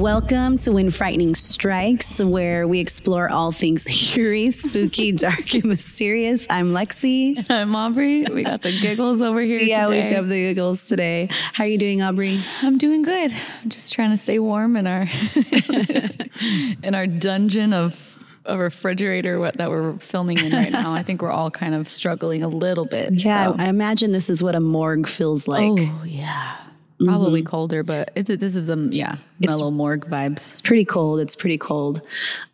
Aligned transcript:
Welcome 0.00 0.56
to 0.56 0.72
When 0.72 0.88
Frightening 0.90 1.34
Strikes, 1.34 2.22
where 2.22 2.66
we 2.66 2.80
explore 2.80 3.30
all 3.30 3.52
things 3.52 3.86
eerie, 4.16 4.50
spooky, 4.50 5.12
dark, 5.26 5.52
and 5.52 5.66
mysterious. 5.66 6.46
I'm 6.48 6.70
Lexy. 6.70 7.44
I'm 7.50 7.76
Aubrey. 7.76 8.24
We 8.24 8.42
got 8.42 8.62
the 8.62 8.72
giggles 8.80 9.20
over 9.20 9.42
here. 9.42 9.58
Yeah, 9.58 9.84
today. 9.88 10.00
we 10.00 10.06
do 10.06 10.14
have 10.14 10.28
the 10.28 10.36
giggles 10.40 10.86
today. 10.86 11.28
How 11.52 11.64
are 11.64 11.66
you 11.66 11.76
doing, 11.76 12.00
Aubrey? 12.00 12.38
I'm 12.62 12.78
doing 12.78 13.02
good. 13.02 13.30
I'm 13.62 13.68
just 13.68 13.92
trying 13.92 14.10
to 14.12 14.16
stay 14.16 14.38
warm 14.38 14.78
in 14.78 14.86
our 14.86 15.06
in 16.82 16.94
our 16.94 17.06
dungeon 17.06 17.74
of 17.74 18.18
a 18.46 18.56
refrigerator 18.56 19.38
what- 19.38 19.58
that 19.58 19.68
we're 19.68 19.98
filming 19.98 20.38
in 20.38 20.50
right 20.50 20.72
now. 20.72 20.94
I 20.94 21.02
think 21.02 21.20
we're 21.20 21.30
all 21.30 21.50
kind 21.50 21.74
of 21.74 21.86
struggling 21.90 22.42
a 22.42 22.48
little 22.48 22.86
bit. 22.86 23.12
Yeah, 23.12 23.48
so. 23.48 23.56
I 23.58 23.66
imagine 23.68 24.12
this 24.12 24.30
is 24.30 24.42
what 24.42 24.54
a 24.54 24.60
morgue 24.60 25.06
feels 25.06 25.46
like. 25.46 25.62
Oh 25.78 26.04
yeah. 26.06 26.56
Probably 27.04 27.42
colder, 27.42 27.82
but 27.82 28.10
it's 28.14 28.28
this 28.28 28.54
is 28.54 28.68
a 28.68 28.76
yeah 28.90 29.16
mellow 29.38 29.70
morgue 29.70 30.06
vibes. 30.06 30.50
It's 30.50 30.60
pretty 30.60 30.84
cold. 30.84 31.20
It's 31.20 31.34
pretty 31.34 31.56
cold. 31.56 32.02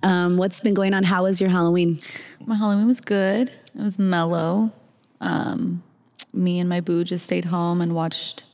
Um, 0.03 0.37
what's 0.37 0.61
been 0.61 0.75
going 0.75 0.95
on? 0.95 1.03
How 1.03 1.25
was 1.25 1.41
your 1.41 1.51
Halloween? 1.51 2.01
My 2.47 2.55
Halloween 2.57 2.87
was 2.87 3.01
good. 3.01 3.49
It 3.49 3.83
was 3.83 3.99
mellow. 3.99 4.73
Um, 5.21 5.83
me 6.33 6.61
and 6.61 6.69
my 6.69 6.81
boo 6.81 7.03
just 7.03 7.25
stayed 7.25 7.47
home 7.47 7.81
and 7.81 7.95
watched 7.95 8.45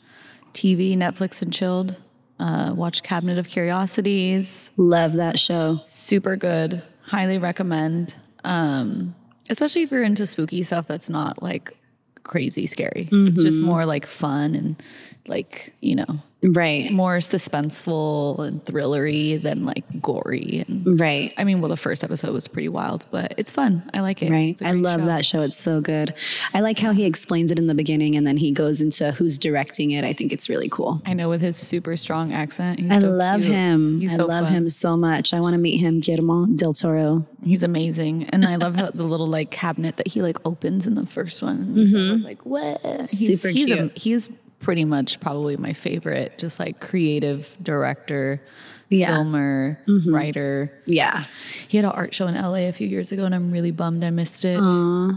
TV, 0.54 0.96
Netflix, 0.96 1.42
and 1.42 1.52
chilled. 1.52 2.00
Uh, 2.38 2.72
watched 2.74 3.04
Cabinet 3.04 3.38
of 3.38 3.48
Curiosities. 3.48 4.72
Love 4.76 5.14
that 5.14 5.38
show. 5.38 5.78
Super 5.84 6.36
good. 6.36 6.82
Highly 7.02 7.38
recommend. 7.38 8.16
Um, 8.44 9.14
especially 9.50 9.82
if 9.82 9.90
you're 9.90 10.02
into 10.02 10.26
spooky 10.26 10.62
stuff 10.62 10.88
that's 10.88 11.08
not 11.08 11.42
like 11.42 11.76
crazy 12.24 12.66
scary. 12.66 13.08
It's 13.12 13.42
just 13.42 13.60
more 13.62 13.84
like 13.84 14.06
fun 14.06 14.54
and 14.54 14.82
like 15.26 15.72
you 15.80 15.94
know 15.96 16.06
Right. 16.44 16.90
more 16.90 17.18
suspenseful 17.66 18.40
and 18.46 18.64
thrillery 18.64 19.40
than 19.40 19.64
like 19.64 19.84
gory 20.02 20.64
and 20.66 20.98
Right. 21.00 21.32
I 21.38 21.44
mean, 21.44 21.60
well, 21.60 21.68
the 21.68 21.76
first 21.76 22.02
episode 22.02 22.32
was 22.32 22.48
pretty 22.48 22.68
wild, 22.68 23.06
but 23.12 23.34
it's 23.36 23.52
fun. 23.52 23.88
I 23.94 24.00
like 24.00 24.22
it. 24.22 24.30
Right. 24.32 24.60
A 24.60 24.66
I 24.66 24.70
love 24.72 25.00
show. 25.02 25.06
that 25.06 25.24
show. 25.24 25.40
It's 25.42 25.56
so 25.56 25.80
good. 25.80 26.14
I 26.52 26.58
like 26.60 26.80
how 26.80 26.90
he 26.90 27.04
explains 27.04 27.52
it 27.52 27.60
in 27.60 27.68
the 27.68 27.74
beginning 27.74 28.16
and 28.16 28.26
then 28.26 28.36
he 28.36 28.50
goes 28.50 28.80
into 28.80 29.12
who's 29.12 29.38
directing 29.38 29.92
it. 29.92 30.04
I 30.04 30.12
think 30.12 30.32
it's 30.32 30.48
really 30.48 30.68
cool. 30.68 31.00
I 31.06 31.14
know 31.14 31.28
with 31.28 31.40
his 31.42 31.56
super 31.56 31.96
strong 31.96 32.32
accent. 32.32 32.80
He's 32.80 32.90
I 32.90 32.98
so 32.98 33.10
love 33.10 33.42
cute. 33.42 33.52
him. 33.54 34.00
He's 34.00 34.14
I 34.14 34.16
so 34.16 34.26
love 34.26 34.44
fun. 34.46 34.52
him 34.54 34.68
so 34.68 34.96
much. 34.96 35.32
I 35.32 35.38
want 35.38 35.54
to 35.54 35.58
meet 35.58 35.78
him, 35.78 36.00
Guillermo 36.00 36.46
del 36.46 36.72
Toro. 36.72 37.24
He's 37.44 37.62
amazing, 37.62 38.24
and 38.30 38.44
I 38.44 38.56
love 38.56 38.76
the 38.76 39.02
little 39.04 39.26
like 39.28 39.50
cabinet 39.52 39.96
that 39.98 40.08
he 40.08 40.22
like 40.22 40.38
opens 40.44 40.86
in 40.88 40.94
the 40.94 41.06
first 41.06 41.40
one. 41.42 41.74
He's 41.76 41.94
always 41.94 42.22
like 42.24 42.44
what? 42.44 42.80
He's, 42.82 43.12
Mm-hmm. 43.12 43.32
Super 43.34 43.48
he's 43.52 43.70
A, 43.70 43.76
cute. 43.76 43.98
he's 43.98 44.28
pretty 44.62 44.84
much 44.86 45.20
probably 45.20 45.56
my 45.58 45.72
favorite, 45.74 46.38
just 46.38 46.58
like 46.58 46.80
creative 46.80 47.54
director, 47.62 48.40
Yeah. 48.88 49.08
Mm-hmm. 49.10 49.16
filmer, 49.16 49.78
writer. 50.06 50.70
Yeah. 50.86 51.24
He 51.68 51.76
had 51.76 51.84
an 51.84 51.92
art 51.92 52.14
show 52.14 52.26
in 52.28 52.34
LA 52.34 52.68
a 52.68 52.72
few 52.72 52.86
years 52.88 53.10
ago, 53.12 53.24
and 53.24 53.34
I'm 53.34 53.50
really 53.50 53.70
bummed 53.72 54.04
I 54.04 54.10
missed 54.10 54.44
it. 54.44 54.60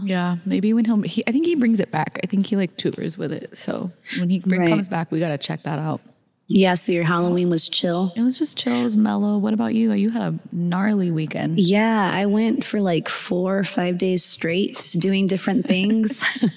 Yeah, 0.04 0.36
maybe 0.44 0.72
when 0.74 0.84
he'll, 0.84 1.00
he, 1.02 1.22
I 1.26 1.32
think 1.32 1.46
he 1.46 1.54
brings 1.54 1.80
it 1.80 1.90
back. 1.90 2.18
I 2.22 2.26
think 2.26 2.46
he 2.46 2.56
like 2.56 2.76
tours 2.76 3.16
with 3.16 3.32
it. 3.32 3.56
So 3.56 3.90
when 4.18 4.28
he 4.30 4.40
bring, 4.40 4.60
Right. 4.62 4.68
comes 4.68 4.88
back, 4.88 5.10
we 5.10 5.20
gotta 5.20 5.38
check 5.38 5.62
that 5.62 5.78
out. 5.78 6.00
Yeah. 6.48 6.74
So 6.74 6.92
your 6.92 7.04
Halloween 7.04 7.50
was 7.50 7.68
chill. 7.68 8.12
It 8.16 8.22
was 8.22 8.38
just 8.38 8.56
chill, 8.56 8.74
it 8.74 8.84
was 8.84 8.96
mellow. 8.96 9.38
What 9.38 9.52
about 9.52 9.74
you? 9.74 9.92
You 9.92 10.10
had 10.10 10.22
a 10.22 10.38
gnarly 10.52 11.10
weekend. 11.10 11.58
Yeah, 11.58 12.10
I 12.12 12.26
went 12.26 12.64
for 12.64 12.80
like 12.80 13.08
four 13.08 13.58
or 13.58 13.64
five 13.64 13.98
days 13.98 14.24
straight 14.24 14.94
doing 14.98 15.26
different 15.26 15.66
things. 15.66 16.22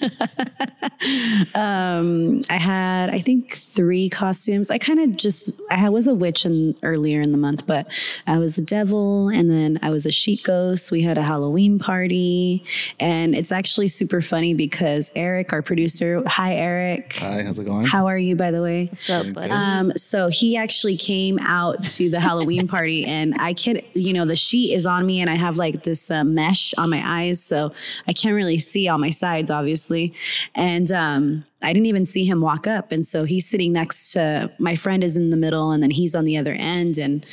um, 1.54 2.42
I 2.50 2.56
had, 2.56 3.10
I 3.10 3.20
think, 3.20 3.54
three 3.54 4.08
costumes. 4.08 4.70
I 4.70 4.78
kind 4.78 5.00
of 5.00 5.16
just, 5.16 5.60
I 5.70 5.88
was 5.88 6.06
a 6.06 6.14
witch 6.14 6.44
in, 6.44 6.74
earlier 6.82 7.20
in 7.20 7.32
the 7.32 7.38
month, 7.38 7.66
but 7.66 7.90
I 8.26 8.38
was 8.38 8.58
a 8.58 8.62
devil 8.62 9.28
and 9.28 9.50
then 9.50 9.78
I 9.82 9.90
was 9.90 10.04
a 10.06 10.10
sheet 10.10 10.42
ghost. 10.44 10.90
We 10.90 11.02
had 11.02 11.16
a 11.16 11.22
Halloween 11.22 11.78
party. 11.78 12.64
And 12.98 13.34
it's 13.34 13.50
actually 13.50 13.88
super 13.88 14.20
funny 14.20 14.54
because 14.54 15.10
Eric, 15.14 15.52
our 15.52 15.62
producer, 15.62 16.22
hi, 16.26 16.54
Eric. 16.54 17.16
Hi, 17.16 17.42
how's 17.42 17.58
it 17.58 17.64
going? 17.64 17.86
How 17.86 18.06
are 18.06 18.18
you, 18.18 18.36
by 18.36 18.50
the 18.50 18.62
way? 18.62 18.88
What's 18.90 19.10
up, 19.10 19.32
buddy? 19.32 19.50
Um, 19.80 19.92
so 19.96 20.28
he 20.28 20.56
actually 20.56 20.96
came 20.96 21.38
out 21.40 21.82
to 21.82 22.10
the 22.10 22.20
Halloween 22.20 22.68
party, 22.76 23.04
and 23.04 23.34
I 23.38 23.54
can't, 23.54 23.82
you 23.94 24.12
know, 24.12 24.24
the 24.24 24.36
sheet 24.36 24.74
is 24.74 24.86
on 24.86 25.06
me, 25.06 25.20
and 25.20 25.30
I 25.30 25.34
have 25.36 25.56
like 25.56 25.82
this 25.82 26.10
uh, 26.10 26.24
mesh 26.24 26.74
on 26.78 26.90
my 26.90 27.02
eyes, 27.04 27.42
so 27.42 27.72
I 28.06 28.12
can't 28.12 28.34
really 28.34 28.58
see 28.58 28.88
all 28.88 28.98
my 28.98 29.10
sides, 29.10 29.50
obviously. 29.50 30.14
And 30.54 30.90
um, 30.92 31.44
I 31.62 31.72
didn't 31.72 31.86
even 31.86 32.04
see 32.04 32.24
him 32.24 32.40
walk 32.40 32.66
up, 32.66 32.92
and 32.92 33.04
so 33.04 33.24
he's 33.24 33.48
sitting 33.48 33.72
next 33.72 34.12
to 34.12 34.52
my 34.58 34.76
friend 34.76 35.02
is 35.02 35.16
in 35.16 35.30
the 35.30 35.36
middle, 35.36 35.70
and 35.72 35.82
then 35.82 35.90
he's 35.90 36.14
on 36.14 36.24
the 36.24 36.36
other 36.36 36.52
end, 36.52 36.98
and. 36.98 37.24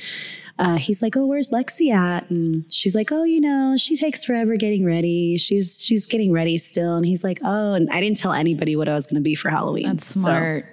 Uh, 0.59 0.77
he's 0.77 1.03
like, 1.03 1.15
"Oh, 1.15 1.23
where's 1.23 1.51
Lexy 1.51 1.93
at?" 1.93 2.27
And 2.31 2.65
she's 2.73 2.95
like, 2.95 3.11
"Oh, 3.11 3.23
you 3.23 3.39
know, 3.39 3.75
she 3.77 3.95
takes 3.95 4.25
forever 4.25 4.55
getting 4.55 4.83
ready. 4.83 5.37
She's 5.37 5.85
she's 5.85 6.07
getting 6.07 6.31
ready 6.31 6.57
still." 6.57 6.95
And 6.95 7.05
he's 7.05 7.23
like, 7.23 7.37
"Oh," 7.43 7.73
and 7.73 7.87
I 7.91 7.99
didn't 7.99 8.17
tell 8.17 8.33
anybody 8.33 8.75
what 8.75 8.89
I 8.89 8.95
was 8.95 9.05
going 9.05 9.17
to 9.17 9.21
be 9.21 9.35
for 9.35 9.51
Halloween. 9.51 9.85
That's 9.85 10.07
So- 10.07 10.21
smart. 10.21 10.65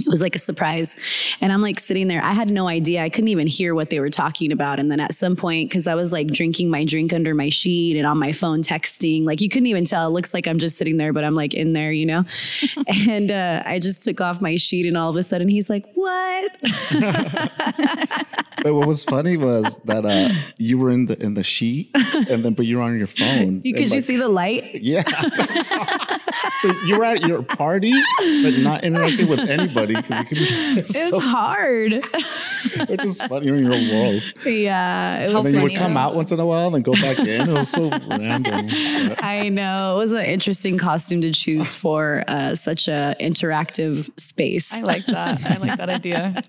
It 0.00 0.08
was 0.08 0.22
like 0.22 0.34
a 0.34 0.38
surprise. 0.38 0.96
And 1.40 1.52
I'm 1.52 1.62
like 1.62 1.78
sitting 1.78 2.08
there. 2.08 2.22
I 2.22 2.32
had 2.32 2.48
no 2.48 2.68
idea. 2.68 3.02
I 3.02 3.08
couldn't 3.08 3.28
even 3.28 3.46
hear 3.46 3.74
what 3.74 3.90
they 3.90 4.00
were 4.00 4.10
talking 4.10 4.52
about. 4.52 4.78
And 4.78 4.90
then 4.90 5.00
at 5.00 5.14
some 5.14 5.36
point, 5.36 5.70
because 5.70 5.86
I 5.86 5.94
was 5.94 6.12
like 6.12 6.28
drinking 6.28 6.70
my 6.70 6.84
drink 6.84 7.12
under 7.12 7.34
my 7.34 7.48
sheet 7.48 7.96
and 7.96 8.06
on 8.06 8.18
my 8.18 8.32
phone 8.32 8.62
texting, 8.62 9.24
like 9.24 9.40
you 9.40 9.48
couldn't 9.48 9.66
even 9.66 9.84
tell. 9.84 10.06
It 10.06 10.10
looks 10.10 10.34
like 10.34 10.46
I'm 10.46 10.58
just 10.58 10.76
sitting 10.76 10.96
there, 10.96 11.12
but 11.12 11.24
I'm 11.24 11.34
like 11.34 11.54
in 11.54 11.72
there, 11.72 11.92
you 11.92 12.06
know? 12.06 12.24
and 13.08 13.30
uh, 13.30 13.62
I 13.64 13.78
just 13.78 14.02
took 14.02 14.20
off 14.20 14.40
my 14.40 14.56
sheet 14.56 14.86
and 14.86 14.96
all 14.96 15.10
of 15.10 15.16
a 15.16 15.22
sudden 15.22 15.48
he's 15.48 15.70
like, 15.70 15.86
What? 15.94 16.56
But 18.62 18.74
what 18.74 18.86
was 18.86 19.04
funny 19.04 19.36
was 19.36 19.78
that 19.84 20.04
uh, 20.04 20.34
you 20.58 20.76
were 20.78 20.90
in 20.90 21.06
the 21.06 21.20
in 21.22 21.34
the 21.34 21.42
sheet, 21.42 21.90
and 22.28 22.44
then 22.44 22.52
but 22.52 22.66
you 22.66 22.76
were 22.76 22.82
on 22.82 22.96
your 22.98 23.06
phone. 23.06 23.62
You, 23.70 23.74
And, 23.74 23.84
could 23.84 23.92
you 23.92 24.00
see 24.00 24.16
the 24.16 24.28
light? 24.28 24.82
Yeah. 24.82 25.02
so 26.60 26.72
you 26.84 26.98
were 26.98 27.04
at 27.04 27.26
your 27.26 27.42
party, 27.42 27.92
but 28.42 28.58
not 28.58 28.84
interacting 28.84 29.28
with 29.28 29.40
anybody 29.40 29.89
because 29.94 30.24
you 30.30 30.36
could. 30.36 30.38
It's 30.78 30.90
It 30.96 31.08
so, 31.10 31.16
was 31.16 31.24
hard. 31.24 31.92
which 32.88 33.04
is 33.04 33.20
funny 33.22 33.48
in 33.48 33.58
your 33.64 33.70
world. 33.70 34.22
yeah. 34.46 35.20
It 35.20 35.24
was 35.24 35.26
And 35.26 35.34
was 35.34 35.44
then 35.44 35.54
you 35.54 35.62
would 35.62 35.74
come 35.76 35.96
out 35.96 36.14
once 36.14 36.32
in 36.32 36.40
a 36.40 36.46
while, 36.46 36.66
and 36.66 36.74
then 36.76 36.82
go 36.82 36.92
back 36.92 37.18
in. 37.18 37.48
It 37.48 37.52
was 37.52 37.68
so 37.70 37.88
random. 38.08 38.66
But 39.08 39.22
I 39.24 39.48
know. 39.48 39.96
It 39.96 39.98
was 39.98 40.12
an 40.12 40.24
interesting 40.26 40.78
costume 40.78 41.20
to 41.22 41.32
choose 41.32 41.74
for 41.74 42.24
uh, 42.28 42.54
such 42.54 42.88
an 42.88 43.14
interactive 43.20 44.10
space. 44.18 44.72
I 44.72 44.82
like 44.82 45.06
that. 45.06 45.44
I 45.44 45.56
like 45.56 45.76
that 45.78 45.88
idea. 45.88 46.42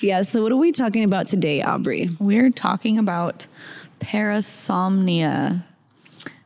yeah. 0.00 0.22
So 0.22 0.42
what 0.42 0.52
are 0.52 0.56
we 0.56 0.72
talking 0.72 1.04
about 1.04 1.26
today, 1.26 1.62
Aubrey? 1.62 2.10
We're 2.18 2.50
talking 2.50 2.98
about 2.98 3.46
parasomnia. 4.00 5.62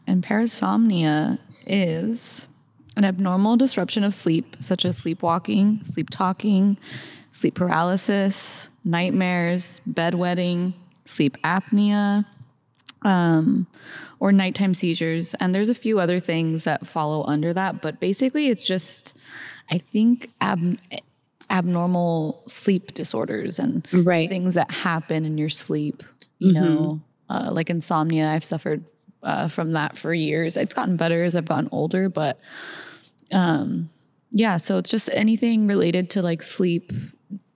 And 0.06 0.24
parasomnia 0.24 1.38
is 1.66 2.46
an 2.96 3.04
abnormal 3.04 3.56
disruption 3.56 4.04
of 4.04 4.14
sleep, 4.14 4.56
such 4.60 4.84
as 4.84 4.96
sleepwalking, 4.96 5.84
sleep 5.84 6.08
talking, 6.10 6.76
sleep 7.30 7.54
paralysis, 7.54 8.68
nightmares, 8.84 9.80
bedwetting, 9.88 10.72
sleep 11.04 11.36
apnea, 11.44 12.24
um, 13.02 13.66
or 14.18 14.32
nighttime 14.32 14.74
seizures. 14.74 15.34
And 15.34 15.54
there's 15.54 15.68
a 15.68 15.74
few 15.74 16.00
other 16.00 16.18
things 16.20 16.64
that 16.64 16.86
follow 16.86 17.22
under 17.24 17.52
that, 17.52 17.82
but 17.82 18.00
basically 18.00 18.48
it's 18.48 18.64
just, 18.64 19.14
I 19.70 19.78
think, 19.78 20.30
ab- 20.40 20.78
abnormal 21.50 22.42
sleep 22.46 22.94
disorders 22.94 23.58
and 23.58 23.86
Right. 23.92 24.28
things 24.28 24.54
that 24.54 24.70
happen 24.70 25.24
in 25.24 25.36
your 25.38 25.50
sleep, 25.50 26.02
you 26.38 26.52
know, 26.52 27.00
uh, 27.28 27.50
like 27.52 27.68
insomnia. 27.70 28.30
I've 28.30 28.42
suffered 28.44 28.84
uh, 29.22 29.48
from 29.48 29.72
that 29.72 29.96
for 29.96 30.14
years. 30.14 30.56
It's 30.56 30.74
gotten 30.74 30.96
better 30.96 31.24
as 31.24 31.34
I've 31.36 31.46
gotten 31.46 31.68
older, 31.72 32.08
but 32.08 32.38
um, 33.32 33.88
yeah, 34.30 34.56
so 34.56 34.78
it's 34.78 34.90
just 34.90 35.08
anything 35.12 35.66
related 35.66 36.10
to 36.10 36.22
like 36.22 36.42
sleep 36.42 36.92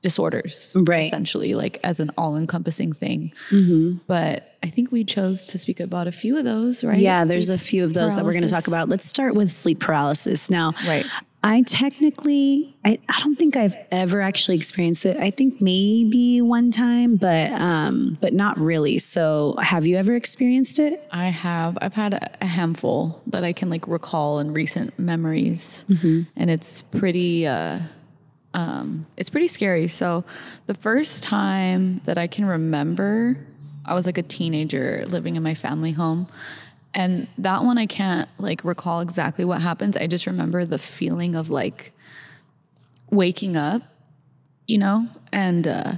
disorders, 0.03 0.75
Right. 0.75 1.05
Essentially, 1.07 1.55
like 1.55 1.79
as 1.85 2.01
an 2.01 2.11
all 2.17 2.37
encompassing 2.37 2.93
thing. 2.93 3.33
But 4.07 4.57
I 4.63 4.69
think 4.69 4.91
we 4.91 5.05
chose 5.05 5.47
to 5.47 5.59
speak 5.59 5.79
about 5.81 6.07
a 6.07 6.13
few 6.13 6.39
of 6.39 6.45
those, 6.45 6.83
right? 6.83 6.99
Yeah, 6.99 7.25
there's 7.25 7.51
a 7.51 7.59
few 7.59 7.85
of 7.85 7.93
those 7.93 8.17
that 8.17 8.25
we're 8.25 8.33
going 8.33 8.45
to 8.45 8.49
talk 8.49 8.67
about. 8.67 8.89
Let's 8.89 9.05
start 9.05 9.35
with 9.35 9.51
sleep 9.51 9.81
paralysis. 9.81 10.49
Now, 10.51 10.73
Right. 10.87 11.05
I 11.43 11.63
technically, 11.63 12.77
I, 12.85 12.99
I 13.09 13.19
don't 13.21 13.37
think 13.37 13.57
I've 13.57 13.75
ever 13.91 14.21
actually 14.21 14.57
experienced 14.57 15.07
it. 15.07 15.17
I 15.17 15.31
think 15.31 15.63
maybe 15.63 16.43
one 16.43 16.71
time, 16.71 17.17
but 17.17 17.51
um, 17.53 18.19
but 18.21 18.35
not 18.35 18.59
really. 18.59 18.99
So, 18.99 19.57
have 19.59 19.87
you 19.87 19.97
ever 19.97 20.15
experienced 20.15 20.79
it? 20.79 21.03
I 21.11 21.27
have. 21.29 21.79
I've 21.81 21.95
had 21.95 22.15
a- 22.15 22.31
a 22.43 22.47
handful 22.47 23.23
that 23.29 23.43
I 23.45 23.53
can 23.55 23.71
like 23.71 23.87
recall 23.89 24.39
in 24.41 24.53
recent 24.53 24.99
memories, 24.99 25.85
and 26.37 26.51
it's 26.51 26.83
pretty. 26.83 27.47
Uh, 27.47 27.79
um, 28.53 29.07
it's 29.17 29.31
pretty 29.31 29.49
scary. 29.49 29.89
So, 29.89 30.25
the 30.67 30.75
first 30.75 31.23
time 31.23 32.01
that 32.05 32.19
I 32.19 32.27
can 32.27 32.45
remember, 32.45 33.39
I 33.87 33.95
was 33.95 34.05
like 34.07 34.19
a 34.19 34.23
teenager 34.23 35.05
living 35.07 35.37
in 35.37 35.43
my 35.43 35.55
family 35.55 35.93
home, 35.93 36.27
and 36.95 37.29
that 37.39 37.65
one 37.65 37.79
I 37.79 37.87
can't 37.87 38.29
like 38.39 38.65
recall 38.65 39.01
exactly 39.01 39.45
what 39.45 39.61
happens. 39.61 39.97
I 39.97 40.07
just 40.07 40.27
remember 40.27 40.65
the 40.65 40.79
feeling 40.79 41.35
of 41.35 41.51
like 41.51 41.93
waking 43.11 43.57
up, 43.57 43.83
you 44.67 44.79
know, 44.79 45.07
and 45.33 45.67
uh, 45.69 45.93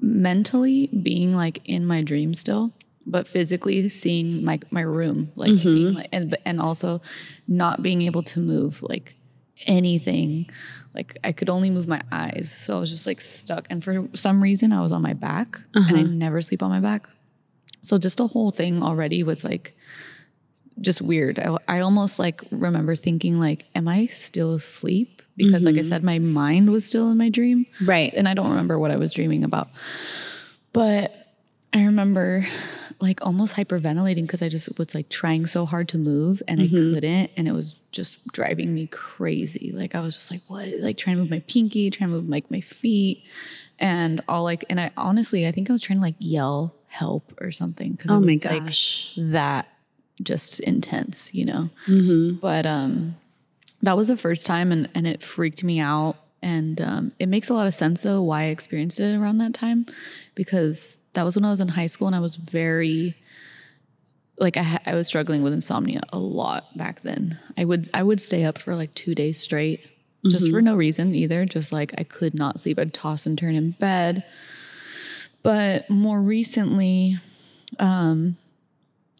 mentally 0.00 0.88
being 0.88 1.34
like 1.34 1.60
in 1.64 1.86
my 1.86 2.02
dream 2.02 2.34
still, 2.34 2.72
but 3.06 3.26
physically 3.26 3.88
seeing 3.88 4.44
my 4.44 4.60
my 4.70 4.82
room, 4.82 5.32
like 5.36 5.50
being 5.62 5.94
like, 5.94 6.08
and 6.12 6.36
and 6.44 6.60
also 6.60 7.00
not 7.48 7.82
being 7.82 8.02
able 8.02 8.22
to 8.24 8.40
move 8.40 8.82
like 8.82 9.14
anything. 9.66 10.50
Like 10.94 11.18
I 11.24 11.32
could 11.32 11.48
only 11.50 11.70
move 11.70 11.88
my 11.88 12.00
eyes, 12.12 12.50
so 12.50 12.76
I 12.76 12.80
was 12.80 12.90
just 12.90 13.06
like 13.06 13.20
stuck. 13.20 13.66
And 13.70 13.82
for 13.84 14.08
some 14.14 14.42
reason, 14.42 14.72
I 14.72 14.80
was 14.80 14.92
on 14.92 15.02
my 15.02 15.12
back, 15.12 15.60
and 15.74 15.96
I 15.96 16.02
never 16.02 16.40
sleep 16.42 16.62
on 16.62 16.70
my 16.70 16.80
back. 16.80 17.08
So 17.82 17.98
just 17.98 18.16
the 18.16 18.26
whole 18.26 18.50
thing 18.50 18.82
already 18.82 19.22
was 19.22 19.44
like 19.44 19.76
just 20.80 21.02
weird. 21.02 21.38
I, 21.38 21.56
I 21.68 21.80
almost 21.80 22.18
like 22.18 22.42
remember 22.50 22.96
thinking 22.96 23.38
like, 23.38 23.66
am 23.74 23.88
I 23.88 24.06
still 24.06 24.54
asleep? 24.54 25.22
Because 25.36 25.64
like 25.64 25.74
I 25.74 25.78
mm-hmm. 25.78 25.88
said, 25.88 26.02
my 26.02 26.18
mind 26.18 26.70
was 26.70 26.86
still 26.86 27.10
in 27.10 27.18
my 27.18 27.28
dream. 27.28 27.66
Right. 27.84 28.12
And 28.14 28.26
I 28.26 28.34
don't 28.34 28.48
remember 28.48 28.78
what 28.78 28.90
I 28.90 28.96
was 28.96 29.12
dreaming 29.12 29.44
about. 29.44 29.68
But 30.72 31.12
I 31.72 31.84
remember 31.84 32.44
like 33.00 33.24
almost 33.24 33.54
hyperventilating 33.54 34.22
because 34.22 34.42
I 34.42 34.48
just 34.48 34.78
was 34.78 34.94
like 34.94 35.10
trying 35.10 35.46
so 35.46 35.66
hard 35.66 35.88
to 35.90 35.98
move 35.98 36.42
and 36.48 36.60
I 36.60 36.64
mm-hmm. 36.64 36.94
couldn't. 36.94 37.30
And 37.36 37.46
it 37.46 37.52
was 37.52 37.74
just 37.92 38.32
driving 38.32 38.74
me 38.74 38.86
crazy. 38.86 39.72
Like 39.72 39.94
I 39.94 40.00
was 40.00 40.16
just 40.16 40.30
like, 40.30 40.40
what? 40.48 40.68
Like 40.80 40.96
trying 40.96 41.16
to 41.16 41.22
move 41.22 41.30
my 41.30 41.40
pinky, 41.40 41.90
trying 41.90 42.10
to 42.10 42.16
move 42.16 42.28
like 42.28 42.50
my 42.50 42.60
feet. 42.60 43.24
And 43.78 44.22
all 44.28 44.42
like, 44.42 44.64
and 44.70 44.80
I 44.80 44.90
honestly, 44.96 45.46
I 45.46 45.52
think 45.52 45.68
I 45.68 45.74
was 45.74 45.82
trying 45.82 45.98
to 45.98 46.02
like 46.02 46.16
yell 46.18 46.74
help 46.86 47.34
or 47.42 47.52
something. 47.52 47.98
Cause 47.98 48.10
Oh 48.10 48.20
my 48.20 48.34
was, 48.34 48.44
like, 48.46 48.64
gosh. 48.64 49.14
that 49.18 49.68
just 50.22 50.60
intense, 50.60 51.34
you 51.34 51.44
know? 51.44 51.70
But 52.40 52.66
um, 52.66 53.16
that 53.82 53.96
was 53.96 54.08
the 54.08 54.16
first 54.16 54.46
time 54.46 54.72
and, 54.72 54.88
and 54.94 55.06
it 55.06 55.22
freaked 55.22 55.62
me 55.64 55.80
out. 55.80 56.16
And 56.42 56.80
um, 56.80 57.12
it 57.18 57.28
makes 57.28 57.50
a 57.50 57.54
lot 57.54 57.66
of 57.66 57.74
sense 57.74 58.02
though 58.02 58.22
why 58.22 58.42
I 58.42 58.46
experienced 58.46 59.00
it 59.00 59.16
around 59.16 59.38
that 59.38 59.54
time 59.54 59.86
because 60.34 61.10
that 61.14 61.24
was 61.24 61.34
when 61.34 61.44
I 61.44 61.50
was 61.50 61.60
in 61.60 61.68
high 61.68 61.86
school 61.86 62.06
and 62.06 62.14
I 62.14 62.20
was 62.20 62.36
very 62.36 63.14
like 64.38 64.56
I, 64.56 64.78
I 64.84 64.94
was 64.94 65.06
struggling 65.08 65.42
with 65.42 65.52
insomnia 65.54 66.00
a 66.12 66.18
lot 66.18 66.64
back 66.76 67.00
then. 67.00 67.38
I 67.56 67.64
would 67.64 67.88
I 67.94 68.02
would 68.02 68.20
stay 68.20 68.44
up 68.44 68.58
for 68.58 68.74
like 68.76 68.92
two 68.94 69.14
days 69.14 69.38
straight, 69.40 69.80
just 70.30 70.50
for 70.50 70.60
no 70.60 70.76
reason 70.76 71.14
either. 71.14 71.46
Just 71.46 71.72
like 71.72 71.94
I 71.98 72.04
could 72.04 72.34
not 72.34 72.60
sleep. 72.60 72.78
I'd 72.78 72.92
toss 72.92 73.26
and 73.26 73.38
turn 73.38 73.54
in 73.54 73.72
bed. 73.72 74.24
But 75.42 75.88
more 75.88 76.20
recently, 76.20 77.16
um, 77.78 78.36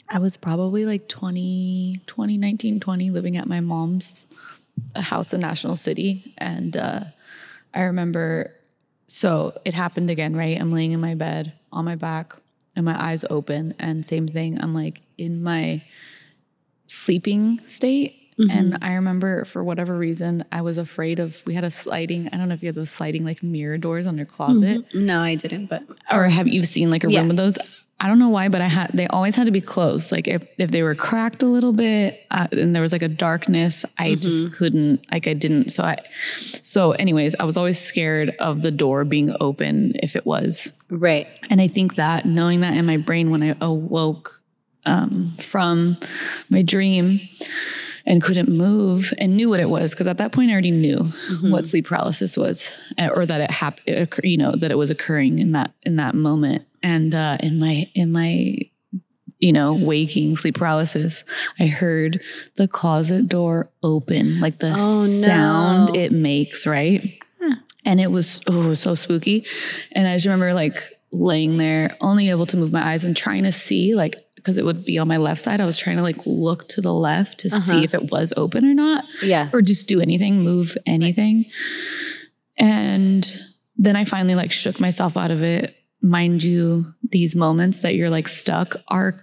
I 0.09 0.19
was 0.19 0.37
probably 0.37 0.85
like 0.87 1.09
20, 1.09 2.01
20, 2.07 2.39
19, 2.39 2.81
20, 2.81 3.11
living 3.11 3.37
at 3.37 3.47
my 3.47 3.61
mom's 3.61 4.39
house 4.95 5.33
in 5.33 5.41
National 5.41 5.77
City. 5.77 6.35
And 6.39 6.77
uh, 6.77 7.01
I 7.75 7.83
remember, 7.83 8.55
so 9.09 9.53
it 9.65 9.75
happened 9.75 10.11
again, 10.11 10.37
right? 10.37 10.61
I'm 10.61 10.73
laying 10.73 10.93
in 10.93 11.01
my 11.01 11.15
bed 11.15 11.53
on 11.73 11.85
my 11.85 11.97
back 11.97 12.35
and 12.77 12.85
my 12.85 13.01
eyes 13.03 13.25
open. 13.31 13.75
And 13.79 14.05
same 14.07 14.29
thing, 14.29 14.61
I'm 14.61 14.75
like 14.75 15.03
in 15.19 15.43
my 15.43 15.83
sleeping 16.87 17.59
state. 17.67 18.15
And 18.51 18.77
I 18.83 18.93
remember 18.97 19.47
for 19.47 19.65
whatever 19.65 19.97
reason, 19.97 20.45
I 20.53 20.61
was 20.61 20.77
afraid 20.77 21.21
of, 21.21 21.43
we 21.47 21.55
had 21.55 21.65
a 21.65 21.71
sliding, 21.71 22.29
I 22.29 22.37
don't 22.37 22.49
know 22.49 22.55
if 22.55 22.63
you 22.63 22.67
had 22.69 22.75
those 22.75 22.91
sliding 22.91 23.25
like 23.25 23.43
mirror 23.43 23.79
doors 23.79 24.07
on 24.07 24.19
your 24.19 24.27
closet 24.27 24.85
No, 24.93 25.23
I 25.23 25.37
didn't, 25.37 25.69
but 25.69 25.85
or 26.13 26.25
have 26.29 26.47
you 26.47 26.63
seen 26.65 26.91
like 26.91 27.03
a 27.03 27.11
Yeah. 27.11 27.21
room 27.21 27.29
with 27.29 27.39
those? 27.39 27.59
I 27.99 28.09
don't 28.09 28.19
know 28.19 28.29
why, 28.29 28.49
but 28.49 28.61
I 28.61 28.69
had 28.69 28.91
they 28.93 29.07
always 29.07 29.37
had 29.37 29.47
to 29.47 29.51
be 29.51 29.63
closed. 29.63 30.13
Like 30.13 30.29
if, 30.29 30.47
if 30.59 30.71
they 30.71 30.83
were 30.83 30.95
cracked 30.95 31.43
a 31.43 31.47
little 31.47 31.73
bit 31.73 32.27
uh, 32.31 32.47
and 32.53 32.75
there 32.75 32.83
was 32.83 32.93
like 32.93 33.03
a 33.03 33.09
darkness, 33.09 33.87
I 33.99 34.17
just 34.17 34.53
couldn't 34.55 35.07
like 35.11 35.27
I 35.27 35.33
didn't. 35.33 35.71
So 35.71 35.83
I 35.83 35.97
so 36.37 36.93
anyways, 36.93 37.37
I 37.41 37.45
was 37.45 37.57
always 37.57 37.79
scared 37.79 38.37
of 38.39 38.61
the 38.61 38.71
door 38.71 39.05
being 39.05 39.35
open 39.41 39.93
if 40.03 40.15
it 40.15 40.27
was. 40.27 40.85
right. 40.91 41.27
And 41.49 41.61
I 41.61 41.69
think 41.69 41.95
that 41.95 42.27
knowing 42.27 42.61
that 42.61 42.77
in 42.77 42.85
my 42.85 42.99
brain 42.99 43.31
when 43.31 43.43
I 43.43 43.57
awoke 43.63 44.43
um, 44.85 45.33
from 45.39 45.97
my 46.51 46.63
dream 46.63 47.21
and 48.05 48.23
couldn't 48.23 48.49
move 48.49 49.13
and 49.19 49.37
knew 49.37 49.49
what 49.49 49.59
it 49.59 49.69
was 49.69 49.93
because 49.93 50.07
at 50.07 50.19
that 50.19 50.33
point 50.33 50.51
I 50.51 50.53
already 50.53 50.71
knew 50.71 51.11
what 51.43 51.65
sleep 51.65 51.87
paralysis 51.87 52.37
was 52.37 52.93
uh, 52.99 53.09
or 53.13 53.27
that 53.27 53.41
it 53.41 53.51
happened 53.51 54.09
you 54.23 54.37
know 54.37 54.55
that 54.55 54.71
it 54.71 54.79
was 54.79 54.91
occurring 54.91 55.39
in 55.39 55.53
that 55.53 55.73
in 55.83 55.97
that 55.97 56.15
moment 56.15 56.65
and 56.91 57.15
uh, 57.15 57.37
in 57.41 57.59
my 57.59 57.75
in 57.95 58.09
my 58.13 58.57
you 59.39 59.53
know 59.53 59.75
waking 59.75 60.37
sleep 60.37 60.55
paralysis 60.57 61.25
I 61.59 61.67
heard 61.67 62.21
the 62.57 62.69
closet 62.69 63.29
door 63.29 63.71
open 63.83 64.41
like 64.41 64.59
the 64.59 64.73
Oh, 64.77 65.05
no. 65.05 65.27
sound 65.27 65.97
it 65.97 66.13
makes 66.13 66.67
right? 66.67 67.03
And 67.85 68.01
it 68.01 68.11
was 68.11 68.41
oh 68.49 68.75
so 68.75 68.95
spooky. 68.95 69.45
And 69.93 70.09
i 70.09 70.15
just 70.17 70.27
remember 70.27 70.53
like 70.55 70.79
laying 71.13 71.57
there 71.59 71.97
only 72.01 72.31
able 72.31 72.47
to 72.47 72.57
move 72.57 72.73
my 72.73 72.83
eyes 72.91 73.05
and 73.05 73.17
trying 73.17 73.45
to 73.45 73.53
see 73.53 73.95
like 73.95 74.17
because 74.37 74.59
it 74.59 74.65
would 74.65 74.85
be 74.85 74.99
on 74.99 75.09
my 75.09 75.17
left 75.19 75.41
side. 75.41 75.61
I 75.61 75.67
was 75.67 75.79
trying 75.79 75.97
to 75.97 76.03
like 76.03 76.21
look 76.27 76.67
to 76.69 76.81
the 76.81 76.93
left 76.95 77.39
to 77.41 77.51
see 77.51 77.83
if 77.85 77.95
it 77.95 78.11
was 78.13 78.33
open 78.37 78.65
or 78.65 78.75
not 78.75 79.05
Yeah. 79.23 79.49
or 79.53 79.61
just 79.63 79.87
do 79.89 80.01
anything 80.01 80.43
move 80.43 80.77
anything. 80.87 81.47
And 82.59 83.37
then 83.79 83.95
i 83.97 84.05
finally 84.05 84.35
like 84.35 84.51
shook 84.53 84.81
myself 84.81 85.17
out 85.17 85.31
of 85.31 85.43
it 85.43 85.75
mind 86.07 86.43
you 86.45 86.87
these 87.11 87.35
moments 87.37 87.83
that 87.83 87.95
you're 87.95 88.11
like 88.11 88.29
stuck 88.29 88.77
are 88.89 89.15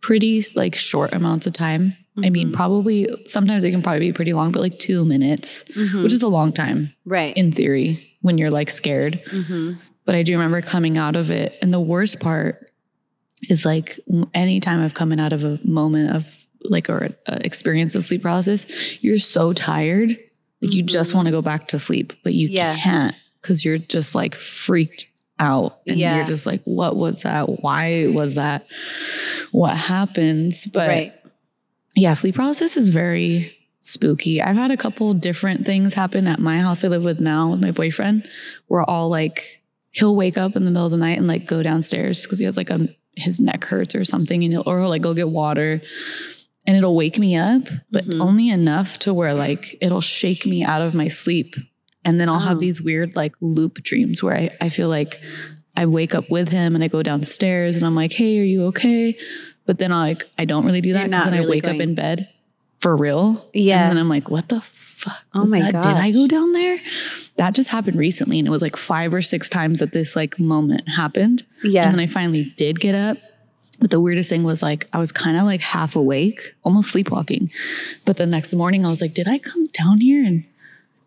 pretty 0.00 0.42
like 0.54 0.74
short 0.74 1.12
amounts 1.12 1.46
of 1.46 1.52
time 1.52 1.96
i 2.24 2.30
mean 2.30 2.48
mm-hmm. 2.48 2.56
probably 2.56 3.06
sometimes 3.26 3.62
they 3.62 3.70
can 3.70 3.82
probably 3.82 4.00
be 4.00 4.12
pretty 4.12 4.32
long 4.32 4.50
but 4.52 4.60
like 4.60 4.78
two 4.78 5.04
minutes 5.04 5.64
mm-hmm. 5.72 6.02
which 6.02 6.12
is 6.12 6.22
a 6.22 6.28
long 6.28 6.52
time 6.52 6.92
Right. 7.04 7.36
in 7.36 7.52
theory 7.52 8.16
when 8.22 8.38
you're 8.38 8.50
like 8.50 8.68
scared. 8.70 9.22
Mm-hmm. 9.30 9.74
But 10.04 10.14
I 10.16 10.22
do 10.24 10.32
remember 10.32 10.60
coming 10.60 10.98
out 10.98 11.14
of 11.14 11.30
it. 11.30 11.54
And 11.62 11.72
the 11.72 11.80
worst 11.80 12.18
part 12.18 12.56
is 13.48 13.64
like 13.64 14.00
anytime 14.34 14.80
I've 14.80 14.94
come 14.94 15.12
out 15.12 15.32
of 15.32 15.44
a 15.44 15.60
moment 15.64 16.14
of 16.16 16.28
like 16.64 16.90
or 16.90 17.10
a 17.26 17.46
experience 17.46 17.94
of 17.94 18.04
sleep 18.04 18.22
paralysis, 18.22 19.02
you're 19.04 19.18
so 19.18 19.52
tired. 19.52 20.10
Like 20.60 20.72
you 20.72 20.82
just 20.82 21.14
want 21.14 21.26
to 21.26 21.32
go 21.32 21.42
back 21.42 21.68
to 21.68 21.78
sleep, 21.78 22.12
but 22.24 22.34
you 22.34 22.48
Yeah. 22.48 22.76
can't 22.76 23.14
because 23.40 23.64
you're 23.64 23.78
just 23.78 24.14
like 24.16 24.34
freaked 24.34 25.06
out. 25.38 25.80
And 25.86 25.98
Yeah. 25.98 26.16
you're 26.16 26.24
just 26.24 26.46
like, 26.46 26.62
what 26.64 26.96
was 26.96 27.22
that? 27.22 27.62
Why 27.62 28.06
was 28.06 28.36
that? 28.36 28.66
What 29.52 29.76
happens? 29.76 30.66
But 30.66 30.88
right. 30.88 31.14
yeah, 31.94 32.14
sleep 32.14 32.36
paralysis 32.36 32.76
is 32.76 32.88
very 32.88 33.52
spooky. 33.80 34.42
I've 34.42 34.56
had 34.56 34.70
a 34.70 34.76
couple 34.76 35.12
different 35.14 35.64
things 35.64 35.94
happen 35.94 36.26
at 36.26 36.38
my 36.38 36.58
house 36.58 36.84
I 36.84 36.88
live 36.88 37.04
with 37.04 37.20
now 37.20 37.50
with 37.50 37.60
my 37.60 37.70
boyfriend. 37.70 38.28
We're 38.68 38.84
all 38.84 39.08
like, 39.08 39.62
he'll 39.90 40.16
wake 40.16 40.36
up 40.36 40.56
in 40.56 40.64
the 40.64 40.70
middle 40.70 40.86
of 40.86 40.90
the 40.90 40.98
night 40.98 41.18
and 41.18 41.26
like 41.26 41.46
go 41.46 41.62
downstairs 41.62 42.22
because 42.22 42.38
he 42.38 42.44
has 42.44 42.56
like 42.56 42.70
a 42.70 42.88
his 43.16 43.40
neck 43.40 43.64
hurts 43.64 43.94
or 43.94 44.04
something, 44.04 44.44
and 44.44 44.52
he'll 44.52 44.62
or 44.66 44.78
he'll 44.78 44.90
like 44.90 45.02
go 45.02 45.14
get 45.14 45.28
water, 45.28 45.80
and 46.66 46.76
it'll 46.76 46.94
wake 46.94 47.18
me 47.18 47.36
up, 47.36 47.62
but 47.90 48.04
mm-hmm. 48.04 48.20
only 48.20 48.50
enough 48.50 48.98
to 48.98 49.14
where 49.14 49.32
like 49.32 49.76
it'll 49.80 50.02
shake 50.02 50.44
me 50.44 50.62
out 50.62 50.82
of 50.82 50.94
my 50.94 51.08
sleep, 51.08 51.54
and 52.06 52.18
then 52.18 52.28
I'll 52.30 52.38
have 52.40 52.56
Oh. 52.56 52.60
these 52.60 52.80
weird 52.80 53.14
like 53.16 53.34
loop 53.42 53.82
dreams 53.82 54.22
where 54.22 54.34
I 54.36 54.50
I 54.60 54.68
feel 54.70 54.88
like 54.88 55.20
I 55.76 55.84
wake 55.84 56.14
up 56.14 56.30
with 56.30 56.48
him 56.48 56.74
and 56.74 56.82
I 56.82 56.88
go 56.88 57.02
downstairs 57.02 57.76
and 57.76 57.84
I'm 57.84 57.94
like, 57.94 58.12
hey, 58.12 58.38
are 58.40 58.44
you 58.44 58.64
okay? 58.66 59.14
But 59.66 59.78
then 59.78 59.92
I 59.92 60.00
like 60.08 60.24
I 60.38 60.44
don't 60.46 60.64
really 60.64 60.80
do 60.80 60.94
that 60.94 61.10
because 61.10 61.24
then 61.26 61.34
I 61.34 61.38
really 61.38 61.50
wake 61.60 61.66
up 61.66 61.80
in 61.80 61.94
bed 61.94 62.28
for 62.78 62.96
real. 62.96 63.46
Yeah. 63.52 63.82
And 63.82 63.90
then 63.90 63.98
I'm 63.98 64.08
like, 64.08 64.30
what 64.30 64.48
the 64.48 64.60
fuck? 64.62 65.22
Oh 65.34 65.46
my 65.46 65.70
god. 65.70 65.82
Did 65.82 65.96
I 65.96 66.10
go 66.12 66.26
down 66.26 66.52
there? 66.52 66.78
That 67.36 67.54
just 67.54 67.70
happened 67.70 67.98
recently. 67.98 68.38
And 68.38 68.48
it 68.48 68.50
was 68.50 68.62
like 68.62 68.76
five 68.76 69.12
or 69.12 69.20
six 69.22 69.48
times 69.50 69.80
that 69.80 69.92
this 69.92 70.16
like 70.16 70.38
moment 70.38 70.88
happened. 70.88 71.44
Yeah. 71.62 71.84
And 71.84 71.92
then 71.94 72.00
I 72.00 72.06
finally 72.06 72.54
did 72.56 72.80
get 72.80 72.94
up. 72.94 73.18
But 73.78 73.90
the 73.90 74.00
weirdest 74.00 74.30
thing 74.30 74.42
was 74.44 74.62
like 74.62 74.88
I 74.94 74.98
was 74.98 75.12
kind 75.12 75.36
of 75.36 75.42
like 75.44 75.60
half 75.60 75.96
awake, 75.96 76.40
almost 76.64 76.90
sleepwalking. 76.90 77.50
But 78.06 78.16
the 78.16 78.24
next 78.26 78.54
morning 78.54 78.86
I 78.86 78.88
was 78.88 79.02
like, 79.02 79.12
did 79.12 79.28
I 79.28 79.38
come 79.38 79.66
down 79.74 79.98
here 80.00 80.24
and 80.24 80.44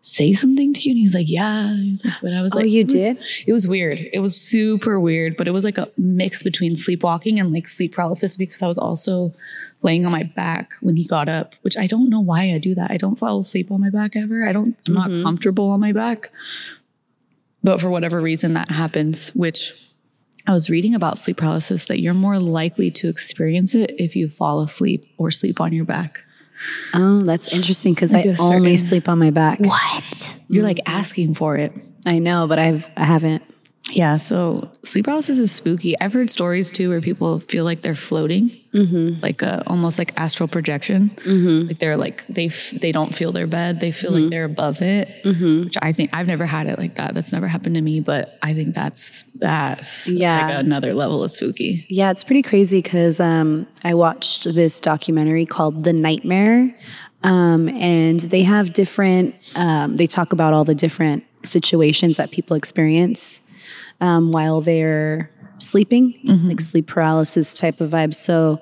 say 0.00 0.32
something 0.32 0.72
to 0.74 0.80
you? 0.80 0.92
And 0.92 0.98
he 0.98 1.04
was 1.04 1.14
like, 1.14 1.28
yeah. 1.28 1.74
He 1.76 1.90
was 1.90 2.04
like, 2.04 2.14
but 2.22 2.32
I 2.32 2.42
was 2.42 2.54
like, 2.54 2.62
Oh, 2.62 2.66
like, 2.66 2.72
you 2.72 2.80
it 2.80 2.92
was- 2.92 2.94
did? 2.94 3.18
It 3.46 3.52
was 3.52 3.68
weird. 3.68 3.98
It 4.12 4.20
was 4.20 4.40
super 4.40 4.98
weird, 4.98 5.36
but 5.36 5.46
it 5.46 5.52
was 5.52 5.64
like 5.64 5.78
a 5.78 5.88
mix 5.96 6.42
between 6.42 6.76
sleepwalking 6.76 7.38
and 7.38 7.52
like 7.52 7.68
sleep 7.68 7.92
paralysis 7.92 8.36
because 8.36 8.62
I 8.62 8.66
was 8.66 8.78
also 8.78 9.30
laying 9.82 10.04
on 10.04 10.12
my 10.12 10.24
back 10.24 10.72
when 10.80 10.96
he 10.96 11.06
got 11.06 11.28
up, 11.28 11.54
which 11.62 11.76
I 11.76 11.86
don't 11.86 12.10
know 12.10 12.20
why 12.20 12.52
I 12.52 12.58
do 12.58 12.74
that. 12.74 12.90
I 12.90 12.96
don't 12.96 13.16
fall 13.16 13.38
asleep 13.38 13.70
on 13.70 13.80
my 13.80 13.90
back 13.90 14.16
ever. 14.16 14.48
I 14.48 14.52
don't, 14.52 14.76
I'm 14.86 14.94
not 14.94 15.10
mm-hmm. 15.10 15.22
comfortable 15.22 15.70
on 15.70 15.80
my 15.80 15.92
back. 15.92 16.30
But 17.62 17.80
for 17.80 17.90
whatever 17.90 18.20
reason, 18.20 18.54
that 18.54 18.70
happens, 18.70 19.30
which 19.34 19.86
I 20.46 20.52
was 20.52 20.70
reading 20.70 20.94
about 20.94 21.18
sleep 21.18 21.36
paralysis 21.36 21.86
that 21.86 22.00
you're 22.00 22.14
more 22.14 22.38
likely 22.38 22.90
to 22.92 23.08
experience 23.08 23.74
it 23.74 23.92
if 23.98 24.16
you 24.16 24.28
fall 24.28 24.60
asleep 24.60 25.04
or 25.18 25.30
sleep 25.30 25.60
on 25.60 25.72
your 25.72 25.84
back. 25.84 26.24
Oh, 26.94 27.20
that's 27.20 27.52
interesting 27.54 27.94
because 27.94 28.12
I 28.12 28.18
Like 28.18 28.26
a 28.26 28.36
only 28.42 28.76
certain- 28.76 28.88
sleep 28.88 29.08
on 29.08 29.18
my 29.18 29.30
back. 29.30 29.60
What? 29.60 30.36
You're 30.48 30.64
like 30.64 30.80
asking 30.86 31.34
for 31.34 31.56
it. 31.56 31.72
I 32.06 32.18
know, 32.18 32.46
but 32.46 32.58
I've 32.58 32.88
I 32.96 33.04
haven't. 33.04 33.42
Yeah, 33.92 34.16
so 34.16 34.68
sleep 34.82 35.04
paralysis 35.06 35.38
is 35.38 35.50
spooky. 35.52 35.98
I've 36.00 36.12
heard 36.12 36.30
stories 36.30 36.70
too 36.70 36.88
where 36.90 37.00
people 37.00 37.40
feel 37.40 37.64
like 37.64 37.82
they're 37.82 37.94
floating, 37.94 38.50
like 39.20 39.42
a, 39.42 39.62
almost 39.66 39.98
like 39.98 40.12
astral 40.16 40.48
projection. 40.48 41.10
Like 41.66 41.78
they're 41.78 41.96
like 41.96 42.26
they 42.28 42.46
f- 42.46 42.70
they 42.70 42.92
don't 42.92 43.14
feel 43.14 43.32
their 43.32 43.46
bed, 43.46 43.80
they 43.80 43.90
feel 43.92 44.12
like 44.12 44.30
they're 44.30 44.44
above 44.44 44.80
it. 44.82 45.08
Which 45.24 45.76
I 45.82 45.92
think 45.92 46.10
I've 46.12 46.26
never 46.26 46.46
had 46.46 46.66
it 46.66 46.78
like 46.78 46.94
that. 46.96 47.14
That's 47.14 47.32
never 47.32 47.46
happened 47.48 47.74
to 47.74 47.80
me, 47.82 48.00
but 48.00 48.38
I 48.42 48.54
think 48.54 48.74
that's 48.74 49.22
that's 49.40 50.08
Yeah. 50.08 50.46
like 50.46 50.64
another 50.64 50.94
level 50.94 51.24
of 51.24 51.30
spooky. 51.30 51.84
Yeah, 51.88 52.10
it's 52.10 52.24
pretty 52.24 52.42
crazy 52.42 52.80
because 52.82 53.20
um, 53.20 53.66
I 53.82 53.94
watched 53.94 54.44
this 54.54 54.80
documentary 54.80 55.46
called 55.46 55.84
The 55.84 55.92
Nightmare. 55.92 56.74
Um, 57.22 57.68
and 57.68 58.18
they 58.20 58.44
have 58.44 58.72
different, 58.72 59.34
um, 59.54 59.96
they 59.98 60.06
talk 60.06 60.32
about 60.32 60.54
all 60.54 60.64
the 60.64 60.74
different 60.74 61.22
situations 61.42 62.16
that 62.16 62.30
people 62.30 62.56
experience 62.56 63.49
um, 64.00 64.32
while 64.32 64.60
they're 64.60 65.30
sleeping, 65.58 66.18
like 66.48 66.60
sleep 66.60 66.86
paralysis 66.86 67.54
type 67.54 67.80
of 67.80 67.90
vibes. 67.90 68.14
So 68.14 68.60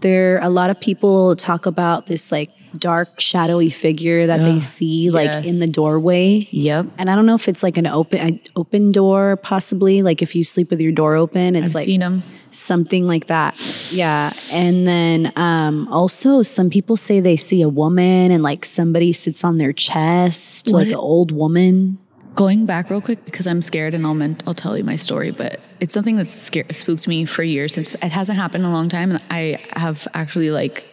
there, 0.00 0.38
a 0.42 0.48
lot 0.48 0.70
of 0.70 0.80
people 0.80 1.34
talk 1.36 1.66
about 1.66 2.06
this 2.06 2.30
like 2.30 2.50
dark, 2.76 3.18
shadowy 3.18 3.70
figure 3.70 4.26
that 4.26 4.38
they 4.40 4.60
see 4.60 5.10
like 5.10 5.32
yes. 5.32 5.48
in 5.48 5.58
the 5.58 5.66
doorway. 5.66 6.46
Yep. 6.50 6.86
And 6.98 7.10
I 7.10 7.16
don't 7.16 7.26
know 7.26 7.34
if 7.34 7.48
it's 7.48 7.62
like 7.62 7.76
an 7.76 7.86
open 7.86 8.18
an 8.18 8.40
open 8.56 8.92
door, 8.92 9.36
possibly. 9.36 10.02
Like 10.02 10.22
if 10.22 10.36
you 10.36 10.44
sleep 10.44 10.70
with 10.70 10.80
your 10.80 10.92
door 10.92 11.16
open, 11.16 11.56
it's 11.56 11.70
I've 11.70 11.74
like 11.74 11.86
seen 11.86 12.00
them. 12.00 12.22
something 12.50 13.06
like 13.06 13.26
that. 13.26 13.58
Yeah. 13.90 14.32
And 14.52 14.86
then 14.86 15.32
um, 15.36 15.88
also, 15.88 16.42
some 16.42 16.70
people 16.70 16.96
say 16.96 17.20
they 17.20 17.36
see 17.36 17.62
a 17.62 17.68
woman 17.68 18.30
and 18.30 18.42
like 18.42 18.64
somebody 18.64 19.12
sits 19.12 19.42
on 19.44 19.58
their 19.58 19.72
chest, 19.72 20.68
like 20.68 20.88
an 20.88 20.94
old 20.94 21.32
woman. 21.32 21.98
Going 22.38 22.66
back 22.66 22.88
real 22.88 23.00
quick 23.00 23.24
because 23.24 23.48
I'm 23.48 23.60
scared 23.60 23.94
and 23.94 24.06
I'll 24.06 24.36
I'll 24.46 24.54
tell 24.54 24.78
you 24.78 24.84
my 24.84 24.94
story, 24.94 25.32
but 25.32 25.58
it's 25.80 25.92
something 25.92 26.14
that's 26.14 26.32
scared 26.32 26.72
spooked 26.72 27.08
me 27.08 27.24
for 27.24 27.42
years 27.42 27.74
since 27.74 27.96
it 27.96 28.12
hasn't 28.12 28.38
happened 28.38 28.62
in 28.62 28.70
a 28.70 28.72
long 28.72 28.88
time, 28.88 29.10
and 29.10 29.20
I 29.28 29.58
have 29.72 30.06
actually 30.14 30.52
like 30.52 30.84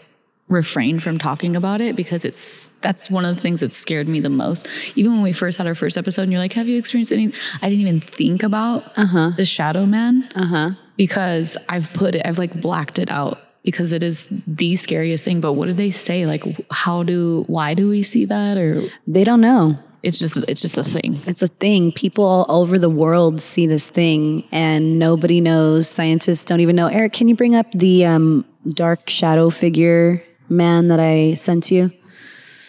refrained 0.48 1.04
from 1.04 1.20
talking 1.20 1.56
about 1.56 1.82
it 1.82 1.96
because 1.96 2.26
it's 2.26 2.80
that's 2.80 3.12
one 3.12 3.26
of 3.26 3.36
the 3.36 3.42
things 3.44 3.60
that 3.60 3.74
scared 3.74 4.08
me 4.08 4.20
the 4.20 4.30
most. 4.30 4.68
Even 4.98 5.12
when 5.14 5.22
we 5.22 5.34
first 5.34 5.60
had 5.60 5.68
our 5.68 5.76
first 5.76 6.00
episode, 6.00 6.24
and 6.24 6.32
you're 6.32 6.42
like, 6.42 6.54
"Have 6.54 6.68
you 6.68 6.80
experienced 6.80 7.14
any?" 7.14 7.32
I 7.62 7.70
didn't 7.70 7.82
even 7.82 8.02
think 8.02 8.42
about 8.42 8.84
uh-huh. 8.98 9.34
the 9.38 9.46
Shadow 9.46 9.86
Man 9.86 10.28
Uh-huh. 10.34 10.72
because 10.98 11.58
I've 11.70 11.94
put 11.94 12.16
it, 12.16 12.24
I've 12.26 12.40
like 12.40 12.60
blacked 12.60 12.98
it 12.98 13.12
out 13.12 13.38
because 13.64 13.94
it 13.94 14.02
is 14.02 14.30
the 14.48 14.76
scariest 14.78 15.24
thing. 15.24 15.42
But 15.42 15.54
what 15.54 15.68
did 15.68 15.78
they 15.78 15.92
say? 15.92 16.26
Like, 16.26 16.44
how 16.72 17.04
do 17.04 17.44
why 17.46 17.76
do 17.76 17.88
we 17.88 18.02
see 18.02 18.26
that 18.26 18.58
or? 18.58 18.82
They 19.06 19.24
don't 19.24 19.42
know. 19.42 19.78
It's 20.06 20.20
just 20.20 20.38
it's 20.48 20.62
just 20.62 20.78
a 20.78 20.84
thing. 20.84 21.20
It's 21.26 21.42
a 21.42 21.48
thing. 21.48 21.92
People 21.92 22.24
all 22.24 22.62
over 22.62 22.78
the 22.78 22.92
world 22.92 23.42
see 23.42 23.66
this 23.66 23.90
thing 23.90 24.44
and 24.52 25.00
nobody 25.00 25.42
knows. 25.42 25.90
Scientists 25.90 26.46
don't 26.46 26.60
even 26.60 26.76
know. 26.76 26.86
Eric, 26.86 27.14
can 27.14 27.28
you 27.28 27.36
bring 27.36 27.56
up 27.56 27.72
the 27.72 28.06
um, 28.06 28.46
dark 28.70 29.10
shadow 29.10 29.50
figure 29.50 30.24
man 30.48 30.90
that 30.90 31.00
I 31.00 31.34
sent 31.34 31.72
you? 31.72 31.90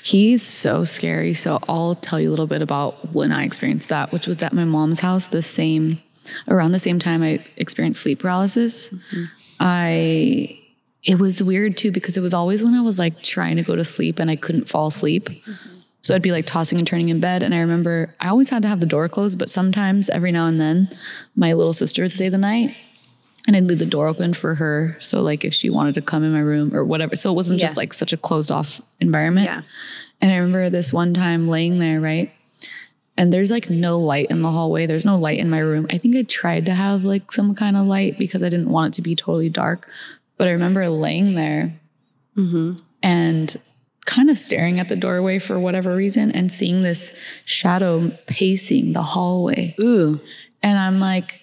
He's 0.03 0.43
so 0.43 0.85
scary. 0.85 1.35
So 1.35 1.59
I'll 1.69 1.95
tell 1.97 2.19
you 2.19 2.31
a 2.31 2.33
little 2.33 2.47
bit 2.47 2.63
about 2.63 3.13
when 3.13 3.33
I 3.33 3.45
experienced 3.45 3.91
that, 3.91 4.13
which 4.13 4.27
was 4.27 4.43
at 4.43 4.55
my 4.55 4.65
mom's 4.65 5.01
house. 5.01 5.27
The 5.27 5.43
same 5.43 6.01
around 6.49 6.73
the 6.73 6.79
same 6.79 6.99
time 6.99 7.23
I 7.23 7.45
experienced 7.59 8.01
sleep 8.01 8.21
paralysis. 8.21 8.95
I 9.61 10.59
it 11.03 11.19
was 11.19 11.43
weird 11.43 11.77
too 11.77 11.91
because 11.91 12.17
it 12.17 12.23
was 12.23 12.33
always 12.33 12.65
when 12.65 12.73
I 12.73 12.81
was 12.81 12.99
like 12.99 13.21
trying 13.21 13.57
to 13.57 13.63
go 13.63 13.77
to 13.77 13.85
sleep 13.85 14.21
and 14.21 14.31
I 14.31 14.37
couldn't 14.37 14.71
fall 14.71 14.87
asleep. 14.87 15.29
So 16.07 16.15
I'd 16.15 16.23
be 16.23 16.31
like 16.31 16.47
tossing 16.47 16.79
and 16.79 16.87
turning 16.87 17.09
in 17.09 17.19
bed. 17.19 17.43
And 17.43 17.53
I 17.53 17.59
remember 17.59 18.15
I 18.21 18.29
always 18.29 18.49
had 18.49 18.63
to 18.63 18.69
have 18.69 18.79
the 18.79 18.87
door 18.87 19.09
closed, 19.09 19.41
but 19.41 19.51
sometimes 19.51 20.09
every 20.09 20.31
now 20.31 20.47
and 20.47 20.61
then 20.61 20.89
my 21.35 21.53
little 21.53 21.73
sister 21.73 22.03
would 22.03 22.13
stay 22.13 22.29
the 22.29 22.39
night 22.39 22.77
and 23.49 23.57
I'd 23.57 23.65
leave 23.65 23.81
the 23.81 23.87
door 23.87 24.07
open 24.07 24.33
for 24.33 24.55
her. 24.55 24.97
So 25.01 25.21
like 25.21 25.45
if 25.45 25.53
she 25.53 25.69
wanted 25.69 25.97
to 25.97 26.03
come 26.03 26.23
in 26.23 26.33
my 26.33 26.39
room 26.39 26.73
or 26.77 26.85
whatever. 26.85 27.17
So 27.17 27.33
it 27.33 27.35
wasn't 27.35 27.59
just 27.59 27.77
like 27.77 27.93
such 27.93 28.13
a 28.13 28.17
closed 28.17 28.53
off 28.53 28.81
environment. 29.01 29.47
Yeah. 29.47 29.63
And 30.21 30.33
I 30.33 30.37
remember 30.37 30.71
this 30.71 30.93
one 30.93 31.13
time 31.13 31.49
laying 31.49 31.81
there, 31.81 32.01
right? 32.01 32.31
And 33.17 33.33
there's 33.33 33.51
like 33.51 33.69
no 33.69 33.99
light 33.99 34.29
in 34.31 34.43
the 34.43 34.53
hallway. 34.53 34.87
There's 34.87 35.05
no 35.05 35.17
light 35.17 35.41
in 35.41 35.51
my 35.51 35.59
room. 35.59 35.89
I 35.91 35.99
think 35.99 36.15
I 36.15 36.23
tried 36.23 36.67
to 36.67 36.75
have 36.75 37.03
like 37.03 37.33
some 37.33 37.53
kind 37.57 37.77
of 37.77 37.85
light 37.85 38.17
because 38.17 38.45
I 38.45 38.49
didn't 38.49 38.71
want 38.71 38.95
it 38.95 38.97
to 38.99 39.03
be 39.03 39.17
totally 39.17 39.49
dark. 39.49 39.89
But 40.37 40.47
I 40.47 40.53
remember 40.53 40.89
laying 40.89 41.35
there 41.35 41.73
mm-hmm. 42.37 42.77
and 43.03 43.57
kind 44.07 44.31
of 44.31 44.39
staring 44.39 44.81
at 44.81 44.89
the 44.89 44.97
doorway 44.97 45.39
for 45.39 45.59
whatever 45.59 45.95
reason 45.95 46.31
and 46.31 46.51
seeing 46.51 46.83
this 46.83 47.19
shadow 47.45 48.11
pacing 48.27 48.93
the 48.93 49.03
hallway. 49.03 49.75
Ooh. 49.81 50.21
And 50.63 50.79
I'm 50.79 51.01
like, 51.01 51.43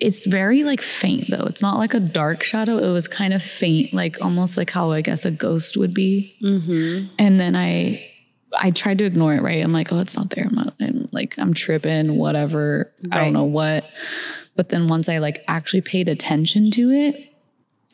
it's 0.00 0.26
very 0.26 0.64
like 0.64 0.82
faint 0.82 1.30
though. 1.30 1.44
It's 1.46 1.62
not 1.62 1.78
like 1.78 1.94
a 1.94 2.00
dark 2.00 2.42
shadow. 2.42 2.78
It 2.78 2.92
was 2.92 3.06
kind 3.06 3.32
of 3.32 3.42
faint, 3.42 3.94
like 3.94 4.20
almost 4.20 4.58
like 4.58 4.70
how 4.70 4.90
I 4.90 5.02
guess 5.02 5.24
a 5.24 5.30
ghost 5.30 5.76
would 5.76 5.94
be. 5.94 6.34
Mm-hmm. 6.42 7.14
And 7.18 7.38
then 7.38 7.54
I, 7.54 8.10
I 8.60 8.70
tried 8.70 8.98
to 8.98 9.04
ignore 9.04 9.34
it. 9.34 9.42
Right? 9.42 9.62
I'm 9.62 9.72
like, 9.72 9.92
oh, 9.92 10.00
it's 10.00 10.16
not 10.16 10.30
there. 10.30 10.46
I'm 10.46 10.54
not. 10.54 10.74
I'm 10.80 11.08
like, 11.12 11.34
I'm 11.38 11.54
tripping. 11.54 12.16
Whatever. 12.16 12.92
I 13.12 13.18
don't 13.18 13.32
know 13.32 13.44
what. 13.44 13.84
But 14.56 14.68
then 14.68 14.88
once 14.88 15.08
I 15.08 15.18
like 15.18 15.38
actually 15.48 15.82
paid 15.82 16.08
attention 16.08 16.70
to 16.72 16.90
it, 16.90 17.33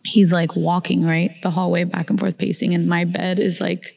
he's 0.05 0.33
like 0.33 0.57
walking 0.57 1.05
right 1.05 1.31
the 1.43 1.51
hallway 1.51 1.85
back 1.85 2.11
and 2.11 2.19
forth 2.19 2.39
pacing, 2.39 2.75
and 2.75 2.89
my 2.89 3.05
bed 3.05 3.39
is 3.39 3.61
like. 3.61 3.97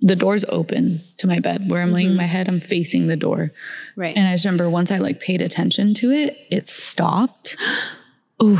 The 0.00 0.14
door's 0.14 0.44
open 0.50 1.00
to 1.16 1.26
my 1.26 1.40
bed 1.40 1.70
where 1.70 1.80
I'm 1.80 1.94
laying 1.94 2.08
mm-hmm. 2.08 2.18
my 2.18 2.26
head, 2.26 2.48
I'm 2.48 2.60
facing 2.60 3.06
the 3.06 3.16
door. 3.16 3.52
Right. 3.96 4.14
And 4.14 4.28
I 4.28 4.32
just 4.32 4.44
remember 4.44 4.68
once 4.68 4.90
I 4.90 4.98
like 4.98 5.20
paid 5.20 5.40
attention 5.40 5.94
to 5.94 6.10
it, 6.10 6.36
it 6.50 6.68
stopped. 6.68 7.56
Ooh, 8.42 8.58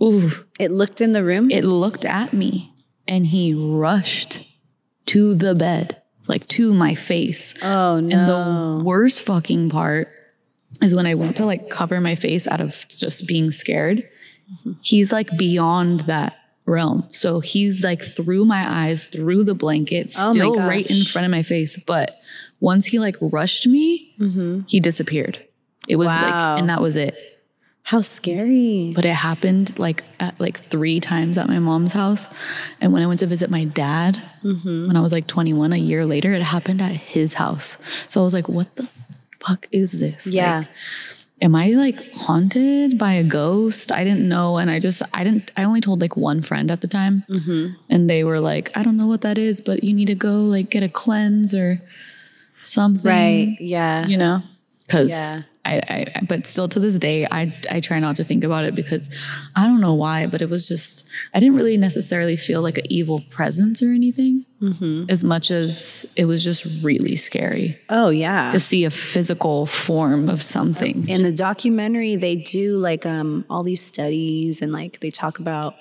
ooh. 0.00 0.30
it 0.60 0.70
looked 0.70 1.00
in 1.00 1.10
the 1.10 1.24
room. 1.24 1.50
It 1.50 1.64
looked 1.64 2.04
at 2.04 2.32
me 2.32 2.72
and 3.08 3.26
he 3.26 3.54
rushed 3.54 4.46
to 5.06 5.34
the 5.34 5.54
bed, 5.54 6.02
like 6.26 6.46
to 6.48 6.74
my 6.74 6.94
face. 6.94 7.54
oh 7.62 8.00
no. 8.00 8.16
And 8.16 8.28
the 8.28 8.84
worst 8.84 9.24
fucking 9.24 9.70
part 9.70 10.08
is 10.82 10.94
when 10.94 11.06
I 11.06 11.14
went 11.14 11.36
to 11.36 11.46
like 11.46 11.70
cover 11.70 12.00
my 12.00 12.14
face 12.14 12.46
out 12.48 12.60
of 12.60 12.86
just 12.88 13.26
being 13.26 13.50
scared. 13.50 14.02
He's 14.80 15.12
like 15.12 15.28
beyond 15.36 16.00
that 16.00 16.36
realm. 16.66 17.06
So 17.10 17.40
he's 17.40 17.82
like 17.84 18.00
through 18.00 18.44
my 18.44 18.64
eyes, 18.86 19.06
through 19.06 19.44
the 19.44 19.54
blanket, 19.54 20.12
Oh 20.18 20.32
still 20.32 20.56
right 20.56 20.86
in 20.88 21.04
front 21.04 21.24
of 21.24 21.30
my 21.30 21.42
face. 21.42 21.76
But 21.78 22.12
once 22.60 22.86
he 22.86 22.98
like 22.98 23.16
rushed 23.20 23.66
me, 23.66 24.14
he 24.68 24.80
disappeared. 24.80 25.44
It 25.88 25.96
was 25.96 26.08
Mm-hmm. 26.08 26.22
Wow. 26.30 26.52
like, 26.54 26.60
and 26.60 26.68
that 26.70 26.80
was 26.80 26.96
it. 26.96 27.14
How 27.82 28.00
scary. 28.00 28.92
But 28.96 29.04
it 29.04 29.14
happened 29.14 29.78
like 29.78 30.02
at 30.18 30.40
like 30.40 30.58
three 30.70 30.98
times 30.98 31.38
at 31.38 31.46
my 31.46 31.60
mom's 31.60 31.92
house. 31.92 32.28
And 32.80 32.92
when 32.92 33.02
I 33.02 33.06
went 33.06 33.20
to 33.20 33.26
visit 33.28 33.48
my 33.50 33.64
dad 33.64 34.20
Mm-hmm. 34.42 34.88
when 34.88 34.96
I 34.96 35.00
was 35.00 35.12
like 35.12 35.26
21, 35.28 35.72
a 35.72 35.76
year 35.76 36.04
later, 36.04 36.32
it 36.32 36.42
happened 36.42 36.82
at 36.82 36.90
his 36.92 37.34
house. 37.34 37.78
So 38.08 38.20
I 38.20 38.24
was 38.24 38.34
like, 38.34 38.48
what 38.48 38.74
the 38.74 38.88
fuck 39.40 39.68
is 39.70 39.92
this? 39.92 40.26
Yeah. 40.26 40.58
Like, 40.58 40.68
am 41.42 41.54
I 41.54 41.68
like 41.70 42.12
haunted 42.14 42.98
by 42.98 43.12
a 43.12 43.22
ghost? 43.22 43.92
I 43.92 44.04
didn't 44.04 44.28
know. 44.28 44.56
And 44.56 44.70
I 44.70 44.78
just, 44.78 45.02
I 45.12 45.22
didn't, 45.24 45.52
I 45.56 45.64
only 45.64 45.80
told 45.80 46.00
like 46.00 46.16
one 46.16 46.42
friend 46.42 46.70
at 46.70 46.80
the 46.80 46.88
time. 46.88 47.24
Mm-hmm. 47.28 47.74
And 47.90 48.08
they 48.08 48.24
were 48.24 48.40
like, 48.40 48.74
I 48.76 48.82
don't 48.82 48.96
know 48.96 49.06
what 49.06 49.20
that 49.20 49.38
is, 49.38 49.60
but 49.60 49.84
you 49.84 49.92
need 49.92 50.06
to 50.06 50.14
go 50.14 50.40
like 50.40 50.70
get 50.70 50.82
a 50.82 50.88
cleanse 50.88 51.54
or 51.54 51.80
something 52.62 53.08
right. 53.08 53.56
Yeah. 53.60 54.06
you 54.06 54.16
know 54.16 54.42
because 54.86 55.10
Yeah. 55.10 55.42
I, 55.66 56.04
I 56.16 56.20
but 56.28 56.46
still 56.46 56.68
to 56.68 56.78
this 56.80 56.98
day 56.98 57.26
i 57.30 57.52
i 57.70 57.80
try 57.80 57.98
not 57.98 58.16
to 58.16 58.24
think 58.24 58.44
about 58.44 58.64
it 58.64 58.74
because 58.74 59.08
i 59.56 59.66
don't 59.66 59.80
know 59.80 59.94
why 59.94 60.26
but 60.26 60.40
it 60.40 60.48
was 60.48 60.66
just 60.68 61.10
i 61.34 61.40
didn't 61.40 61.56
really 61.56 61.76
necessarily 61.76 62.36
feel 62.36 62.62
like 62.62 62.78
an 62.78 62.84
evil 62.90 63.22
presence 63.30 63.82
or 63.82 63.90
anything 63.90 64.44
Mm-hmm. 64.62 65.10
as 65.10 65.22
much 65.22 65.50
as 65.50 66.14
it 66.16 66.24
was 66.24 66.42
just 66.42 66.82
really 66.82 67.14
scary 67.14 67.76
Oh 67.90 68.08
yeah. 68.08 68.48
to 68.48 68.58
see 68.58 68.86
a 68.86 68.90
physical 68.90 69.66
form 69.66 70.30
of 70.30 70.40
something 70.40 71.06
in 71.10 71.22
the 71.24 71.32
documentary 71.34 72.16
they 72.16 72.36
do 72.36 72.78
like 72.78 73.04
um 73.04 73.44
all 73.50 73.62
these 73.62 73.82
studies 73.82 74.62
and 74.62 74.72
like 74.72 75.00
they 75.00 75.10
talk 75.10 75.40
about 75.40 75.74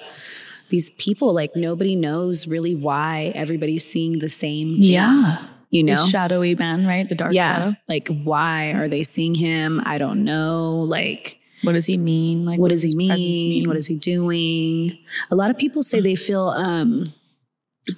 these 0.67 0.89
people 1.05 1.33
like 1.33 1.55
nobody 1.55 1.95
knows 1.95 2.47
really 2.47 2.75
why 2.75 3.31
everybody's 3.33 3.85
seeing 3.85 4.19
the 4.19 4.27
same 4.29 4.75
yeah 4.77 5.37
you 5.75 5.83
know 5.83 5.95
the 5.95 6.07
shadowy 6.07 6.55
man 6.55 6.85
right 6.87 7.09
the 7.09 7.15
dark 7.15 7.33
yeah 7.33 7.57
shadow 7.57 7.75
like 7.87 8.07
why 8.23 8.71
are 8.71 8.87
they 8.87 9.03
seeing 9.03 9.35
him 9.35 9.81
i 9.85 9.97
don't 9.97 10.23
know 10.23 10.85
like 10.87 11.37
what 11.65 11.73
does 11.73 11.85
he 11.85 11.97
mean 11.97 12.45
like 12.45 12.59
what 12.59 12.69
does 12.69 12.83
he 12.83 12.95
mean? 12.95 13.09
mean? 13.09 13.67
What 13.67 13.77
is 13.77 13.87
he 13.87 13.95
doing? 13.95 14.97
A 15.31 15.35
lot 15.35 15.49
of 15.49 15.57
people 15.57 15.81
say 15.83 15.99
they 15.99 16.15
feel 16.15 16.49
um, 16.49 17.05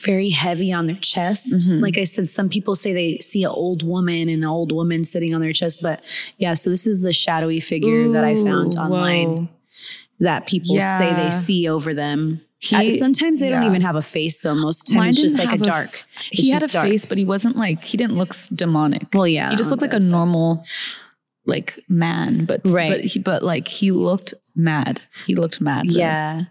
very 0.03 0.29
heavy 0.29 0.71
on 0.71 0.87
their 0.87 0.97
chest. 0.97 1.53
Mhm. 1.53 1.81
Like 1.81 1.97
I 1.97 2.03
said, 2.03 2.29
some 2.29 2.49
people 2.49 2.75
say 2.75 2.93
they 2.93 3.17
see 3.19 3.43
an 3.43 3.49
old 3.49 3.83
woman 3.83 4.29
and 4.29 4.43
an 4.43 4.49
old 4.49 4.71
woman 4.71 5.03
sitting 5.03 5.33
on 5.33 5.41
their 5.41 5.53
chest. 5.53 5.81
But 5.81 6.01
yeah, 6.37 6.53
so 6.53 6.69
this 6.69 6.87
is 6.87 7.01
the 7.01 7.13
shadowy 7.13 7.59
figure 7.59 8.09
that 8.09 8.23
I 8.23 8.35
found 8.35 8.75
online 8.75 9.27
whoa. 9.27 9.47
that 10.19 10.47
people 10.47 10.79
say 10.79 11.13
they 11.15 11.31
see 11.31 11.67
over 11.67 11.93
them. 11.93 12.41
He- 12.59 12.75
Uh, 12.75 12.89
sometimes 12.89 13.39
they 13.39 13.49
don't 13.49 13.63
even 13.65 13.81
have 13.81 13.95
a 13.95 14.01
face, 14.01 14.41
though. 14.41 14.55
Most 14.55 14.91
times 14.91 15.17
it's 15.17 15.21
just 15.21 15.37
like 15.37 15.47
a 15.47 15.51
have 15.51 15.61
a- 15.61 15.65
dark. 15.65 16.05
He 16.31 16.49
had 16.51 16.63
a 16.63 16.67
dark. 16.67 16.87
face 16.87 17.05
but 17.05 17.17
he 17.17 17.25
wasn't 17.25 17.55
like 17.55 17.83
he 17.83 17.97
didn't 17.97 18.17
look 18.17 18.33
demonic 18.55 19.07
Well, 19.13 19.27
yeah, 19.27 19.49
he 19.51 19.55
just 19.55 19.69
looked 19.69 19.83
like 19.83 19.93
a 19.93 19.99
normal 19.99 20.63
like 21.45 21.79
man, 21.87 22.45
but 22.45 22.61
Right. 22.65 22.89
but 22.91 23.01
he, 23.05 23.19
but 23.19 23.43
like 23.43 23.67
he 23.67 23.91
looked 23.91 24.33
mad. 24.55 25.01
He 25.25 25.35
looked 25.35 25.61
mad. 25.61 25.87
though. 25.89 25.99
Yeah. 25.99 26.41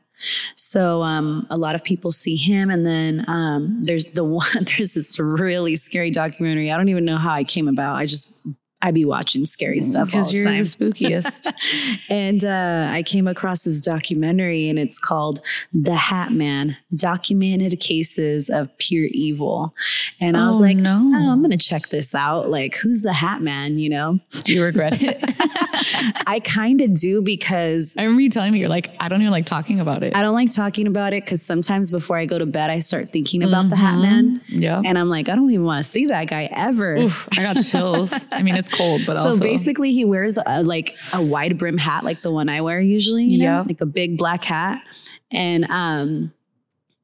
So 0.55 1.03
um, 1.03 1.47
a 1.51 1.59
lot 1.59 1.75
of 1.75 1.85
people 1.85 2.11
see 2.13 2.37
him, 2.37 2.71
and 2.71 2.87
then 2.87 3.25
um, 3.29 3.79
there's 3.85 4.13
the 4.13 4.25
one. 4.41 4.47
There's 4.77 4.95
this 4.95 5.19
really 5.19 5.77
scary 5.77 6.11
documentary. 6.11 6.71
I 6.73 6.77
don't 6.79 6.89
even 6.89 7.05
know 7.05 7.19
how 7.19 7.33
I 7.33 7.45
came 7.45 7.69
about. 7.69 7.97
I 7.97 8.07
just 8.07 8.47
I 8.83 8.91
be 8.91 9.05
watching 9.05 9.45
scary 9.47 9.81
stuff 9.81 10.01
all 10.01 10.05
because 10.07 10.29
the 10.31 10.37
you're 10.37 10.45
time. 10.45 10.59
the 10.59 10.63
spookiest. 10.65 12.01
and 12.11 12.45
uh, 12.45 12.89
I 12.93 13.03
came 13.03 13.27
across 13.27 13.65
this 13.65 13.81
documentary, 13.81 14.69
and 14.69 14.79
it's 14.79 14.99
called 14.99 15.41
"The 15.73 15.95
Hat 15.97 16.31
Man: 16.33 16.77
Documented 16.95 17.81
Cases 17.81 18.49
of 18.51 18.77
Pure 18.79 19.09
Evil." 19.13 19.75
And 20.21 20.37
I 20.37 20.47
was 20.49 20.59
Oh, 20.61 20.65
like, 20.65 20.77
no. 20.77 21.11
"Oh, 21.15 21.31
I'm 21.33 21.43
gonna 21.43 21.57
check 21.57 21.89
this 21.89 22.15
out. 22.15 22.51
Like, 22.51 22.75
who's 22.77 23.01
the 23.03 23.13
Hat 23.15 23.41
Man?" 23.43 23.79
You 23.79 23.89
know, 23.89 24.21
Do 24.45 24.55
you 24.55 24.63
regret 24.65 24.95
it? 25.01 25.25
I 26.27 26.41
kind 26.45 26.81
of 26.81 26.95
do 26.95 27.23
because 27.23 27.95
I 27.99 28.03
remember 28.03 28.23
you 28.23 28.31
telling 28.31 28.53
me 28.53 28.59
you're 28.61 28.69
like, 28.69 28.91
I 29.01 29.09
don't 29.09 29.21
even 29.21 29.33
like 29.33 29.47
talking 29.47 29.81
about 29.81 30.03
it. 30.03 30.15
I 30.15 30.23
don't 30.23 30.35
like 30.35 30.51
talking 30.55 30.87
about 30.87 31.13
it 31.13 31.25
because 31.25 31.43
sometimes 31.43 31.91
before 31.91 32.17
I 32.19 32.27
go 32.27 32.39
to 32.39 32.47
bed, 32.47 32.71
I 32.71 32.79
start 32.81 33.07
thinking 33.07 33.43
about 33.43 33.71
the 33.71 33.77
Hat 33.77 33.99
Man. 34.01 34.41
yeah. 34.49 34.81
And 34.85 34.99
I'm 34.99 35.09
like, 35.09 35.29
I 35.29 35.35
don't 35.35 35.51
even 35.51 35.65
want 35.65 35.79
to 35.79 35.85
see 35.85 36.07
that 36.07 36.29
guy 36.29 36.49
ever. 36.53 36.97
Oof, 36.97 37.29
I 37.39 37.43
got 37.43 37.57
chills. 37.65 38.15
I 38.33 38.43
mean, 38.43 38.55
it's 38.67 38.77
cold, 38.77 39.03
but 39.07 39.15
So 39.17 39.23
also 39.27 39.41
basically, 39.43 39.93
he 39.93 40.05
wears 40.05 40.39
a, 40.45 40.63
like 40.63 40.97
a 41.13 41.23
wide 41.23 41.59
brim 41.59 41.79
hat, 41.79 42.05
like 42.05 42.23
the 42.23 42.31
one 42.31 42.49
I 42.49 42.61
wear 42.61 42.81
usually, 42.81 43.25
you 43.25 43.39
know, 43.39 43.45
Yeah. 43.45 43.61
like 43.67 43.81
a 43.81 43.87
big 43.87 44.19
black 44.19 44.45
hat, 44.45 44.83
and 45.31 45.65
um, 45.71 46.33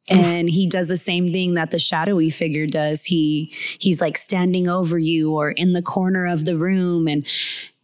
and 0.09 0.50
he 0.50 0.69
does 0.69 0.88
the 0.88 0.97
same 0.97 1.33
thing 1.33 1.54
that 1.54 1.71
the 1.71 1.78
shadowy 1.78 2.28
figure 2.31 2.66
does. 2.66 3.04
He 3.04 3.52
he's 3.78 4.00
like 4.00 4.19
standing 4.19 4.69
over 4.69 4.99
you 4.99 5.33
or 5.33 5.52
in 5.52 5.73
the 5.73 5.83
corner 5.83 6.26
of 6.26 6.45
the 6.45 6.57
room, 6.59 7.07
and 7.07 7.26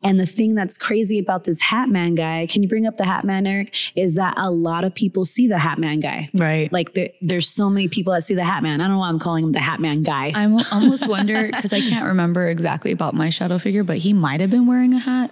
and 0.09 0.19
the 0.19 0.25
thing 0.25 0.55
that's 0.55 0.79
crazy 0.79 1.19
about 1.19 1.45
this 1.45 1.61
Hat 1.61 1.91
Man 1.91 2.15
guy, 2.15 2.47
can 2.47 2.63
you 2.63 2.69
bring 2.69 2.87
up 2.87 2.97
the 2.97 3.05
Hat 3.05 3.25
Man, 3.25 3.47
Eric? 3.47 3.77
Is 3.95 4.15
that 4.15 4.35
a 4.39 4.51
lot 4.51 4.85
of 4.85 4.95
people 4.95 5.27
see 5.27 5.47
the 5.49 5.59
Hat 5.59 5.79
Man 5.79 6.01
guy. 6.01 6.31
right. 6.33 6.73
Like 6.73 6.95
there, 6.95 7.11
there's 7.21 7.47
so 7.49 7.69
many 7.69 7.89
people 7.89 8.15
that 8.15 8.23
see 8.23 8.35
the 8.35 8.45
Hat 8.45 8.63
Man. 8.63 8.81
I 8.81 8.85
don't 8.85 8.95
know 8.95 9.01
why 9.01 9.09
I'm 9.11 9.19
calling 9.19 9.45
him 9.45 9.53
the 9.53 9.61
Hat 9.61 9.81
Man 9.81 10.03
guy. 10.03 10.33
I 10.35 10.45
almost 10.73 11.07
wonder 11.09 11.47
because 11.47 11.75
I 11.75 11.81
can't 11.81 12.07
remember 12.07 12.49
exactly 12.49 12.91
about 12.91 13.15
my 13.15 13.29
shadow 13.29 13.59
figure, 13.59 13.85
but 13.85 13.99
he 13.99 14.15
might 14.15 14.41
have 14.41 14.51
been 14.51 14.67
wearing 14.67 14.95
a 14.95 14.99
hat. 14.99 15.31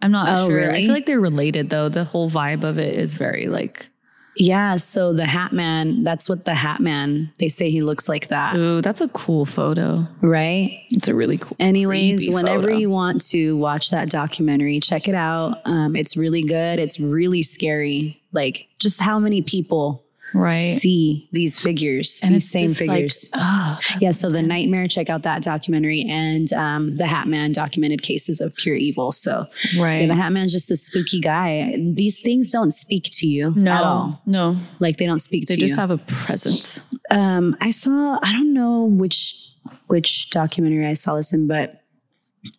I'm 0.00 0.10
not 0.12 0.28
Oh, 0.38 0.48
sure. 0.48 0.70
I 0.72 0.82
feel 0.82 0.92
like 0.94 1.04
they're 1.06 1.20
related 1.20 1.68
though. 1.68 1.88
The 1.90 2.04
whole 2.04 2.30
vibe 2.30 2.64
of 2.64 2.78
it 2.78 2.94
is 2.94 3.14
very 3.14 3.46
like, 3.48 3.90
Yeah, 4.38 4.76
so 4.76 5.12
the 5.12 5.26
Hat 5.26 5.52
Man, 5.52 6.04
that's 6.04 6.28
what 6.28 6.44
the 6.44 6.54
Hat 6.54 6.80
Man, 6.80 7.32
they 7.38 7.48
say 7.48 7.70
he 7.70 7.82
looks 7.82 8.08
like 8.08 8.28
that, 8.28 8.56
ooh, 8.56 8.80
that's 8.80 9.00
a 9.00 9.08
cool 9.08 9.44
photo. 9.44 10.06
right? 10.20 10.84
It's 10.90 11.08
a 11.08 11.14
really 11.14 11.38
cool. 11.38 11.56
Anyways, 11.58 12.30
whenever 12.30 12.68
photo. 12.68 12.76
you 12.76 12.90
want 12.90 13.22
to 13.30 13.56
watch 13.56 13.90
that 13.90 14.10
documentary, 14.10 14.80
check 14.80 15.08
it 15.08 15.14
out. 15.14 15.60
Um, 15.64 15.96
it's 15.96 16.16
really 16.16 16.42
good. 16.42 16.78
It's 16.78 16.98
really 17.00 17.42
scary. 17.42 18.22
Like 18.32 18.68
just 18.78 19.00
how 19.00 19.18
many 19.18 19.42
people 19.42 20.04
right, 20.34 20.58
see 20.80 21.28
these 21.32 21.58
figures, 21.60 22.20
and 22.22 22.34
these 22.34 22.50
same 22.50 22.68
just 22.68 22.80
like, 22.80 22.90
figures. 22.90 23.30
oh, 23.34 23.78
yeah, 24.00 24.10
so 24.10 24.28
the 24.30 24.42
Nightmare, 24.42 24.86
check 24.88 25.08
out 25.10 25.22
that 25.22 25.42
documentary, 25.42 26.04
and 26.08 26.52
um, 26.52 26.96
the 26.96 27.06
Hat 27.06 27.26
Man 27.28 27.52
documented 27.52 28.02
cases 28.02 28.40
of 28.40 28.54
pure 28.56 28.76
evil. 28.76 29.12
So 29.12 29.44
right. 29.78 30.00
yeah, 30.02 30.06
the 30.06 30.14
Hat 30.14 30.32
Man's 30.32 30.52
just 30.52 30.70
a 30.70 30.76
spooky 30.76 31.20
guy. 31.20 31.74
These 31.94 32.20
things 32.20 32.50
don't 32.50 32.72
speak 32.72 33.08
to 33.12 33.26
you 33.26 33.52
no, 33.56 33.72
at 33.72 33.82
all. 33.82 34.22
no, 34.26 34.56
Like 34.80 34.96
they 34.98 35.06
don't 35.06 35.18
speak 35.20 35.46
they 35.46 35.54
to 35.54 35.60
just 35.60 35.74
you. 35.76 35.80
have 35.80 35.90
a 35.90 35.98
presence. 35.98 36.94
um, 37.10 37.56
I 37.60 37.70
saw 37.70 38.18
I 38.22 38.32
don't 38.32 38.52
know 38.52 38.84
which 38.84 39.52
which 39.88 40.30
documentary 40.30 40.86
I 40.86 40.92
saw 40.94 41.16
this 41.16 41.32
in, 41.32 41.46
but 41.48 41.82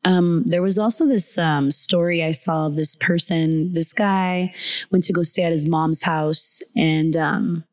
um, 0.05 0.43
there 0.45 0.61
was 0.61 0.79
also 0.79 1.05
this 1.05 1.37
um, 1.37 1.71
story 1.71 2.23
I 2.23 2.31
saw 2.31 2.67
of 2.67 2.75
this 2.75 2.95
person. 2.95 3.73
This 3.73 3.93
guy 3.93 4.53
went 4.91 5.03
to 5.05 5.13
go 5.13 5.23
stay 5.23 5.43
at 5.43 5.51
his 5.51 5.67
mom's 5.67 6.03
house, 6.03 6.61
and 6.75 7.15
um, 7.15 7.63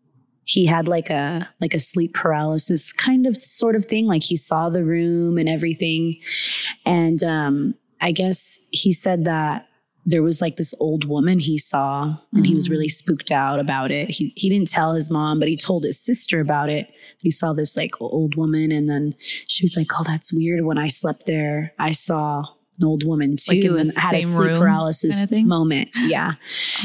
he 0.45 0.67
had 0.67 0.89
like 0.89 1.11
a 1.11 1.49
like 1.61 1.75
a 1.75 1.81
sleep 1.81 2.15
paralysis 2.15 2.93
kind 2.93 3.27
of 3.27 3.41
sort 3.41 3.77
of 3.77 3.85
thing. 3.85 4.07
Like 4.07 4.23
he 4.23 4.37
saw 4.37 4.69
the 4.69 4.85
room 4.85 5.39
and 5.39 5.49
everything, 5.49 6.17
and 6.85 7.23
um, 7.23 7.75
I 8.01 8.13
guess 8.13 8.69
he 8.73 8.93
said 8.93 9.25
that 9.25 9.66
there 10.09 10.23
was 10.23 10.41
like 10.41 10.55
this 10.55 10.73
old 10.79 11.05
woman 11.05 11.41
he 11.41 11.59
saw 11.59 12.17
and 12.33 12.47
he 12.47 12.55
was 12.55 12.71
really 12.71 12.89
spooked 12.89 13.33
out 13.33 13.59
about 13.59 13.91
it. 13.91 14.09
He 14.09 14.33
he 14.37 14.49
didn't 14.49 14.69
tell 14.69 14.95
his 14.95 15.11
mom, 15.11 15.41
but 15.41 15.49
he 15.49 15.57
told 15.57 15.83
his 15.85 16.01
sister 16.03 16.41
about 16.41 16.69
it. 16.71 16.89
He 17.23 17.33
saw 17.33 17.53
this 17.53 17.77
like 17.77 18.01
old 18.01 18.37
woman 18.37 18.71
and 18.71 18.89
then 18.89 19.15
she 19.19 19.65
was 19.65 19.77
like, 19.77 19.89
"Oh, 19.99 20.05
that's 20.05 20.33
weird. 20.33 20.65
When 20.65 20.79
I 20.79 20.87
slept 20.87 21.27
there, 21.27 21.73
I 21.79 21.91
saw 21.91 22.45
an 22.79 22.87
old 22.87 23.05
woman 23.05 23.37
too 23.37 23.73
Like 23.73 23.81
and 23.81 23.97
had 23.97 24.15
a 24.15 24.21
sleep 24.23 24.53
paralysis 24.53 25.27
kinda 25.27 25.47
moment." 25.49 25.89
Yeah. 26.07 26.35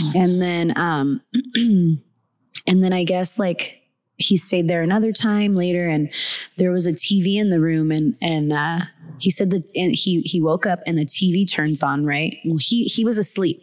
Oh. 0.02 0.14
And 0.16 0.42
then 0.42 0.74
um 0.76 1.22
and 1.56 2.84
then 2.84 2.92
I 2.92 3.04
guess 3.04 3.38
like 3.38 3.78
he 4.18 4.36
stayed 4.36 4.68
there 4.68 4.82
another 4.82 5.12
time 5.12 5.56
later 5.56 5.88
and 5.88 6.12
there 6.58 6.72
was 6.72 6.88
a 6.88 6.94
TV 6.94 7.36
in 7.38 7.50
the 7.50 7.60
room 7.60 7.92
and 7.92 8.16
and 8.20 8.52
uh 8.52 8.80
he 9.22 9.30
said 9.30 9.50
that 9.52 9.64
and 9.76 9.96
he 9.96 10.22
he 10.22 10.42
woke 10.42 10.66
up 10.66 10.80
and 10.86 10.98
the 10.98 11.06
TV 11.06 11.50
turns 11.50 11.82
on, 11.84 12.06
right? 12.06 12.38
Well, 12.46 12.58
he 12.60 12.84
he 12.86 13.06
was 13.06 13.18
asleep. 13.18 13.60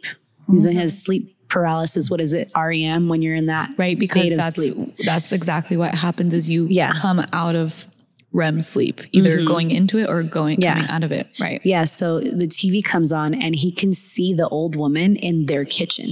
He 0.47 0.53
was 0.55 0.65
in 0.65 0.77
his 0.77 0.99
sleep 1.01 1.35
paralysis. 1.49 2.09
What 2.09 2.21
is 2.21 2.33
it? 2.33 2.51
REM 2.55 3.07
when 3.09 3.21
you're 3.21 3.35
in 3.35 3.47
that 3.47 3.71
right 3.77 3.95
state 3.95 4.09
because 4.11 4.35
that's 4.35 4.55
sleep. 4.55 4.95
that's 5.05 5.31
exactly 5.31 5.77
what 5.77 5.93
happens 5.95 6.33
is 6.33 6.49
you 6.49 6.67
Yeah. 6.69 6.93
come 6.99 7.21
out 7.33 7.55
of 7.55 7.87
REM 8.31 8.61
sleep 8.61 9.01
either 9.11 9.39
Mhm. 9.39 9.47
going 9.47 9.71
into 9.71 9.97
it 9.97 10.07
or 10.07 10.21
going 10.23 10.57
Yeah. 10.61 10.75
coming 10.75 10.89
out 10.89 11.03
of 11.03 11.11
it 11.11 11.27
right 11.39 11.59
Yeah, 11.63 11.83
so 11.85 12.19
the 12.19 12.45
TV 12.47 12.83
comes 12.83 13.11
on 13.11 13.33
and 13.33 13.55
he 13.55 13.71
can 13.71 13.91
see 13.93 14.33
the 14.33 14.47
old 14.49 14.75
woman 14.75 15.15
in 15.15 15.47
their 15.47 15.65
kitchen. 15.65 16.07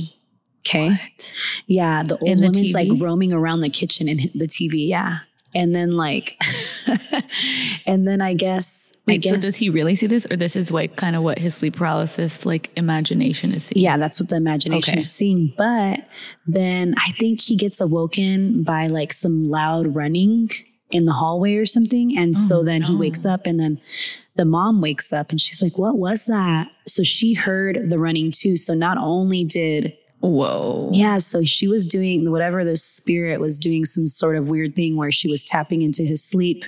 Okay. 0.66 0.90
What? 0.90 1.34
Yeah, 1.68 2.04
the 2.04 2.18
old 2.18 2.30
In 2.30 2.38
the 2.40 2.48
woman's 2.48 2.74
like 2.74 2.90
roaming 2.98 3.32
around 3.32 3.62
the 3.62 3.70
kitchen 3.70 4.10
in 4.10 4.32
the 4.36 4.48
TV. 4.48 4.88
Yeah. 4.90 5.20
And 5.60 5.74
then 5.74 5.92
like 5.92 6.38
and 7.88 8.08
then 8.08 8.22
I 8.22 8.34
guess 8.34 8.96
I 9.08 9.18
guess 9.18 9.32
so 9.34 9.38
does 9.40 9.56
he 9.56 9.70
really 9.70 9.96
see 9.96 10.08
this 10.08 10.28
or 10.30 10.36
this 10.38 10.56
is 10.56 10.72
like 10.72 10.96
kind 10.96 11.16
of 11.16 11.24
what 11.24 11.40
his 11.40 11.56
sleep 11.56 11.76
paralysis 11.76 12.46
like 12.46 12.72
imagination 12.76 13.52
is 13.52 13.66
seeing 13.66 13.84
Yeah, 13.84 13.98
that's 13.98 14.20
what 14.20 14.30
the 14.30 14.36
imagination 14.36 14.94
Okay. 14.94 15.02
is 15.02 15.12
seeing. 15.12 15.54
But 15.58 16.08
then 16.46 16.94
I 16.98 17.12
think 17.20 17.42
he 17.42 17.56
gets 17.56 17.82
awoken 17.82 18.64
by 18.64 18.88
like 18.88 19.12
some 19.14 19.50
loud 19.50 19.96
running 19.96 20.50
in 20.92 21.06
the 21.06 21.14
hallway 21.14 21.56
or 21.56 21.66
something. 21.66 22.18
And 22.18 22.36
so 22.36 22.58
Oh, 22.58 22.64
then 22.64 22.82
he 22.84 22.96
wakes 22.96 23.26
up 23.26 23.46
and 23.46 23.60
then 23.60 23.80
the 24.36 24.46
mom 24.46 24.80
wakes 24.82 25.12
up 25.12 25.32
and 25.32 25.42
she's 25.42 25.62
like, 25.62 25.78
What 25.78 25.98
was 25.98 26.26
that? 26.26 26.72
So 26.86 27.04
she 27.04 27.34
heard 27.34 27.90
the 27.90 27.98
running 28.00 28.32
too. 28.32 28.58
So 28.58 28.74
not 28.74 28.98
only 29.00 29.44
did 29.44 29.94
whoa. 30.20 30.90
Yeah, 30.94 31.18
so 31.18 31.44
she 31.44 31.68
was 31.68 31.86
doing 31.86 32.32
whatever 32.32 32.64
this 32.64 32.84
spirit 32.84 33.40
was 33.40 33.60
doing 33.60 33.86
some 33.86 34.08
sort 34.08 34.36
of 34.36 34.50
weird 34.50 34.76
thing 34.76 34.96
where 34.96 35.12
she 35.12 35.30
was 35.30 35.44
tapping 35.44 35.82
into 35.82 36.04
his 36.04 36.24
sleep. 36.24 36.64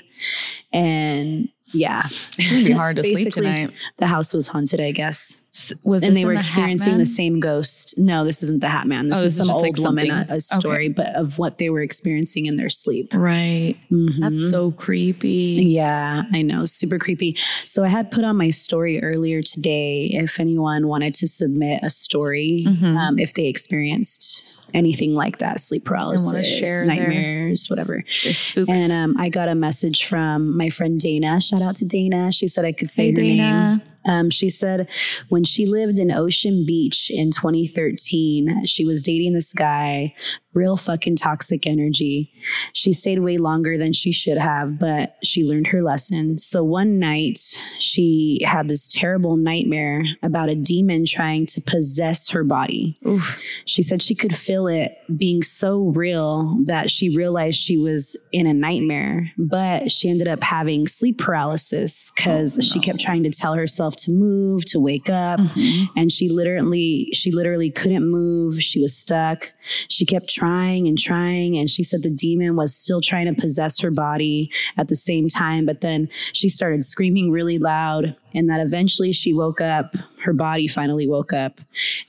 And 0.71 1.49
yeah, 1.73 2.03
it's 2.05 2.49
gonna 2.49 2.63
be 2.65 2.71
hard 2.71 2.95
to 2.97 3.03
sleep 3.03 3.33
tonight. 3.33 3.71
the 3.97 4.07
house 4.07 4.33
was 4.33 4.47
haunted, 4.47 4.81
I 4.81 4.91
guess 4.91 5.48
Was 5.83 6.03
and 6.03 6.15
they 6.15 6.25
were 6.25 6.33
the 6.33 6.37
experiencing 6.37 6.97
the 6.97 7.05
same 7.07 7.39
ghost. 7.39 7.95
No, 7.97 8.23
this 8.23 8.43
isn't 8.43 8.61
the 8.61 8.69
Hat 8.69 8.85
Man. 8.87 9.07
This 9.07 9.17
Oh, 9.17 9.23
is 9.23 9.23
this 9.23 9.31
is 9.33 9.37
some 9.39 9.47
just, 9.47 9.55
old 9.55 9.77
like, 9.77 9.85
woman, 9.85 10.11
a, 10.29 10.39
story, 10.39 10.89
but 10.89 11.07
of 11.15 11.39
what 11.39 11.57
they 11.57 11.69
were 11.71 11.81
experiencing 11.81 12.45
in 12.45 12.55
their 12.55 12.69
sleep. 12.69 13.07
right 13.13 13.75
Mhm. 13.91 14.19
that's 14.19 14.49
so 14.51 14.71
creepy 14.71 15.63
Yeah, 15.69 16.23
I 16.31 16.41
know. 16.43 16.65
Super 16.65 16.99
creepy. 16.99 17.35
So 17.65 17.83
I 17.83 17.87
had 17.87 18.11
put 18.11 18.23
on 18.23 18.37
my 18.37 18.49
story 18.51 19.01
earlier 19.01 19.41
today 19.41 20.11
if 20.13 20.39
anyone 20.39 20.87
wanted 20.87 21.13
to 21.15 21.27
submit 21.27 21.79
a 21.83 21.89
story, 21.89 22.65
Mhm. 22.67 22.95
um, 22.97 23.19
if 23.19 23.33
they 23.33 23.47
experienced 23.47 24.65
anything 24.73 25.15
like 25.15 25.39
that 25.39 25.59
sleep 25.59 25.83
paralysis, 25.83 26.45
share 26.47 26.79
their- 26.79 26.85
nightmares, 26.85 27.69
whatever. 27.69 28.03
There's 28.23 28.37
spooks 28.37 28.69
And 28.71 28.91
um, 28.91 29.15
I 29.17 29.29
got 29.29 29.49
a 29.49 29.55
message 29.55 30.05
from 30.05 30.55
my 30.55 30.69
friend 30.69 30.99
Dana. 30.99 31.41
Shout 31.41 31.61
out 31.63 31.75
to 31.77 31.85
Dana. 31.85 32.31
She 32.31 32.47
said 32.47 32.65
I 32.65 32.71
could 32.71 32.91
say 32.91 33.11
hey 33.11 33.13
her 33.13 33.21
name. 33.21 33.81
Um, 34.05 34.29
she 34.29 34.49
said 34.49 34.89
when 35.29 35.43
she 35.43 35.65
lived 35.65 35.99
in 35.99 36.11
Ocean 36.11 36.65
Beach 36.65 37.09
in 37.09 37.31
2013, 37.31 38.65
she 38.65 38.85
was 38.85 39.01
dating 39.01 39.33
this 39.33 39.53
guy, 39.53 40.13
real 40.53 40.75
fucking 40.75 41.15
toxic 41.15 41.67
energy. 41.67 42.31
She 42.73 42.91
stayed 42.91 43.19
way 43.19 43.37
longer 43.37 43.77
than 43.77 43.93
she 43.93 44.11
should 44.11 44.37
have, 44.37 44.79
but 44.79 45.15
she 45.23 45.43
learned 45.43 45.67
her 45.67 45.83
lesson. 45.83 46.37
So 46.39 46.63
one 46.63 46.97
night, 46.99 47.37
she 47.79 48.41
had 48.45 48.67
this 48.67 48.87
terrible 48.87 49.37
nightmare 49.37 50.03
about 50.23 50.49
a 50.49 50.55
demon 50.55 51.05
trying 51.05 51.45
to 51.47 51.61
possess 51.61 52.29
her 52.29 52.43
body. 52.43 52.97
Oof. 53.05 53.41
She 53.65 53.81
said 53.83 54.01
she 54.01 54.15
could 54.15 54.35
feel 54.35 54.67
it 54.67 54.97
being 55.15 55.43
so 55.43 55.91
real 55.95 56.57
that 56.65 56.89
she 56.89 57.15
realized 57.15 57.59
she 57.59 57.77
was 57.77 58.15
in 58.31 58.47
a 58.47 58.53
nightmare, 58.53 59.31
but 59.37 59.91
she 59.91 60.09
ended 60.09 60.27
up 60.27 60.41
having 60.41 60.87
sleep 60.87 61.17
paralysis 61.19 62.11
because 62.15 62.57
Oh, 62.57 62.61
she 62.61 62.79
kept 62.79 62.99
trying 62.99 63.23
to 63.23 63.29
tell 63.29 63.53
herself 63.53 63.95
to 63.97 64.11
move, 64.11 64.65
to 64.65 64.79
wake 64.79 65.09
up, 65.09 65.39
Mhm. 65.39 65.89
and 65.95 66.11
she 66.11 66.29
literally 66.29 67.09
she 67.13 67.31
literally 67.31 67.69
couldn't 67.69 68.09
move. 68.09 68.55
She 68.61 68.81
was 68.81 68.95
stuck. 68.95 69.53
She 69.87 70.05
kept 70.05 70.29
trying 70.39 70.87
and 70.87 70.97
trying. 70.97 71.57
And 71.57 71.69
she 71.69 71.83
said 71.83 72.01
the 72.03 72.09
demon 72.09 72.55
was 72.55 72.75
still 72.75 73.01
trying 73.01 73.33
to 73.33 73.39
possess 73.41 73.79
her 73.79 73.91
body 73.91 74.51
at 74.77 74.87
the 74.87 74.95
same 74.95 75.27
time. 75.27 75.65
But 75.65 75.81
then 75.81 76.09
she 76.33 76.49
started 76.49 76.85
screaming 76.85 77.31
really 77.31 77.57
loud. 77.59 78.15
And 78.31 78.47
that 78.49 78.59
eventually 78.61 79.11
she 79.11 79.33
woke 79.33 79.59
up. 79.59 79.95
Her 80.23 80.33
body 80.33 80.67
finally 80.67 81.07
woke 81.07 81.33
up. 81.33 81.59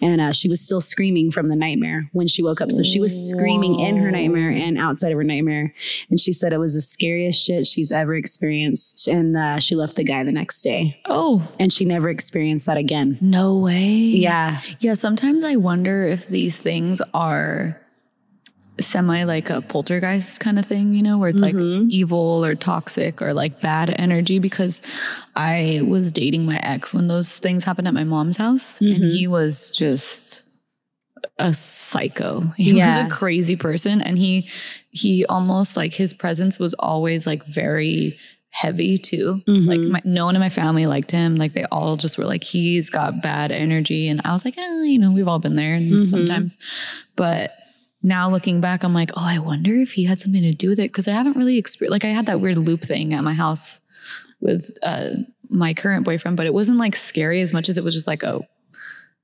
And 0.03 0.21
uh, 0.21 0.33
she 0.33 0.51
was 0.51 0.61
still 0.61 0.83
screaming 0.83 1.31
from 1.31 1.47
the 1.47 1.57
nightmare 1.57 2.11
when 2.13 2.29
she 2.29 2.43
woke 2.43 2.61
up. 2.61 2.71
So 2.71 2.83
she 2.83 3.01
was 3.01 3.31
screaming 3.31 3.81
in 3.81 3.97
her 3.97 4.11
nightmare 4.11 4.51
and 4.51 4.77
outside 4.77 5.13
of 5.13 5.17
her 5.17 5.25
nightmare. 5.25 5.73
And 6.11 6.21
she 6.21 6.33
said 6.33 6.53
it 6.53 6.59
was 6.59 6.75
the 6.75 6.83
scariest 6.83 7.43
shit 7.43 7.67
she's 7.67 7.91
ever 7.91 8.15
experienced. 8.15 9.09
And 9.09 9.35
uh, 9.35 9.61
she 9.61 9.75
left 9.75 9.97
the 9.97 10.05
guy 10.05 10.23
the 10.25 10.33
next 10.33 10.61
day. 10.61 11.01
Oh, 11.07 11.49
And 11.59 11.73
she 11.73 11.87
never 11.87 12.11
experienced 12.11 12.67
that 12.67 12.77
again. 12.77 13.17
no 13.23 13.57
way. 13.57 13.89
Yeah. 13.89 14.61
Yeah, 14.81 14.95
sometimes 14.95 15.43
I 15.43 15.57
wonder 15.57 16.05
if 16.07 16.27
these 16.27 16.59
things 16.61 17.01
are 17.15 17.81
semi 18.83 19.25
like 19.25 19.51
a 19.51 19.61
poltergeist 19.61 20.41
kind 20.41 20.59
of 20.59 20.67
thing, 20.67 20.95
you 20.95 21.03
know, 21.03 21.19
where 21.19 21.29
it's 21.29 21.43
like 21.43 21.55
mm-hmm. 21.55 21.89
evil 21.91 22.45
or 22.45 22.55
toxic 22.55 23.21
or 23.23 23.33
like 23.33 23.61
bad 23.61 23.95
energy. 23.99 24.39
Because 24.39 24.83
I 25.37 25.83
was 25.87 26.13
dating 26.13 26.47
my 26.47 26.59
ex 26.63 26.95
when 26.95 27.09
those 27.09 27.39
things 27.39 27.65
happened 27.65 27.89
at 27.89 27.95
my 27.95 28.05
mom's 28.05 28.37
house, 28.37 28.81
and 28.81 29.05
he 29.05 29.25
mm-hmm. 29.25 29.33
was 29.33 29.71
just 29.71 30.43
a 31.39 31.53
psycho. 31.55 32.41
He 32.57 32.77
Yeah. 32.77 32.89
was 32.89 32.99
a 32.99 33.15
crazy 33.15 33.57
person, 33.57 34.01
and 34.01 34.19
he 34.19 34.49
he 34.91 35.25
almost 35.27 35.77
like 35.77 35.95
his 35.95 36.13
presence 36.13 36.59
was 36.59 36.75
always 36.75 37.27
like 37.27 37.45
very 37.47 38.19
heavy 38.51 38.99
too. 38.99 39.41
Like 39.47 39.81
mm-hmm. 39.81 39.93
my, 39.93 40.03
no 40.05 40.25
one 40.25 40.35
in 40.35 40.41
my 40.41 40.49
family 40.49 40.87
liked 40.87 41.11
him. 41.11 41.37
Like 41.37 41.53
they 41.53 41.65
all 41.67 41.97
just 41.97 42.19
were 42.19 42.25
like, 42.25 42.43
he's 42.43 42.91
got 42.91 43.23
bad 43.23 43.53
energy. 43.53 44.09
And 44.09 44.21
I 44.25 44.33
was 44.33 44.45
like, 44.45 44.59
eh, 44.59 44.83
you 44.83 44.99
know, 44.99 45.13
we've 45.13 45.29
all 45.29 45.39
been 45.39 45.55
there 45.57 45.75
and 45.75 46.05
sometimes. 46.07 46.57
But 47.15 47.53
now 48.03 48.31
looking 48.31 48.61
back, 48.61 48.83
I'm 48.83 48.95
like, 48.95 49.11
oh, 49.17 49.25
I 49.25 49.39
wonder 49.39 49.75
if 49.75 49.93
he 49.93 50.05
had 50.05 50.19
something 50.21 50.43
to 50.43 50.55
do 50.55 50.71
with 50.71 50.79
it. 50.81 50.93
Cause 50.93 51.07
I 51.09 51.13
haven't 51.13 51.37
really 51.37 51.59
experienced, 51.59 51.93
like 51.93 52.05
I 52.05 52.09
had 52.15 52.27
that 52.27 52.41
weird 52.41 52.57
loop 52.57 52.83
thing 52.83 53.13
at 53.15 53.23
my 53.25 53.35
house 53.35 53.81
with 54.41 54.71
uh, 54.83 55.11
my 55.51 55.75
current 55.75 56.05
boyfriend, 56.05 56.37
but 56.37 56.47
it 56.47 56.55
wasn't 56.55 56.79
like 56.79 56.97
scary 56.97 57.41
as 57.43 57.53
much 57.53 57.69
as 57.69 57.77
it 57.77 57.85
was 57.85 57.93
just 57.95 58.07
like 58.07 58.23
a, 58.23 58.37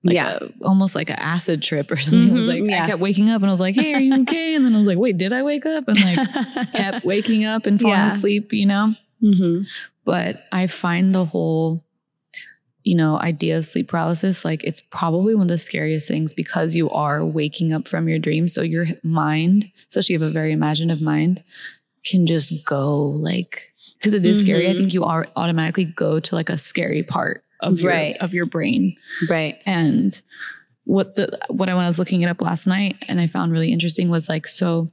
like 0.05 0.15
Yeah. 0.15 0.39
a- 0.43 0.65
almost 0.65 0.95
like 0.95 1.09
an 1.09 1.17
acid 1.19 1.63
trip 1.63 1.91
or 1.91 1.97
something. 1.97 2.29
Mhm, 2.37 2.47
like 2.47 2.71
yeah. 2.71 2.85
I 2.85 2.87
kept 2.89 3.01
waking 3.01 3.31
up 3.31 3.41
and 3.41 3.49
I 3.49 3.53
was 3.53 3.61
like, 3.63 3.75
"Hey, 3.75 3.95
are 3.95 4.01
you 4.01 4.21
okay?" 4.23 4.55
And 4.55 4.65
then 4.67 4.75
I 4.75 4.79
was 4.79 4.87
like, 4.87 4.99
"Wait, 4.99 5.17
did 5.17 5.33
I 5.33 5.43
wake 5.43 5.65
up?" 5.65 5.89
And 5.89 5.99
like 5.99 6.73
kept 6.75 7.05
waking 7.07 7.45
up 7.47 7.65
and 7.67 7.81
falling 7.81 7.97
Yeah. 7.97 8.09
asleep, 8.09 8.53
you 8.53 8.67
know 8.67 8.95
Mm-hmm. 9.23 9.63
but 10.05 10.37
I 10.53 10.67
find 10.67 11.15
the 11.15 11.25
whole, 11.25 11.83
you 12.87 12.95
know, 12.95 13.19
idea 13.19 13.59
of 13.59 13.67
sleep 13.67 13.89
paralysis 13.89 14.45
like 14.45 14.63
it's 14.63 14.81
probably 14.81 15.35
one 15.35 15.43
of 15.43 15.49
the 15.49 15.59
scariest 15.59 16.07
things 16.07 16.33
because 16.33 16.77
you 16.77 16.89
are 16.91 17.25
waking 17.25 17.73
up 17.73 17.89
from 17.89 18.09
your 18.09 18.21
dreams. 18.21 18.55
So 18.55 18.63
your 18.63 18.87
mind, 19.03 19.69
especially 19.89 20.15
if 20.15 20.21
you 20.21 20.25
have 20.25 20.31
a 20.31 20.33
very 20.33 20.53
imaginative 20.53 21.03
mind, 21.03 21.43
can 22.05 22.29
just 22.29 22.53
go 22.65 23.01
like 23.07 23.73
because 23.99 24.15
it 24.15 24.25
is 24.25 24.39
scary. 24.39 24.69
I 24.69 24.75
Mhm. 24.75 24.77
think 24.77 24.95
you 24.95 25.03
are 25.03 25.27
automatically 25.35 25.85
go 25.85 26.21
to 26.21 26.35
like 26.37 26.49
a 26.49 26.57
scary 26.57 27.03
part 27.03 27.43
of 27.61 27.81
your 27.81 27.91
of 28.21 28.33
your 28.33 28.47
brain. 28.47 28.95
Right. 29.29 29.61
And 29.67 30.21
what 30.85 31.17
the 31.17 31.37
what 31.49 31.69
I 31.69 31.75
when 31.75 31.85
I 31.85 31.89
was 31.89 31.99
looking 31.99 32.23
it 32.23 32.29
up 32.29 32.41
last 32.41 32.69
night 32.69 32.95
and 33.09 33.21
I 33.21 33.27
found 33.27 33.51
really 33.51 33.73
interesting 33.73 34.11
was 34.11 34.29
like 34.29 34.47
so 34.47 34.93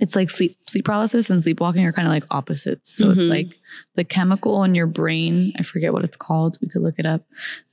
it's 0.00 0.14
like 0.16 0.28
sleep 0.30 0.54
sleep 0.66 0.84
paralysis 0.84 1.30
and 1.30 1.42
sleepwalking 1.42 1.84
are 1.86 1.92
kind 1.92 2.06
of 2.08 2.12
like 2.12 2.24
opposites. 2.30 2.92
So 2.96 3.10
it's 3.10 3.20
Mhm. 3.20 3.28
like 3.30 3.58
the 3.94 4.04
chemical 4.04 4.62
in 4.64 4.74
your 4.74 4.86
brain, 4.86 5.52
I 5.58 5.62
forget 5.62 5.92
what 5.92 6.04
it's 6.04 6.16
called, 6.16 6.58
we 6.60 6.68
could 6.68 6.82
look 6.82 6.98
it 6.98 7.06
up, 7.06 7.22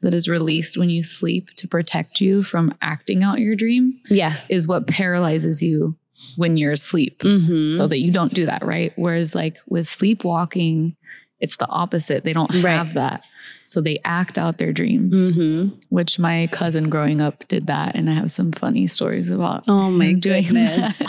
that 0.01 0.13
is 0.13 0.27
released 0.29 0.77
when 0.77 0.89
you 0.89 1.03
sleep 1.03 1.49
to 1.57 1.67
protect 1.67 2.21
you 2.21 2.43
from 2.43 2.73
acting 2.81 3.23
out 3.23 3.39
your 3.39 3.55
dream 3.55 3.99
Yeah. 4.09 4.38
is 4.49 4.67
what 4.67 4.88
paralyzes 4.88 5.62
you 5.62 5.95
when 6.38 6.55
you're 6.57 6.71
asleep 6.71 7.19
Mm-hmm. 7.19 7.69
so 7.75 7.88
that 7.88 7.99
you 7.99 8.12
don't 8.12 8.33
do 8.33 8.45
that, 8.45 8.63
right? 8.63 8.93
Whereas 8.95 9.36
like 9.36 9.57
with 9.67 9.86
sleepwalking, 9.86 10.95
it's 11.43 11.58
the 11.58 11.67
opposite. 11.67 12.23
They 12.23 12.34
don't 12.34 12.51
Right. 12.63 12.77
have 12.77 12.93
that. 12.95 13.23
So 13.65 13.82
they 13.82 13.99
act 14.06 14.38
out 14.38 14.58
their 14.58 14.71
dreams 14.73 15.17
mm-hmm. 15.32 15.75
which 15.89 16.17
my 16.19 16.47
cousin 16.51 16.89
growing 16.89 17.19
up 17.21 17.47
did 17.47 17.67
that. 17.67 17.95
And 17.95 18.10
I 18.10 18.13
have 18.13 18.32
some 18.32 18.51
funny 18.51 18.88
stories 18.88 19.29
about 19.29 19.63
Oh 19.67 19.89
my 19.91 20.13
goodness. 20.13 21.01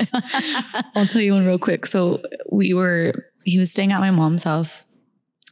I'll 0.94 1.06
tell 1.06 1.22
you 1.22 1.32
one 1.34 1.46
real 1.46 1.58
quick. 1.58 1.86
So 1.86 2.20
we 2.50 2.74
were, 2.74 3.12
he 3.44 3.58
was 3.58 3.70
staying 3.70 3.92
at 3.92 4.00
my 4.00 4.10
mom's 4.10 4.44
house 4.44 5.02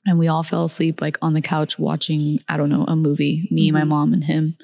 and 0.06 0.18
we 0.18 0.28
all 0.28 0.42
fell 0.42 0.64
asleep 0.64 1.00
like 1.00 1.16
on 1.22 1.34
the 1.34 1.42
couch 1.42 1.78
watching, 1.78 2.40
I 2.48 2.56
don't 2.56 2.70
know, 2.70 2.84
a 2.88 2.96
movie, 2.96 3.48
me, 3.50 3.70
my 3.70 3.82
Mhm. 3.82 3.88
mom, 3.88 4.12
and 4.12 4.24
him. 4.24 4.56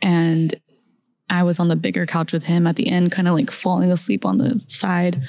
And 0.00 0.54
I 1.30 1.42
was 1.44 1.58
on 1.58 1.68
the 1.68 1.76
bigger 1.76 2.06
couch 2.06 2.32
with 2.32 2.44
him 2.44 2.66
at 2.66 2.76
the 2.76 2.88
end, 2.88 3.10
kind 3.12 3.26
of 3.28 3.34
like 3.34 3.50
falling 3.50 3.90
asleep 3.90 4.24
on 4.24 4.38
the 4.38 4.58
side. 4.68 5.22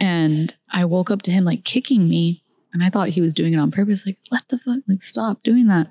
And 0.00 0.54
I 0.70 0.84
woke 0.84 1.10
up 1.10 1.22
to 1.22 1.30
him 1.32 1.44
like 1.44 1.64
kicking 1.64 2.08
me. 2.08 2.42
And 2.72 2.82
I 2.82 2.88
thought 2.88 3.08
he 3.08 3.20
was 3.20 3.34
doing 3.34 3.52
it 3.52 3.58
on 3.58 3.70
purpose. 3.70 4.06
Like, 4.06 4.18
what 4.30 4.42
the 4.48 4.58
fuck? 4.58 4.80
Like, 4.88 5.02
stop 5.02 5.42
doing 5.42 5.66
that. 5.68 5.88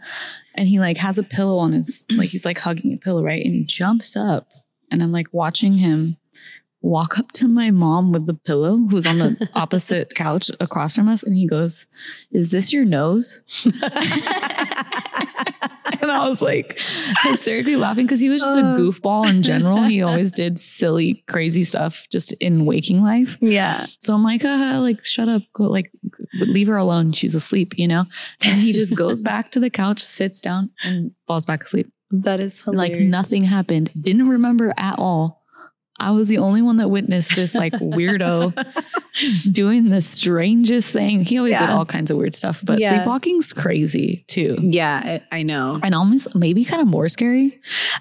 And 0.55 0.67
he 0.67 0.79
like 0.79 0.97
has 0.97 1.17
a 1.17 1.23
pillow 1.23 1.57
on 1.57 1.73
his, 1.73 2.05
like 2.11 2.29
he's 2.29 2.45
like 2.45 2.57
hugging 2.59 2.93
a 2.93 2.97
pillow, 2.97 3.23
right? 3.23 3.43
And 3.43 3.53
he 3.53 3.63
jumps 3.63 4.15
up. 4.15 4.47
And 4.89 5.01
I'm 5.01 5.11
like 5.11 5.27
watching 5.31 5.73
him 5.73 6.17
walk 6.81 7.19
up 7.19 7.31
to 7.31 7.47
my 7.47 7.69
mom 7.69 8.11
with 8.11 8.25
the 8.25 8.33
pillow, 8.33 8.77
who's 8.77 9.05
on 9.05 9.19
the 9.19 9.49
opposite 9.55 10.15
couch 10.15 10.49
across 10.59 10.95
from 10.95 11.07
us. 11.07 11.23
And 11.23 11.35
he 11.35 11.47
goes, 11.47 11.85
Is 12.31 12.51
this 12.51 12.73
your 12.73 12.85
nose? 12.85 13.65
and 16.01 16.11
I 16.11 16.27
was 16.29 16.41
like 16.41 16.79
hysterically 17.23 17.75
laughing 17.75 18.05
because 18.05 18.19
he 18.19 18.29
was 18.29 18.41
just 18.41 18.57
a 18.57 18.61
Uh. 18.61 18.77
goofball 18.77 19.29
in 19.29 19.43
general. 19.43 19.81
He 19.83 20.01
always 20.01 20.31
did 20.31 20.59
silly, 20.59 21.23
crazy 21.27 21.63
stuff 21.63 22.07
just 22.11 22.31
in 22.33 22.65
waking 22.65 23.03
life. 23.03 23.37
yeah. 23.41 23.85
So 23.99 24.13
I'm 24.13 24.23
like, 24.23 24.45
uh, 24.45 24.79
like, 24.81 25.03
shut 25.03 25.27
up, 25.27 25.41
go, 25.53 25.63
like, 25.63 25.91
leave 26.39 26.67
her 26.67 26.77
alone. 26.77 27.11
She's 27.13 27.35
asleep, 27.35 27.73
you 27.77 27.87
know? 27.87 28.05
And 28.43 28.61
he 28.61 28.71
just 28.73 28.95
goes 28.95 29.21
back 29.31 29.51
to 29.51 29.59
the 29.59 29.69
couch, 29.69 29.99
sits 30.01 30.41
down, 30.41 30.69
and 30.83 31.11
falls 31.27 31.45
back 31.45 31.63
asleep. 31.63 31.87
That 32.11 32.39
is 32.39 32.61
hilarious. 32.61 32.91
Like 32.93 33.01
nothing 33.07 33.43
happened. 33.43 33.89
Didn't 33.99 34.27
remember 34.27 34.73
at 34.77 34.95
all. 34.99 35.40
I 36.01 36.11
was 36.11 36.27
the 36.29 36.39
only 36.39 36.61
one 36.61 36.77
that 36.77 36.89
witnessed 36.89 37.35
this 37.35 37.55
like 37.55 37.73
weirdo 37.95 38.53
doing 39.51 39.89
the 39.89 40.01
strangest 40.01 40.91
thing. 40.91 41.21
He 41.21 41.37
always 41.37 41.57
did 41.57 41.69
all 41.69 41.85
kinds 41.85 42.11
of 42.11 42.17
weird 42.17 42.35
stuff, 42.35 42.61
but 42.63 42.79
Yeah. 42.79 43.03
sleepwalking's 43.05 43.53
crazy 43.53 44.23
too. 44.27 44.57
Yeah, 44.61 45.19
I, 45.31 45.39
I 45.39 45.43
know. 45.43 45.79
And 45.83 45.93
almost 45.93 46.35
maybe 46.35 46.63
kind 46.65 46.81
of 46.81 46.87
more 46.87 47.07
scary. 47.07 47.59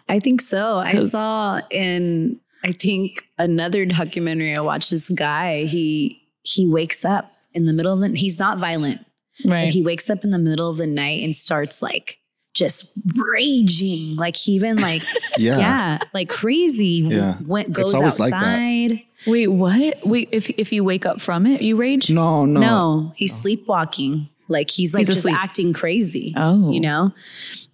I 0.08 0.18
think 0.20 0.40
so. 0.40 0.76
I 0.78 0.96
saw 0.96 1.60
in 1.70 2.40
I 2.62 2.72
think 2.72 3.24
another 3.38 3.84
documentary 3.86 4.54
I 4.56 4.60
watched 4.60 4.90
this 4.90 5.08
guy, 5.10 5.64
he 5.64 6.22
he 6.42 6.66
wakes 6.66 7.04
up 7.04 7.30
in 7.52 7.64
the 7.64 7.72
middle 7.72 7.92
of 7.92 8.00
the 8.00 8.08
he's 8.16 8.38
not 8.38 8.58
violent, 8.58 9.04
Right. 9.44 9.68
he 9.68 9.82
wakes 9.82 10.08
up 10.10 10.24
in 10.24 10.30
the 10.30 10.38
middle 10.38 10.70
of 10.70 10.76
the 10.76 10.86
night 10.86 11.22
and 11.24 11.34
starts 11.34 11.82
like 11.82 12.18
just 12.54 12.98
raging. 13.16 14.16
Like 14.16 14.36
he 14.36 14.52
even 14.52 14.76
like 14.76 15.02
Yeah. 15.38 15.58
yeah, 15.58 15.98
like 16.12 16.28
crazy. 16.28 17.04
Yeah. 17.06 17.36
Went 17.46 17.68
It's 17.70 17.78
goes 17.78 17.94
always 17.94 18.18
like 18.20 18.30
that. 18.30 18.36
outside. 18.44 19.02
Wait, 19.26 19.48
what? 19.48 19.96
Wait, 20.04 20.28
if 20.32 20.50
if 20.50 20.72
you 20.72 20.82
wake 20.84 21.04
up 21.06 21.20
from 21.20 21.46
it, 21.46 21.60
you 21.62 21.76
rage? 21.76 22.10
No, 22.10 22.44
no. 22.46 22.60
No, 22.60 23.12
he's 23.16 23.34
sleepwalking. 23.34 24.28
Like 24.48 24.70
he's 24.70 24.94
like 24.94 25.02
He's 25.02 25.08
just 25.08 25.18
asleep. 25.20 25.36
acting 25.36 25.72
crazy. 25.72 26.34
Oh. 26.36 26.70
You 26.72 26.80
know? 26.80 27.12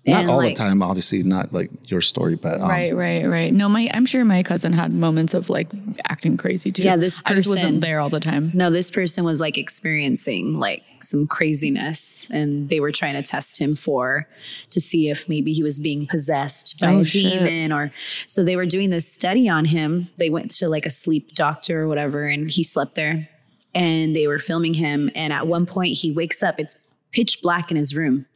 Not 0.07 0.21
And, 0.21 0.31
all 0.31 0.37
like, 0.37 0.55
the 0.55 0.63
time, 0.63 0.83
obviously, 0.83 1.25
not 1.25 1.53
like 1.53 1.69
your 1.91 2.01
story, 2.01 2.37
but 2.37 2.61
um, 2.61 2.69
right, 2.69 2.95
right, 2.95 3.25
right. 3.27 3.53
No, 3.53 3.69
my 3.69 3.91
I'm 3.93 4.07
sure 4.07 4.25
my 4.25 4.43
cousin 4.45 4.73
had 4.73 4.93
moments 4.93 5.35
of 5.35 5.51
like 5.51 5.69
acting 6.09 6.37
crazy 6.37 6.71
too. 6.71 6.83
Yeah, 6.83 6.95
this 6.97 7.21
I 7.27 7.35
just 7.35 7.47
person- 7.49 7.51
wasn't 7.65 7.81
there 7.81 7.99
all 7.99 8.09
the 8.09 8.21
time. 8.21 8.53
No, 8.55 8.71
this 8.71 8.89
person 8.91 9.25
was 9.25 9.41
like 9.41 9.59
experiencing 9.59 10.59
like 10.61 10.85
some 11.01 11.27
craziness 11.27 12.31
and 12.31 12.69
they 12.69 12.79
were 12.81 12.93
trying 12.93 13.15
to 13.15 13.23
test 13.23 13.59
him 13.59 13.75
for 13.75 14.29
to 14.71 14.81
see 14.81 15.09
if 15.09 15.29
maybe 15.29 15.53
he 15.53 15.63
was 15.65 15.79
being 15.81 16.07
possessed 16.07 16.79
by 16.81 16.89
Oh, 16.95 17.01
a 17.01 17.05
shit. 17.05 17.23
demon 17.41 17.73
or 17.73 17.93
so 18.27 18.45
they 18.45 18.57
were 18.57 18.67
doing 18.67 18.91
this 18.91 19.11
study 19.13 19.49
on 19.49 19.65
him. 19.65 20.09
They 20.19 20.31
went 20.31 20.51
to 20.53 20.69
like 20.69 20.87
a 20.87 20.91
sleep 20.91 21.35
doctor 21.35 21.81
or 21.83 21.89
whatever 21.89 22.27
and 22.29 22.49
he 22.51 22.63
slept 22.63 22.95
there 22.95 23.29
and 23.75 24.15
they 24.15 24.27
were 24.29 24.39
filming 24.39 24.75
him 24.75 25.11
and 25.15 25.33
at 25.33 25.47
one 25.49 25.67
point 25.67 25.99
he 25.99 26.13
wakes 26.13 26.43
up 26.43 26.55
it's 26.59 26.77
pitch 27.13 27.41
black 27.43 27.71
in 27.71 27.77
his 27.77 27.95
room 27.95 28.27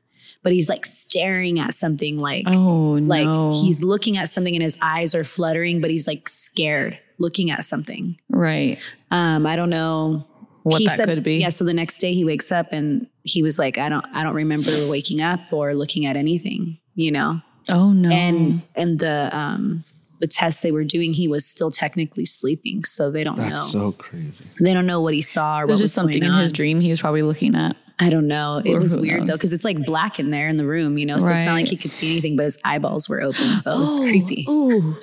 but 0.43 0.53
he's 0.53 0.69
like 0.69 0.87
staring 0.87 1.59
at 1.59 1.75
something 1.75 2.19
like 2.19 2.45
Oh 2.47 2.99
like 3.03 3.25
no. 3.27 3.51
he's 3.51 3.83
looking 3.83 4.17
at 4.17 4.29
something 4.29 4.55
and 4.55 4.63
his 4.63 4.79
eyes 4.83 5.15
are 5.15 5.25
fluttering 5.25 5.81
but 5.81 5.91
he's 5.91 6.07
like 6.07 6.29
scared 6.29 6.99
looking 7.19 7.51
at 7.51 7.63
something 7.65 8.17
right. 8.31 8.79
um, 9.11 9.47
I 9.47 9.57
don't 9.57 9.71
know 9.71 10.27
What 10.63 10.83
that 10.85 11.05
could 11.05 11.23
be. 11.23 11.37
Yeah. 11.39 11.49
So 11.51 11.65
the 11.65 11.75
next 11.75 11.99
day 11.99 12.15
he 12.15 12.25
wakes 12.25 12.51
up 12.53 12.69
and 12.73 13.07
he 13.25 13.43
was 13.43 13.59
like, 13.59 13.77
I 13.79 13.89
don't, 13.91 14.05
I 14.15 14.23
don't 14.23 14.35
remember 14.35 14.71
waking 14.89 15.21
up 15.23 15.41
or 15.53 15.75
looking 15.75 16.07
at 16.07 16.17
anything, 16.17 16.79
you 16.95 17.11
know. 17.13 17.41
Oh 17.69 17.93
no. 17.93 18.09
And 18.11 18.63
and 18.75 18.99
the 18.99 19.29
um 19.37 19.85
the 20.21 20.27
test 20.27 20.63
they 20.63 20.71
were 20.73 20.85
doing, 20.85 21.13
he 21.15 21.29
was 21.29 21.47
still 21.47 21.71
technically 21.71 22.25
sleeping, 22.27 22.85
so 22.85 23.11
they 23.11 23.25
don't 23.25 23.37
That's 23.37 23.73
know. 23.75 23.91
so 23.91 23.93
crazy. 23.93 24.45
they 24.61 24.73
don't 24.75 24.87
know 24.87 25.01
what 25.03 25.15
he 25.15 25.23
saw 25.23 25.61
or 25.61 25.63
it 25.63 25.67
what 25.67 25.71
was 25.73 25.81
was 25.81 25.91
just 25.91 25.95
something 25.95 26.21
going 26.21 26.31
in 26.31 26.35
on. 26.37 26.41
his 26.43 26.53
dream 26.53 26.81
he 26.81 26.91
was 26.91 27.01
probably 27.01 27.23
looking 27.23 27.55
at. 27.55 27.77
I 28.01 28.09
don't 28.11 28.27
know. 28.27 28.63
It 28.65 28.73
Or 28.73 28.81
was 28.81 28.97
weird 28.97 29.27
though, 29.27 29.35
because 29.35 29.53
it's 29.53 29.65
like 29.65 29.85
black 29.85 30.19
in 30.19 30.31
there 30.31 30.49
in 30.49 30.57
the 30.57 30.67
room, 30.67 30.97
you 30.99 31.05
know, 31.07 31.19
so 31.19 31.31
it's 31.33 31.45
not 31.45 31.53
like 31.55 31.69
he 31.69 31.77
could 31.77 31.93
see 31.93 32.11
anything, 32.13 32.35
but 32.37 32.45
his 32.45 32.59
eyeballs 32.65 33.09
were 33.09 33.21
open. 33.23 33.53
So 33.55 33.73
it 33.73 33.79
was 33.79 34.01
creepy. 34.01 34.47
Ooh. 34.49 34.95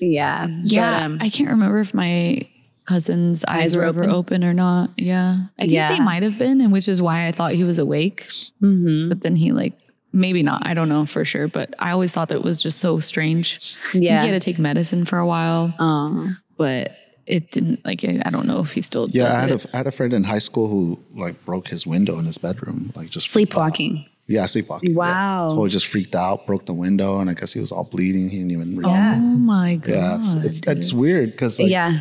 Yeah. 0.00 0.46
Yeah. 0.64 0.98
But, 0.98 1.02
um, 1.04 1.18
I 1.20 1.28
can't 1.30 1.50
remember 1.50 1.78
if 1.80 1.94
my 1.94 2.42
cousin's 2.86 3.44
eyes, 3.46 3.58
Eyes 3.68 3.76
were, 3.76 3.82
were 3.82 3.88
ever 3.88 4.02
open? 4.04 4.14
open 4.14 4.44
or 4.44 4.52
not. 4.52 4.90
Yeah. 4.96 5.38
I 5.58 5.62
think 5.62 5.72
Yeah. 5.72 5.88
they 5.88 6.00
might 6.00 6.22
have 6.22 6.38
been, 6.38 6.60
and 6.60 6.72
which 6.72 6.88
is 6.88 7.00
why 7.00 7.26
I 7.26 7.32
thought 7.32 7.52
he 7.52 7.64
was 7.64 7.78
awake. 7.78 8.26
mhm. 8.62 9.08
But 9.08 9.22
then 9.22 9.36
he 9.36 9.52
like 9.52 9.72
maybe 10.12 10.42
not. 10.42 10.66
I 10.66 10.74
don't 10.74 10.88
know 10.88 11.06
for 11.06 11.24
sure. 11.24 11.48
But 11.48 11.74
I 11.78 11.90
always 11.92 12.12
thought 12.12 12.28
that 12.28 12.36
it 12.36 12.42
was 12.44 12.62
just 12.62 12.78
so 12.78 13.00
strange. 13.00 13.74
Yeah. 13.94 14.20
He 14.22 14.28
had 14.28 14.40
to 14.40 14.44
take 14.44 14.58
medicine 14.58 15.04
for 15.04 15.18
a 15.18 15.26
while, 15.26 15.74
Oh. 15.78 16.30
but 16.58 16.90
it 17.26 17.50
didn't 17.50 17.84
like 17.84 18.04
I 18.04 18.30
don't 18.30 18.46
know 18.46 18.60
if 18.60 18.72
he 18.72 18.80
still 18.80 19.08
Yeah, 19.10 19.24
does 19.24 19.34
I 19.34 19.40
had, 19.40 19.50
it. 19.50 19.64
a, 19.64 19.68
I 19.74 19.76
had 19.78 19.86
a 19.86 19.92
friend 19.92 20.12
in 20.12 20.24
high 20.24 20.38
school 20.38 20.68
who 20.68 20.98
like 21.14 21.42
broke 21.44 21.68
his 21.68 21.86
window 21.86 22.18
in 22.18 22.24
his 22.26 22.38
bedroom, 22.38 22.92
like 22.94 23.10
just. 23.10 23.30
Sleepwalking. 23.30 24.06
Yeah, 24.26 24.46
sleepwalking. 24.46 24.92
yeah. 24.92 24.96
Wow. 24.96 25.48
Totally 25.50 25.68
just 25.70 25.86
freaked 25.86 26.14
out, 26.14 26.46
broke 26.46 26.64
the 26.64 26.72
window, 26.72 27.18
and 27.20 27.28
I 27.28 27.34
guess 27.34 27.52
he 27.52 27.60
was 27.60 27.70
all 27.72 27.88
bleeding. 27.90 28.30
He 28.30 28.38
didn't 28.38 28.52
even. 28.52 28.76
realize 28.76 28.94
yeah. 28.96 29.14
Oh 29.16 29.20
my 29.20 29.76
god. 29.76 29.88
Yeah, 29.90 30.16
it's 30.16 30.34
it's, 30.44 30.60
it's 30.66 30.92
weird 30.92 31.32
because 31.32 31.60
like, 31.60 31.70
yeah. 31.70 32.00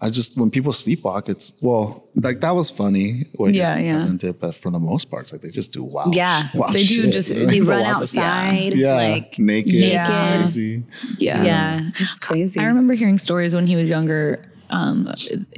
I 0.00 0.10
just 0.10 0.36
when 0.36 0.50
people 0.50 0.70
sleepwalk, 0.72 1.28
it's 1.28 1.54
well, 1.62 2.04
like 2.14 2.40
that 2.40 2.50
was 2.54 2.70
funny. 2.70 3.26
What 3.36 3.54
Yeah, 3.54 3.76
your 3.76 3.86
yeah. 3.86 3.92
cousin 3.94 4.16
did, 4.18 4.38
but 4.38 4.54
for 4.54 4.70
the 4.70 4.78
most 4.78 5.10
part, 5.10 5.22
it's 5.24 5.32
like 5.32 5.40
they 5.40 5.50
just 5.50 5.72
do 5.72 5.82
wild. 5.82 6.14
Yeah. 6.14 6.48
wild 6.54 6.74
They 6.74 6.84
do 6.84 7.02
shit, 7.02 7.12
just- 7.12 7.30
you? 7.30 7.46
They 7.46 7.60
run 7.72 7.82
outside. 7.84 8.74
Yeah, 8.74 8.94
Like, 8.94 9.38
naked, 9.38 9.72
Yeah. 9.72 10.36
crazy. 10.38 10.84
yeah. 11.18 11.42
yeah. 11.42 11.88
It's 11.88 12.18
crazy. 12.18 12.60
I 12.60 12.64
remember 12.64 12.92
hearing 12.94 13.18
stories 13.18 13.54
when 13.54 13.66
he 13.66 13.76
was 13.76 13.88
younger 13.88 14.44
um, 14.70 15.04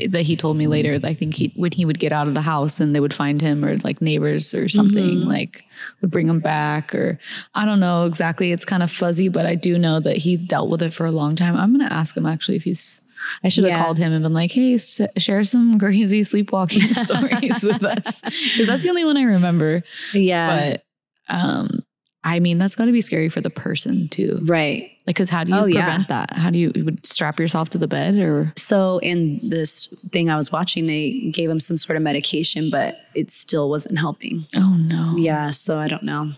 that 0.08 0.22
he 0.24 0.36
told 0.36 0.56
me 0.56 0.66
later. 0.66 0.98
I 1.02 1.14
think 1.14 1.34
he 1.34 1.52
when 1.56 1.72
he 1.72 1.84
would 1.84 1.98
get 1.98 2.12
out 2.12 2.26
of 2.28 2.34
the 2.34 2.40
house 2.42 2.80
and 2.80 2.94
they 2.94 3.00
would 3.00 3.14
find 3.14 3.40
him, 3.40 3.64
or 3.64 3.76
like 3.78 4.00
neighbors 4.00 4.54
or 4.54 4.68
something, 4.68 5.04
Mm-hmm. 5.20 5.28
like 5.28 5.64
would 6.00 6.10
bring 6.10 6.28
him 6.28 6.40
back, 6.40 6.94
or 6.94 7.18
I 7.54 7.64
don't 7.64 7.80
know 7.80 8.04
exactly. 8.06 8.52
It's 8.52 8.64
kind 8.64 8.82
of 8.82 8.90
fuzzy, 8.90 9.28
but 9.28 9.46
I 9.46 9.54
do 9.54 9.78
know 9.78 10.00
that 10.00 10.16
he 10.16 10.36
dealt 10.36 10.70
with 10.70 10.82
it 10.82 10.92
for 10.94 11.06
a 11.06 11.10
long 11.12 11.36
time. 11.36 11.56
I'm 11.56 11.72
gonna 11.76 11.92
ask 11.92 12.16
him 12.16 12.26
actually 12.26 12.56
if 12.56 12.64
he's. 12.64 13.02
I 13.42 13.48
should 13.48 13.64
have 13.64 13.72
Yeah. 13.72 13.82
called 13.82 13.98
him 13.98 14.12
and 14.12 14.22
been 14.22 14.34
like, 14.34 14.52
"Hey, 14.52 14.74
s- 14.74 15.00
share 15.18 15.42
some 15.44 15.78
crazy 15.80 16.22
sleepwalking 16.22 16.82
stories 16.94 17.64
with 17.64 17.82
us," 17.82 18.20
because 18.22 18.66
that's 18.66 18.84
the 18.84 18.90
only 18.90 19.04
one 19.04 19.16
I 19.16 19.22
remember. 19.22 19.82
yeah. 20.12 20.74
But 20.76 20.84
um, 21.28 21.80
I 22.28 22.40
mean, 22.40 22.58
that's 22.58 22.74
got 22.74 22.86
to 22.86 22.92
be 22.92 23.00
scary 23.00 23.28
for 23.28 23.40
the 23.40 23.50
person 23.50 24.08
too. 24.08 24.40
right. 24.46 24.90
Like, 25.06 25.14
because 25.14 25.30
how 25.30 25.44
do 25.44 25.52
you 25.52 25.56
Oh, 25.58 25.64
yeah. 25.66 25.84
prevent 25.84 26.08
that? 26.08 26.32
How 26.36 26.50
do 26.50 26.58
you, 26.58 26.72
you 26.74 26.84
would 26.84 27.06
strap 27.06 27.38
yourself 27.38 27.70
to 27.70 27.78
the 27.78 27.86
bed 27.86 28.16
or? 28.16 28.52
So 28.56 28.98
in 28.98 29.38
this 29.48 30.04
thing 30.12 30.28
I 30.28 30.34
was 30.36 30.50
watching, 30.50 30.86
they 30.86 31.30
gave 31.32 31.48
him 31.48 31.60
some 31.60 31.76
sort 31.76 31.96
of 31.96 32.02
medication, 32.02 32.68
but 32.68 32.96
it 33.14 33.30
still 33.30 33.70
wasn't 33.70 33.98
helping. 34.00 34.44
Oh 34.56 34.76
no! 34.76 35.14
Yeah. 35.16 35.50
So 35.52 35.76
I 35.76 35.86
don't 35.86 36.02
know. 36.02 36.32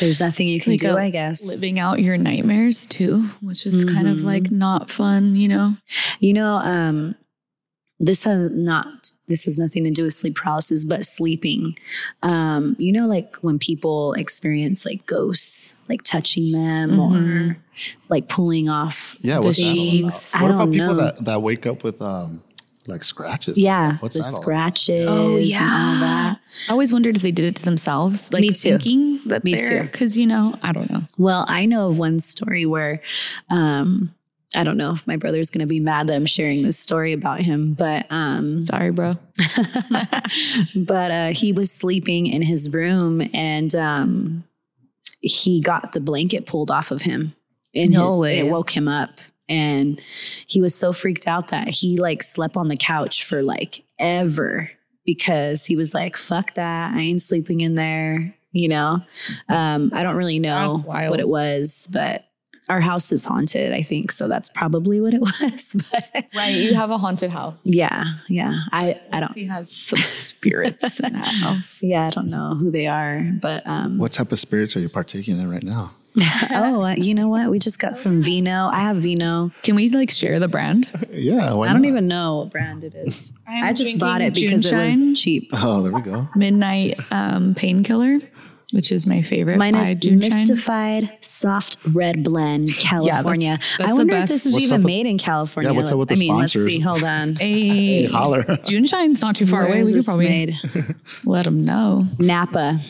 There's 0.00 0.20
nothing 0.20 0.48
you 0.48 0.60
can 0.60 0.74
like 0.74 0.80
do, 0.80 0.94
a 0.94 1.00
I 1.02 1.08
guess. 1.08 1.46
Living 1.46 1.78
out 1.78 2.00
your 2.02 2.18
nightmares 2.18 2.84
too, 2.84 3.22
which 3.40 3.64
is 3.64 3.86
kind 3.86 4.06
of 4.06 4.20
like 4.20 4.50
not 4.50 4.90
fun, 4.90 5.34
you 5.34 5.48
know. 5.48 5.74
You 6.20 6.34
know, 6.34 6.56
um, 6.56 7.14
this 8.00 8.24
has 8.24 8.50
not 8.56 9.10
this 9.26 9.44
has 9.44 9.58
nothing 9.58 9.84
to 9.84 9.90
do 9.90 10.04
with 10.04 10.14
sleep 10.14 10.34
paralysis, 10.36 10.84
but 10.84 11.04
sleeping. 11.04 11.76
Um, 12.22 12.76
you 12.78 12.92
know, 12.92 13.06
like 13.06 13.36
when 13.42 13.58
people 13.58 14.12
experience 14.14 14.86
like 14.86 15.04
ghosts, 15.06 15.88
like 15.88 16.02
touching 16.02 16.52
them 16.52 16.92
Mhm. 16.92 17.50
or 17.52 17.56
like 18.08 18.28
pulling 18.28 18.68
off 18.68 19.16
Yeah, 19.20 19.40
the 19.40 19.46
what's 19.48 19.58
that 19.58 19.68
all 19.68 19.74
sheets. 19.74 20.30
about? 20.34 20.38
I 20.38 20.42
What 20.42 20.48
don't 20.48 20.60
about 20.62 20.72
people 20.72 20.94
know. 20.94 21.02
that, 21.04 21.24
that 21.24 21.42
wake 21.42 21.66
up 21.66 21.82
with 21.84 22.00
um 22.00 22.42
like 22.86 23.04
scratches? 23.04 23.56
and 23.58 23.64
yeah, 23.64 23.88
stuff? 23.90 24.02
What's 24.02 24.16
the 24.16 24.22
that 24.22 24.26
all 24.28 24.32
about? 24.34 24.42
scratches 24.42 25.08
Oh, 25.10 25.36
and 25.36 25.46
yeah. 25.46 25.58
all 25.60 26.00
that. 26.00 26.38
I 26.68 26.72
always 26.72 26.90
wondered 26.92 27.16
if 27.16 27.22
they 27.22 27.32
did 27.32 27.44
it 27.44 27.56
to 27.56 27.64
themselves, 27.64 28.32
like 28.32 28.40
Me 28.40 28.48
too. 28.50 28.70
thinking 28.78 29.20
that 29.26 29.44
Me 29.44 29.56
they're 29.56 29.82
too. 29.82 29.90
because 29.90 30.16
you 30.16 30.26
know 30.26 30.54
I 30.62 30.72
don't 30.72 30.90
know. 30.90 31.02
Well, 31.18 31.44
I 31.48 31.66
know 31.66 31.88
of 31.88 31.98
one 31.98 32.20
story 32.20 32.64
where 32.64 33.02
um 33.50 34.14
I 34.58 34.64
don't 34.64 34.76
know 34.76 34.90
if 34.90 35.06
my 35.06 35.16
brother's 35.16 35.50
going 35.50 35.60
to 35.60 35.68
be 35.68 35.78
mad 35.78 36.08
that 36.08 36.16
I'm 36.16 36.26
sharing 36.26 36.62
this 36.62 36.76
story 36.78 37.12
about 37.12 37.40
him, 37.40 37.74
but 37.74 38.06
um 38.10 38.64
Sorry, 38.64 38.90
bro. 38.90 39.14
but 40.74 41.10
uh 41.10 41.28
he 41.32 41.52
was 41.52 41.70
sleeping 41.72 42.26
in 42.26 42.42
his 42.42 42.68
room 42.72 43.22
and 43.32 43.74
um 43.76 44.44
he 45.20 45.60
got 45.60 45.92
the 45.92 46.00
blanket 46.00 46.46
pulled 46.46 46.70
off 46.70 46.90
of 46.90 47.02
him 47.02 47.34
in 47.72 47.92
No 47.92 48.04
his 48.04 48.18
way. 48.20 48.38
it 48.38 48.46
woke 48.46 48.70
him 48.76 48.88
up 48.88 49.10
and 49.48 50.00
he 50.46 50.60
was 50.60 50.74
so 50.74 50.92
freaked 50.92 51.26
out 51.26 51.48
that 51.48 51.68
he 51.68 51.96
like 51.96 52.22
slept 52.22 52.56
on 52.56 52.68
the 52.68 52.76
couch 52.76 53.24
for 53.24 53.42
like 53.42 53.82
ever 53.98 54.70
because 55.04 55.64
he 55.66 55.76
was 55.76 55.94
like 55.94 56.16
fuck 56.16 56.54
that 56.54 56.94
I 56.94 57.00
ain't 57.00 57.20
sleeping 57.22 57.60
in 57.60 57.74
there 57.74 58.34
you 58.52 58.68
know 58.68 59.00
um 59.48 59.90
I 59.94 60.02
don't 60.02 60.16
really 60.16 60.38
know 60.38 60.74
what 61.10 61.20
it 61.20 61.28
was 61.28 61.88
but 61.92 62.24
our 62.68 62.80
house 62.80 63.10
is 63.12 63.24
haunted 63.24 63.72
I 63.72 63.82
think 63.82 64.10
so 64.12 64.28
that's 64.28 64.48
probably 64.48 65.00
what 65.00 65.14
it 65.14 65.20
was 65.28 65.74
but 65.90 66.26
Right, 66.34 66.54
you 66.56 66.74
have 66.74 66.90
a 66.90 66.98
haunted 66.98 67.30
house. 67.30 67.58
yeah 67.64 68.04
yeah 68.28 68.60
I 68.72 69.00
I 69.12 69.20
don't 69.20 69.34
He 69.34 69.46
has 69.46 69.70
some 69.88 69.98
spirits 70.00 71.00
in 71.00 71.12
that 71.12 71.26
house. 71.42 71.82
yeah, 71.82 72.06
I 72.06 72.10
don't 72.10 72.28
know 72.30 72.54
who 72.54 72.70
they 72.70 72.86
are, 72.86 73.20
but 73.40 73.66
um, 73.66 73.98
What 73.98 74.12
type 74.12 74.32
of 74.32 74.38
spirits 74.38 74.76
are 74.76 74.80
you 74.80 74.88
partaking 74.88 75.38
in 75.38 75.50
right 75.50 75.62
now? 75.62 75.92
oh, 76.50 76.82
uh, 76.82 76.94
you 76.96 77.14
know 77.14 77.28
what? 77.28 77.48
We 77.48 77.58
just 77.60 77.78
got 77.78 77.96
some 77.96 78.20
vino. 78.22 78.68
I 78.72 78.80
have 78.80 78.96
vino. 78.96 79.52
Can 79.62 79.76
we 79.76 79.88
like 79.90 80.10
share 80.10 80.40
the 80.40 80.48
brand? 80.48 80.88
Yeah, 81.12 81.52
why 81.54 81.66
I 81.68 81.72
don't 81.72 81.82
not? 81.82 81.88
even 81.88 82.08
know 82.08 82.38
what 82.38 82.50
brand 82.50 82.82
it 82.82 82.94
is. 82.96 83.32
I'm 83.46 83.74
just 83.76 83.98
bought 84.00 84.20
it 84.20 84.34
drinking 84.34 84.58
because 84.58 84.66
it 84.66 84.74
Juneshine. 84.74 85.10
was 85.10 85.20
cheap. 85.22 85.50
Oh, 85.52 85.82
there 85.82 85.92
we 85.92 86.02
go. 86.02 86.28
Midnight 86.34 86.98
um, 87.12 87.54
Painkiller, 87.54 88.18
which 88.72 88.92
is 88.92 89.06
my 89.06 89.22
favorite. 89.22 89.56
Mine 89.58 89.72
by 89.74 89.80
is 89.88 89.94
Juneshine. 89.94 90.18
mystified 90.18 91.24
soft 91.24 91.76
red 91.94 92.22
blend, 92.22 92.68
California. 92.78 93.58
that's 93.58 93.80
I 93.80 93.86
the 93.88 93.94
wonder 93.96 94.16
if 94.16 94.28
this 94.28 94.44
is 94.46 94.52
What's 94.52 94.64
even 94.64 94.80
with- 94.82 94.86
made 94.86 95.06
in 95.06 95.16
California. 95.18 95.70
Yeah, 95.72 95.76
what's 95.76 95.90
up 95.92 95.98
with 95.98 96.08
the 96.08 96.16
I 96.16 96.18
mean, 96.18 96.36
let's 96.36 96.52
sponsors? 96.52 96.66
see. 96.72 96.80
Hold 96.80 97.02
on. 97.04 97.36
Hey, 97.40 98.04
Holler. 98.06 98.42
Juneshine's 98.42 99.22
not 99.22 99.36
too 99.36 99.46
far 99.46 99.60
Where 99.64 99.68
away. 99.72 99.82
We 99.84 99.92
could 99.94 100.04
probably 100.04 100.28
made? 100.28 100.58
let 101.24 101.44
them 101.44 101.62
know. 101.64 102.04
Napa, 102.18 102.80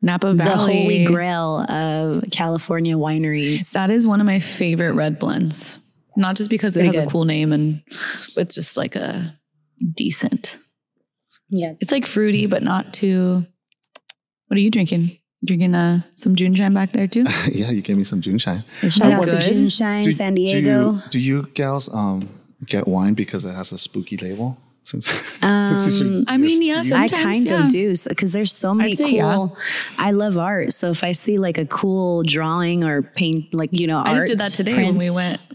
Napa 0.00 0.32
Valley. 0.34 0.54
the 0.54 0.82
holy 0.82 1.04
grail 1.04 1.60
of 1.70 2.24
California 2.30 2.94
wineries. 2.96 3.72
That 3.72 3.90
is 3.90 4.06
one 4.06 4.20
of 4.20 4.26
my 4.26 4.38
favorite 4.40 4.92
red 4.94 5.18
blends. 5.18 5.84
Not 6.16 6.36
just 6.36 6.50
because 6.50 6.70
it 6.76 6.80
pretty 6.80 6.96
has 6.96 7.06
a 7.06 7.10
cool 7.10 7.24
name 7.24 7.52
and 7.52 7.82
it's 8.36 8.54
just 8.54 8.76
like 8.76 8.96
a 8.96 9.34
decent. 9.94 10.58
yeah, 11.50 11.74
It's 11.80 11.92
like 11.92 12.06
fruity, 12.06 12.46
but 12.46 12.62
not 12.62 12.92
too. 12.92 13.44
What 14.48 14.56
are 14.56 14.60
you 14.60 14.70
drinking? 14.70 15.18
Drinking 15.44 15.74
uh, 15.74 16.00
some 16.14 16.34
Juneshine 16.34 16.74
back 16.74 16.92
there 16.92 17.06
too? 17.06 17.24
yeah, 17.52 17.70
you 17.70 17.80
gave 17.80 17.96
me 17.96 18.04
some 18.04 18.20
Juneshine. 18.20 18.64
Is 18.82 18.94
shout 18.94 19.10
that 19.10 19.20
out 19.20 19.26
to 19.26 19.32
good? 19.36 19.42
Juneshine, 19.42 20.04
Do- 20.04 20.12
San 20.12 20.34
do 20.34 20.40
Diego. 20.44 20.92
you, 20.94 21.00
do 21.10 21.20
you 21.20 21.42
gals 21.54 21.88
um 21.94 22.28
get 22.66 22.88
wine 22.88 23.14
because 23.14 23.44
it 23.44 23.54
has 23.54 23.70
a 23.72 23.78
spooky 23.78 24.16
label? 24.16 24.58
Since 24.82 25.40
Um, 25.42 25.70
this 25.72 25.86
is 25.86 26.00
your- 26.00 26.24
I 26.26 26.38
mean, 26.38 26.60
your- 26.62 26.76
yes, 26.76 26.90
you- 26.90 26.96
I 26.96 27.06
kind 27.08 27.48
yeah. 27.48 27.66
of 27.66 27.70
do 27.70 27.94
because 28.08 28.32
there's 28.32 28.52
so 28.52 28.74
many 28.74 28.96
cool. 28.96 29.06
yeah. 29.08 29.46
I 29.98 30.10
love 30.10 30.38
art, 30.38 30.72
so 30.72 30.90
if 30.90 31.04
I 31.04 31.12
see 31.12 31.38
like 31.38 31.56
a 31.58 31.66
cool 31.66 32.22
drawing 32.24 32.82
or 32.84 33.02
paint, 33.02 33.52
like 33.54 33.70
you 33.72 33.86
know, 33.86 33.98
I 34.04 34.14
just 34.14 34.26
did 34.26 34.38
that 34.40 34.50
today 34.52 34.74
when 34.74 34.96
we 34.98 35.10
went. 35.14 35.46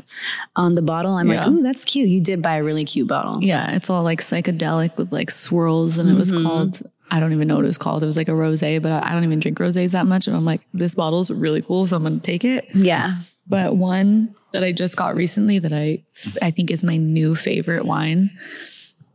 on 0.55 0.75
the 0.75 0.81
bottle. 0.83 1.13
I'm 1.15 1.27
like, 1.27 1.41
oh, 1.43 1.61
that's 1.63 1.83
cute. 1.83 2.07
You 2.07 2.21
did 2.21 2.41
buy 2.43 2.57
a 2.57 2.63
really 2.63 2.85
cute 2.85 3.07
bottle. 3.09 3.43
Yeah, 3.43 3.75
it's 3.75 3.89
all 3.89 4.03
like 4.03 4.21
psychedelic 4.21 4.95
with 4.97 5.11
like 5.11 5.29
swirls, 5.31 5.97
and 5.97 6.09
it 6.09 6.13
was 6.15 6.31
Mm-hmm. 6.31 6.45
called. 6.45 6.81
I 7.13 7.19
don't 7.19 7.31
even 7.31 7.47
know 7.47 7.57
what 7.57 7.63
it 7.63 7.67
was 7.67 7.77
called. 7.77 8.01
It 8.01 8.07
was 8.07 8.17
like 8.17 8.27
a 8.27 8.31
rosé, 8.31 8.81
but 8.81 8.91
I, 8.91 9.09
I 9.09 9.11
don't 9.13 9.23
even 9.23 9.39
drink 9.39 9.59
rosés 9.59 9.91
that 9.91 10.07
much. 10.07 10.25
And 10.25 10.35
I'm 10.35 10.45
like, 10.45 10.61
this 10.73 10.95
bottle's 10.95 11.29
really 11.29 11.61
cool, 11.61 11.85
so 11.85 11.95
I'm 11.95 12.01
gonna 12.01 12.19
take 12.19 12.43
it. 12.43 12.67
Yeah. 12.73 13.17
But 13.47 13.75
one 13.75 14.33
that 14.51 14.63
I 14.63 14.71
just 14.71 14.97
got 14.97 15.15
recently 15.15 15.59
that 15.59 15.71
I 15.71 16.01
I 16.41 16.49
think 16.49 16.71
is 16.71 16.83
my 16.83 16.97
new 16.97 17.35
favorite 17.35 17.85
wine. 17.85 18.31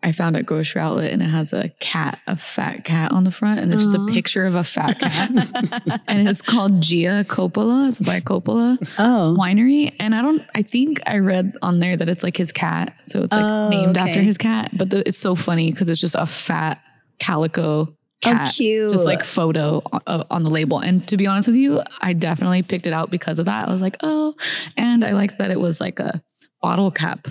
I 0.01 0.13
found 0.13 0.37
at 0.37 0.47
grocery 0.47 0.81
outlet 0.81 1.11
and 1.13 1.21
it 1.21 1.27
has 1.27 1.53
a 1.53 1.71
cat, 1.81 2.21
a 2.29 2.37
fat 2.37 2.85
cat 2.85 3.11
on 3.11 3.25
the 3.25 3.33
front, 3.33 3.59
and 3.59 3.73
it's 3.73 3.83
just 3.83 3.97
a 3.97 4.07
picture 4.13 4.45
of 4.45 4.55
a 4.55 4.63
fat 4.63 4.97
cat. 5.01 5.31
and 6.07 6.29
it's 6.29 6.41
called 6.41 6.81
Gia 6.81 7.25
Coppola. 7.27 7.89
It's 7.89 7.99
by 7.99 8.21
Coppola 8.21 8.79
Oh, 9.01 9.35
Winery. 9.37 9.93
And 9.99 10.15
I 10.15 10.23
don't 10.23 10.43
I 10.55 10.63
think 10.63 11.01
I 11.05 11.19
read 11.19 11.57
on 11.63 11.81
there 11.81 11.97
that 11.97 12.09
it's 12.09 12.23
like 12.23 12.37
his 12.37 12.53
cat. 12.53 12.95
So 13.07 13.25
it's 13.25 13.33
like 13.33 13.43
Oh, 13.43 13.71
named 13.71 13.99
after 13.99 14.23
his 14.23 14.39
cat. 14.39 14.71
But 14.73 14.91
the, 14.91 15.07
it's 15.09 15.19
so 15.19 15.35
funny 15.35 15.73
because 15.73 15.91
it's 15.91 16.01
just 16.01 16.15
a 16.15 16.27
fat 16.27 16.81
calico 17.18 17.94
cat. 18.20 18.52
cute. 18.54 18.90
Just 18.90 19.07
like 19.07 19.24
photo 19.24 19.81
on, 20.07 20.24
on 20.31 20.42
the 20.42 20.50
label. 20.50 20.78
And 20.81 21.07
to 21.09 21.16
be 21.16 21.26
honest 21.26 21.48
with 21.48 21.57
you, 21.57 21.81
I 22.00 22.12
definitely 22.12 22.62
picked 22.62 22.87
it 22.87 22.92
out 22.92 23.11
because 23.11 23.38
of 23.38 23.46
that. 23.46 23.68
I 23.68 23.72
was 23.72 23.81
like, 23.81 23.96
oh, 24.02 24.35
and 24.76 25.04
I 25.04 25.12
liked 25.12 25.38
that 25.38 25.50
it 25.50 25.61
was 25.61 25.81
like 25.81 26.00
a 26.00 26.22
bottle 26.61 26.90
cap. 26.90 27.28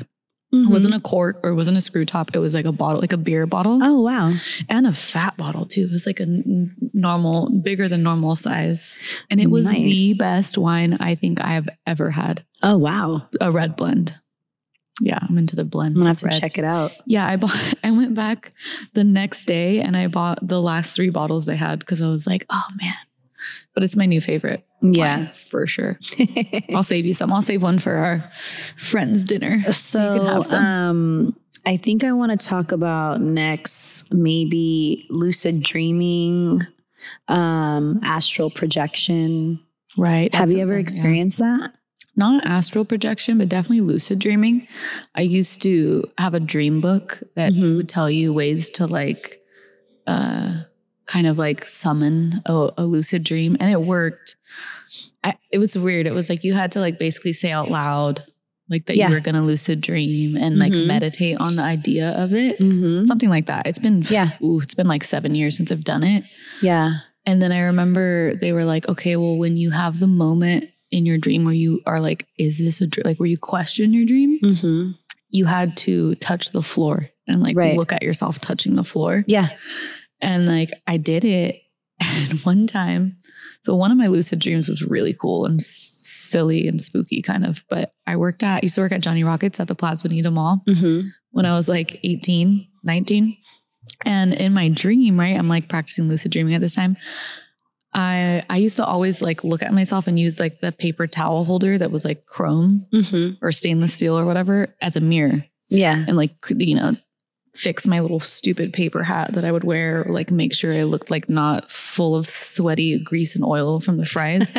Mm-hmm. 0.54 0.69
It 0.69 0.71
wasn't 0.71 0.93
a 0.93 1.02
cork 1.02 1.41
or 1.43 1.50
it 1.50 1.56
wasn't 1.56 1.78
a 1.78 1.82
screw 1.82 2.06
top. 2.06 2.34
It 2.34 2.39
was 2.39 2.56
like 2.56 2.63
a 2.63 2.71
bottle, 2.71 3.02
like 3.02 3.12
a 3.12 3.17
beer 3.17 3.45
bottle 3.45 3.80
Oh 3.84 4.00
wow. 4.00 4.32
and 4.69 4.88
a 4.88 4.93
fat 4.93 5.36
bottle 5.36 5.65
too. 5.65 5.82
It 5.82 5.91
was 5.91 6.06
like 6.08 6.21
a 6.21 6.23
n- 6.23 6.73
normal, 6.93 7.50
bigger 7.65 7.89
than 7.89 8.02
normal 8.02 8.34
size. 8.34 9.04
And 9.30 9.41
it 9.41 9.50
was 9.52 9.69
the 9.69 10.15
best 10.17 10.58
wine 10.58 10.93
I 11.02 11.15
think 11.15 11.41
I 11.41 11.50
have 11.50 11.67
ever 11.86 12.12
had. 12.12 12.45
Oh 12.63 12.78
wow. 12.78 13.28
A 13.41 13.52
red 13.52 13.76
blend. 13.76 14.15
Yeah, 15.02 15.20
I'm 15.22 15.38
into 15.38 15.56
the 15.56 15.64
blends. 15.64 15.96
I'm 15.96 16.00
gonna 16.00 16.10
have 16.10 16.18
to 16.18 16.26
red. 16.28 16.40
check 16.40 16.58
it 16.58 16.64
out. 16.66 16.92
Yeah, 17.06 17.26
I 17.28 17.36
bought. 17.36 17.74
I 17.84 17.92
went 17.92 18.14
back 18.16 18.54
the 18.94 19.04
next 19.04 19.46
day 19.46 19.80
and 19.80 19.96
I 19.96 20.08
bought 20.08 20.40
the 20.42 20.62
last 20.62 20.96
three 20.96 21.10
bottles 21.10 21.46
they 21.46 21.56
had 21.56 21.80
because 21.80 22.02
I 22.02 22.08
was 22.08 22.26
like, 22.26 22.46
oh 22.50 22.66
man. 22.82 22.96
But 23.74 23.84
it's 23.84 23.96
my 23.96 24.06
new 24.08 24.20
favorite. 24.22 24.66
Yeah. 24.82 25.18
wine, 25.18 25.32
for 25.32 25.66
sure. 25.68 26.00
I'll 26.74 26.84
save 26.84 27.06
you 27.06 27.14
some. 27.14 27.32
I'll 27.32 27.42
save 27.42 27.64
one 27.64 27.80
for 27.80 27.94
our 27.94 28.20
friends' 28.78 29.24
dinner. 29.24 29.72
So, 29.72 30.14
you 30.14 30.20
can 30.20 30.28
have 30.28 30.46
some. 30.46 30.66
um, 30.66 31.38
I 31.66 31.78
think 31.78 32.04
I 32.04 32.12
want 32.14 32.40
to 32.40 32.48
talk 32.48 32.72
about 32.72 33.20
next 33.22 34.14
maybe 34.14 35.06
lucid 35.10 35.62
dreaming, 35.64 36.62
um, 37.28 38.00
astral 38.04 38.50
projection. 38.50 39.60
right. 39.98 40.34
Have 40.34 40.52
you 40.52 40.60
ever 40.60 40.74
something, 40.74 40.78
yeah. 40.78 40.82
experienced 40.82 41.40
that? 41.40 41.74
Not 42.18 42.46
astral 42.46 42.84
projection, 42.84 43.38
but 43.38 43.48
definitely 43.48 43.82
lucid 43.82 44.20
dreaming. 44.20 44.68
I 45.16 45.22
used 45.22 45.62
to 45.62 46.04
have 46.18 46.34
a 46.34 46.40
dream 46.40 46.82
book 46.82 47.22
that 47.36 47.54
Mhm. 47.54 47.78
would 47.78 47.88
tell 47.90 48.10
you 48.10 48.34
ways 48.34 48.70
to 48.72 48.88
like, 48.88 49.40
uh, 50.08 50.64
kind 51.06 51.28
of 51.28 51.38
like 51.38 51.68
summon 51.68 52.42
a, 52.46 52.70
a 52.80 52.86
lucid 52.86 53.24
dream, 53.24 53.56
and 53.60 53.72
it 53.72 53.82
worked. 53.82 54.36
I, 55.24 55.36
it 55.52 55.60
was 55.60 55.78
weird. 55.78 56.08
It 56.08 56.14
was 56.14 56.30
like 56.30 56.44
you 56.44 56.54
had 56.54 56.72
to 56.74 56.80
like 56.80 56.98
basically 57.00 57.34
say 57.34 57.52
out 57.52 57.70
loud 57.70 58.24
like 58.70 58.86
that 58.88 58.98
Yeah. 58.98 59.08
you 59.10 59.14
were 59.14 59.22
going 59.22 59.36
to 59.36 59.42
lucid 59.42 59.80
dream 59.82 60.36
and 60.36 60.58
like 60.60 60.74
Mhm. 60.74 60.88
meditate 60.88 61.38
on 61.38 61.56
the 61.56 61.62
idea 61.64 62.10
of 62.12 62.34
it. 62.34 62.60
Mm-hmm. 62.60 63.04
Something 63.04 63.30
like 63.30 63.46
that. 63.46 63.66
It's 63.68 63.80
been 63.80 64.04
Yeah. 64.10 64.32
ooh, 64.44 64.60
it's 64.60 64.74
been 64.74 64.88
like 64.88 65.04
seven 65.06 65.36
years 65.36 65.56
since 65.56 65.72
I've 65.72 65.86
done 65.86 66.04
it. 66.04 66.26
Yeah. 66.62 66.96
And 67.26 67.42
then 67.42 67.52
I 67.54 67.60
remember 67.62 68.36
they 68.36 68.52
were 68.54 68.66
like, 68.66 68.88
okay, 68.90 69.16
well, 69.16 69.38
when 69.38 69.56
you 69.56 69.70
have 69.72 70.00
the 70.00 70.08
moment 70.08 70.66
in 70.91 71.06
your 71.06 71.17
dream 71.17 71.43
where 71.45 71.54
you 71.54 71.82
are 71.86 72.00
like, 72.00 72.28
is 72.38 72.58
this 72.58 72.82
a 72.82 72.88
dream? 72.88 73.04
Like 73.06 73.19
where 73.19 73.28
you 73.30 73.38
question 73.38 73.93
your 73.93 74.06
dream, 74.06 74.39
Mm-hmm. 74.41 74.91
you 75.30 75.45
had 75.45 75.76
to 75.78 76.15
touch 76.15 76.52
the 76.52 76.62
floor 76.62 77.10
and 77.28 77.41
like 77.41 77.58
Right. 77.58 77.78
look 77.78 77.91
at 77.91 78.04
yourself 78.04 78.39
touching 78.39 78.76
the 78.76 78.84
floor. 78.84 79.23
Yeah. 79.28 79.50
And 80.21 80.45
like 80.47 80.71
I 80.88 80.97
did 80.97 81.26
it. 81.26 81.62
And 82.02 82.39
one 82.41 82.67
time, 82.67 83.17
so 83.63 83.76
one 83.76 83.91
of 83.91 83.97
my 83.97 84.06
lucid 84.08 84.39
dreams 84.39 84.67
was 84.67 84.84
really 84.84 85.13
cool 85.19 85.45
and 85.45 85.60
silly 85.62 86.67
and 86.67 86.80
spooky 86.80 87.21
kind 87.23 87.43
of. 87.43 87.63
But 87.71 87.91
I 88.06 88.17
worked 88.17 88.43
at, 88.43 88.62
used 88.63 88.76
to 88.76 88.82
work 88.82 88.91
at 88.91 89.02
Johnny 89.02 89.23
Rockets 89.23 89.60
at 89.60 89.67
the 89.67 89.73
Plaza 89.76 90.08
Bonita 90.08 90.30
Mall 90.30 90.62
Mm-hmm. 90.67 91.08
when 91.32 91.45
I 91.47 91.54
was 91.54 91.67
like 91.67 92.00
18, 92.04 92.67
19. 92.84 93.38
And 94.06 94.34
in 94.36 94.54
my 94.54 94.69
dream, 94.69 95.19
right, 95.19 95.36
I'm 95.36 95.47
like 95.50 95.69
practicing 95.69 96.08
lucid 96.08 96.32
dreaming 96.32 96.54
at 96.54 96.62
this 96.62 96.76
time. 96.76 96.95
I 97.98 98.44
I 98.50 98.58
used 98.58 98.78
to 98.78 98.86
always 98.86 99.22
like 99.22 99.44
look 99.44 99.62
at 99.64 99.74
myself 99.74 100.08
and 100.08 100.18
use 100.20 100.40
like 100.40 100.60
the 100.62 100.72
paper 100.72 101.08
towel 101.08 101.44
holder 101.44 101.78
that 101.78 101.92
was 101.92 102.06
like 102.06 102.26
chrome 102.26 102.86
Mm-hmm. 102.94 103.44
or 103.44 103.52
stainless 103.52 103.94
steel 103.96 104.18
or 104.18 104.24
whatever 104.26 104.74
as 104.82 104.96
a 104.96 105.02
mirror 105.02 105.44
Yeah. 105.70 106.06
and 106.08 106.16
like 106.16 106.32
you 106.56 106.76
know 106.76 106.96
fix 107.56 107.88
my 107.88 108.00
little 108.02 108.20
stupid 108.20 108.72
paper 108.72 109.02
hat 109.02 109.34
that 109.34 109.44
I 109.44 109.52
would 109.52 109.64
wear 109.64 110.06
like 110.10 110.30
make 110.30 110.54
sure 110.54 110.72
I 110.72 110.84
looked 110.84 111.10
like 111.10 111.28
not 111.28 111.72
full 111.72 112.16
of 112.16 112.28
sweaty 112.28 113.00
grease 113.04 113.36
and 113.36 113.44
oil 113.44 113.80
from 113.80 113.98
the 113.98 114.06
fries. 114.06 114.48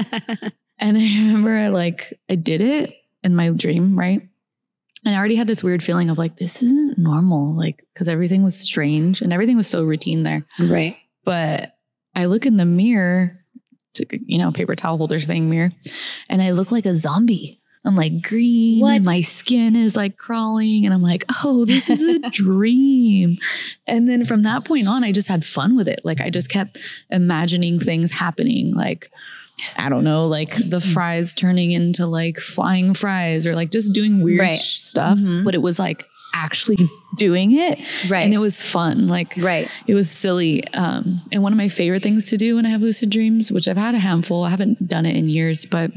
And 0.81 0.97
I 0.97 1.01
remember 1.01 1.57
I 1.59 1.69
like 1.69 2.19
I 2.31 2.37
did 2.37 2.61
it 2.61 2.93
in 3.25 3.35
my 3.35 3.51
dream, 3.51 3.99
right? 3.99 4.21
And 5.05 5.15
I 5.15 5.19
already 5.19 5.35
had 5.35 5.47
this 5.49 5.65
weird 5.65 5.83
feeling 5.83 6.09
of 6.09 6.19
like 6.19 6.37
this 6.37 6.63
isn't 6.63 6.99
normal, 6.99 7.53
like 7.57 7.85
because 7.95 8.09
everything 8.09 8.45
was 8.45 8.57
strange 8.59 9.21
and 9.21 9.33
everything 9.33 9.57
was 9.57 9.67
so 9.67 9.83
routine 9.83 10.23
there. 10.23 10.45
right. 10.61 10.97
But 11.25 11.73
I 12.19 12.27
look 12.27 12.47
in 12.47 12.57
the 12.57 12.65
mirror, 12.65 13.33
to, 13.95 14.07
you 14.27 14.39
know, 14.39 14.51
paper 14.53 14.75
towel 14.77 14.97
holder 14.99 15.21
thing 15.21 15.49
mirror, 15.51 15.71
and 16.29 16.43
I 16.43 16.51
look 16.53 16.71
like 16.73 16.87
a 16.87 16.97
zombie. 16.97 17.61
I'm 17.85 17.95
like 17.97 18.23
green, 18.23 18.81
What? 18.81 18.97
and 18.97 19.07
my 19.07 19.21
skin 19.23 19.77
is 19.77 19.97
like 19.97 20.17
crawling, 20.19 20.85
and 20.85 20.93
I'm 20.93 21.01
like, 21.01 21.25
oh, 21.45 21.65
this 21.65 21.89
is 21.89 22.03
a 22.03 22.19
dream. 22.31 23.39
And 23.87 24.09
then 24.09 24.25
from 24.27 24.43
that 24.43 24.65
point 24.65 24.89
on, 24.89 25.05
I 25.05 25.13
just 25.13 25.29
had 25.29 25.45
fun 25.45 25.77
with 25.77 25.89
it. 25.89 26.01
Like 26.05 26.21
I 26.21 26.29
just 26.29 26.51
kept 26.51 26.79
imagining 27.11 27.79
things 27.79 28.11
happening, 28.13 28.75
like 28.75 29.11
I 29.77 29.89
don't 29.89 30.05
know, 30.05 30.27
like 30.27 30.55
the 30.57 30.81
fries 30.81 31.35
turning 31.35 31.71
into 31.73 32.07
like 32.07 32.39
flying 32.39 32.95
fries, 32.95 33.47
or 33.47 33.55
like 33.55 33.71
just 33.71 33.93
doing 33.93 34.23
weird 34.23 34.41
Right. 34.41 34.53
stuff. 34.53 35.19
Mhm. 35.19 35.45
But 35.45 35.55
it 35.55 35.63
was 35.63 35.79
like 35.79 36.05
actually 36.35 36.77
doing 37.17 37.53
it, 37.53 37.79
Right. 38.09 38.21
and 38.25 38.33
it 38.35 38.39
was 38.41 38.61
fun. 38.61 39.07
Like 39.07 39.35
right. 39.39 39.69
it 39.87 39.95
was 39.95 40.11
silly. 40.11 40.63
Um, 40.75 41.21
and 41.33 41.43
one 41.43 41.53
of 41.53 41.57
my 41.57 41.69
favorite 41.69 42.03
things 42.03 42.27
to 42.31 42.37
do 42.37 42.57
when 42.57 42.67
I 42.67 42.71
have 42.71 42.81
lucid 42.83 43.11
dreams, 43.11 43.51
which 43.53 43.67
I've 43.69 43.77
had 43.77 43.95
a 43.95 43.99
handful, 43.99 44.45
I 44.45 44.51
haven't 44.51 44.87
done 44.89 45.07
it 45.07 45.17
in 45.17 45.29
years, 45.29 45.67
but 45.67 45.91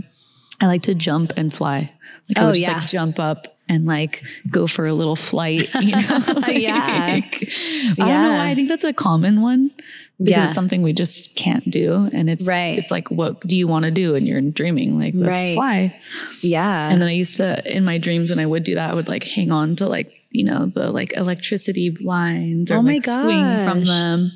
I 0.59 0.67
like 0.67 0.83
to 0.83 0.95
jump 0.95 1.33
and 1.37 1.53
fly. 1.53 1.91
Like 2.29 2.37
I 2.37 2.41
Oh, 2.43 2.45
would 2.47 2.55
just 2.55 2.67
yeah. 2.67 2.77
like 2.77 2.87
jump 2.87 3.19
up 3.19 3.47
and 3.67 3.85
like 3.85 4.23
go 4.49 4.67
for 4.67 4.85
a 4.85 4.93
little 4.93 5.15
flight. 5.15 5.73
You 5.75 5.91
know? 5.95 6.19
Yeah. 6.47 7.09
Like, 7.15 7.43
I 7.43 7.93
don't 7.97 7.97
know 8.23 8.33
why. 8.33 8.49
I 8.49 8.55
think 8.55 8.69
that's 8.69 8.83
a 8.83 8.93
common 8.93 9.41
one. 9.41 9.71
Because 10.19 10.29
Yeah. 10.31 10.45
it's 10.45 10.53
something 10.53 10.83
we 10.83 10.93
just 10.93 11.35
can't 11.35 11.67
do. 11.71 12.07
And 12.13 12.29
it's 12.29 12.47
Right. 12.47 12.77
it's 12.77 12.91
like, 12.91 13.09
what 13.09 13.39
do 13.47 13.57
you 13.57 13.67
want 13.67 13.85
to 13.85 13.91
do? 13.91 14.13
And 14.13 14.27
you're 14.27 14.39
dreaming, 14.41 14.99
like, 14.99 15.13
let's 15.15 15.29
Right. 15.39 15.55
fly. 15.55 15.95
Yeah. 16.41 16.89
And 16.89 17.01
then 17.01 17.09
I 17.09 17.13
used 17.13 17.35
to, 17.37 17.75
in 17.75 17.83
my 17.85 17.97
dreams, 17.97 18.29
when 18.29 18.37
I 18.37 18.45
would 18.45 18.63
do 18.63 18.75
that, 18.75 18.91
I 18.91 18.93
would 18.93 19.07
like 19.07 19.25
hang 19.25 19.51
on 19.51 19.75
to 19.77 19.87
like, 19.87 20.11
you 20.31 20.43
know, 20.43 20.65
the 20.65 20.91
like 20.91 21.15
electricity 21.15 21.91
lines 21.91 22.71
or 22.71 22.77
Oh 22.77 22.81
my 22.81 22.93
like 22.93 23.03
swing 23.03 23.63
from 23.63 23.83
them. 23.83 24.31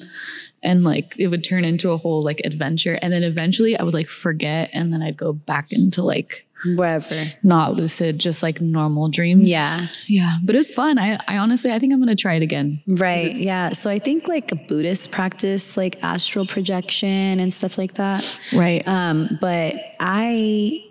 And 0.62 0.84
like 0.84 1.16
it 1.18 1.28
would 1.28 1.44
turn 1.44 1.64
into 1.64 1.92
a 1.92 1.98
whole 1.98 2.22
like 2.22 2.42
adventure. 2.44 2.98
And 3.02 3.14
then 3.14 3.24
eventually 3.24 3.78
I 3.78 3.84
would 3.84 3.94
like 3.94 4.10
forget 4.10 4.70
and 4.74 4.92
then 4.92 5.02
I'd 5.02 5.18
go 5.18 5.32
back 5.34 5.72
into 5.72 6.02
like 6.02 6.48
wherever. 6.76 7.16
not 7.44 7.76
lucid, 7.76 8.18
just 8.18 8.42
like 8.42 8.60
normal 8.60 9.10
dreams. 9.10 9.50
Yeah. 9.52 9.88
Yeah. 10.08 10.32
But 10.44 10.56
it's 10.56 10.74
fun. 10.74 10.98
I, 10.98 11.20
I 11.28 11.38
honestly, 11.38 11.72
I 11.72 11.78
think 11.78 11.94
I'm 11.94 12.00
going 12.00 12.16
to 12.16 12.20
try 12.20 12.34
it 12.34 12.42
again. 12.42 12.82
Right. 12.88 13.36
Yeah. 13.36 13.70
So 13.70 13.92
I 13.92 14.00
think 14.00 14.28
like 14.28 14.52
a 14.52 14.56
Buddhist 14.56 15.12
practice 15.12 15.78
like 15.78 16.04
astral 16.04 16.46
projection 16.46 17.40
and 17.40 17.54
stuff 17.54 17.78
like 17.78 17.94
that. 17.94 18.40
Right. 18.54 18.86
Um, 18.88 19.38
but 19.40 19.76
I 20.00 20.84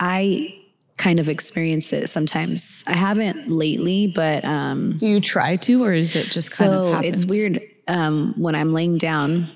I 0.00 0.59
kind 1.06 1.18
of 1.18 1.28
experience 1.28 1.92
it 1.98 2.08
sometimes. 2.08 2.84
I 2.86 2.96
haven't 3.08 3.48
lately, 3.48 4.06
but 4.06 4.44
um 4.44 4.98
do 4.98 5.06
you 5.06 5.20
try 5.20 5.56
to, 5.66 5.72
or 5.84 5.92
is 5.92 6.14
it 6.14 6.26
just 6.30 6.56
kind 6.58 6.70
so 6.72 6.86
of 6.88 6.94
happens? 6.94 7.22
it's 7.22 7.30
weird 7.32 7.54
um 7.88 8.34
when 8.44 8.54
I'm 8.54 8.72
laying 8.78 8.98
down 8.98 9.48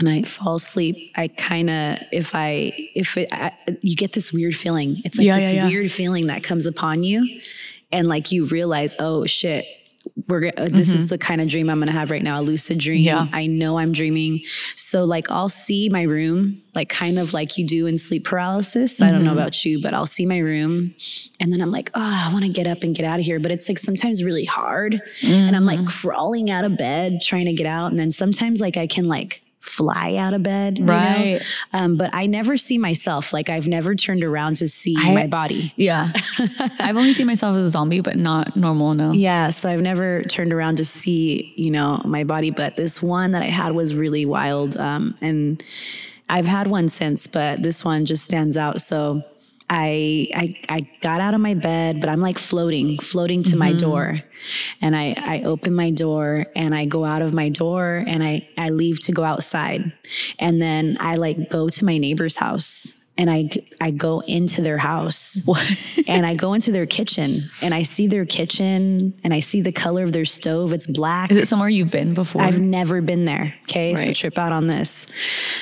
and 0.00 0.08
I 0.08 0.22
fall 0.22 0.56
asleep, 0.56 0.96
I 1.16 1.28
kind 1.28 1.68
of 1.70 1.98
if 2.12 2.34
I 2.34 2.72
if 2.94 3.16
it 3.16 3.28
I, 3.32 3.52
you 3.82 3.96
get 3.96 4.12
this 4.12 4.32
weird 4.32 4.54
feeling. 4.54 4.96
It's 5.04 5.16
like 5.18 5.26
Yeah, 5.26 5.36
this 5.38 5.50
yeah, 5.50 5.56
yeah. 5.62 5.66
weird 5.68 5.90
feeling 5.92 6.26
that 6.28 6.42
comes 6.42 6.66
upon 6.66 7.02
you 7.04 7.18
and 7.92 8.08
like 8.08 8.32
you 8.32 8.44
realize, 8.46 8.96
"Oh 8.98 9.24
shit, 9.26 9.64
we're 10.28 10.48
uh, 10.56 10.68
this 10.68 10.90
is 10.90 11.08
the 11.08 11.18
kind 11.18 11.40
of 11.40 11.48
dream 11.48 11.68
I'm 11.70 11.78
going 11.78 11.86
to 11.86 11.92
have 11.92 12.10
right 12.10 12.22
now, 12.22 12.40
a 12.40 12.42
lucid 12.42 12.78
dream. 12.78 12.98
Mm-hmm. 13.06 13.06
Yeah. 13.32 13.38
I 13.38 13.46
know 13.46 13.78
I'm 13.78 13.92
dreaming." 13.92 14.40
So 14.76 15.04
like 15.04 15.30
I'll 15.30 15.48
see 15.48 15.88
my 15.88 16.02
room 16.02 16.62
like 16.74 16.88
kind 16.88 17.18
of 17.18 17.32
like 17.32 17.56
you 17.56 17.66
do 17.66 17.86
in 17.86 17.96
sleep 17.96 18.24
paralysis. 18.24 19.00
I 19.00 19.10
don't 19.10 19.22
know 19.24 19.30
Mm-hmm. 19.30 19.38
about 19.38 19.64
you, 19.64 19.80
but 19.82 19.94
I'll 19.94 20.06
see 20.06 20.26
my 20.26 20.38
room 20.38 20.94
and 21.40 21.52
then 21.52 21.60
I'm 21.60 21.70
like, 21.70 21.90
"Oh, 21.94 22.00
I 22.00 22.30
want 22.32 22.44
to 22.44 22.50
get 22.50 22.66
up 22.66 22.82
and 22.82 22.94
get 22.94 23.04
out 23.04 23.18
of 23.20 23.24
here." 23.26 23.38
But 23.40 23.50
it's 23.52 23.68
like 23.68 23.78
sometimes 23.78 24.22
really 24.24 24.44
hard 24.44 25.00
and 25.24 25.54
I'm 25.56 25.64
like 25.64 25.78
Mm-hmm. 25.80 25.86
crawling 26.08 26.50
out 26.50 26.64
of 26.64 26.76
bed 26.76 27.20
trying 27.22 27.46
to 27.46 27.52
get 27.52 27.66
out 27.66 27.86
and 27.90 27.98
then 27.98 28.10
sometimes 28.10 28.60
like 28.60 28.76
I 28.76 28.86
can 28.86 29.06
like 29.08 29.42
fly 29.64 30.14
out 30.16 30.34
of 30.34 30.42
bed 30.42 30.78
you 30.78 30.84
know? 30.84 30.92
Right. 30.92 31.40
um, 31.72 31.96
but 31.96 32.10
i 32.12 32.26
never 32.26 32.56
see 32.56 32.76
myself 32.76 33.32
like 33.32 33.48
i've 33.48 33.66
never 33.66 33.94
turned 33.94 34.22
around 34.22 34.56
to 34.56 34.68
see 34.68 34.94
I- 34.98 35.14
my 35.14 35.26
body 35.26 35.72
Yeah. 35.76 36.08
I've 36.78 36.96
only 36.96 37.14
seen 37.14 37.26
myself 37.26 37.56
as 37.56 37.64
a 37.64 37.70
zombie, 37.70 38.00
but 38.00 38.16
not 38.16 38.54
normal. 38.56 38.92
No. 38.94 39.12
yeah 39.12 39.48
so 39.50 39.68
i've 39.70 39.80
never 39.80 40.22
turned 40.24 40.52
around 40.52 40.76
to 40.76 40.84
see 40.84 41.54
you 41.56 41.70
know 41.70 42.00
my 42.04 42.24
body 42.24 42.50
but 42.50 42.76
this 42.76 43.02
one 43.02 43.30
that 43.30 43.42
i 43.42 43.46
had 43.46 43.72
was 43.74 43.94
really 43.94 44.26
wild 44.26 44.76
um, 44.76 45.16
and 45.22 45.62
i've 46.28 46.46
had 46.46 46.66
one 46.66 46.88
since 46.88 47.26
but 47.26 47.62
this 47.62 47.84
one 47.84 48.04
just 48.04 48.22
stands 48.24 48.56
out 48.58 48.80
so 48.82 49.22
I, 49.68 50.28
I 50.34 50.56
I 50.68 50.80
got 51.00 51.20
out 51.20 51.34
of 51.34 51.40
my 51.40 51.54
bed, 51.54 52.00
but 52.00 52.10
I'm 52.10 52.20
like 52.20 52.38
floating, 52.38 52.98
floating 52.98 53.42
to 53.44 53.56
my 53.56 53.70
mm-hmm. 53.70 53.78
door. 53.78 54.20
And 54.80 54.94
I, 54.94 55.14
I 55.16 55.42
open 55.42 55.74
my 55.74 55.90
door 55.90 56.46
and 56.54 56.74
I 56.74 56.84
go 56.84 57.04
out 57.04 57.22
of 57.22 57.32
my 57.32 57.48
door 57.48 58.04
and 58.06 58.22
I, 58.22 58.46
I 58.58 58.70
leave 58.70 59.00
to 59.00 59.12
go 59.12 59.24
outside. 59.24 59.92
And 60.38 60.60
then 60.60 60.98
I 61.00 61.16
like 61.16 61.50
go 61.50 61.68
to 61.68 61.84
my 61.84 61.96
neighbor's 61.96 62.36
house 62.36 63.03
and 63.16 63.30
I, 63.30 63.48
I 63.80 63.92
go 63.92 64.20
into 64.20 64.60
their 64.60 64.78
house 64.78 65.48
and 66.08 66.26
I 66.26 66.34
go 66.34 66.52
into 66.54 66.72
their 66.72 66.86
kitchen 66.86 67.42
and 67.62 67.72
I 67.72 67.82
see 67.82 68.08
their 68.08 68.24
kitchen 68.24 69.14
and 69.22 69.32
I 69.32 69.38
see 69.40 69.60
the 69.60 69.70
color 69.72 70.02
of 70.02 70.12
their 70.12 70.24
stove. 70.24 70.72
It's 70.72 70.86
black. 70.86 71.30
Is 71.30 71.36
it 71.36 71.46
somewhere 71.46 71.68
you've 71.68 71.92
been 71.92 72.14
before? 72.14 72.42
I've 72.42 72.60
never 72.60 73.00
been 73.00 73.24
there. 73.24 73.54
Okay. 73.62 73.94
So 73.94 74.06
Right. 74.06 74.16
trip 74.16 74.36
out 74.38 74.52
on 74.52 74.66
this. 74.66 75.12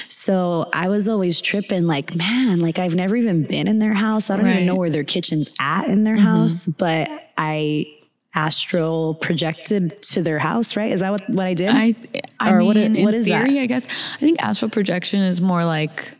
So 0.08 0.68
I 0.72 0.88
was 0.88 1.08
always 1.08 1.40
tripping 1.40 1.86
like, 1.86 2.14
man, 2.14 2.60
like 2.60 2.78
I've 2.78 2.94
never 2.94 3.16
even 3.16 3.44
been 3.44 3.68
in 3.68 3.78
their 3.78 3.94
house. 3.94 4.30
I 4.30 4.36
don't 4.36 4.48
even 4.48 4.66
know 4.66 4.74
where 4.76 4.90
their 4.90 5.04
kitchen's 5.04 5.54
at 5.60 5.88
in 5.88 6.04
their 6.04 6.16
mm-hmm. 6.16 6.24
house, 6.26 6.66
but 6.66 7.10
I 7.36 7.86
astral 8.34 9.14
projected 9.16 10.00
to 10.02 10.22
their 10.22 10.38
house, 10.38 10.74
right? 10.74 10.90
Is 10.90 11.00
that 11.00 11.10
what, 11.10 11.28
what 11.28 11.46
I 11.46 11.52
did? 11.54 11.68
I, 11.68 11.94
I 12.40 12.50
Or 12.52 12.58
mean, 12.60 12.66
what 12.66 12.76
i- 12.78 12.80
in 12.80 12.92
that? 12.92 13.24
theory, 13.24 13.60
I 13.60 13.66
guess. 13.66 14.14
I 14.14 14.18
think 14.20 14.42
astral 14.42 14.70
projection 14.70 15.20
is 15.20 15.40
more 15.42 15.64
like 15.66 16.12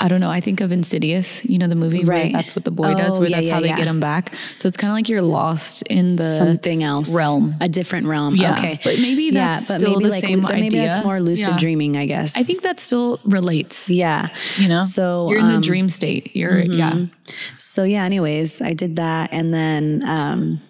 I 0.00 0.06
don't 0.06 0.20
know. 0.20 0.30
I 0.30 0.38
think 0.40 0.60
of 0.60 0.70
Insidious, 0.70 1.44
you 1.44 1.58
know, 1.58 1.66
the 1.66 1.74
movie 1.74 2.04
where 2.04 2.16
Right. 2.18 2.32
that's 2.32 2.54
what 2.54 2.64
the 2.64 2.70
boy 2.70 2.94
does, 2.94 3.16
Oh, 3.16 3.20
where 3.20 3.28
yeah, 3.28 3.36
that's 3.38 3.48
yeah, 3.48 3.54
how 3.54 3.60
they 3.60 3.68
yeah. 3.68 3.76
get 3.76 3.88
him 3.88 3.98
back. 3.98 4.32
So 4.56 4.68
it's 4.68 4.76
kind 4.76 4.90
of 4.92 4.94
like 4.94 5.08
you're 5.08 5.22
lost 5.22 5.82
in 5.90 6.14
the 6.16 6.22
Something 6.22 6.84
else. 6.84 7.12
realm. 7.14 7.54
A 7.60 7.68
different 7.68 8.06
realm. 8.06 8.36
Yeah, 8.36 8.52
Okay. 8.52 8.78
but 8.84 8.98
maybe 9.00 9.32
that's 9.32 9.64
still 9.64 9.98
the 9.98 10.12
same 10.12 10.40
but 10.40 10.54
maybe 10.54 10.78
that's 10.78 11.02
more 11.04 11.20
lucid 11.20 11.48
Yeah. 11.48 11.58
dreaming, 11.58 11.96
I 11.96 12.06
guess. 12.06 12.36
I 12.38 12.42
think 12.44 12.62
that 12.62 12.78
still 12.78 13.18
relates. 13.24 13.90
Yeah. 13.90 14.28
You 14.56 14.68
know, 14.68 14.84
So 14.84 15.30
you're 15.30 15.40
in 15.40 15.48
the 15.48 15.54
um, 15.54 15.60
dream 15.62 15.88
state. 15.88 16.30
You're 16.36 16.60
yeah. 16.60 17.06
So 17.56 17.82
yeah, 17.82 18.04
anyways, 18.04 18.62
I 18.62 18.74
did 18.74 18.96
that 18.96 19.30
and 19.32 19.52
then 19.52 20.02
um 20.06 20.60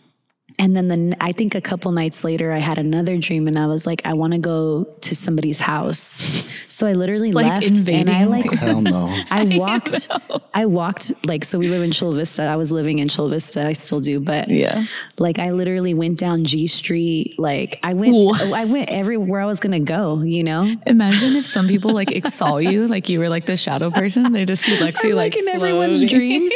and 0.59 0.76
then 0.76 0.88
the 0.88 1.16
I 1.20 1.32
think 1.32 1.54
a 1.54 1.61
couple 1.61 1.92
nights 1.92 2.24
later 2.24 2.52
I 2.52 2.59
had 2.59 2.78
another 2.78 3.16
dream 3.18 3.46
and 3.46 3.59
I 3.59 3.66
was 3.66 3.86
like 3.86 4.02
I 4.04 4.14
want 4.14 4.32
to 4.32 4.38
go 4.38 4.84
to 5.02 5.14
somebody's 5.14 5.61
house. 5.61 6.44
So 6.68 6.86
I 6.86 6.92
literally 6.92 7.32
like 7.32 7.46
left 7.46 7.88
and 7.88 8.11
I 8.11 8.24
like 8.24 8.50
Hell 8.52 8.80
no. 8.80 9.06
I 9.30 9.56
walked 9.56 10.09
I 10.54 10.66
walked 10.66 11.26
like 11.26 11.44
so 11.44 11.59
we 11.59 11.68
live 11.68 11.82
in 11.82 11.92
Chula 11.92 12.16
Vista. 12.16 12.42
I 12.44 12.56
was 12.56 12.72
living 12.72 12.98
in 12.98 13.09
Chula 13.09 13.30
Vista. 13.30 13.64
I 13.66 13.72
still 13.72 14.00
do, 14.00 14.20
but 14.20 14.48
Yeah. 14.48 14.84
like 15.18 15.38
I 15.38 15.50
literally 15.50 15.94
went 15.94 16.18
down 16.18 16.44
G 16.44 16.66
Street. 16.66 17.38
Like 17.38 17.78
I 17.82 17.94
went 17.94 18.14
What? 18.14 18.40
Oh, 18.42 18.52
I 18.54 18.64
went 18.64 18.88
everywhere 18.90 19.40
I 19.40 19.46
was 19.46 19.61
going 19.61 19.72
to 19.72 19.80
go, 19.80 20.22
you 20.22 20.44
know? 20.44 20.74
Imagine 20.86 21.36
if 21.36 21.46
some 21.46 21.68
people 21.68 21.92
like 21.92 22.26
saw 22.26 22.56
you, 22.59 22.86
like 22.86 23.09
you 23.09 23.18
were 23.18 23.28
like 23.28 23.46
the 23.46 23.56
shadow 23.56 23.90
person. 23.90 24.32
They 24.32 24.44
just 24.44 24.62
see 24.62 24.76
Lexy 24.76 25.14
like, 25.14 25.36
in 25.36 25.48
everyone's 25.48 26.09
dreams. 26.09 26.52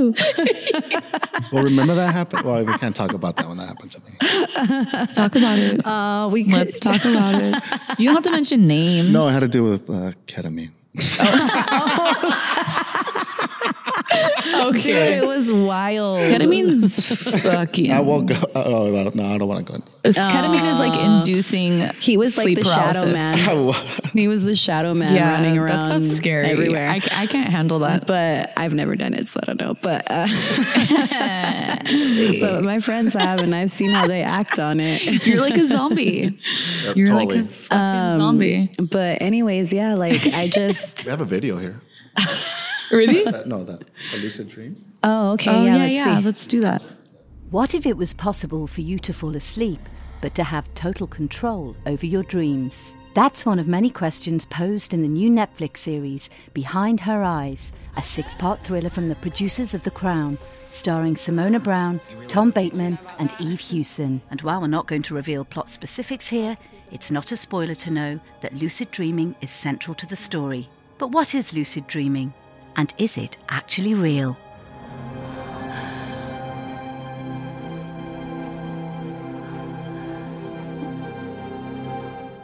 Boo. 0.00 0.14
Well, 1.52 1.64
remember 1.64 1.94
that 1.96 2.12
happened? 2.12 2.42
Well, 2.42 2.62
we 2.64 2.72
can't 2.78 2.94
talk 2.94 3.12
about 3.12 3.36
that 3.38 3.48
when 3.48 3.56
that 3.58 3.66
happened 3.66 3.90
to 3.92 4.00
me. 4.00 4.12
Talk 5.14 5.34
about 5.34 5.58
it. 5.58 5.84
Uh, 5.84 6.28
we 6.30 6.44
could, 6.44 6.52
Let's 6.52 6.78
talk 6.78 7.04
about 7.04 7.42
it. 7.42 7.54
You 7.98 8.06
don't 8.06 8.14
have 8.16 8.22
to 8.24 8.30
mention 8.30 8.68
names. 8.68 9.10
No, 9.10 9.26
it 9.26 9.32
had 9.32 9.40
to 9.40 9.48
do 9.48 9.64
with 9.64 9.90
uh, 9.90 10.12
ketamine. 10.26 10.70
Dude, 14.72 14.86
it 14.86 15.26
was 15.26 15.52
wild. 15.52 16.20
Ketamine's 16.20 17.40
fucking. 17.42 17.92
I 17.92 18.00
won't 18.00 18.28
go. 18.28 18.34
Oh, 18.54 18.90
no, 18.90 19.10
no, 19.14 19.34
I 19.34 19.38
don't 19.38 19.48
want 19.48 19.66
to 19.66 19.72
go. 19.72 19.76
in. 19.76 19.82
Ketamine 20.12 20.68
is 20.70 20.78
like 20.80 20.98
inducing. 20.98 21.80
He 22.00 22.16
was 22.16 22.36
like 22.36 22.44
sleep 22.44 22.58
the 22.58 22.64
shadow 22.64 23.06
man. 23.12 23.74
He 24.12 24.26
was 24.26 24.42
the 24.42 24.56
shadow 24.56 24.92
man 24.92 25.14
Yeah, 25.14 25.30
running 25.30 25.56
around 25.56 25.80
that 25.80 25.86
stuff's 25.86 26.10
scary. 26.10 26.48
everywhere. 26.48 26.88
I, 26.88 26.96
I 27.12 27.26
can't 27.26 27.48
handle 27.48 27.78
that. 27.80 28.06
but 28.08 28.52
I've 28.56 28.74
never 28.74 28.96
done 28.96 29.14
it, 29.14 29.28
so 29.28 29.38
I 29.42 29.46
don't 29.46 29.60
know. 29.60 29.74
But, 29.80 30.10
uh, 30.10 30.26
but 32.40 32.64
my 32.64 32.80
friends 32.80 33.14
have, 33.14 33.38
and 33.40 33.54
I've 33.54 33.70
seen 33.70 33.90
how 33.90 34.06
they 34.08 34.22
act 34.22 34.58
on 34.58 34.80
it. 34.80 35.26
You're 35.26 35.40
like 35.40 35.56
a 35.56 35.66
zombie. 35.66 36.36
You're 36.96 37.14
like 37.14 37.30
a 37.30 37.44
fucking 37.44 38.20
zombie. 38.20 38.70
But 38.78 39.22
anyways, 39.22 39.72
yeah, 39.72 39.94
like 39.94 40.26
I 40.34 40.48
just. 40.48 41.04
we 41.04 41.10
have 41.10 41.20
a 41.20 41.24
video 41.24 41.56
here. 41.58 41.80
Really? 42.90 43.22
That, 43.22 43.46
no, 43.46 43.62
that 43.62 43.84
lucid 44.20 44.48
dreams. 44.48 44.88
Oh, 45.04 45.32
okay. 45.34 45.50
Oh 45.50 45.64
yeah, 45.64 45.76
yeah, 45.76 45.82
let's 45.84 45.94
yeah. 45.94 46.18
see. 46.18 46.24
Let's 46.24 46.46
do 46.46 46.60
that. 46.60 46.82
What 47.50 47.74
if 47.74 47.86
it 47.86 47.96
was 47.96 48.12
possible 48.12 48.66
for 48.66 48.80
you 48.80 48.98
to 48.98 49.12
fall 49.12 49.36
asleep, 49.36 49.80
but 50.20 50.34
to 50.34 50.44
have 50.44 50.72
total 50.74 51.06
control 51.06 51.76
over 51.86 52.04
your 52.04 52.24
dreams? 52.24 52.94
That's 53.14 53.44
one 53.44 53.58
of 53.58 53.66
many 53.66 53.90
questions 53.90 54.44
posed 54.44 54.94
in 54.94 55.02
the 55.02 55.08
new 55.08 55.30
Netflix 55.30 55.78
series 55.78 56.30
Behind 56.54 57.00
Her 57.00 57.22
Eyes, 57.24 57.72
a 57.96 58.02
six 58.02 58.34
part 58.36 58.62
thriller 58.62 58.90
from 58.90 59.08
the 59.08 59.16
producers 59.16 59.74
of 59.74 59.82
The 59.82 59.90
Crown, 59.90 60.38
starring 60.70 61.16
Simona 61.16 61.62
Brown, 61.62 62.00
Tom 62.28 62.50
Bateman, 62.50 62.98
and 63.18 63.34
Eve 63.40 63.58
Hewson. 63.58 64.22
And 64.30 64.42
while 64.42 64.60
we're 64.60 64.68
not 64.68 64.86
going 64.86 65.02
to 65.02 65.14
reveal 65.14 65.44
plot 65.44 65.70
specifics 65.70 66.28
here, 66.28 66.56
it's 66.92 67.10
not 67.10 67.32
a 67.32 67.36
spoiler 67.36 67.74
to 67.76 67.90
know 67.90 68.20
that 68.42 68.54
lucid 68.54 68.90
dreaming 68.92 69.34
is 69.40 69.50
central 69.50 69.94
to 69.96 70.06
the 70.06 70.16
story. 70.16 70.68
But 71.00 71.12
what 71.12 71.34
is 71.34 71.54
lucid 71.54 71.86
dreaming? 71.86 72.34
And 72.76 72.92
is 72.98 73.16
it 73.16 73.38
actually 73.48 73.94
real? 73.94 74.36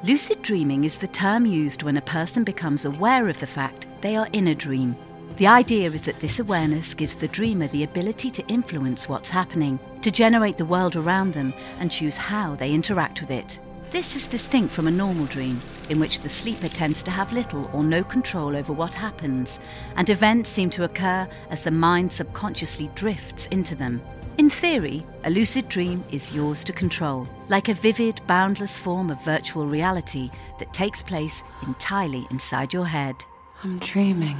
Lucid 0.04 0.40
dreaming 0.40 0.84
is 0.84 0.96
the 0.96 1.06
term 1.06 1.44
used 1.44 1.82
when 1.82 1.98
a 1.98 2.00
person 2.00 2.44
becomes 2.44 2.86
aware 2.86 3.28
of 3.28 3.38
the 3.40 3.46
fact 3.46 3.86
they 4.00 4.16
are 4.16 4.28
in 4.32 4.48
a 4.48 4.54
dream. 4.54 4.96
The 5.36 5.48
idea 5.48 5.90
is 5.90 6.06
that 6.06 6.20
this 6.20 6.38
awareness 6.38 6.94
gives 6.94 7.14
the 7.14 7.28
dreamer 7.28 7.66
the 7.66 7.82
ability 7.82 8.30
to 8.30 8.46
influence 8.46 9.06
what's 9.06 9.28
happening, 9.28 9.78
to 10.00 10.10
generate 10.10 10.56
the 10.56 10.64
world 10.64 10.96
around 10.96 11.34
them, 11.34 11.52
and 11.78 11.92
choose 11.92 12.16
how 12.16 12.54
they 12.54 12.72
interact 12.72 13.20
with 13.20 13.30
it. 13.30 13.60
This 13.90 14.16
is 14.16 14.26
distinct 14.26 14.74
from 14.74 14.88
a 14.88 14.90
normal 14.90 15.26
dream, 15.26 15.60
in 15.88 16.00
which 16.00 16.20
the 16.20 16.28
sleeper 16.28 16.68
tends 16.68 17.02
to 17.04 17.10
have 17.10 17.32
little 17.32 17.70
or 17.72 17.84
no 17.84 18.02
control 18.02 18.56
over 18.56 18.72
what 18.72 18.92
happens, 18.92 19.60
and 19.94 20.10
events 20.10 20.50
seem 20.50 20.70
to 20.70 20.84
occur 20.84 21.28
as 21.50 21.62
the 21.62 21.70
mind 21.70 22.12
subconsciously 22.12 22.90
drifts 22.94 23.46
into 23.46 23.74
them. 23.74 24.02
In 24.38 24.50
theory, 24.50 25.06
a 25.24 25.30
lucid 25.30 25.68
dream 25.68 26.04
is 26.10 26.32
yours 26.32 26.62
to 26.64 26.72
control, 26.72 27.26
like 27.48 27.68
a 27.68 27.74
vivid, 27.74 28.20
boundless 28.26 28.76
form 28.76 29.08
of 29.08 29.24
virtual 29.24 29.66
reality 29.66 30.30
that 30.58 30.74
takes 30.74 31.02
place 31.02 31.42
entirely 31.66 32.26
inside 32.30 32.74
your 32.74 32.86
head. 32.86 33.16
I'm 33.62 33.78
dreaming. 33.78 34.38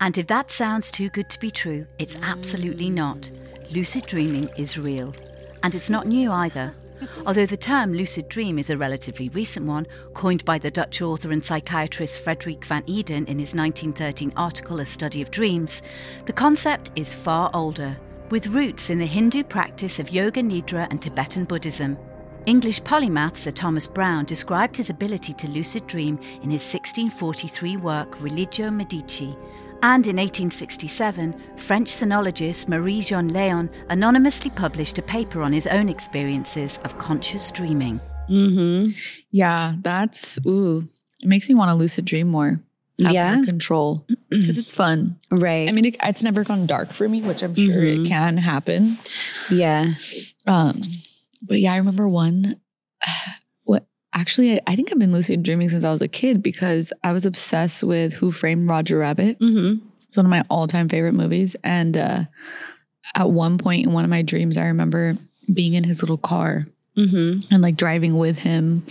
And 0.00 0.18
if 0.18 0.26
that 0.26 0.50
sounds 0.50 0.90
too 0.90 1.10
good 1.10 1.30
to 1.30 1.38
be 1.38 1.50
true, 1.50 1.86
it's 1.98 2.18
absolutely 2.22 2.90
not. 2.90 3.30
Lucid 3.70 4.06
dreaming 4.06 4.48
is 4.56 4.78
real. 4.78 5.14
And 5.62 5.74
it's 5.74 5.90
not 5.90 6.06
new 6.06 6.32
either. 6.32 6.74
Although 7.26 7.46
the 7.46 7.56
term 7.56 7.92
lucid 7.92 8.28
dream 8.28 8.58
is 8.58 8.70
a 8.70 8.76
relatively 8.76 9.28
recent 9.30 9.66
one, 9.66 9.86
coined 10.14 10.44
by 10.44 10.58
the 10.58 10.70
Dutch 10.70 11.02
author 11.02 11.30
and 11.32 11.44
psychiatrist 11.44 12.20
Frederik 12.20 12.64
van 12.64 12.82
Eden 12.86 13.26
in 13.26 13.38
his 13.38 13.54
1913 13.54 14.32
article 14.36 14.80
A 14.80 14.86
Study 14.86 15.22
of 15.22 15.30
Dreams, 15.30 15.82
the 16.26 16.32
concept 16.32 16.90
is 16.96 17.14
far 17.14 17.50
older, 17.54 17.96
with 18.30 18.48
roots 18.48 18.90
in 18.90 18.98
the 18.98 19.06
Hindu 19.06 19.44
practice 19.44 19.98
of 19.98 20.10
Yoga 20.10 20.42
Nidra 20.42 20.86
and 20.90 21.00
Tibetan 21.00 21.44
Buddhism. 21.44 21.98
English 22.46 22.80
polymath 22.82 23.36
Sir 23.36 23.50
Thomas 23.50 23.88
Browne 23.88 24.24
described 24.24 24.76
his 24.76 24.88
ability 24.88 25.32
to 25.34 25.48
lucid 25.48 25.84
dream 25.88 26.16
in 26.42 26.50
his 26.50 26.62
1643 26.62 27.76
work 27.78 28.20
Religio 28.20 28.70
Medici, 28.70 29.36
and 29.86 30.04
in 30.08 30.16
1867, 30.16 31.32
French 31.56 31.92
sinologist 31.92 32.66
Marie 32.68 33.00
Jean 33.02 33.30
Léon 33.30 33.70
anonymously 33.88 34.50
published 34.50 34.98
a 34.98 35.02
paper 35.02 35.42
on 35.42 35.52
his 35.52 35.66
own 35.68 35.88
experiences 35.88 36.80
of 36.82 36.98
conscious 36.98 37.52
dreaming. 37.52 38.00
Mm-hmm. 38.28 38.90
Yeah, 39.30 39.76
that's 39.82 40.40
ooh. 40.44 40.88
It 41.20 41.28
makes 41.28 41.48
me 41.48 41.54
want 41.54 41.70
to 41.70 41.76
lucid 41.76 42.04
dream 42.04 42.26
more. 42.28 42.60
Have 43.00 43.12
Yeah? 43.12 43.44
control 43.44 44.04
because 44.28 44.58
it's 44.58 44.74
fun. 44.74 45.18
Right. 45.30 45.68
I 45.68 45.72
mean, 45.72 45.84
it, 45.84 45.96
it's 46.02 46.24
never 46.24 46.42
gone 46.42 46.66
dark 46.66 46.92
for 46.92 47.08
me, 47.08 47.22
which 47.22 47.42
I'm 47.44 47.54
sure 47.54 47.80
Mhm. 47.82 48.06
it 48.06 48.08
can 48.08 48.38
happen. 48.38 48.98
yeah. 49.50 49.94
Um, 50.48 50.82
but 51.42 51.60
yeah, 51.60 51.72
I 51.74 51.76
remember 51.76 52.08
one. 52.08 52.56
Actually, 54.16 54.54
I, 54.54 54.60
I 54.66 54.76
think 54.76 54.90
I've 54.90 54.98
been 54.98 55.12
lucid 55.12 55.42
dreaming 55.42 55.68
since 55.68 55.84
I 55.84 55.90
was 55.90 56.02
a 56.02 56.08
kid 56.08 56.42
because 56.42 56.92
I 57.04 57.12
was 57.12 57.26
obsessed 57.26 57.84
with 57.84 58.14
Who 58.14 58.32
Framed 58.32 58.68
Roger 58.68 58.98
Rabbit. 58.98 59.38
Mm-hmm. 59.38 59.86
It's 60.08 60.16
one 60.16 60.26
of 60.26 60.30
my 60.30 60.42
all-time 60.48 60.88
favorite 60.88 61.12
movies, 61.12 61.54
and 61.62 61.96
uh, 61.96 62.24
at 63.14 63.30
one 63.30 63.58
point 63.58 63.86
in 63.86 63.92
one 63.92 64.04
of 64.04 64.10
my 64.10 64.22
dreams, 64.22 64.56
I 64.56 64.64
remember 64.64 65.16
being 65.52 65.74
in 65.74 65.84
his 65.84 66.02
little 66.02 66.18
car 66.18 66.66
Mm-hmm. 66.96 67.52
and 67.52 67.62
like 67.62 67.76
driving 67.76 68.16
with 68.16 68.38
him, 68.38 68.82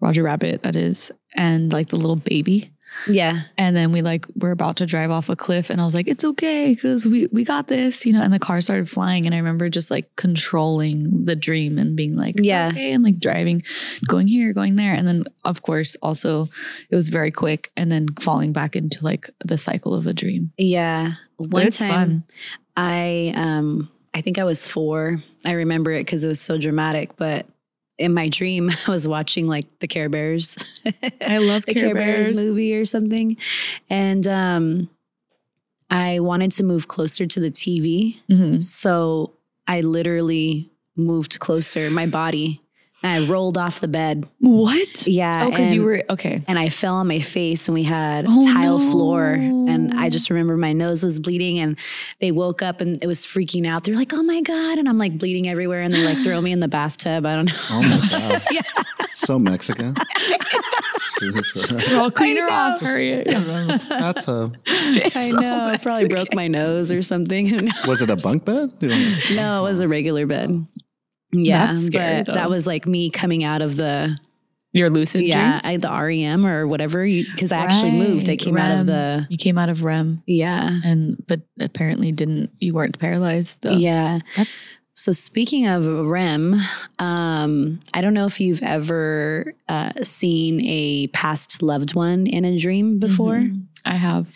Roger 0.00 0.22
Rabbit, 0.22 0.62
that 0.62 0.76
is, 0.76 1.10
and 1.36 1.72
like 1.72 1.86
the 1.86 1.96
little 1.96 2.16
baby. 2.16 2.70
Yeah. 3.08 3.42
And 3.58 3.76
then 3.76 3.92
we 3.92 4.02
like 4.02 4.26
we're 4.34 4.50
about 4.50 4.76
to 4.76 4.86
drive 4.86 5.10
off 5.10 5.28
a 5.28 5.36
cliff, 5.36 5.70
and 5.70 5.80
I 5.80 5.84
was 5.84 5.94
like, 5.94 6.08
"It's 6.08 6.24
okay, 6.24 6.74
because 6.74 7.04
we 7.06 7.26
we 7.26 7.44
got 7.44 7.68
this," 7.68 8.06
you 8.06 8.12
know. 8.12 8.22
And 8.22 8.32
the 8.32 8.38
car 8.38 8.60
started 8.60 8.88
flying, 8.88 9.26
and 9.26 9.34
I 9.34 9.38
remember 9.38 9.68
just 9.68 9.90
like 9.90 10.14
controlling 10.16 11.24
the 11.24 11.36
dream 11.36 11.78
and 11.78 11.96
being 11.96 12.16
like, 12.16 12.36
Yeah. 12.40 12.68
okay," 12.68 12.92
and 12.92 13.04
like 13.04 13.18
driving, 13.18 13.62
going 14.06 14.26
here, 14.26 14.52
going 14.52 14.76
there, 14.76 14.92
and 14.92 15.06
then 15.06 15.24
of 15.44 15.62
course 15.62 15.96
also 16.02 16.48
it 16.90 16.94
was 16.94 17.08
very 17.08 17.30
quick, 17.30 17.70
and 17.76 17.90
then 17.90 18.06
falling 18.20 18.52
back 18.52 18.76
into 18.76 19.04
like 19.04 19.30
the 19.44 19.58
cycle 19.58 19.94
of 19.94 20.06
a 20.06 20.12
dream. 20.12 20.52
Yeah. 20.56 21.12
One 21.36 21.66
it's 21.66 21.78
time 21.78 21.90
fun. 21.90 22.24
I 22.76 23.32
um 23.36 23.90
I 24.14 24.22
think 24.22 24.38
I 24.38 24.44
was 24.44 24.66
four. 24.66 25.22
I 25.44 25.52
remember 25.52 25.92
it 25.92 26.00
because 26.00 26.24
it 26.24 26.28
was 26.28 26.40
so 26.40 26.56
dramatic, 26.56 27.16
but 27.16 27.46
in 27.98 28.14
my 28.14 28.28
dream 28.28 28.70
I 28.86 28.90
was 28.90 29.06
watching 29.06 29.46
like 29.46 29.65
the 29.80 29.86
Care 29.88 30.08
Bears. 30.08 30.56
I 31.26 31.38
love 31.38 31.64
the 31.66 31.74
Care 31.74 31.86
Care 31.86 31.94
Bears 31.94 32.26
Bears. 32.32 32.36
movie 32.36 32.74
or 32.74 32.84
something. 32.84 33.36
And 33.90 34.26
um 34.26 34.88
I 35.90 36.18
wanted 36.20 36.50
to 36.52 36.64
move 36.64 36.88
closer 36.88 37.26
to 37.26 37.40
the 37.40 37.50
TV. 37.50 38.16
Mhm. 38.28 38.62
So 38.62 39.34
I 39.68 39.82
literally 39.82 40.70
moved 40.96 41.38
closer, 41.38 41.90
my 41.90 42.06
body, 42.06 42.60
and 43.02 43.12
I 43.12 43.28
rolled 43.28 43.56
off 43.56 43.78
the 43.80 43.86
bed. 43.88 44.26
What? 44.40 45.06
Yeah. 45.06 45.44
Oh, 45.46 45.50
because 45.50 45.72
you 45.72 45.82
were 45.82 46.02
okay. 46.10 46.42
and 46.48 46.58
I 46.58 46.70
fell 46.70 46.94
on 46.96 47.06
my 47.06 47.20
face 47.20 47.68
and 47.68 47.74
we 47.74 47.84
had 47.84 48.26
Oh, 48.28 48.44
tile 48.52 48.78
floor 48.80 49.32
and. 49.34 49.92
I 49.96 50.10
just 50.10 50.30
remember 50.30 50.56
my 50.56 50.72
nose 50.72 51.02
was 51.02 51.18
bleeding 51.18 51.58
and 51.58 51.78
they 52.20 52.30
woke 52.30 52.62
up 52.62 52.80
and 52.80 53.02
it 53.02 53.06
was 53.06 53.20
freaking 53.26 53.66
out. 53.66 53.82
They're 53.84 53.94
like, 53.96 54.12
"Oh 54.14 54.22
my 54.22 54.40
god." 54.40 54.78
And 54.78 54.88
I'm 54.88 54.98
like 54.98 55.18
bleeding 55.18 55.48
everywhere 55.48 55.80
and 55.82 55.92
they 55.92 56.04
like 56.04 56.18
throw 56.22 56.40
me 56.40 56.52
in 56.52 56.60
the 56.60 56.68
bathtub. 56.68 57.24
I 57.26 57.34
don't 57.34 57.46
know. 57.46 57.52
Oh 57.70 57.82
my 57.82 58.08
god. 58.08 58.42
So 59.18 59.38
Mexican. 59.38 59.94
I'll 61.90 62.10
clean 62.10 62.36
her 62.36 62.50
off. 62.50 62.80
Just- 62.80 62.92
Hurry. 62.92 63.24
bathtub. 63.88 64.56
I 64.66 65.30
know. 65.32 65.66
I 65.72 65.76
probably 65.78 66.08
broke 66.08 66.34
my 66.34 66.48
nose 66.48 66.92
or 66.92 67.02
something. 67.02 67.46
Who 67.46 67.58
knows? 67.62 67.86
Was 67.86 68.02
it 68.02 68.10
a 68.10 68.16
bunk 68.16 68.44
bed? 68.44 68.72
No, 69.34 69.60
it 69.60 69.68
was 69.68 69.80
a 69.80 69.88
regular 69.88 70.26
bed. 70.26 70.66
Yeah, 71.32 71.66
That's 71.66 71.86
scary, 71.86 72.22
but 72.24 72.34
that 72.34 72.48
was 72.50 72.66
like 72.66 72.86
me 72.86 73.10
coming 73.10 73.42
out 73.44 73.60
of 73.62 73.76
the 73.76 74.16
Your 74.72 74.90
lucid 74.90 75.22
yeah, 75.22 75.60
dream. 75.60 75.72
I, 75.74 75.76
the 75.78 75.90
REM 75.90 76.46
or 76.46 76.66
whatever. 76.66 77.04
Because 77.04 77.52
I 77.52 77.58
actually 77.58 77.92
moved. 77.92 78.28
I 78.28 78.32
Right, 78.32 78.38
came 78.38 78.56
out 78.56 78.78
of 78.78 78.86
the 78.86 79.26
You 79.28 79.36
came 79.36 79.58
out 79.58 79.68
of 79.68 79.82
REM, 79.82 80.22
yeah, 80.26 80.78
and 80.84 81.16
but 81.26 81.40
apparently 81.60 82.12
didn't. 82.12 82.50
You 82.60 82.74
weren't 82.74 82.98
paralyzed 82.98 83.62
though. 83.62 83.72
yeah. 83.72 84.20
That's 84.36 84.70
So 84.98 85.12
speaking 85.12 85.66
of 85.66 85.86
REM, 85.86 86.54
um, 86.98 87.80
I 87.92 88.00
don't 88.00 88.14
know 88.14 88.24
if 88.24 88.40
you've 88.40 88.62
ever 88.62 89.52
uh, 89.68 89.92
seen 90.02 90.58
a 90.62 91.08
past 91.08 91.62
loved 91.62 91.94
one 91.94 92.26
in 92.26 92.46
a 92.46 92.56
dream 92.58 92.98
before. 92.98 93.36
Mhm. 93.36 93.66
I 93.84 93.94
have. 93.96 94.26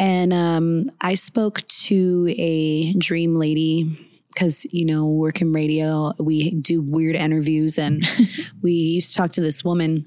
And 0.00 0.32
um, 0.32 0.90
I 1.00 1.14
spoke 1.14 1.62
to 1.86 2.34
a 2.36 2.92
dream 2.94 3.36
lady 3.36 3.96
because, 4.34 4.66
you 4.72 4.84
know, 4.84 5.06
work 5.06 5.40
in 5.40 5.52
radio, 5.52 6.12
we 6.18 6.50
do 6.50 6.82
weird 6.82 7.14
interviews. 7.14 7.78
And 7.78 8.02
we 8.62 8.72
used 8.72 9.12
to 9.12 9.16
talk 9.16 9.30
to 9.34 9.40
this 9.40 9.62
woman. 9.64 10.06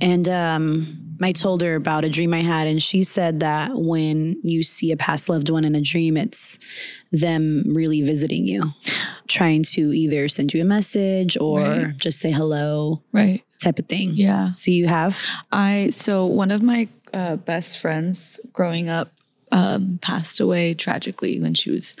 And 0.00 0.28
um, 0.28 1.09
I 1.22 1.32
told 1.32 1.62
her 1.62 1.74
about 1.74 2.04
a 2.04 2.08
dream 2.08 2.32
I 2.32 2.40
had. 2.42 2.66
And 2.66 2.82
she 2.82 3.04
said 3.04 3.40
that 3.40 3.72
when 3.74 4.40
you 4.42 4.62
see 4.62 4.90
a 4.92 4.96
past 4.96 5.28
loved 5.28 5.50
one 5.50 5.64
in 5.64 5.74
a 5.74 5.80
dream, 5.80 6.16
it's 6.16 6.58
them 7.12 7.64
really 7.66 8.00
visiting 8.02 8.46
you, 8.46 8.72
trying 9.28 9.62
to 9.74 9.80
either 9.94 10.28
send 10.28 10.54
you 10.54 10.62
a 10.62 10.64
message 10.64 11.36
or 11.40 11.60
Right. 11.60 11.96
just 11.96 12.20
say 12.20 12.30
hello 12.30 13.02
Right. 13.12 13.42
type 13.62 13.78
of 13.78 13.86
thing. 13.86 14.12
Yeah. 14.14 14.50
So 14.50 14.70
you 14.70 14.86
have? 14.86 15.18
I 15.52 15.90
so 15.90 16.24
one 16.26 16.50
of 16.50 16.62
my 16.62 16.88
uh, 17.12 17.36
best 17.36 17.78
friends 17.78 18.38
growing 18.52 18.88
up 18.88 19.12
um, 19.52 19.98
passed 20.00 20.38
away 20.38 20.74
tragically 20.74 21.40
when 21.40 21.54
she 21.54 21.72
was 21.72 21.94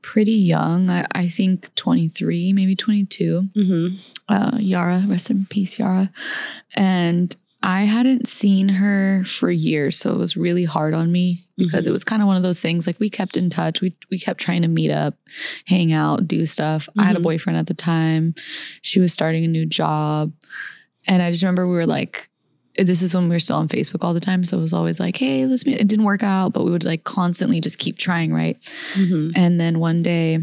pretty 0.00 0.32
young. 0.32 0.88
I, 0.88 1.04
I 1.14 1.28
think 1.28 1.74
23, 1.74 2.54
maybe 2.54 2.74
22. 2.74 3.48
Mm-hmm. 3.54 3.96
Uh, 4.28 4.56
Yara, 4.58 5.04
rest 5.06 5.30
in 5.30 5.44
peace, 5.44 5.78
Yara. 5.78 6.10
And 6.74 7.36
I 7.68 7.82
hadn't 7.82 8.28
seen 8.28 8.68
her 8.68 9.24
for 9.24 9.50
years, 9.50 9.98
so 9.98 10.12
it 10.14 10.18
was 10.18 10.36
really 10.36 10.64
hard 10.64 10.94
on 10.94 11.10
me 11.10 11.46
because 11.58 11.84
Mhm. 11.84 11.88
it 11.88 11.92
was 11.92 12.04
kind 12.04 12.22
of 12.22 12.28
one 12.28 12.36
of 12.36 12.44
those 12.44 12.60
things. 12.60 12.86
Like 12.86 13.00
we 13.00 13.10
kept 13.10 13.36
in 13.36 13.50
touch, 13.50 13.80
we 13.80 13.92
we 14.08 14.20
kept 14.20 14.38
trying 14.40 14.62
to 14.62 14.68
meet 14.68 14.92
up, 14.92 15.16
hang 15.66 15.92
out, 15.92 16.28
do 16.28 16.46
stuff. 16.46 16.88
I 16.96 17.04
had 17.04 17.16
a 17.16 17.18
Mhm. 17.18 17.24
boyfriend 17.24 17.58
at 17.58 17.66
the 17.66 17.74
time. 17.74 18.36
She 18.82 19.00
was 19.00 19.12
starting 19.12 19.44
a 19.44 19.48
new 19.48 19.66
job, 19.66 20.32
and 21.08 21.22
I 21.22 21.30
just 21.32 21.42
remember 21.42 21.66
we 21.68 21.74
were 21.74 21.86
like, 21.86 22.28
this 22.78 23.02
is 23.02 23.14
when 23.14 23.24
we 23.24 23.30
were 23.34 23.40
still 23.40 23.56
on 23.56 23.68
Facebook 23.68 24.04
all 24.04 24.14
the 24.14 24.20
time. 24.20 24.44
So 24.44 24.58
it 24.58 24.60
was 24.60 24.72
always 24.72 25.00
like, 25.00 25.16
hey, 25.16 25.44
let's 25.46 25.66
meet. 25.66 25.80
It 25.80 25.88
didn't 25.88 26.04
work 26.04 26.22
out, 26.22 26.52
but 26.52 26.64
we 26.64 26.70
would 26.70 26.84
like 26.84 27.02
constantly 27.02 27.60
just 27.60 27.78
keep 27.78 27.98
trying, 27.98 28.32
right? 28.32 28.58
Mm-hmm. 28.94 29.30
And 29.34 29.58
then 29.58 29.80
one 29.80 30.02
day, 30.02 30.38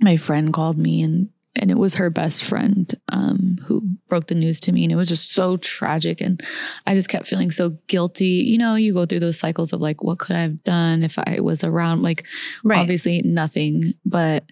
my 0.00 0.18
friend 0.18 0.52
called 0.52 0.76
me, 0.76 1.00
and 1.00 1.30
and 1.54 1.70
it 1.70 1.78
was 1.78 1.96
her 1.96 2.08
best 2.10 2.44
friend 2.44 2.92
um, 3.10 3.58
who 3.64 3.82
broke 4.08 4.26
the 4.28 4.34
news 4.34 4.58
to 4.60 4.72
me, 4.72 4.84
and 4.84 4.92
it 4.92 4.96
was 4.96 5.08
just 5.08 5.32
so 5.32 5.56
tragic. 5.58 6.20
And 6.20 6.40
I 6.86 6.94
just 6.94 7.08
kept 7.08 7.26
feeling 7.26 7.50
so 7.50 7.70
guilty. 7.88 8.26
You 8.46 8.58
know, 8.58 8.74
you 8.74 8.94
go 8.94 9.04
through 9.04 9.20
those 9.20 9.38
cycles 9.38 9.72
of 9.72 9.80
like, 9.80 10.02
what 10.02 10.18
could 10.18 10.36
I 10.36 10.40
have 10.40 10.62
done 10.64 11.02
if 11.02 11.18
I 11.18 11.40
was 11.40 11.62
around? 11.64 12.02
Like, 12.02 12.24
Right. 12.64 12.78
obviously 12.78 13.20
nothing, 13.22 13.94
but 14.06 14.44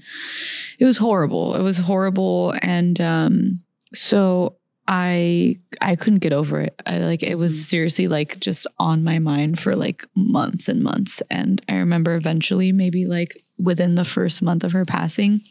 it 0.79 0.85
was 0.85 0.99
horrible. 0.99 1.55
It 1.55 1.63
was 1.63 1.79
horrible, 1.79 2.55
and 2.63 3.01
um, 3.01 3.61
so 3.95 4.57
I 4.87 5.57
I 5.81 5.97
couldn't 5.97 6.19
get 6.19 6.33
over 6.33 6.61
it. 6.61 6.75
I 6.85 6.99
like 6.99 7.23
it 7.23 7.37
was 7.39 7.55
Mhm. 7.55 7.65
seriously 7.67 8.09
like 8.09 8.41
just 8.41 8.67
on 8.79 9.05
my 9.05 9.19
mind 9.21 9.59
for 9.59 9.77
like 9.77 10.05
months 10.17 10.69
and 10.69 10.83
months. 10.83 11.23
And 11.31 11.63
I 11.69 11.77
remember 11.77 12.15
eventually, 12.17 12.73
maybe 12.73 13.07
like 13.07 13.43
within 13.59 13.95
the 13.95 14.05
first 14.05 14.43
month 14.43 14.65
of 14.65 14.73
her 14.73 14.85
passing, 14.85 15.43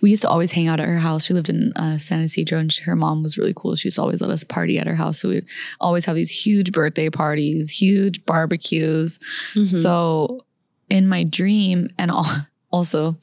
we 0.00 0.10
used 0.10 0.22
to 0.22 0.28
always 0.28 0.52
hang 0.52 0.68
out 0.68 0.80
at 0.80 0.88
her 0.88 0.98
house. 0.98 1.24
She 1.24 1.34
lived 1.34 1.48
in 1.48 1.72
uh, 1.74 1.98
San 1.98 2.22
Ysidro, 2.22 2.58
and 2.58 2.72
she, 2.72 2.82
her 2.84 2.96
mom 2.96 3.22
was 3.22 3.38
really 3.38 3.54
cool. 3.54 3.74
She 3.74 3.88
used 3.88 3.96
to 3.96 4.02
always 4.02 4.20
let 4.20 4.30
us 4.30 4.44
party 4.44 4.78
at 4.78 4.86
her 4.86 4.94
house. 4.94 5.20
So 5.20 5.28
we'd 5.28 5.46
always 5.80 6.04
have 6.06 6.16
these 6.16 6.30
huge 6.30 6.72
birthday 6.72 7.08
parties, 7.10 7.70
huge 7.70 8.24
barbecues. 8.26 9.18
Mhm. 9.54 9.68
So 9.68 10.40
in 10.88 11.08
my 11.08 11.24
dream, 11.24 11.90
and 11.98 12.10
all, 12.10 12.26
also 12.70 13.16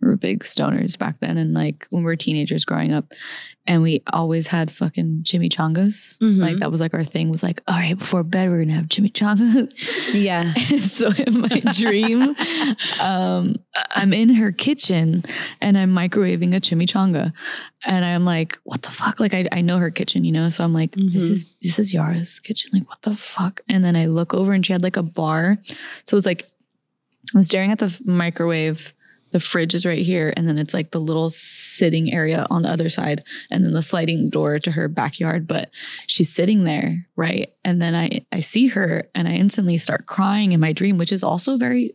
we 0.00 0.08
were 0.08 0.16
big 0.16 0.44
stoners 0.44 0.98
back 0.98 1.20
then, 1.20 1.38
and 1.38 1.54
like 1.54 1.86
when 1.90 2.02
we 2.02 2.06
were 2.06 2.16
teenagers 2.16 2.64
growing 2.64 2.92
up, 2.92 3.12
and 3.66 3.82
we 3.82 4.02
always 4.12 4.46
had 4.48 4.70
fucking 4.70 5.20
chimichangas. 5.24 6.16
Mhm. 6.18 6.38
Like 6.38 6.58
that 6.58 6.70
was 6.70 6.80
like 6.80 6.94
our 6.94 7.04
thing. 7.04 7.30
Was 7.30 7.42
like, 7.42 7.60
all 7.68 7.74
right, 7.74 7.98
before 7.98 8.22
bed 8.22 8.48
we're 8.48 8.60
gonna 8.60 8.72
have 8.74 8.86
chimichangas. 8.86 10.14
yeah. 10.14 10.54
so 10.78 11.08
in 11.10 11.40
my 11.40 11.60
dream, 11.72 12.34
um, 13.00 13.56
I'm 13.94 14.12
in 14.12 14.34
her 14.34 14.52
kitchen 14.52 15.24
and 15.60 15.76
I'm 15.76 15.92
microwaving 15.94 16.54
a 16.54 16.60
chimichanga, 16.60 17.32
and 17.84 18.04
I'm 18.04 18.24
like, 18.24 18.58
what 18.64 18.82
the 18.82 18.90
fuck? 18.90 19.20
Like 19.20 19.34
I, 19.34 19.46
I 19.52 19.60
know 19.60 19.78
her 19.78 19.90
kitchen, 19.90 20.24
you 20.24 20.32
know. 20.32 20.48
So 20.48 20.64
I'm 20.64 20.72
like, 20.72 20.92
this 20.92 21.28
Mhm. 21.28 21.32
is 21.32 21.54
this 21.62 21.78
is 21.78 21.92
Yara's 21.94 22.38
kitchen. 22.40 22.70
Like 22.72 22.88
what 22.88 23.02
the 23.02 23.14
fuck? 23.16 23.60
And 23.68 23.84
then 23.84 23.96
I 23.96 24.06
look 24.06 24.34
over 24.34 24.52
and 24.52 24.64
she 24.64 24.72
had 24.72 24.82
like 24.82 24.96
a 24.96 25.02
bar. 25.02 25.58
So 26.04 26.16
it's 26.16 26.26
like 26.26 26.46
I'm 27.34 27.42
staring 27.42 27.72
at 27.72 27.78
the 27.78 27.98
microwave. 28.04 28.92
The 29.32 29.40
fridge 29.40 29.74
is 29.74 29.84
right 29.84 30.04
here, 30.04 30.32
and 30.36 30.48
then 30.48 30.56
it's 30.58 30.72
like 30.72 30.92
the 30.92 31.00
little 31.00 31.30
sitting 31.30 32.12
area 32.12 32.46
on 32.48 32.62
the 32.62 32.70
other 32.70 32.88
side, 32.88 33.24
and 33.50 33.64
then 33.64 33.72
the 33.72 33.82
sliding 33.82 34.30
door 34.30 34.58
to 34.60 34.70
her 34.70 34.88
backyard. 34.88 35.46
But 35.46 35.70
she's 36.06 36.32
sitting 36.32 36.64
there, 36.64 37.06
right? 37.16 37.52
And 37.64 37.82
then 37.82 37.94
I 37.94 38.24
I 38.32 38.40
see 38.40 38.68
her, 38.68 39.08
and 39.14 39.26
I 39.28 39.32
instantly 39.32 39.76
start 39.78 40.06
crying 40.06 40.52
in 40.52 40.60
my 40.60 40.72
dream, 40.72 40.96
which 40.96 41.12
is 41.12 41.22
also 41.24 41.56
very 41.58 41.94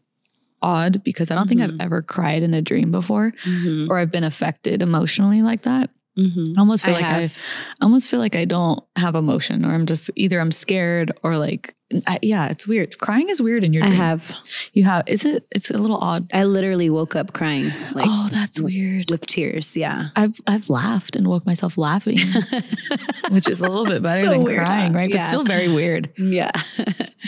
odd 0.62 1.04
because 1.04 1.32
I 1.32 1.36
don't 1.36 1.48
think 1.48 1.62
I've 1.62 1.72
Mhm. 1.72 1.82
ever 1.82 2.02
cried 2.04 2.44
in 2.44 2.54
a 2.54 2.62
dream 2.62 2.92
before, 2.92 3.34
Mhm. 3.46 3.90
or 3.90 3.98
I've 3.98 4.12
been 4.12 4.24
affected 4.24 4.82
emotionally 4.84 5.42
like 5.42 5.64
that. 5.64 5.90
Mhm. 6.18 6.58
I 6.58 6.60
almost 6.60 6.84
feel 6.86 6.94
I 6.96 6.98
like 6.98 7.06
I, 7.06 7.20
have. 7.22 7.38
I 7.80 7.86
almost 7.86 8.10
feel 8.12 8.20
like 8.20 8.36
I 8.36 8.46
don't 8.46 8.80
have 8.98 9.16
emotion, 9.16 9.64
or 9.66 9.72
I'm 9.74 9.86
just 9.86 10.12
either 10.16 10.40
I'm 10.40 10.52
scared 10.52 11.12
or 11.24 11.38
like, 11.38 11.74
I, 12.08 12.20
yeah, 12.22 12.50
it's 12.50 12.68
weird. 12.68 12.98
Crying 12.98 13.30
is 13.30 13.42
weird 13.42 13.64
in 13.64 13.74
your 13.74 13.84
Dream. 13.84 13.94
I 13.94 13.96
have. 14.04 14.34
You 14.74 14.84
have, 14.84 15.04
is 15.08 15.24
it? 15.26 15.46
It's 15.52 15.72
a 15.72 15.78
little 15.78 15.98
odd. 15.98 16.30
I 16.34 16.44
literally 16.46 16.90
woke 16.90 17.16
up 17.16 17.32
crying, 17.34 17.66
like 17.94 18.06
oh, 18.10 18.30
that's 18.32 18.60
weird. 18.62 19.10
with 19.10 19.26
tears. 19.26 19.76
Yeah. 19.78 20.10
I've 20.16 20.36
I've 20.48 20.70
laughed 20.70 21.16
and 21.16 21.28
woke 21.28 21.46
myself 21.46 21.78
laughing, 21.78 22.18
which 23.32 23.48
is 23.50 23.62
a 23.62 23.68
little 23.68 23.86
bit 23.86 24.02
better 24.04 24.26
So 24.26 24.30
than 24.32 24.44
weird, 24.44 24.66
crying, 24.66 24.94
huh? 24.94 25.00
right? 25.00 25.12
But 25.12 25.20
Yeah. 25.20 25.26
still 25.26 25.44
very 25.44 25.68
weird. 25.70 26.12
yeah. 26.18 26.52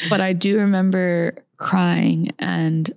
But 0.10 0.22
I 0.22 0.34
do 0.34 0.60
remember 0.60 1.36
crying 1.58 2.32
and 2.40 2.90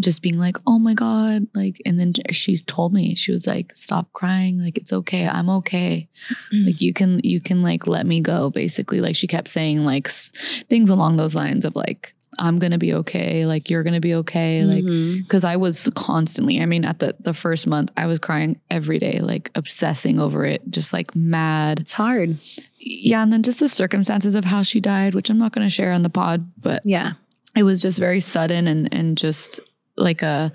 just 0.00 0.22
being 0.22 0.38
like, 0.38 0.56
"Oh 0.66 0.78
my 0.78 0.94
god!" 0.94 1.46
Like, 1.54 1.80
and 1.86 1.98
then 2.00 2.12
she's 2.32 2.62
told 2.62 2.92
me 2.92 3.14
she 3.14 3.32
was 3.32 3.46
like, 3.46 3.72
"Stop 3.76 4.12
crying. 4.12 4.58
Like, 4.58 4.76
it's 4.76 4.92
okay. 4.92 5.26
I'm 5.28 5.48
okay. 5.50 6.08
like, 6.52 6.80
you 6.80 6.92
can 6.92 7.20
you 7.22 7.40
can 7.40 7.62
like 7.62 7.86
let 7.86 8.04
me 8.06 8.20
go." 8.20 8.50
Basically, 8.50 9.00
like 9.00 9.16
she 9.16 9.26
kept 9.26 9.48
saying 9.48 9.84
like 9.84 10.08
s- 10.08 10.30
things 10.68 10.90
along 10.90 11.16
those 11.16 11.34
lines 11.36 11.64
of 11.64 11.76
like, 11.76 12.14
"I'm 12.40 12.58
gonna 12.58 12.78
be 12.78 12.92
okay. 12.94 13.46
Like, 13.46 13.70
you're 13.70 13.84
gonna 13.84 14.00
be 14.00 14.14
okay." 14.14 14.64
Like, 14.64 14.82
mm-hmm. 14.84 15.20
because 15.22 15.44
I 15.44 15.56
was 15.56 15.88
constantly, 15.94 16.60
I 16.60 16.66
mean, 16.66 16.84
at 16.84 16.98
the 16.98 17.14
the 17.20 17.34
first 17.34 17.66
month, 17.68 17.92
I 17.96 18.06
was 18.06 18.18
crying 18.18 18.58
every 18.70 18.98
day, 18.98 19.20
like 19.20 19.50
obsessing 19.54 20.18
over 20.18 20.44
it, 20.44 20.68
just 20.70 20.92
like 20.92 21.14
mad. 21.14 21.78
it's 21.80 21.92
hard. 21.92 22.38
Yeah, 22.78 23.22
and 23.22 23.32
then 23.32 23.42
just 23.44 23.60
the 23.60 23.68
circumstances 23.68 24.34
of 24.34 24.44
how 24.44 24.62
she 24.62 24.80
died, 24.80 25.14
which 25.14 25.30
I'm 25.30 25.38
not 25.38 25.52
going 25.52 25.66
to 25.66 25.72
share 25.72 25.92
on 25.92 26.02
the 26.02 26.10
pod, 26.10 26.50
but 26.60 26.82
Yeah. 26.84 27.12
it 27.56 27.62
was 27.62 27.80
just 27.80 27.98
very 27.98 28.20
sudden 28.20 28.66
and 28.66 28.92
and 28.92 29.16
just 29.16 29.60
like 29.96 30.22
a 30.22 30.52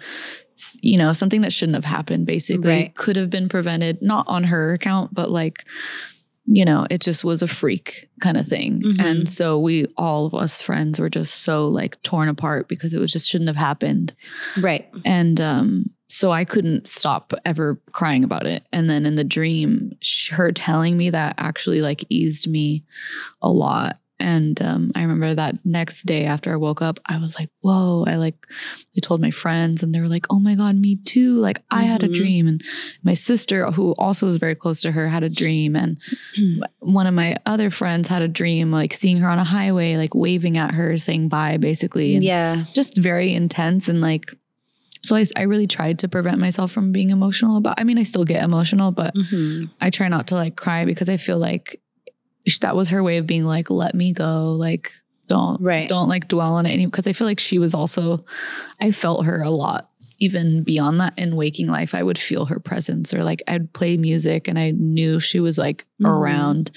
you 0.82 0.98
know 0.98 1.14
something 1.14 1.42
that 1.42 1.54
shouldn't 1.54 1.76
have 1.76 1.86
happened 1.86 2.26
basically 2.26 2.70
Right. 2.70 2.96
could 2.96 3.16
have 3.16 3.30
been 3.30 3.48
prevented 3.50 4.02
not 4.02 4.26
on 4.28 4.44
her 4.46 4.74
account 4.74 5.14
but 5.14 5.32
like 5.32 5.64
you 6.52 6.66
know 6.66 6.86
it 6.90 7.00
just 7.00 7.24
was 7.24 7.42
a 7.42 7.48
freak 7.48 8.10
kind 8.22 8.36
of 8.36 8.48
thing 8.48 8.82
Mhm. 8.82 9.00
and 9.00 9.30
so 9.30 9.58
we 9.60 9.86
all 9.98 10.26
of 10.26 10.34
us 10.34 10.62
friends 10.62 11.00
were 11.00 11.10
just 11.10 11.44
so 11.44 11.68
like 11.68 12.02
torn 12.04 12.28
apart 12.28 12.68
because 12.68 12.94
it 12.94 13.00
was 13.00 13.12
just 13.14 13.30
shouldn't 13.30 13.48
have 13.48 13.56
happened 13.56 14.14
Right. 14.60 14.90
and 15.06 15.40
um 15.40 15.86
so 16.12 16.32
I 16.32 16.44
couldn't 16.44 16.88
stop 16.88 17.34
ever 17.46 17.80
crying 17.92 18.24
about 18.24 18.48
it. 18.48 18.64
And 18.74 18.90
then 18.90 19.06
in 19.06 19.14
the 19.14 19.24
dream, 19.24 19.92
sh- 20.02 20.32
her 20.32 20.52
telling 20.52 20.98
me 20.98 21.12
that 21.12 21.36
actually 21.38 21.82
like 21.84 22.04
eased 22.10 22.50
me 22.50 22.84
a 23.44 23.52
lot. 23.52 24.00
And 24.20 24.62
um, 24.62 24.92
I 24.96 25.02
remember 25.02 25.34
that 25.34 25.56
next 25.66 26.04
day 26.04 26.26
after 26.26 26.52
I 26.52 26.58
woke 26.58 26.82
up, 26.82 27.00
I 27.06 27.18
was 27.20 27.38
like, 27.40 27.50
whoa. 27.62 28.04
I 28.08 28.16
like, 28.16 28.36
I 28.98 29.00
told 29.02 29.22
my 29.22 29.32
friends 29.32 29.82
and 29.82 29.94
they 29.96 30.00
were 30.02 30.08
like, 30.08 30.26
oh 30.30 30.40
my 30.40 30.56
God, 30.56 30.76
me 30.76 30.98
too. 30.98 31.38
Like, 31.38 31.62
I 31.72 31.84
had 31.84 32.04
a 32.04 32.10
Mhm. 32.10 32.14
dream. 32.14 32.48
And 32.48 32.64
my 33.04 33.14
sister, 33.14 33.72
who 33.72 33.94
also 33.94 34.26
was 34.26 34.38
very 34.38 34.56
close 34.56 34.82
to 34.82 34.92
her, 34.92 35.08
had 35.08 35.24
a 35.24 35.30
dream. 35.30 35.76
And 35.76 35.98
one 36.80 37.08
of 37.08 37.14
my 37.14 37.38
other 37.46 37.70
friends 37.70 38.08
had 38.10 38.22
a 38.22 38.28
dream, 38.28 38.72
like 38.72 38.94
seeing 38.94 39.18
her 39.18 39.30
on 39.30 39.40
a 39.40 39.44
highway, 39.44 39.96
like 39.96 40.14
waving 40.14 40.58
at 40.58 40.74
her, 40.74 40.98
saying 40.98 41.30
bye, 41.30 41.58
basically. 41.58 42.16
And 42.16 42.24
Yeah. 42.24 42.66
just 42.74 42.98
very 42.98 43.34
intense 43.34 43.88
and 43.88 44.02
like 44.02 44.34
so 45.02 45.16
I, 45.16 45.26
I 45.38 45.44
really 45.44 45.66
tried 45.68 46.00
to 46.00 46.10
prevent 46.10 46.40
myself 46.40 46.74
from 46.74 46.92
being 46.92 47.10
emotional 47.10 47.56
about 47.56 47.80
i 47.80 47.86
mean 47.86 47.98
i 47.98 48.04
still 48.04 48.26
get 48.26 48.44
emotional 48.44 48.92
but 48.92 49.16
Mhm. 49.16 49.70
i 49.80 49.90
try 49.90 50.10
not 50.10 50.28
to 50.28 50.36
like 50.36 50.58
cry 50.58 50.84
because 50.84 51.08
i 51.08 51.16
feel 51.16 51.38
like 51.38 51.80
that 52.62 52.76
was 52.76 52.90
her 52.90 53.04
way 53.04 53.18
of 53.18 53.28
being 53.28 53.46
like, 53.46 53.70
let 53.70 53.94
me 53.96 54.14
go. 54.14 54.54
Like, 54.54 54.92
don't, 55.28 55.62
Right. 55.62 55.88
don't 55.88 56.10
like 56.10 56.28
dwell 56.28 56.56
on 56.56 56.66
it 56.66 56.72
any 56.72 56.86
because 56.86 57.08
I 57.08 57.14
feel 57.14 57.28
like 57.28 57.40
she 57.40 57.60
was 57.60 57.74
also, 57.74 58.26
I 58.82 58.92
felt 58.92 59.26
her 59.26 59.42
a 59.42 59.52
lot. 59.52 59.86
Even 60.22 60.64
beyond 60.64 61.00
that, 61.00 61.14
in 61.18 61.38
waking 61.38 61.68
life, 61.68 61.96
I 61.96 62.04
would 62.04 62.18
feel 62.18 62.46
her 62.48 62.60
presence, 62.60 63.14
or 63.14 63.24
like 63.24 63.42
I'd 63.48 63.72
play 63.72 63.96
music 63.96 64.50
and 64.50 64.60
I 64.60 64.72
knew 64.72 65.18
she 65.18 65.40
was 65.40 65.58
like 65.58 65.86
Mhm. 66.02 66.10
around. 66.10 66.72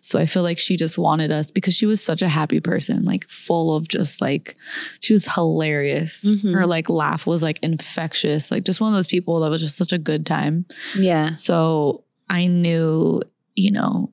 So 0.00 0.16
I 0.20 0.26
feel 0.26 0.44
like 0.44 0.60
she 0.60 0.76
just 0.76 0.96
wanted 0.96 1.32
us 1.32 1.50
because 1.50 1.74
she 1.74 1.86
was 1.86 2.00
such 2.00 2.22
a 2.22 2.28
happy 2.28 2.60
person, 2.60 3.04
like 3.04 3.28
full 3.28 3.74
of 3.74 3.88
just 3.88 4.20
like, 4.20 4.54
she 5.00 5.12
was 5.12 5.26
hilarious. 5.26 6.24
Mhm. 6.24 6.54
Her 6.54 6.66
like 6.66 6.88
laugh 6.88 7.26
was 7.26 7.42
like 7.42 7.58
infectious, 7.64 8.52
like 8.52 8.62
just 8.64 8.80
one 8.80 8.92
of 8.92 8.96
those 8.96 9.08
people 9.08 9.40
that 9.40 9.50
was 9.50 9.62
just 9.62 9.76
such 9.76 9.92
a 9.92 9.98
good 9.98 10.24
time. 10.24 10.64
Yeah. 10.96 11.30
So 11.30 12.04
I 12.30 12.46
knew, 12.46 13.22
you 13.56 13.72
know, 13.72 14.12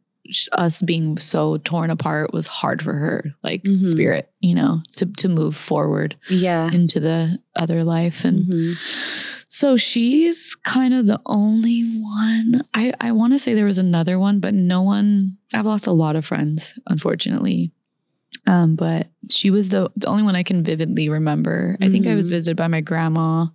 us 0.53 0.81
being 0.81 1.17
so 1.19 1.57
torn 1.57 1.89
apart 1.89 2.33
was 2.33 2.47
hard 2.47 2.81
for 2.81 2.93
her, 2.93 3.33
like 3.43 3.63
Mhm. 3.63 3.83
spirit, 3.83 4.29
you 4.41 4.55
know, 4.55 4.81
to 4.97 5.05
to 5.05 5.27
move 5.29 5.55
forward 5.55 6.15
Yeah. 6.29 6.71
into 6.71 6.99
the 6.99 7.39
other 7.55 7.83
life. 7.83 8.23
And 8.25 8.45
Mhm. 8.45 9.43
so 9.47 9.77
she's 9.77 10.55
kind 10.55 10.93
of 10.93 11.05
the 11.05 11.19
only 11.25 11.83
one. 12.01 12.63
I 12.73 12.93
I 12.99 13.11
want 13.11 13.33
to 13.33 13.39
say 13.39 13.53
there 13.53 13.65
was 13.65 13.77
another 13.77 14.17
one, 14.19 14.39
but 14.39 14.53
no 14.53 14.81
one. 14.81 15.37
I've 15.53 15.65
lost 15.65 15.87
a 15.87 15.91
lot 15.91 16.15
of 16.15 16.25
friends, 16.25 16.73
unfortunately. 16.87 17.71
Um, 18.47 18.75
but 18.75 19.07
she 19.29 19.51
was 19.51 19.69
the 19.69 19.89
the 19.95 20.07
only 20.07 20.23
one 20.23 20.35
I 20.35 20.43
can 20.43 20.63
vividly 20.63 21.09
remember. 21.09 21.77
I 21.81 21.89
think 21.89 22.07
I 22.07 22.15
was 22.15 22.27
Mhm. 22.27 22.31
visited 22.31 22.57
by 22.57 22.67
my 22.67 22.81
grandma 22.81 23.47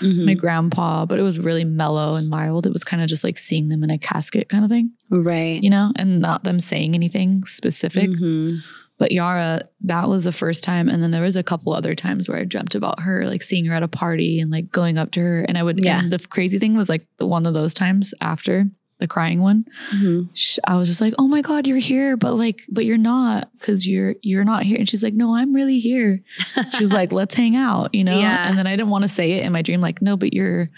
Mhm. 0.00 0.26
my 0.26 0.34
grandpa, 0.34 1.06
but 1.06 1.18
it 1.18 1.22
was 1.22 1.40
really 1.40 1.64
mellow 1.64 2.14
and 2.14 2.28
mild. 2.28 2.66
It 2.66 2.72
was 2.72 2.84
kind 2.84 3.02
of 3.02 3.08
just 3.08 3.24
like 3.24 3.38
seeing 3.38 3.68
them 3.68 3.82
in 3.82 3.90
a 3.90 3.98
casket 3.98 4.48
kind 4.48 4.62
of 4.64 4.70
thing, 4.70 4.90
right. 5.10 5.62
you 5.62 5.70
know, 5.70 5.92
and 5.96 6.20
not 6.20 6.44
them 6.44 6.58
saying 6.60 6.94
anything 6.94 7.42
specific. 7.44 8.10
Mhm. 8.10 8.58
But 8.98 9.10
Yara, 9.10 9.62
that 9.80 10.08
was 10.08 10.24
the 10.24 10.30
first 10.32 10.62
time. 10.62 10.88
And 10.88 11.02
then 11.02 11.10
there 11.10 11.22
was 11.22 11.34
a 11.34 11.42
couple 11.42 11.72
other 11.72 11.96
times 11.96 12.28
where 12.28 12.38
I 12.38 12.44
dreamt 12.44 12.76
about 12.76 13.00
her, 13.00 13.26
like 13.26 13.42
seeing 13.42 13.64
her 13.64 13.74
at 13.74 13.82
a 13.82 13.88
party 13.88 14.38
and 14.38 14.52
like 14.52 14.70
going 14.70 14.98
up 14.98 15.10
to 15.12 15.20
her. 15.20 15.40
And 15.40 15.58
I 15.58 15.64
would, 15.64 15.82
Yeah. 15.82 15.98
and 16.00 16.12
the 16.12 16.18
crazy 16.28 16.60
thing 16.60 16.74
was 16.76 16.88
like 16.88 17.04
the 17.18 17.26
one 17.26 17.44
of 17.46 17.54
those 17.54 17.74
times 17.74 18.14
after 18.20 18.66
the 18.98 19.06
crying 19.08 19.42
one, 19.42 19.64
Mhm. 19.92 20.28
sh- 20.34 20.58
I 20.64 20.76
was 20.76 20.88
just 20.88 21.00
like, 21.00 21.14
"Oh 21.18 21.26
my 21.28 21.42
god, 21.42 21.66
you're 21.66 21.78
here!" 21.78 22.16
But 22.16 22.34
like, 22.34 22.62
but 22.70 22.84
you're 22.84 22.96
not 22.96 23.50
because 23.58 23.86
you're 23.88 24.14
you're 24.22 24.44
not 24.44 24.62
here. 24.62 24.78
And 24.78 24.88
she's 24.88 25.02
like, 25.02 25.14
"No, 25.14 25.34
I'm 25.34 25.52
really 25.54 25.78
here." 25.80 26.22
She's 26.78 26.92
like, 26.92 27.10
"Let's 27.12 27.34
hang 27.34 27.56
out," 27.56 27.94
you 27.94 28.04
know. 28.04 28.18
Yeah. 28.18 28.48
And 28.48 28.56
then 28.56 28.66
I 28.66 28.76
didn't 28.76 28.90
want 28.90 29.02
to 29.02 29.08
say 29.08 29.32
it 29.32 29.44
in 29.44 29.52
my 29.52 29.62
dream, 29.62 29.80
like, 29.80 30.00
"No, 30.00 30.16
but 30.16 30.32
you're 30.32 30.70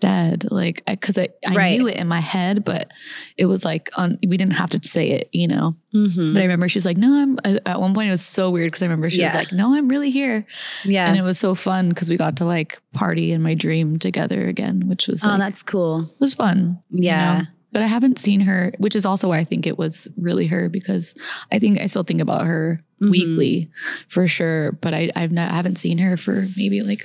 dead," 0.00 0.46
like 0.50 0.82
because 0.86 1.18
I, 1.18 1.28
I 1.46 1.54
Right. 1.54 1.78
knew 1.78 1.88
it 1.88 1.96
in 1.96 2.06
my 2.08 2.20
head, 2.20 2.64
but 2.64 2.92
it 3.36 3.46
was 3.46 3.64
like 3.64 3.90
un- 3.96 4.18
we 4.26 4.36
didn't 4.36 4.54
have 4.54 4.70
to 4.70 4.80
say 4.88 5.10
it, 5.10 5.28
you 5.32 5.48
know. 5.48 5.76
Mhm. 5.94 6.34
But 6.34 6.40
I 6.40 6.44
remember 6.44 6.68
she's 6.68 6.84
like, 6.86 6.96
"No, 6.96 7.12
I'm." 7.12 7.38
I- 7.44 7.60
At 7.66 7.80
one 7.80 7.94
point, 7.94 8.08
it 8.08 8.10
was 8.10 8.24
so 8.24 8.50
weird 8.50 8.68
because 8.68 8.82
I 8.82 8.86
remember 8.86 9.10
she 9.10 9.22
was 9.22 9.34
like, 9.34 9.52
"No, 9.52 9.74
I'm 9.74 9.88
really 9.88 10.10
here," 10.10 10.46
yeah. 10.84 11.08
and 11.08 11.16
it 11.18 11.22
was 11.22 11.38
so 11.38 11.54
fun 11.54 11.88
because 11.90 12.10
we 12.10 12.16
got 12.16 12.36
to 12.36 12.44
like 12.44 12.80
party 12.92 13.32
in 13.32 13.42
my 13.42 13.54
dream 13.54 13.98
together 13.98 14.46
again, 14.48 14.88
which 14.88 15.06
was 15.08 15.24
oh, 15.24 15.36
that's 15.38 15.62
cool. 15.62 16.02
It 16.02 16.20
was 16.20 16.34
fun. 16.34 16.78
you 16.90 17.04
Yeah. 17.04 17.38
know? 17.38 17.44
But 17.70 17.82
I 17.82 17.86
haven't 17.86 18.18
seen 18.18 18.40
her, 18.40 18.72
which 18.78 18.96
is 18.96 19.04
also 19.04 19.28
why 19.28 19.38
I 19.38 19.44
think 19.44 19.66
it 19.66 19.76
was 19.76 20.08
really 20.16 20.46
her 20.46 20.70
because 20.70 21.14
I 21.52 21.58
think 21.58 21.78
I 21.78 21.84
still 21.86 22.02
think 22.02 22.22
about 22.22 22.46
her 22.46 22.82
Mhm. 23.02 23.10
weekly 23.10 23.68
for 24.08 24.26
sure. 24.26 24.72
But 24.72 24.94
I 24.94 25.10
I've 25.14 25.32
not 25.32 25.50
I 25.52 25.56
haven't 25.56 25.76
seen 25.76 25.98
her 25.98 26.16
for 26.16 26.46
maybe 26.56 26.80
like 26.82 27.02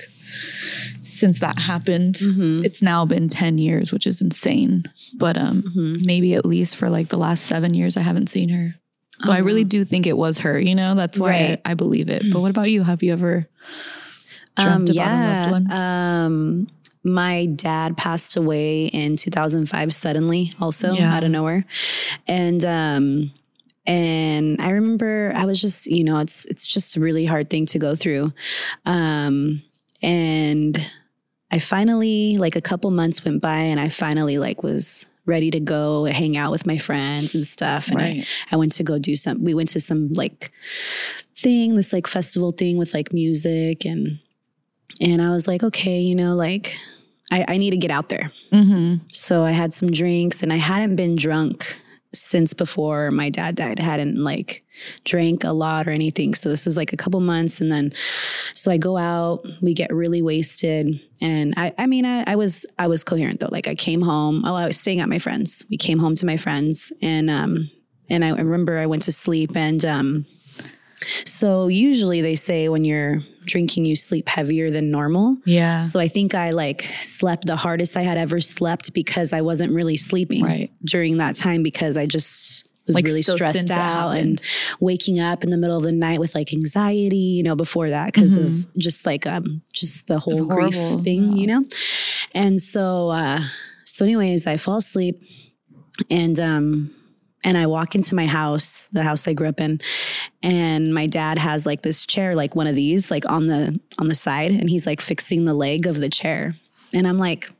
since 1.14 1.40
that 1.40 1.58
happened. 1.58 2.16
Mhm. 2.16 2.64
It's 2.64 2.82
now 2.82 3.04
been 3.06 3.28
10 3.28 3.58
years, 3.58 3.92
which 3.92 4.06
is 4.06 4.20
insane. 4.20 4.84
But 5.14 5.36
um 5.36 5.62
Mhm. 5.62 6.04
maybe 6.04 6.34
at 6.34 6.44
least 6.44 6.76
for 6.76 6.90
like 6.90 7.08
the 7.08 7.18
last 7.18 7.44
seven 7.46 7.74
years 7.74 7.96
I 7.96 8.02
haven't 8.02 8.28
seen 8.28 8.48
her. 8.50 8.74
So 9.18 9.30
I 9.32 9.40
Oh, 9.40 9.44
really 9.44 9.64
do 9.64 9.84
think 9.84 10.06
it 10.06 10.16
was 10.16 10.40
her, 10.40 10.58
you 10.58 10.74
know? 10.74 10.94
That's 10.96 11.20
why 11.20 11.28
Right. 11.30 11.60
I, 11.64 11.70
I 11.70 11.74
believe 11.74 12.08
it. 12.08 12.22
But 12.32 12.40
what 12.42 12.50
about 12.50 12.70
you? 12.70 12.82
Have 12.82 13.02
you 13.02 13.12
ever 13.12 13.48
dreamt 14.56 14.90
about 14.90 15.12
a 15.12 15.24
loved 15.24 15.50
one? 15.50 15.72
Um, 15.72 16.66
my 17.04 17.46
dad 17.46 17.96
passed 17.96 18.36
away 18.36 18.86
in 18.86 19.16
2005 19.16 19.92
suddenly, 19.94 20.52
also 20.60 20.94
Yeah. 20.94 21.14
out 21.14 21.22
of 21.24 21.30
nowhere, 21.30 21.64
and 22.26 22.64
um, 22.64 23.30
and 23.86 24.58
I 24.60 24.70
remember 24.70 25.32
I 25.36 25.44
was 25.44 25.60
just, 25.60 25.86
you 25.86 26.02
know, 26.02 26.18
it's 26.20 26.46
it's 26.46 26.66
just 26.66 26.96
a 26.96 27.00
really 27.00 27.26
hard 27.26 27.50
thing 27.50 27.66
to 27.66 27.78
go 27.78 27.94
through, 27.94 28.32
um, 28.86 29.62
and 30.02 30.80
I 31.54 31.60
finally, 31.60 32.36
like 32.36 32.56
a 32.56 32.60
couple 32.60 32.90
months 32.90 33.24
went 33.24 33.40
by, 33.40 33.58
and 33.58 33.78
I 33.78 33.88
finally 33.88 34.38
like 34.38 34.64
was 34.64 35.06
ready 35.24 35.52
to 35.52 35.60
go 35.60 36.04
hang 36.04 36.36
out 36.36 36.50
with 36.50 36.66
my 36.66 36.78
friends 36.78 37.32
and 37.32 37.46
stuff, 37.46 37.86
and 37.86 38.02
I 38.02 38.26
I 38.50 38.56
went 38.56 38.72
to 38.72 38.82
go 38.82 38.98
do 38.98 39.14
some. 39.14 39.44
We 39.44 39.54
went 39.54 39.68
to 39.68 39.80
some 39.80 40.12
like 40.14 40.50
thing, 41.36 41.76
this 41.76 41.92
like 41.92 42.08
festival 42.08 42.50
thing 42.50 42.76
with 42.76 42.92
like 42.92 43.12
music 43.12 43.84
and 43.84 44.18
and 45.00 45.22
I 45.22 45.30
was 45.30 45.46
like, 45.46 45.62
okay, 45.62 46.00
you 46.00 46.16
know, 46.16 46.34
like 46.34 46.76
I, 47.30 47.44
I 47.46 47.56
need 47.56 47.70
to 47.70 47.76
get 47.76 47.92
out 47.92 48.08
there. 48.08 48.32
Mm-hmm. 48.52 49.06
So 49.10 49.44
I 49.44 49.52
had 49.52 49.72
some 49.72 49.90
drinks 49.90 50.42
and 50.42 50.52
I 50.52 50.56
hadn't 50.56 50.96
been 50.96 51.14
drunk 51.14 51.80
since 52.14 52.54
before 52.54 53.10
my 53.10 53.30
dad 53.30 53.54
died. 53.54 53.78
Hadn't 53.78 54.22
like 54.22 54.64
drank 55.04 55.44
a 55.44 55.52
lot 55.52 55.86
or 55.86 55.90
anything. 55.90 56.34
So 56.34 56.48
this 56.48 56.66
was 56.66 56.76
like 56.76 56.92
a 56.92 56.96
couple 56.96 57.20
months. 57.20 57.60
And 57.60 57.70
then 57.70 57.92
so 58.54 58.70
I 58.70 58.76
go 58.76 58.96
out, 58.96 59.44
we 59.60 59.74
get 59.74 59.92
really 59.92 60.22
wasted. 60.22 61.00
And 61.20 61.54
I 61.56 61.72
I 61.78 61.86
mean 61.86 62.04
I, 62.04 62.24
I 62.26 62.36
was 62.36 62.66
I 62.78 62.88
was 62.88 63.04
coherent 63.04 63.40
though. 63.40 63.48
Like 63.50 63.68
I 63.68 63.74
came 63.74 64.02
home. 64.02 64.42
Well, 64.42 64.56
I 64.56 64.66
was 64.66 64.80
staying 64.80 65.00
at 65.00 65.08
my 65.08 65.18
friends. 65.18 65.64
We 65.70 65.76
came 65.76 65.98
home 65.98 66.14
to 66.16 66.26
my 66.26 66.36
friends 66.36 66.92
and 67.02 67.30
um 67.30 67.70
and 68.08 68.24
I 68.24 68.30
remember 68.30 68.78
I 68.78 68.86
went 68.86 69.02
to 69.02 69.12
sleep 69.12 69.56
and 69.56 69.84
um 69.84 70.26
so 71.24 71.68
usually 71.68 72.22
they 72.22 72.34
say 72.34 72.68
when 72.68 72.84
you're 72.84 73.22
drinking 73.44 73.84
you 73.84 73.96
sleep 73.96 74.28
heavier 74.28 74.70
than 74.70 74.90
normal. 74.90 75.36
Yeah. 75.44 75.80
So 75.80 76.00
I 76.00 76.08
think 76.08 76.34
I 76.34 76.50
like 76.50 76.82
slept 77.00 77.46
the 77.46 77.56
hardest 77.56 77.96
I 77.96 78.02
had 78.02 78.16
ever 78.16 78.40
slept 78.40 78.92
because 78.94 79.32
I 79.32 79.40
wasn't 79.42 79.72
really 79.72 79.96
sleeping 79.96 80.42
Right. 80.44 80.70
during 80.84 81.18
that 81.18 81.36
time 81.36 81.62
because 81.62 81.96
I 81.96 82.06
just 82.06 82.66
was 82.86 82.96
Like, 82.96 83.04
really 83.06 83.22
so 83.22 83.34
stressed 83.34 83.70
out 83.70 84.10
and 84.10 84.42
waking 84.78 85.18
up 85.18 85.42
in 85.42 85.48
the 85.50 85.56
middle 85.56 85.76
of 85.78 85.84
the 85.84 85.92
night 85.92 86.20
with 86.20 86.34
like 86.34 86.52
anxiety, 86.52 87.16
you 87.16 87.42
know, 87.42 87.56
before 87.56 87.88
that 87.90 88.12
because 88.12 88.34
of 88.36 88.66
just 88.76 89.06
like 89.06 89.26
um 89.26 89.62
just 89.72 90.06
the 90.06 90.18
whole 90.18 90.44
grief 90.44 90.74
Mm-hmm. 90.74 91.02
thing, 91.02 91.32
yeah. 91.32 91.36
you 91.38 91.46
know. 91.46 91.64
And 92.34 92.60
so 92.60 93.08
uh 93.08 93.40
so 93.84 94.04
anyways, 94.04 94.46
I 94.46 94.56
fall 94.58 94.76
asleep 94.78 95.22
and 96.10 96.38
um 96.40 96.90
and 97.44 97.56
I 97.56 97.66
walk 97.66 97.94
into 97.94 98.14
my 98.14 98.26
house, 98.26 98.88
the 98.88 99.02
house 99.02 99.28
I 99.28 99.34
grew 99.34 99.48
up 99.48 99.60
in, 99.60 99.80
and 100.42 100.92
my 100.92 101.06
dad 101.06 101.38
has 101.38 101.66
like 101.66 101.82
this 101.82 102.04
chair, 102.04 102.34
like 102.34 102.56
one 102.56 102.66
of 102.66 102.74
these, 102.74 103.10
like 103.10 103.30
on 103.30 103.46
the 103.46 103.78
on 103.98 104.08
the 104.08 104.14
side, 104.14 104.50
and 104.50 104.68
he's 104.68 104.86
like 104.86 105.00
fixing 105.00 105.44
the 105.44 105.54
leg 105.54 105.86
of 105.86 105.96
the 105.96 106.08
chair. 106.08 106.56
And 106.92 107.06
I'm 107.06 107.18
like, 107.18 107.50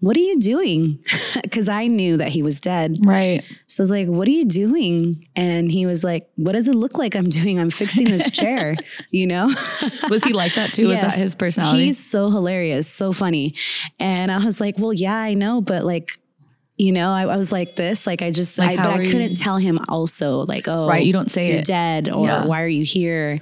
what 0.00 0.16
are 0.16 0.20
you 0.20 0.38
doing? 0.38 0.98
Because 1.42 1.68
I 1.68 1.86
knew 1.86 2.16
that 2.16 2.28
he 2.28 2.42
was 2.42 2.60
dead. 2.60 2.96
Right. 3.04 3.44
So 3.68 3.82
I 3.82 3.84
was 3.84 3.90
like, 3.90 4.08
what 4.08 4.26
are 4.26 4.32
you 4.32 4.44
doing? 4.44 5.14
And 5.36 5.70
he 5.70 5.86
was 5.86 6.02
like, 6.02 6.28
what 6.36 6.52
does 6.52 6.66
it 6.66 6.74
look 6.74 6.98
like 6.98 7.14
I'm 7.14 7.28
doing? 7.28 7.60
I'm 7.60 7.70
fixing 7.70 8.08
this 8.08 8.28
chair, 8.40 8.76
you 9.10 9.26
know? 9.26 9.46
Was 10.08 10.24
he 10.24 10.32
like 10.32 10.54
that 10.54 10.72
too? 10.72 10.88
Was 10.88 11.00
that 11.00 11.14
his 11.14 11.34
personality? 11.34 11.84
He's 11.84 11.98
so 11.98 12.30
hilarious, 12.30 12.88
so 12.88 13.12
funny. 13.12 13.54
And 14.00 14.32
I 14.32 14.44
was 14.44 14.60
like, 14.60 14.78
well, 14.78 14.92
yeah, 14.92 15.16
I 15.16 15.34
know, 15.34 15.60
but 15.60 15.84
like, 15.84 16.18
you 16.76 16.90
know, 16.90 17.10
I, 17.12 17.22
I 17.22 17.36
was 17.36 17.52
like 17.52 17.76
this, 17.76 18.04
like 18.04 18.20
I 18.20 18.32
just, 18.32 18.58
Like, 18.58 18.78
I, 18.78 18.82
but 18.82 18.92
I 19.00 19.04
couldn't 19.04 19.30
you- 19.30 19.36
tell 19.36 19.58
him 19.58 19.78
also, 19.88 20.38
like, 20.46 20.66
oh, 20.66 20.88
Right, 20.88 21.04
you 21.06 21.12
don't 21.12 21.30
say 21.30 21.50
you're 21.50 21.58
it. 21.60 21.64
dead, 21.66 22.08
or 22.10 22.26
Yeah. 22.26 22.46
why 22.46 22.62
are 22.62 22.68
you 22.68 22.84
here? 22.84 23.38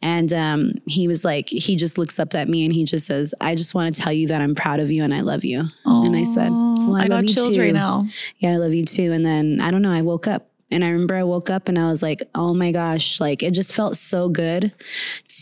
And 0.00 0.32
um, 0.32 0.72
he 0.86 1.06
was 1.06 1.22
like, 1.24 1.48
he 1.50 1.76
just 1.76 1.98
looks 1.98 2.18
up 2.18 2.34
at 2.34 2.48
me 2.48 2.64
and 2.64 2.72
he 2.72 2.84
just 2.84 3.06
says, 3.06 3.34
I 3.40 3.54
just 3.56 3.74
want 3.74 3.94
to 3.94 4.00
tell 4.00 4.12
you 4.12 4.28
that 4.28 4.40
I'm 4.40 4.54
proud 4.54 4.80
of 4.80 4.90
you 4.90 5.04
and 5.04 5.12
I 5.12 5.20
love 5.20 5.44
you. 5.44 5.64
and 5.84 6.16
I 6.16 6.22
said, 6.22 6.50
well, 6.50 6.96
I, 6.96 7.00
I, 7.00 7.02
love 7.02 7.08
got 7.10 7.22
you 7.24 7.28
chills 7.28 7.54
too. 7.56 7.60
right 7.60 7.74
now. 7.74 8.06
Yeah, 8.38 8.52
I 8.52 8.56
love 8.56 8.72
you 8.72 8.86
too. 8.86 9.12
And 9.12 9.24
then 9.24 9.60
I 9.60 9.70
don't 9.70 9.82
know, 9.82 9.92
I 9.92 10.00
woke 10.02 10.26
up 10.26 10.48
and 10.70 10.82
I 10.82 10.88
remember 10.88 11.14
I 11.16 11.24
woke 11.24 11.50
up 11.50 11.68
and 11.68 11.78
I 11.78 11.90
was 11.90 12.02
like, 12.02 12.22
oh 12.34 12.54
my 12.54 12.72
gosh, 12.72 13.20
like 13.20 13.42
it 13.42 13.52
just 13.52 13.74
felt 13.74 13.98
so 13.98 14.30
good 14.30 14.72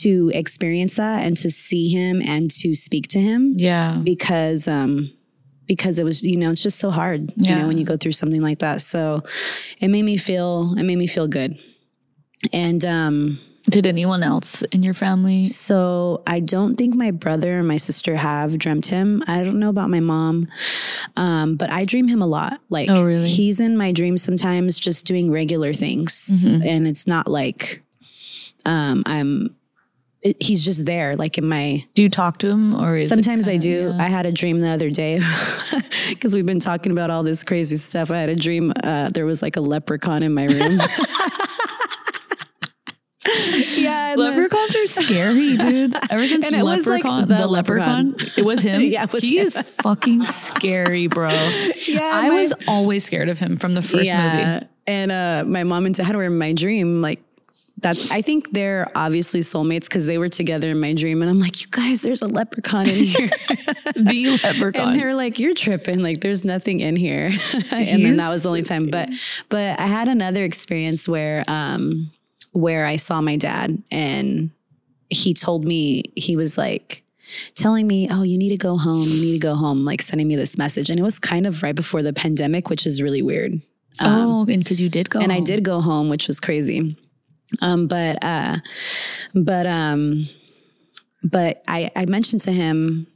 to 0.00 0.32
experience 0.34 0.96
that 0.96 1.24
and 1.24 1.36
to 1.36 1.48
see 1.50 1.88
him 1.88 2.20
and 2.26 2.50
to 2.50 2.74
speak 2.74 3.06
to 3.10 3.20
him 3.20 3.52
Yeah. 3.56 4.00
because 4.02 4.66
um 4.66 5.12
because 5.70 6.00
it 6.00 6.04
was 6.04 6.24
you 6.24 6.36
know 6.36 6.50
it's 6.50 6.62
just 6.68 6.80
so 6.80 6.90
hard 6.90 7.20
you 7.36 7.46
Yeah. 7.46 7.58
know 7.60 7.66
when 7.68 7.78
you 7.78 7.84
go 7.92 7.96
through 7.96 8.16
something 8.20 8.42
like 8.48 8.58
that 8.58 8.82
so 8.82 9.22
it 9.78 9.88
made 9.88 10.02
me 10.04 10.16
feel 10.16 10.74
it 10.76 10.82
made 10.82 10.98
me 10.98 11.06
feel 11.06 11.28
good 11.28 11.52
and 12.52 12.82
um 12.84 13.38
Did 13.76 13.86
anyone 13.86 14.22
else 14.32 14.62
in 14.74 14.82
your 14.82 14.94
family? 14.94 15.42
so 15.44 16.22
I 16.26 16.40
don't 16.40 16.74
think 16.76 16.94
my 16.96 17.12
brother 17.12 17.58
and 17.60 17.68
my 17.68 17.76
sister 17.78 18.16
have 18.16 18.58
dreamt 18.58 18.86
him. 18.86 19.22
I 19.28 19.44
don't 19.44 19.60
know 19.62 19.68
about 19.76 19.90
my 19.90 20.00
mom, 20.00 20.48
um, 21.16 21.56
but 21.60 21.68
I 21.70 21.84
dream 21.84 22.08
him 22.08 22.22
a 22.22 22.26
lot. 22.26 22.58
Like, 22.68 22.88
Oh, 22.90 23.04
really? 23.04 23.28
he's 23.28 23.60
in 23.60 23.76
my 23.76 23.92
dreams 23.92 24.22
sometimes, 24.28 24.80
just 24.80 25.06
doing 25.06 25.30
regular 25.30 25.72
things, 25.74 26.12
Mm-hmm. 26.44 26.62
and 26.66 26.88
it's 26.90 27.06
not 27.06 27.26
like 27.28 27.82
um, 28.64 29.02
I'm 29.06 29.54
it, 30.22 30.36
he's 30.42 30.64
just 30.64 30.84
there, 30.84 31.16
like 31.16 31.38
in 31.38 31.46
my. 31.48 31.84
Do 31.94 32.02
you 32.02 32.08
talk 32.10 32.38
to 32.38 32.48
him 32.48 32.74
or 32.74 32.96
is 32.96 33.08
Sometimes 33.08 33.48
I 33.48 33.56
do. 33.56 33.92
yeah. 33.96 34.04
I 34.04 34.08
had 34.08 34.26
a 34.26 34.32
dream 34.32 34.60
the 34.60 34.68
other 34.68 34.90
day 34.90 35.20
because 36.10 36.34
we've 36.34 36.46
been 36.46 36.60
talking 36.60 36.92
about 36.92 37.10
all 37.10 37.22
this 37.22 37.42
crazy 37.44 37.76
stuff. 37.76 38.10
I 38.10 38.18
had 38.18 38.28
a 38.28 38.36
dream 38.36 38.72
uh, 38.84 39.08
there 39.10 39.24
was 39.26 39.40
like 39.42 39.56
a 39.56 39.60
leprechaun 39.60 40.22
in 40.22 40.34
my 40.34 40.44
room. 40.46 40.78
yeah, 43.76 44.14
Leprechauns 44.16 44.74
are 44.76 44.86
scary, 44.86 45.56
dude. 45.56 45.94
Ever 46.10 46.26
since 46.26 46.46
And 46.46 46.62
was, 46.62 46.86
like, 46.86 47.04
Leprechaun, 47.04 47.28
the 47.28 47.34
the, 47.36 47.46
leprechaun, 47.46 48.08
leprechaun. 48.10 48.34
it 48.38 48.44
was 48.44 48.62
him. 48.62 48.80
Yeah, 48.90 49.06
was 49.12 49.22
he 49.22 49.38
him. 49.38 49.46
is 49.46 49.58
fucking 49.82 50.24
scary, 50.26 51.06
bro. 51.06 51.28
Yeah, 51.86 52.10
I 52.12 52.28
my- 52.28 52.40
was 52.40 52.54
always 52.66 53.04
scared 53.04 53.28
of 53.28 53.38
him 53.38 53.56
from 53.56 53.72
the 53.74 53.82
first 53.82 54.12
movie. 54.12 54.66
And 54.86 55.12
uh, 55.12 55.44
my 55.46 55.64
mom 55.64 55.86
and 55.86 55.94
dad 55.94 56.16
were 56.16 56.24
in 56.24 56.38
my 56.38 56.52
dream. 56.52 57.00
Like, 57.02 57.22
that's, 57.80 58.10
I 58.10 58.22
think 58.22 58.52
they're 58.52 58.90
obviously 58.94 59.40
soulmates 59.40 59.84
because 59.84 60.06
they 60.06 60.18
were 60.18 60.28
together 60.28 60.70
in 60.70 60.80
my 60.80 60.92
dream. 60.92 61.22
And 61.22 61.30
I'm 61.30 61.40
like, 61.40 61.60
you 61.60 61.66
guys, 61.70 62.02
there's 62.02 62.22
a 62.22 62.26
leprechaun 62.26 62.88
in 62.88 63.04
here. 63.04 63.30
The 63.96 64.38
leprechaun. 64.44 64.90
and 64.90 65.00
they're 65.00 65.14
like, 65.14 65.38
you're 65.38 65.54
tripping. 65.54 66.02
Like, 66.02 66.20
there's 66.20 66.44
nothing 66.44 66.80
in 66.80 66.96
here. 66.96 67.26
and 67.72 68.04
then 68.04 68.16
that 68.16 68.30
was 68.30 68.44
the 68.44 68.48
only 68.48 68.62
time. 68.62 68.88
But, 68.88 69.10
but 69.48 69.78
I 69.78 69.86
had 69.86 70.08
another 70.08 70.44
experience 70.44 71.08
where, 71.08 71.44
um, 71.48 72.10
where 72.52 72.86
I 72.86 72.96
saw 72.96 73.20
my 73.20 73.36
dad 73.36 73.82
and 73.90 74.50
he 75.10 75.34
told 75.34 75.64
me, 75.64 76.04
he 76.14 76.36
was 76.36 76.56
like, 76.56 77.02
telling 77.54 77.86
me, 77.86 78.08
oh, 78.10 78.22
you 78.22 78.38
need 78.38 78.50
to 78.50 78.56
go 78.56 78.76
home. 78.76 79.02
You 79.06 79.20
need 79.22 79.32
to 79.32 79.38
go 79.46 79.54
home, 79.54 79.84
like 79.84 80.02
sending 80.02 80.28
me 80.28 80.36
this 80.36 80.56
message. 80.56 80.90
And 80.90 80.98
it 80.98 81.02
was 81.02 81.18
kind 81.18 81.46
of 81.46 81.62
right 81.62 81.74
before 81.74 82.02
the 82.02 82.12
pandemic, 82.12 82.68
which 82.70 82.86
is 82.86 83.02
really 83.02 83.22
weird. 83.22 83.60
oh, 84.00 84.46
and 84.48 84.62
because 84.62 84.80
you 84.80 84.88
did 84.88 85.10
go, 85.10 85.20
and 85.20 85.32
I 85.32 85.40
did 85.40 85.62
go 85.64 85.80
home, 85.80 86.08
which 86.08 86.26
was 86.26 86.40
crazy. 86.40 86.96
Um, 87.60 87.86
but 87.86 88.22
uh, 88.22 88.58
but 89.34 89.66
um, 89.66 90.28
but 91.22 91.62
I 91.68 91.90
I 91.96 92.06
mentioned 92.06 92.42
to 92.42 92.52
him, 92.52 93.06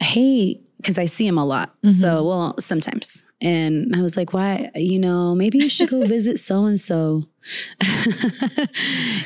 hey, 0.00 0.60
because 0.76 0.98
I 0.98 1.04
see 1.04 1.26
him 1.26 1.38
a 1.38 1.44
lot. 1.44 1.74
So 1.82 2.26
well, 2.26 2.54
sometimes. 2.58 3.24
And 3.40 3.96
I 3.96 4.02
was 4.02 4.16
like, 4.16 4.32
why, 4.32 4.70
you 4.76 5.00
know, 5.00 5.34
maybe 5.34 5.58
you 5.58 5.68
should 5.68 5.90
go 5.90 6.06
visit 6.06 6.38
so 6.38 6.64
and 6.66 6.78
so. 6.78 7.24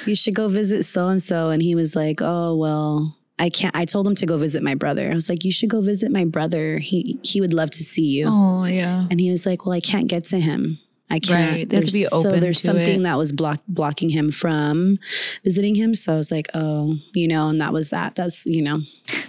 You 0.07 0.15
should 0.15 0.35
go 0.35 0.49
visit 0.49 0.85
so 0.85 1.09
and 1.09 1.23
so. 1.23 1.51
And 1.51 1.61
he 1.61 1.75
was 1.75 1.95
like, 1.95 2.23
oh, 2.23 2.57
well, 2.57 3.15
I 3.39 3.51
can't. 3.51 3.77
I 3.77 3.85
told 3.85 4.07
him 4.07 4.15
to 4.17 4.27
go 4.27 4.39
visit 4.39 4.63
my 4.63 4.75
brother. 4.75 5.11
I 5.11 5.15
was 5.15 5.29
like, 5.29 5.45
you 5.45 5.53
should 5.53 5.69
go 5.69 5.83
visit 5.83 6.11
my 6.11 6.25
brother. 6.25 6.79
He 6.79 7.19
he 7.23 7.41
would 7.41 7.53
love 7.53 7.71
to 7.71 7.85
see 7.85 8.07
you. 8.07 8.27
Oh 8.29 8.65
yeah. 8.65 9.07
And 9.11 9.21
he 9.21 9.31
was 9.31 9.45
like, 9.45 9.67
"Well, 9.67 9.75
I 9.75 9.81
can't 9.81 10.07
get 10.07 10.25
to 10.27 10.41
him. 10.41 10.79
I 11.09 11.21
can't. 11.21 11.53
Right, 11.53 11.69
they 11.69 11.77
have 11.77 11.85
to 11.85 11.93
be 11.93 12.01
There's- 12.01 12.23
so 12.23 12.41
there's 12.41 12.61
something 12.61 13.01
it. 13.01 13.03
that 13.05 13.17
was 13.17 13.33
block, 13.33 13.61
blocking 13.69 14.09
him 14.09 14.33
from 14.33 14.97
visiting 15.45 15.77
him. 15.77 15.95
So 15.95 16.15
I 16.15 16.17
was 16.17 16.33
like, 16.33 16.49
oh, 16.55 16.97
you 17.15 17.29
know, 17.29 17.49
and 17.49 17.61
that 17.61 17.73
was 17.73 17.91
that. 17.91 18.17
That's 18.17 18.45
you 18.45 18.61
know, 18.63 18.81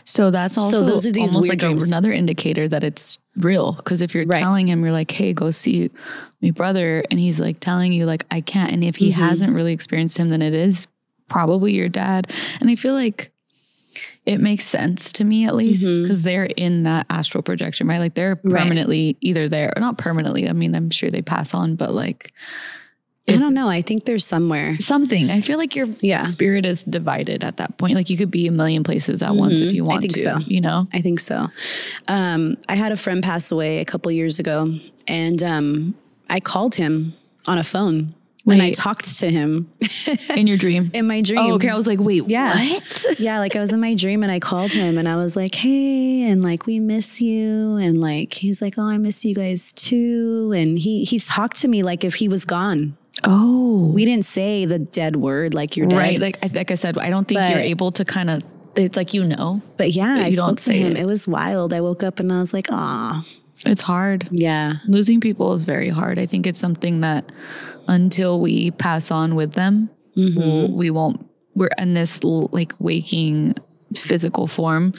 So 0.03 0.31
that's 0.31 0.57
also 0.57 0.79
so 0.79 0.85
those 0.85 1.05
are 1.05 1.11
these 1.11 1.33
almost 1.35 1.49
like 1.49 1.61
a- 1.61 1.69
another 1.69 2.11
indicator 2.11 2.67
that 2.67 2.83
it's 2.83 3.19
real. 3.35 3.73
Because 3.73 4.01
if 4.01 4.15
you're 4.15 4.25
Right. 4.25 4.39
telling 4.41 4.67
him, 4.67 4.81
you're 4.81 4.91
like, 4.91 5.11
"Hey, 5.11 5.33
go 5.33 5.51
see 5.51 5.91
my 6.41 6.49
brother," 6.51 7.03
and 7.11 7.19
he's 7.19 7.39
like 7.39 7.59
telling 7.59 7.93
you, 7.93 8.05
like, 8.07 8.25
"I 8.31 8.41
can't," 8.41 8.71
and 8.71 8.83
if 8.83 8.95
he 8.95 9.11
Mm-hmm. 9.11 9.21
hasn't 9.21 9.53
really 9.53 9.73
experienced 9.73 10.17
him, 10.17 10.29
then 10.29 10.41
it 10.41 10.55
is 10.55 10.87
probably 11.29 11.73
your 11.73 11.89
dad. 11.89 12.31
And 12.59 12.69
I 12.71 12.75
feel 12.75 12.93
like 12.95 13.31
it 14.27 14.39
makes 14.41 14.65
sense 14.65 15.11
to 15.13 15.23
me 15.23 15.45
at 15.47 15.55
least 15.55 15.85
Mm-hmm. 15.87 16.03
because 16.03 16.21
they're 16.21 16.45
in 16.45 16.83
that 16.83 17.05
astral 17.09 17.41
projection, 17.41 17.87
right? 17.87 17.97
Like 17.99 18.13
they're 18.13 18.39
Right. 18.43 18.61
permanently 18.61 19.17
either 19.21 19.47
there 19.49 19.71
or 19.75 19.79
not 19.79 19.97
permanently. 19.97 20.47
I 20.49 20.53
mean, 20.53 20.75
I'm 20.75 20.89
sure 20.91 21.09
they 21.09 21.21
pass 21.23 21.53
on, 21.55 21.75
but 21.75 21.93
like 21.93 22.33
I 23.29 23.35
don't 23.37 23.53
know. 23.53 23.67
I 23.67 23.81
think 23.81 24.05
there's 24.05 24.25
somewhere. 24.25 24.77
something. 24.79 25.29
I 25.29 25.41
feel 25.41 25.57
like 25.57 25.75
your 25.75 25.87
Yeah. 25.99 26.23
spirit 26.23 26.65
is 26.65 26.85
divided 26.85 27.43
at 27.43 27.57
that 27.57 27.77
point. 27.77 27.95
Like 27.95 28.09
you 28.09 28.15
could 28.15 28.31
be 28.31 28.47
a 28.47 28.51
million 28.53 28.83
places 28.85 29.21
at 29.21 29.35
once 29.35 29.59
if 29.61 29.73
you 29.73 29.83
want 29.83 29.99
think 30.01 30.13
to. 30.13 30.19
so. 30.21 30.37
You 30.47 30.61
know. 30.61 30.87
I 30.93 31.01
think 31.01 31.19
so. 31.19 31.47
Um, 32.07 32.55
I 32.69 32.75
had 32.75 32.93
a 32.93 32.97
friend 32.97 33.21
pass 33.21 33.51
away 33.51 33.79
a 33.79 33.85
couple 33.85 34.09
years 34.13 34.39
ago, 34.39 34.79
and 35.09 35.43
um, 35.43 35.95
I 36.29 36.39
called 36.39 36.75
him 36.75 37.13
on 37.47 37.57
a 37.57 37.63
phone 37.63 38.13
and 38.47 38.61
I 38.61 38.71
talked 38.71 39.17
to 39.19 39.29
him 39.31 39.69
in 40.35 40.47
your 40.47 40.57
dream. 40.57 40.91
in 40.93 41.07
my 41.07 41.21
dream. 41.21 41.39
Oh, 41.39 41.53
okay. 41.55 41.69
I 41.69 41.75
was 41.75 41.87
like, 41.87 41.99
wait, 41.99 42.27
Yeah. 42.27 42.53
what? 42.55 43.05
yeah, 43.19 43.39
like 43.39 43.55
I 43.55 43.59
was 43.59 43.73
in 43.73 43.79
my 43.79 43.93
dream 43.93 44.23
and 44.23 44.31
I 44.31 44.39
called 44.39 44.71
him 44.71 44.97
and 44.97 45.07
I 45.07 45.15
was 45.15 45.35
like, 45.35 45.55
hey, 45.55 46.23
and 46.29 46.43
like 46.43 46.65
we 46.65 46.79
miss 46.79 47.19
you. 47.21 47.75
And 47.77 47.99
like 48.01 48.33
he 48.33 48.47
was 48.49 48.61
like, 48.61 48.77
Oh, 48.77 48.83
I 48.87 48.97
miss 48.97 49.23
you 49.25 49.35
guys 49.35 49.71
too. 49.73 50.53
And 50.55 50.77
he 50.79 51.03
he's 51.03 51.27
talked 51.27 51.57
to 51.61 51.67
me 51.67 51.83
like 51.83 52.03
if 52.03 52.15
he 52.15 52.27
was 52.27 52.45
gone. 52.45 52.97
Oh, 53.23 53.91
We 53.93 54.05
didn't 54.05 54.25
say 54.25 54.65
the 54.65 54.77
dead 54.79 55.15
word 55.15 55.53
like 55.53 55.75
you're 55.75 55.87
dead. 55.87 55.97
right. 55.97 56.19
Like, 56.19 56.37
I- 56.43 56.51
like 56.53 56.71
I 56.71 56.75
said, 56.75 56.97
I 56.97 57.09
don't 57.09 57.27
think 57.27 57.39
But- 57.41 57.49
you're 57.51 57.59
able 57.59 57.91
to 57.93 58.05
kind 58.05 58.29
of. 58.29 58.43
It's 58.75 58.95
like 58.95 59.15
you 59.15 59.25
know, 59.25 59.59
but 59.77 59.89
yeah, 59.91 60.17
But 60.17 60.25
I 60.27 60.29
spoke 60.29 60.57
to 60.57 60.61
say 60.63 60.77
him. 60.77 60.95
it. 60.95 61.01
It. 61.01 61.05
was 61.07 61.27
wild. 61.27 61.73
I 61.73 61.81
woke 61.81 62.03
up 62.03 62.19
and 62.19 62.31
I 62.31 62.37
was 62.37 62.53
like, 62.53 62.67
ah, 62.71 63.25
it's 63.67 63.81
hard. 63.81 64.27
yeah. 64.31 64.75
Losing 64.87 65.19
people 65.21 65.53
is 65.53 65.63
very 65.65 65.89
hard. 65.89 66.17
I 66.19 66.25
think 66.25 66.47
it's 66.47 66.59
something 66.59 67.01
that 67.01 67.31
until 67.87 68.39
we 68.41 68.71
pass 68.71 69.11
on 69.11 69.35
with 69.35 69.53
them, 69.53 69.89
Mm-hmm. 70.15 70.39
we'll, 70.39 70.71
we 70.71 70.89
won't. 70.89 71.23
We're 71.53 71.69
in 71.77 71.93
this 71.93 72.23
like 72.23 72.73
waking 72.79 73.53
physical 73.95 74.47
form. 74.47 74.93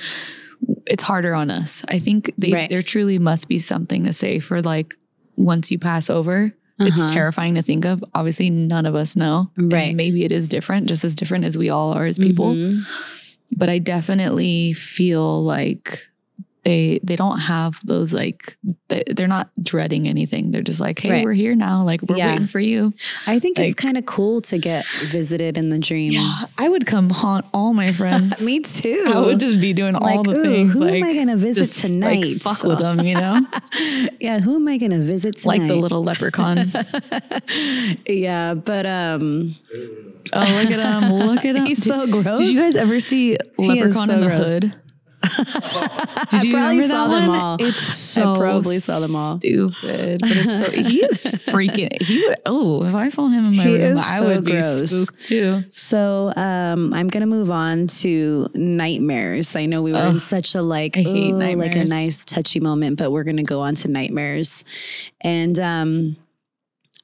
It's 0.87 1.03
harder 1.03 1.35
on 1.35 1.51
us. 1.51 1.85
I 1.89 1.99
think 1.99 2.33
they, 2.39 2.53
Right. 2.53 2.71
there 2.71 2.83
truly 2.83 3.19
must 3.19 3.49
be 3.49 3.59
something 3.59 4.05
to 4.05 4.13
say 4.13 4.39
for 4.39 4.63
like 4.63 4.95
once 5.37 5.71
you 5.73 5.79
pass 5.79 6.09
over. 6.09 6.53
It's 6.81 7.01
Uh-huh. 7.01 7.13
terrifying 7.13 7.57
to 7.57 7.63
think 7.63 7.85
of. 7.85 8.05
Obviously, 8.15 8.51
none 8.51 8.87
of 8.87 8.95
us 8.95 9.17
know. 9.17 9.51
And 9.57 9.73
Right. 9.73 9.95
maybe 9.97 10.25
it 10.25 10.31
is 10.31 10.47
different, 10.49 10.89
just 10.89 11.05
as 11.05 11.17
different 11.17 11.45
as 11.45 11.59
we 11.59 11.69
all 11.69 11.93
are 11.93 12.07
as 12.07 12.19
people. 12.19 12.55
Mhm. 12.55 12.83
But 13.57 13.69
I 13.69 13.79
definitely 13.81 14.73
feel 14.75 15.43
like 15.43 16.08
they 16.69 17.01
they 17.03 17.17
don't 17.17 17.39
have 17.39 17.81
those 17.85 18.13
like 18.13 18.59
they, 18.89 19.03
they're 19.07 19.27
not 19.27 19.49
dreading 19.63 20.07
anything. 20.07 20.51
They're 20.51 20.61
just 20.63 20.81
like, 20.81 20.99
hey, 20.99 21.11
Right. 21.11 21.25
we're 21.25 21.33
here 21.33 21.55
now. 21.55 21.83
Like 21.83 22.03
we're 22.03 22.19
Yeah. 22.19 22.33
waiting 22.33 22.47
for 22.47 22.61
you. 22.61 22.93
I 23.27 23.39
think 23.39 23.59
it's 23.59 23.75
kind 23.75 23.97
of 23.97 24.05
cool 24.05 24.43
to 24.43 24.59
get 24.59 24.85
visited 24.87 25.57
in 25.57 25.71
the 25.71 25.79
dream. 25.79 26.13
I 26.59 26.69
would 26.69 26.85
come 26.85 27.09
haunt 27.09 27.47
all 27.55 27.73
my 27.73 27.93
friends. 27.93 28.45
Me 28.47 28.61
too. 28.61 29.05
I 29.09 29.19
would 29.21 29.41
just 29.41 29.63
be 29.63 29.73
doing 29.73 29.95
all 29.95 30.23
the 30.23 30.37
ooh, 30.37 30.43
things. 30.43 30.73
who 30.75 30.81
like, 30.81 30.95
am 30.97 31.05
I 31.05 31.15
going 31.15 31.29
to 31.29 31.37
visit 31.37 31.61
just, 31.63 31.81
tonight? 31.81 32.25
Like, 32.25 32.37
fuck 32.43 32.63
with 32.65 32.79
them, 32.81 33.01
you 33.01 33.15
know, 33.15 33.41
yeah, 34.21 34.39
who 34.41 34.57
am 34.57 34.69
I 34.69 34.77
going 34.77 34.91
to 34.93 34.99
visit 34.99 35.39
tonight? 35.39 35.59
like 35.61 35.69
the 35.69 35.77
little 35.77 36.03
leprechaun. 36.05 36.67
yeah, 38.07 38.53
but 38.55 38.85
um, 38.85 39.57
Oh, 40.35 40.41
look 40.41 40.71
at 40.71 40.81
him! 40.81 41.13
Look 41.13 41.45
at 41.47 41.57
him! 41.57 41.65
He's 41.65 41.83
so 41.83 42.07
gross. 42.07 42.39
Did 42.39 42.53
you 42.53 42.61
guys 42.61 42.77
ever 42.77 43.01
see 43.01 43.39
Leprechaun 43.57 44.09
so 44.09 44.15
in 44.15 44.21
the 44.21 44.27
gross. 44.27 44.53
Hood? 44.53 44.75
Did 46.31 46.45
you 46.45 46.51
probably 46.51 46.77
remember 46.77 46.83
saw 46.89 47.09
that 47.09 47.21
them 47.21 47.29
one? 47.29 47.39
all. 47.41 47.57
It's 47.61 47.81
so 47.81 48.35
I 48.35 48.39
probably 48.39 48.79
saw 48.79 49.01
them 49.01 49.15
all. 49.17 49.39
Stupid, 49.39 50.21
but 50.21 50.31
it's 50.33 50.59
so 50.59 50.71
he 50.71 51.01
is 51.05 51.27
freaking. 51.47 52.01
He 52.03 52.25
would. 52.27 52.37
Oh, 52.47 52.85
if 52.85 52.95
I 52.95 53.09
saw 53.09 53.29
him 53.29 53.47
in 53.47 53.57
my 53.57 53.63
He 53.65 53.77
room, 53.83 53.99
I 53.99 54.19
so 54.19 54.27
would 54.27 54.45
gross. 54.45 54.81
be 54.81 54.87
spooked 54.87 55.21
too. 55.21 55.65
So 55.75 56.33
um, 56.37 56.93
I'm 56.95 57.09
gonna 57.09 57.27
move 57.27 57.51
on 57.51 57.87
to 58.03 58.49
nightmares. 58.55 59.55
I 59.57 59.67
know 59.67 59.83
we 59.83 59.93
were 59.93 60.07
in 60.09 60.19
such 60.21 60.55
a 60.55 60.63
like, 60.63 60.97
I 60.97 61.03
hate 61.03 61.33
ooh, 61.33 61.39
like 61.39 61.75
a 61.77 61.85
nice 61.85 62.25
touchy 62.25 62.61
moment, 62.61 62.99
but 62.99 63.11
we're 63.11 63.25
gonna 63.25 63.43
go 63.43 63.61
on 63.61 63.75
to 63.77 63.89
nightmares. 63.89 64.65
And 65.21 65.59
um, 65.61 66.17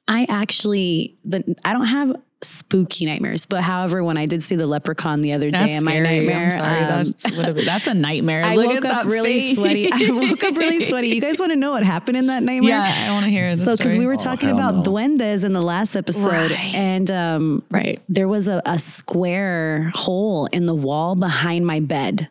I 0.07 0.25
actually, 0.29 1.17
the 1.25 1.55
I 1.65 1.73
don't 1.73 1.87
have 1.87 2.15
spooky 2.45 3.05
nightmares, 3.05 3.45
but 3.45 3.61
however, 3.63 4.03
when 4.03 4.17
I 4.17 4.25
did 4.25 4.41
see 4.43 4.55
the 4.55 4.67
leprechaun 4.67 5.21
the 5.21 5.33
other 5.33 5.51
day 5.51 5.75
in 5.75 5.83
my 5.83 5.99
nightmare, 5.99 6.45
I'm 6.45 6.51
sorry. 6.51 6.79
um, 6.83 7.05
that's 7.05 7.37
a, 7.47 7.53
that's 7.65 7.87
a 7.87 7.93
nightmare. 7.93 8.43
I 8.45 8.55
Look 8.55 8.67
woke 8.67 8.85
at 8.85 8.91
up 8.91 9.03
that 9.03 9.11
really 9.11 9.39
face. 9.39 9.55
sweaty. 9.55 9.89
I 9.93 10.09
woke 10.11 10.43
up 10.43 10.55
really 10.57 10.79
sweaty. 10.85 11.09
You 11.09 11.21
guys 11.21 11.39
want 11.39 11.51
to 11.51 11.55
know 11.55 11.71
what 11.71 11.83
happened 11.83 12.17
in 12.17 12.27
that 12.27 12.43
nightmare? 12.43 12.71
Yeah, 12.71 13.07
I 13.09 13.11
want 13.11 13.25
to 13.25 13.31
hear 13.31 13.47
the 13.51 13.57
So, 13.57 13.75
because 13.75 13.97
we 13.97 14.05
were 14.05 14.15
talking 14.17 14.49
about 14.51 14.75
no. 14.75 14.83
duendes 14.83 15.43
in 15.43 15.53
the 15.53 15.61
last 15.61 15.95
episode, 15.95 16.27
Right. 16.51 16.73
and 16.75 17.09
um, 17.11 17.63
right 17.71 18.01
there 18.09 18.27
was 18.27 18.47
a, 18.47 18.61
a 18.65 18.77
square 18.79 19.91
hole 19.95 20.45
in 20.47 20.65
the 20.65 20.75
wall 20.75 21.15
behind 21.15 21.65
my 21.65 21.79
bed 21.79 22.29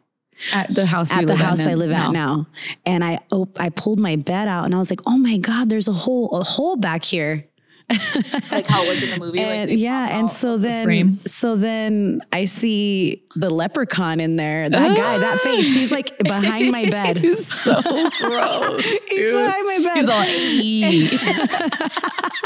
at 0.53 0.75
the 0.75 0.85
house. 0.87 1.15
at 1.15 1.27
the 1.27 1.37
house 1.37 1.67
I 1.67 1.75
live 1.75 1.91
now. 1.91 2.07
at 2.09 2.13
now. 2.13 2.47
And 2.85 3.05
I 3.05 3.21
op- 3.31 3.59
I 3.61 3.69
pulled 3.71 3.99
my 4.01 4.17
bed 4.17 4.49
out, 4.49 4.65
and 4.65 4.75
I 4.75 4.79
was 4.79 4.91
like, 4.91 5.01
"Oh 5.07 5.17
my 5.17 5.37
god, 5.37 5.69
there's 5.69 5.89
a 5.89 5.93
hole 5.93 6.31
a 6.33 6.43
hole 6.45 6.77
back 6.77 7.05
here." 7.05 7.45
Like 8.51 8.67
how 8.67 8.83
it 8.83 8.89
was 8.89 9.03
in 9.03 9.11
the 9.11 9.19
movie. 9.19 9.41
And 9.41 9.71
yeah, 9.71 10.19
and 10.19 10.31
so 10.31 10.57
then 10.57 10.87
frame. 10.87 11.19
so 11.27 11.55
then 11.57 12.21
I 12.33 12.45
see 12.47 13.23
the 13.37 13.51
leprechaun 13.51 14.21
in 14.21 14.37
there. 14.37 14.71
That 14.71 14.97
guy, 14.97 15.19
that 15.19 15.39
face, 15.41 15.75
he's 15.75 15.93
like 15.93 16.17
behind 16.25 16.71
my 16.73 16.89
bed. 16.89 17.19
He's 17.19 17.47
so 17.47 17.75
gross. 18.21 18.83
He's 18.83 19.31
dude. 19.31 19.45
behind 19.45 19.67
my 19.67 19.79
bed. 19.83 19.97
He's 19.97 20.09
all 20.09 20.23
"Hey." 20.23 21.09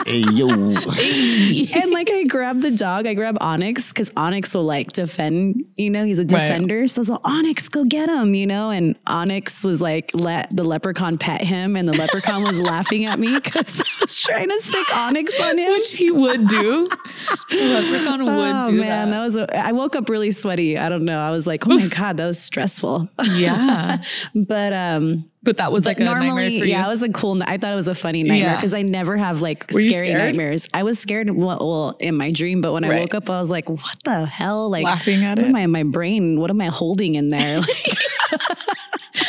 Hey 0.07 0.20
yo, 0.32 0.49
and 0.49 1.91
like 1.91 2.11
I 2.11 2.24
grabbed 2.26 2.62
the 2.62 2.70
dog, 2.70 3.07
I 3.07 3.12
grabbed 3.12 3.39
Onyx 3.41 3.93
because 3.93 4.11
Onyx 4.16 4.55
will 4.55 4.64
like 4.64 4.93
defend, 4.93 5.64
you 5.76 5.91
know, 5.91 6.05
he's 6.05 6.18
a 6.18 6.24
defender. 6.24 6.89
So 6.89 7.01
I 7.01 7.03
was 7.03 7.09
like, 7.11 7.20
Onyx, 7.24 7.68
go 7.68 7.84
get 7.84 8.09
him, 8.09 8.32
you 8.32 8.47
know. 8.47 8.70
And 8.70 8.97
Onyx 9.07 9.64
was 9.64 9.82
like, 9.82 10.11
let 10.14 10.55
the 10.55 10.64
leprechaun 10.64 11.18
pet 11.18 11.43
him, 11.43 11.76
and 11.76 11.86
the 11.86 11.93
leprechaun 11.93 12.43
was 12.43 12.59
laughing 12.59 13.05
at 13.05 13.18
me 13.18 13.34
because 13.34 13.80
I 13.80 13.84
was 14.01 14.16
trying 14.16 14.49
to 14.49 14.59
sick 14.61 14.97
Onyx 14.97 15.28
on 15.41 15.59
him. 15.59 15.70
Which 15.72 15.93
he 15.93 16.11
would 16.11 16.47
do. 16.49 16.87
Leprechaun 17.53 18.24
would 18.24 18.29
Oh 18.29 18.70
do 18.70 18.76
man, 18.81 19.11
that. 19.11 19.16
that. 19.16 19.24
was. 19.24 19.37
A, 19.37 19.59
I 19.59 19.72
woke 19.72 19.97
up 19.97 20.09
really 20.09 20.31
sweaty. 20.31 20.76
I 20.79 20.89
don't 20.89 21.05
know. 21.05 21.20
I 21.20 21.31
was 21.31 21.47
like, 21.47 21.66
oh 21.66 21.70
my 21.70 21.87
god, 21.89 22.16
that 22.18 22.26
was 22.26 22.41
stressful. 22.41 23.09
Yeah. 23.33 23.99
but 24.35 24.72
um, 24.72 25.29
But 25.43 25.57
that 25.59 25.72
was 25.72 25.87
like 25.87 25.97
but 25.99 26.03
a 26.03 26.05
nightmare 26.07 26.29
normally, 26.29 26.59
for 26.59 26.64
you. 26.64 26.72
yeah, 26.72 26.85
it 26.85 26.89
was 26.89 27.03
a 27.03 27.09
cool. 27.11 27.43
I 27.43 27.57
thought 27.59 27.72
it 27.72 27.76
was 27.76 27.89
a 27.89 27.95
funny 27.95 28.22
nightmare 28.22 28.39
Yeah. 28.51 28.57
because 28.57 28.74
I 28.74 28.83
never 28.83 29.16
have 29.16 29.41
like 29.41 29.70
Were 29.72 29.81
scary 29.81 30.14
nightmares. 30.14 30.68
I 30.74 30.83
was 30.83 30.99
scared. 30.99 31.31
Well, 31.31 31.59
well, 31.61 31.97
in 32.01 32.16
my 32.16 32.31
dream, 32.33 32.61
but 32.61 32.72
when 32.72 32.85
I 32.85 33.01
woke 33.01 33.14
up, 33.14 33.29
I 33.31 33.39
was 33.41 33.51
like, 33.51 33.68
what 33.68 33.97
the 34.05 34.26
hell? 34.26 34.68
Like 34.70 34.85
Laughing 34.85 35.24
at 35.24 35.39
what 35.39 35.45
it. 35.47 35.49
am 35.49 35.57
I 35.57 35.66
my 35.66 35.83
brain? 35.85 36.39
What 36.41 36.51
am 36.51 36.61
I 36.61 36.66
holding 36.66 37.14
in 37.14 37.29
there? 37.29 37.61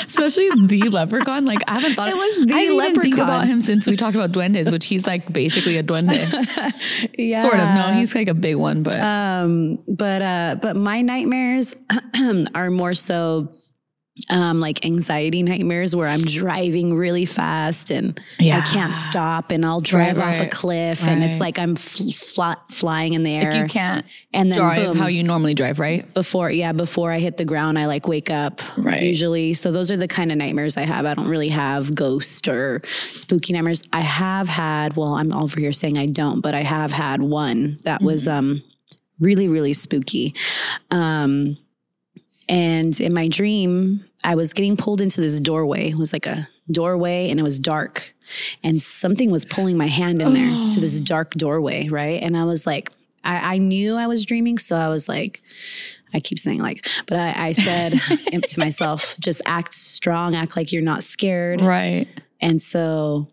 Especially 0.09 0.49
the 0.67 0.89
leprechaun. 0.89 1.45
Like 1.45 1.59
I 1.67 1.73
haven't 1.79 1.93
thought 1.93 2.09
It 2.09 2.15
was 2.15 2.45
the 2.47 2.53
I 2.53 2.65
didn't 2.65 2.75
even 2.75 2.95
think 3.01 3.15
leprechaun. 3.15 3.19
about 3.29 3.47
him 3.47 3.61
since 3.61 3.87
we 3.87 3.95
talked 3.95 4.15
about 4.15 4.31
duendes, 4.31 4.71
which 4.71 4.87
he's 4.87 5.05
like 5.07 5.31
basically 5.31 5.77
a 5.77 5.83
duende. 5.83 6.17
yeah, 7.17 7.39
Sort 7.47 7.59
of. 7.59 7.69
No, 7.75 7.93
he's 7.93 8.13
like 8.15 8.27
a 8.27 8.33
big 8.33 8.55
one, 8.55 8.83
but 8.83 8.99
Um, 9.01 9.79
but 9.87 10.21
uh, 10.21 10.55
but 10.61 10.75
my 10.75 11.01
nightmares 11.01 11.75
are 12.55 12.69
more 12.71 12.93
so 12.93 13.53
um 14.29 14.59
like 14.59 14.85
anxiety 14.85 15.41
nightmares 15.43 15.95
where 15.95 16.07
I'm 16.07 16.21
driving 16.21 16.95
really 16.95 17.25
fast 17.25 17.89
and 17.91 18.19
I 18.39 18.61
can't 18.61 18.95
stop 18.95 19.51
and 19.51 19.65
I'll 19.65 19.79
drive 19.81 20.17
Right, 20.17 20.27
off 20.29 20.39
a 20.39 20.43
right, 20.43 20.51
cliff 20.51 21.07
and 21.07 21.23
it's 21.23 21.39
like 21.39 21.57
I'm 21.57 21.75
fl- 21.75 22.53
flying 22.69 23.13
in 23.13 23.23
the 23.23 23.33
air. 23.35 23.51
like 23.51 23.61
you 23.61 23.67
can't 23.67 24.05
and 24.33 24.51
then 24.51 24.59
drive 24.59 24.75
boom, 24.77 24.97
how 24.97 25.07
you 25.07 25.23
normally 25.23 25.53
drive, 25.53 25.79
right? 25.79 26.11
before 26.13 26.51
yeah 26.51 26.71
before 26.71 27.11
I 27.11 27.19
hit 27.19 27.37
the 27.37 27.45
ground 27.45 27.79
I 27.79 27.85
like 27.87 28.07
wake 28.07 28.29
up 28.29 28.61
Right. 28.77 29.03
usually 29.03 29.53
so 29.53 29.71
those 29.71 29.89
are 29.91 29.97
the 29.97 30.07
kind 30.07 30.31
of 30.31 30.37
nightmares 30.37 30.77
I 30.77 30.81
have 30.81 31.05
I 31.05 31.13
don't 31.15 31.27
really 31.27 31.49
have 31.49 31.95
ghost 31.95 32.47
or 32.47 32.81
spooky 32.87 33.53
nightmares 33.53 33.83
I 33.93 34.01
have 34.01 34.47
had 34.47 34.95
well 34.95 35.13
I'm 35.15 35.31
over 35.33 35.59
here 35.59 35.71
saying 35.71 35.97
I 35.97 36.05
don't 36.07 36.41
but 36.41 36.53
I 36.53 36.63
have 36.63 36.91
had 36.91 37.21
one 37.21 37.77
that 37.83 38.01
was 38.01 38.25
Mm-hmm. 38.27 38.37
um 38.37 38.63
really 39.19 39.47
really 39.49 39.73
spooky 39.73 40.33
um 40.91 41.57
and 42.49 42.99
in 42.99 43.13
my 43.13 43.27
dream 43.27 44.03
I 44.23 44.35
was 44.35 44.51
getting 44.51 44.75
pulled 44.75 44.99
into 44.99 45.21
this 45.21 45.39
doorway 45.39 45.91
it 45.91 45.97
was 45.97 46.11
like 46.11 46.25
a 46.25 46.49
doorway 46.69 47.29
and 47.29 47.39
it 47.39 47.43
was 47.43 47.59
dark 47.59 48.13
and 48.63 48.81
something 48.81 49.31
was 49.31 49.45
pulling 49.45 49.77
my 49.77 49.87
hand 49.87 50.21
in 50.21 50.33
there 50.33 50.69
to 50.69 50.79
this 50.79 50.99
oh. 50.99 51.03
dark 51.03 51.31
doorway 51.33 51.87
right 51.87 52.21
and 52.21 52.35
I 52.35 52.43
was 52.43 52.67
like 52.67 52.91
I, 53.23 53.55
I 53.55 53.57
knew 53.59 53.95
I 53.95 54.07
was 54.07 54.25
dreaming 54.25 54.57
so 54.57 54.75
I 54.75 54.89
was 54.89 55.07
like 55.07 55.41
I 56.13 56.19
keep 56.19 56.39
saying 56.39 56.59
like, 56.59 56.87
but 57.05 57.17
I, 57.17 57.49
I 57.49 57.51
said 57.51 57.93
to 58.43 58.59
myself, 58.59 59.15
just 59.19 59.41
act 59.45 59.73
strong, 59.73 60.35
act 60.35 60.55
like 60.55 60.71
you're 60.71 60.81
not 60.81 61.03
scared. 61.03 61.61
Right. 61.61 62.07
And 62.41 62.61
so 62.61 63.27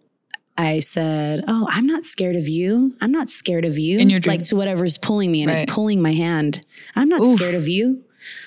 I 0.58 0.80
said, 0.80 1.44
Oh, 1.48 1.66
I'm 1.70 1.86
not 1.86 2.04
scared 2.04 2.36
of 2.36 2.48
you. 2.48 2.94
I'm 3.00 3.12
not 3.12 3.30
scared 3.30 3.64
of 3.64 3.78
you. 3.78 3.98
In 3.98 4.10
your 4.10 4.20
dream. 4.20 4.38
Like 4.38 4.46
to 4.48 4.56
whatever's 4.56 4.98
pulling 4.98 5.30
me 5.30 5.42
and 5.42 5.50
Right. 5.50 5.62
it's 5.62 5.72
pulling 5.72 6.02
my 6.02 6.12
hand. 6.12 6.60
I'm 6.94 7.08
not 7.08 7.22
Oof. 7.22 7.38
scared 7.38 7.54
of 7.54 7.68
you. 7.68 8.04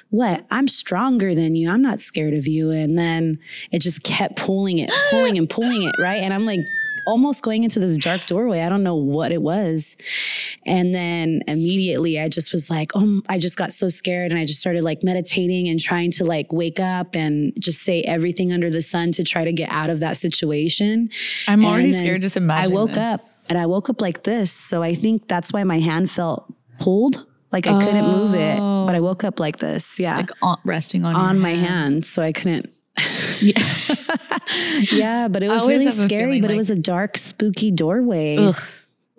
What? 0.10 0.46
I'm 0.50 0.68
stronger 0.68 1.36
than 1.36 1.56
you. 1.56 1.70
I'm 1.70 1.82
not 1.82 2.00
scared 2.00 2.34
of 2.34 2.48
you. 2.48 2.72
And 2.72 2.98
then 2.98 3.40
it 3.72 3.80
just 3.80 4.04
kept 4.04 4.38
pulling 4.38 4.80
it, 4.80 4.92
pulling 5.12 5.38
and 5.38 5.50
pulling 5.50 5.84
it, 5.84 5.96
right? 6.00 6.24
And 6.24 6.34
I'm 6.34 6.46
like 6.46 6.62
almost 7.06 7.44
going 7.44 7.64
into 7.64 7.80
this 7.80 7.98
dark 7.98 8.26
doorway. 8.26 8.62
I 8.62 8.70
don't 8.70 8.84
know 8.84 8.96
what 8.96 9.32
it 9.32 9.42
was. 9.42 9.98
And 10.66 10.94
then 10.94 11.42
immediately 11.48 12.20
I 12.20 12.30
just 12.30 12.54
was 12.54 12.70
like, 12.70 12.92
oh, 12.96 13.22
I 13.28 13.40
just 13.40 13.58
got 13.58 13.72
so 13.72 13.88
scared. 13.88 14.32
And 14.32 14.40
I 14.40 14.46
just 14.46 14.60
started 14.60 14.84
like 14.84 15.04
meditating 15.04 15.68
and 15.68 15.80
trying 15.80 16.12
to 16.12 16.26
like 16.26 16.52
wake 16.52 16.80
up 16.80 17.16
and 17.16 17.54
just 17.60 17.82
say 17.82 18.02
everything 18.04 18.54
under 18.54 18.70
the 18.70 18.82
sun 18.82 19.12
to 19.14 19.24
try 19.24 19.44
to 19.44 19.52
get 19.52 19.72
out 19.72 19.90
of 19.90 20.00
that 20.02 20.18
situation. 20.18 21.10
I'm 21.48 21.66
already 21.66 21.92
scared 21.92 22.22
just 22.22 22.38
imagine. 22.38 22.72
I 22.72 22.76
woke 22.76 22.98
up 22.98 23.22
and 23.48 23.58
I 23.58 23.66
woke 23.66 23.90
up 23.90 24.02
like 24.02 24.24
this. 24.24 24.52
So 24.52 24.84
I 24.84 24.94
think 24.94 25.28
that's 25.28 25.52
why 25.54 25.64
my 25.64 25.80
hand 25.80 26.12
felt 26.12 26.52
pulled. 26.80 27.26
Like 27.52 27.66
I 27.68 27.84
couldn't 27.84 28.06
move 28.06 28.34
it, 28.36 28.58
but 28.58 28.94
I 28.96 29.00
oh. 29.00 29.02
woke 29.02 29.24
up 29.24 29.40
like 29.40 29.58
this. 29.58 30.00
Yeah. 30.00 30.18
like 30.18 30.30
on, 30.42 30.58
resting 30.64 31.04
on 31.06 31.16
on 31.16 31.40
my 31.40 31.56
hand. 31.56 32.06
So 32.06 32.22
I 32.22 32.32
couldn't. 32.32 32.72
Yeah. 33.40 33.54
Yeah. 34.92 35.28
But 35.28 35.44
it 35.44 35.48
was 35.50 35.68
really 35.68 35.90
scary, 35.92 36.42
but 36.42 36.50
it 36.52 36.58
was 36.58 36.70
a 36.70 36.76
dark, 36.76 37.18
spooky 37.18 37.72
doorway. 37.72 38.38
Ugh. 38.38 38.56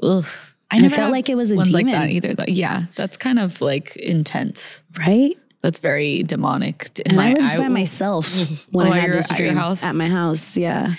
Ugh. 0.03 0.25
I 0.71 0.77
And 0.77 0.83
never 0.83 0.95
felt 0.95 1.13
like 1.13 1.29
it 1.29 1.37
was 1.37 1.51
a 1.53 1.57
ones 1.57 1.73
like 1.73 1.87
demon. 1.87 2.01
that 2.01 2.11
either. 2.11 2.35
Though. 2.35 2.45
Yeah, 2.47 2.85
that's 2.95 3.17
kind 3.17 3.39
of 3.39 3.61
like 3.61 3.97
intense. 3.97 4.83
Right? 4.99 5.33
That's 5.63 5.79
very 5.79 6.23
demonic. 6.23 6.91
In 7.01 7.09
And 7.09 7.17
my, 7.17 7.31
I 7.31 7.35
lived 7.35 7.57
by 7.57 7.65
I- 7.65 7.69
myself 7.69 8.33
when 8.71 8.87
Oh, 8.87 8.93
I 8.93 8.99
had 8.99 9.07
your- 9.07 9.17
this 9.17 9.29
dream 9.29 9.57
house? 9.57 9.85
At 9.85 9.95
my 9.95 10.09
house, 10.09 10.57
yeah. 10.57 10.95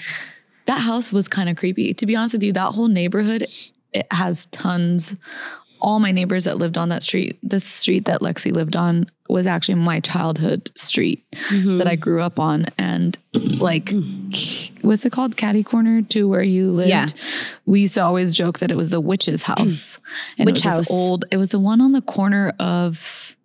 That 0.65 0.79
house 0.79 1.11
was 1.11 1.27
kind 1.27 1.49
of 1.49 1.55
creepy. 1.57 1.93
To 1.93 2.05
be 2.05 2.15
honest 2.15 2.35
with 2.35 2.43
you, 2.43 2.53
that 2.53 2.71
whole 2.73 2.87
neighborhood 2.87 3.47
it 3.93 4.07
has 4.11 4.45
tons. 4.47 5.15
All 5.81 5.99
my 5.99 6.11
neighbors 6.11 6.43
that 6.45 6.57
lived 6.57 6.77
on 6.77 6.89
that 6.89 7.03
street, 7.03 7.37
the 7.41 7.59
street 7.59 8.05
that 8.05 8.21
Lexy 8.21 8.51
lived 8.53 8.75
on, 8.75 9.07
was 9.29 9.47
actually 9.47 9.75
my 9.75 9.99
childhood 9.99 10.71
street 10.75 11.23
Mm-hmm. 11.49 11.77
that 11.79 11.87
I 11.87 11.95
grew 11.95 12.21
up 12.21 12.39
on. 12.39 12.65
And 12.77 13.17
like, 13.33 13.91
what's 14.81 15.05
it 15.05 15.11
called? 15.11 15.35
Caddy 15.37 15.63
Corner 15.63 16.01
to 16.03 16.27
where 16.27 16.43
you 16.43 16.71
lived. 16.71 16.89
Yeah. 16.89 17.05
We 17.65 17.81
used 17.81 17.95
to 17.95 18.03
always 18.03 18.33
joke 18.35 18.59
that 18.59 18.71
it 18.71 18.75
was 18.77 18.91
the 18.91 19.01
witch's 19.01 19.43
house. 19.43 19.99
And 20.37 20.45
Which 20.45 20.59
it 20.59 20.65
was 20.65 20.77
house? 20.77 20.91
old, 20.91 21.25
it 21.31 21.37
was 21.37 21.51
the 21.51 21.59
one 21.59 21.81
on 21.81 21.91
the 21.93 22.01
corner 22.01 22.53
of, 22.59 23.35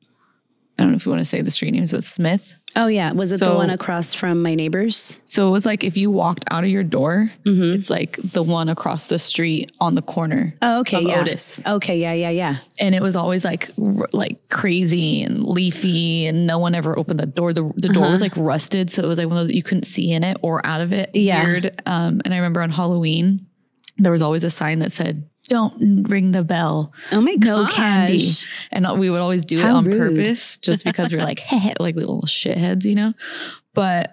I 0.78 0.82
don't 0.82 0.92
know 0.92 0.96
if 0.96 1.06
you 1.06 1.10
want 1.10 1.20
to 1.20 1.24
say 1.24 1.40
the 1.40 1.50
street 1.50 1.70
names, 1.72 1.92
but 1.92 2.04
Smith. 2.04 2.58
Oh 2.76 2.88
yeah, 2.88 3.12
was 3.12 3.32
it 3.32 3.40
the 3.40 3.54
one 3.54 3.70
across 3.70 4.12
from 4.14 4.42
my 4.42 4.54
neighbors? 4.54 5.20
So 5.24 5.48
it 5.48 5.50
was 5.50 5.64
like 5.64 5.82
if 5.82 5.96
you 5.96 6.10
walked 6.10 6.44
out 6.50 6.62
of 6.62 6.70
your 6.70 6.82
door, 6.84 7.30
Mm-hmm. 7.44 7.74
it's 7.74 7.88
like 7.90 8.18
the 8.22 8.42
one 8.42 8.68
across 8.68 9.08
the 9.08 9.18
street 9.18 9.72
on 9.80 9.94
the 9.94 10.02
corner. 10.02 10.52
Oh, 10.60 10.80
okay, 10.80 11.00
yeah. 11.00 11.20
Otis. 11.20 11.66
Okay, 11.66 11.98
yeah, 11.98 12.12
yeah, 12.12 12.30
yeah. 12.30 12.56
And 12.78 12.94
it 12.94 13.00
was 13.02 13.16
always 13.16 13.44
like 13.44 13.70
r- 13.82 14.08
like 14.12 14.48
crazy 14.50 15.22
and 15.22 15.38
leafy, 15.38 16.26
and 16.26 16.46
no 16.46 16.58
one 16.58 16.74
ever 16.74 16.98
opened 16.98 17.18
the 17.18 17.26
door. 17.26 17.52
The, 17.52 17.72
the 17.76 17.88
door 17.88 18.10
was 18.10 18.20
like 18.20 18.36
rusted, 18.36 18.90
so 18.90 19.02
it 19.02 19.06
was 19.06 19.18
like 19.18 19.28
one 19.28 19.38
of 19.38 19.46
those 19.46 19.54
you 19.54 19.62
couldn't 19.62 19.84
see 19.84 20.12
in 20.12 20.22
it 20.22 20.36
or 20.42 20.64
out 20.66 20.80
of 20.82 20.92
it. 20.92 21.08
Uh-huh. 21.08 21.18
Yeah. 21.18 21.44
Weird. 21.44 21.82
Um, 21.86 22.20
and 22.24 22.34
I 22.34 22.36
remember 22.36 22.60
on 22.62 22.70
Halloween, 22.70 23.46
there 23.98 24.12
was 24.12 24.20
always 24.22 24.44
a 24.44 24.50
sign 24.50 24.80
that 24.80 24.92
said, 24.92 25.28
"Don't 25.48 26.08
ring 26.08 26.30
the 26.32 26.42
bell." 26.44 26.92
Oh 27.12 27.20
my 27.20 27.36
god. 27.36 27.44
no 27.46 27.62
gosh. 27.64 27.74
candy. 27.74 28.28
And 28.72 28.98
we 28.98 29.10
would 29.10 29.20
always 29.20 29.44
do 29.44 29.58
it 29.58 29.64
on 29.64 29.84
rude. 29.84 29.96
purpose 29.98 30.58
just 30.58 30.84
because 30.84 31.12
we 31.12 31.18
are 31.18 31.24
like, 31.24 31.40
like 31.80 31.94
little 31.96 32.22
shitheads, 32.22 32.84
you 32.84 32.94
know? 32.94 33.12
But 33.74 34.12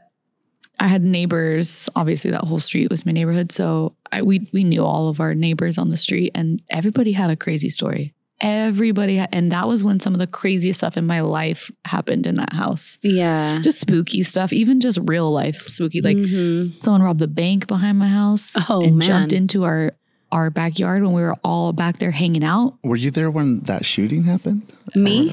I 0.79 0.87
had 0.87 1.03
neighbors. 1.03 1.89
Obviously, 1.95 2.31
that 2.31 2.41
whole 2.43 2.59
street 2.59 2.89
was 2.89 3.05
my 3.05 3.11
neighborhood. 3.11 3.51
So 3.51 3.95
I, 4.11 4.21
we, 4.21 4.49
we 4.53 4.63
knew 4.63 4.83
all 4.83 5.07
of 5.09 5.19
our 5.19 5.33
neighbors 5.33 5.77
on 5.77 5.89
the 5.89 5.97
street 5.97 6.31
and 6.35 6.61
everybody 6.69 7.11
had 7.13 7.29
a 7.29 7.35
crazy 7.35 7.69
story. 7.69 8.13
Everybody, 8.41 9.15
had, 9.17 9.29
and 9.31 9.51
that 9.53 9.67
was 9.69 9.83
when 9.85 10.01
some 10.01 10.11
of 10.13 10.19
the 10.19 10.27
craziest 10.27 10.79
stuff 10.79 10.97
in 10.97 11.05
my 11.07 11.21
life 11.21 11.71
happened 11.85 12.27
in 12.27 12.35
that 12.35 12.51
house. 12.51 12.97
Yeah. 13.01 13.59
Just 13.61 13.79
spooky 13.79 14.21
stuff, 14.23 14.51
even 14.51 14.81
just 14.81 14.99
real 15.03 15.31
life 15.31 15.61
spooky. 15.61 16.01
Like 16.01 16.17
Mhm. 16.17 16.81
someone 16.81 17.01
robbed 17.03 17.19
the 17.19 17.27
bank 17.29 17.67
behind 17.67 17.99
my 17.99 18.07
house 18.09 18.53
Oh, 18.69 18.83
and 18.83 18.97
man. 18.97 19.07
jumped 19.07 19.33
into 19.33 19.63
our 19.63 19.93
our 20.33 20.49
backyard 20.49 21.03
when 21.03 21.13
we 21.13 21.21
were 21.21 21.35
all 21.43 21.71
back 21.73 21.99
there 21.99 22.11
hanging 22.11 22.43
out. 22.43 22.73
Were 22.83 22.95
you 22.97 23.11
there 23.11 23.29
when 23.29 23.61
that 23.61 23.85
shooting 23.85 24.23
happened? 24.23 24.63
me? 24.95 25.29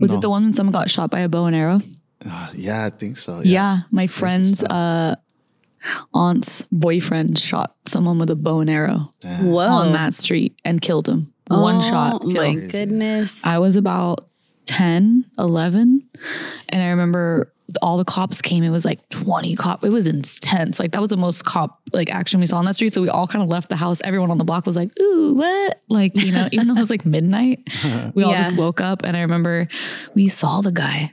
Was 0.00 0.10
No. 0.10 0.16
it 0.18 0.20
the 0.22 0.30
one 0.30 0.42
when 0.42 0.52
someone 0.52 0.72
got 0.72 0.88
shot 0.90 1.10
by 1.10 1.20
a 1.20 1.28
bow 1.28 1.44
and 1.44 1.54
arrow? 1.54 1.80
Uh, 2.24 2.48
yeah, 2.54 2.86
I 2.86 2.90
think 2.90 3.16
so. 3.16 3.40
Yeah, 3.44 3.80
my 3.90 4.06
friend's 4.08 4.64
uh, 4.64 5.14
aunt's 6.12 6.62
boyfriend 6.72 7.38
shot 7.38 7.74
someone 7.86 8.18
with 8.18 8.30
a 8.30 8.36
bow 8.36 8.60
and 8.60 8.70
arrow 8.70 9.12
Damn. 9.20 9.46
Whoa. 9.52 9.66
on 9.68 9.92
that 9.92 10.14
street 10.14 10.58
and 10.64 10.80
killed 10.80 11.08
him. 11.08 11.32
One 11.48 11.76
Oh, 11.76 11.80
shot. 11.80 12.24
My 12.24 12.54
goodness. 12.54 13.44
I 13.46 13.58
was 13.58 13.76
about 13.76 14.26
10, 14.66 15.24
11. 15.38 16.08
And 16.68 16.82
I 16.82 16.90
remember 16.90 17.52
all 17.82 17.96
the 17.96 18.04
cops 18.04 18.40
came. 18.42 18.62
It 18.62 18.70
was 18.70 18.84
like 18.84 19.06
20 19.10 19.56
cop. 19.56 19.84
It 19.84 19.90
was 19.90 20.06
intense. 20.06 20.78
Like 20.78 20.92
that 20.92 21.00
was 21.00 21.10
the 21.10 21.16
most 21.16 21.44
cop 21.44 21.80
like 21.92 22.10
action 22.10 22.40
we 22.40 22.46
saw 22.46 22.56
on 22.58 22.64
that 22.64 22.74
street. 22.74 22.92
So 22.92 23.02
we 23.02 23.08
all 23.08 23.26
kind 23.26 23.42
of 23.42 23.48
left 23.48 23.68
the 23.68 23.76
house. 23.76 24.00
Everyone 24.04 24.30
on 24.30 24.38
the 24.38 24.44
block 24.44 24.66
was 24.66 24.76
like, 24.76 24.90
ooh, 25.00 25.34
what? 25.34 25.80
Like, 25.88 26.16
you 26.16 26.32
know, 26.32 26.48
even 26.52 26.66
though 26.68 26.74
it 26.76 26.80
was 26.80 26.90
like 26.90 27.04
midnight, 27.06 27.68
we 28.14 28.22
all 28.24 28.30
Yeah. 28.32 28.36
just 28.36 28.56
woke 28.56 28.80
up. 28.80 29.02
And 29.04 29.16
I 29.16 29.20
remember 29.22 29.68
we 30.14 30.28
saw 30.28 30.60
the 30.60 30.72
guy 30.72 31.12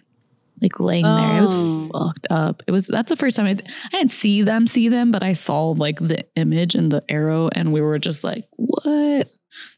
like 0.61 0.79
laying 0.79 1.03
there. 1.03 1.37
It 1.37 1.41
was 1.41 1.53
Oh. 1.55 1.89
fucked 1.93 2.27
up. 2.31 2.63
It 2.67 2.71
was, 2.71 2.87
that's 2.87 3.11
the 3.11 3.15
first 3.15 3.37
time 3.37 3.45
I, 3.45 3.51
I 3.51 3.89
didn't 3.91 4.11
see 4.11 4.41
them, 4.41 4.65
see 4.65 4.89
them, 4.89 5.11
but 5.11 5.21
I 5.21 5.33
saw 5.33 5.69
like 5.69 5.99
the 5.99 6.25
image 6.35 6.73
and 6.73 6.91
the 6.91 7.03
arrow 7.09 7.49
and 7.51 7.71
we 7.71 7.81
were 7.81 7.99
just 7.99 8.23
like, 8.23 8.45
what? 8.55 9.27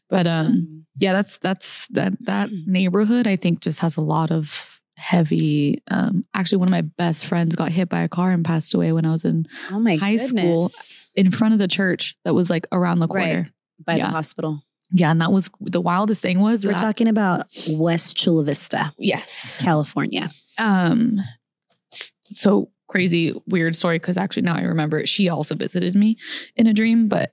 But, 0.08 0.26
um, 0.26 0.86
yeah, 0.98 1.12
that's, 1.12 1.38
that's 1.38 1.86
that, 1.88 2.14
that 2.24 2.50
neighborhood 2.66 3.26
I 3.26 3.36
think 3.36 3.60
just 3.60 3.80
has 3.80 3.96
a 3.96 4.00
lot 4.00 4.30
of 4.30 4.79
heavy, 5.00 5.82
um, 5.90 6.24
actually 6.34 6.58
one 6.58 6.68
of 6.68 6.72
my 6.72 6.82
best 6.82 7.26
friends 7.26 7.54
got 7.56 7.72
hit 7.72 7.88
by 7.88 8.00
a 8.02 8.08
car 8.08 8.30
and 8.30 8.44
passed 8.44 8.74
away 8.74 8.92
when 8.92 9.04
I 9.04 9.10
was 9.10 9.24
in, 9.24 9.46
oh 9.72 9.80
my 9.80 9.96
high 9.96 10.16
school. 10.16 10.70
in 11.14 11.30
front 11.30 11.54
of 11.54 11.58
the 11.58 11.68
church 11.68 12.16
that 12.24 12.34
was 12.34 12.50
like 12.50 12.66
around 12.70 12.98
the 13.00 13.06
Right. 13.08 13.24
corner. 13.32 13.50
By 13.84 13.96
Yeah. 13.96 14.06
the 14.06 14.12
hospital. 14.12 14.62
Yeah. 14.92 15.10
And 15.10 15.20
that 15.22 15.32
was 15.32 15.50
the 15.60 15.80
wildest 15.80 16.20
thing 16.20 16.40
was 16.40 16.64
We're 16.66 16.72
that- 16.72 16.80
talking 16.80 17.08
about 17.08 17.46
West 17.70 18.16
Chula 18.16 18.44
Vista, 18.44 18.92
yes. 18.98 19.58
California. 19.62 20.30
um 20.58 21.20
so 22.30 22.70
crazy 22.90 23.32
weird 23.46 23.76
story 23.76 23.98
because 23.98 24.16
actually 24.16 24.42
now 24.42 24.56
I 24.56 24.62
remember 24.62 24.98
it. 24.98 25.08
She 25.08 25.28
also 25.28 25.54
visited 25.54 25.94
me 25.94 26.16
in 26.56 26.66
a 26.66 26.74
dream, 26.74 27.08
but 27.08 27.32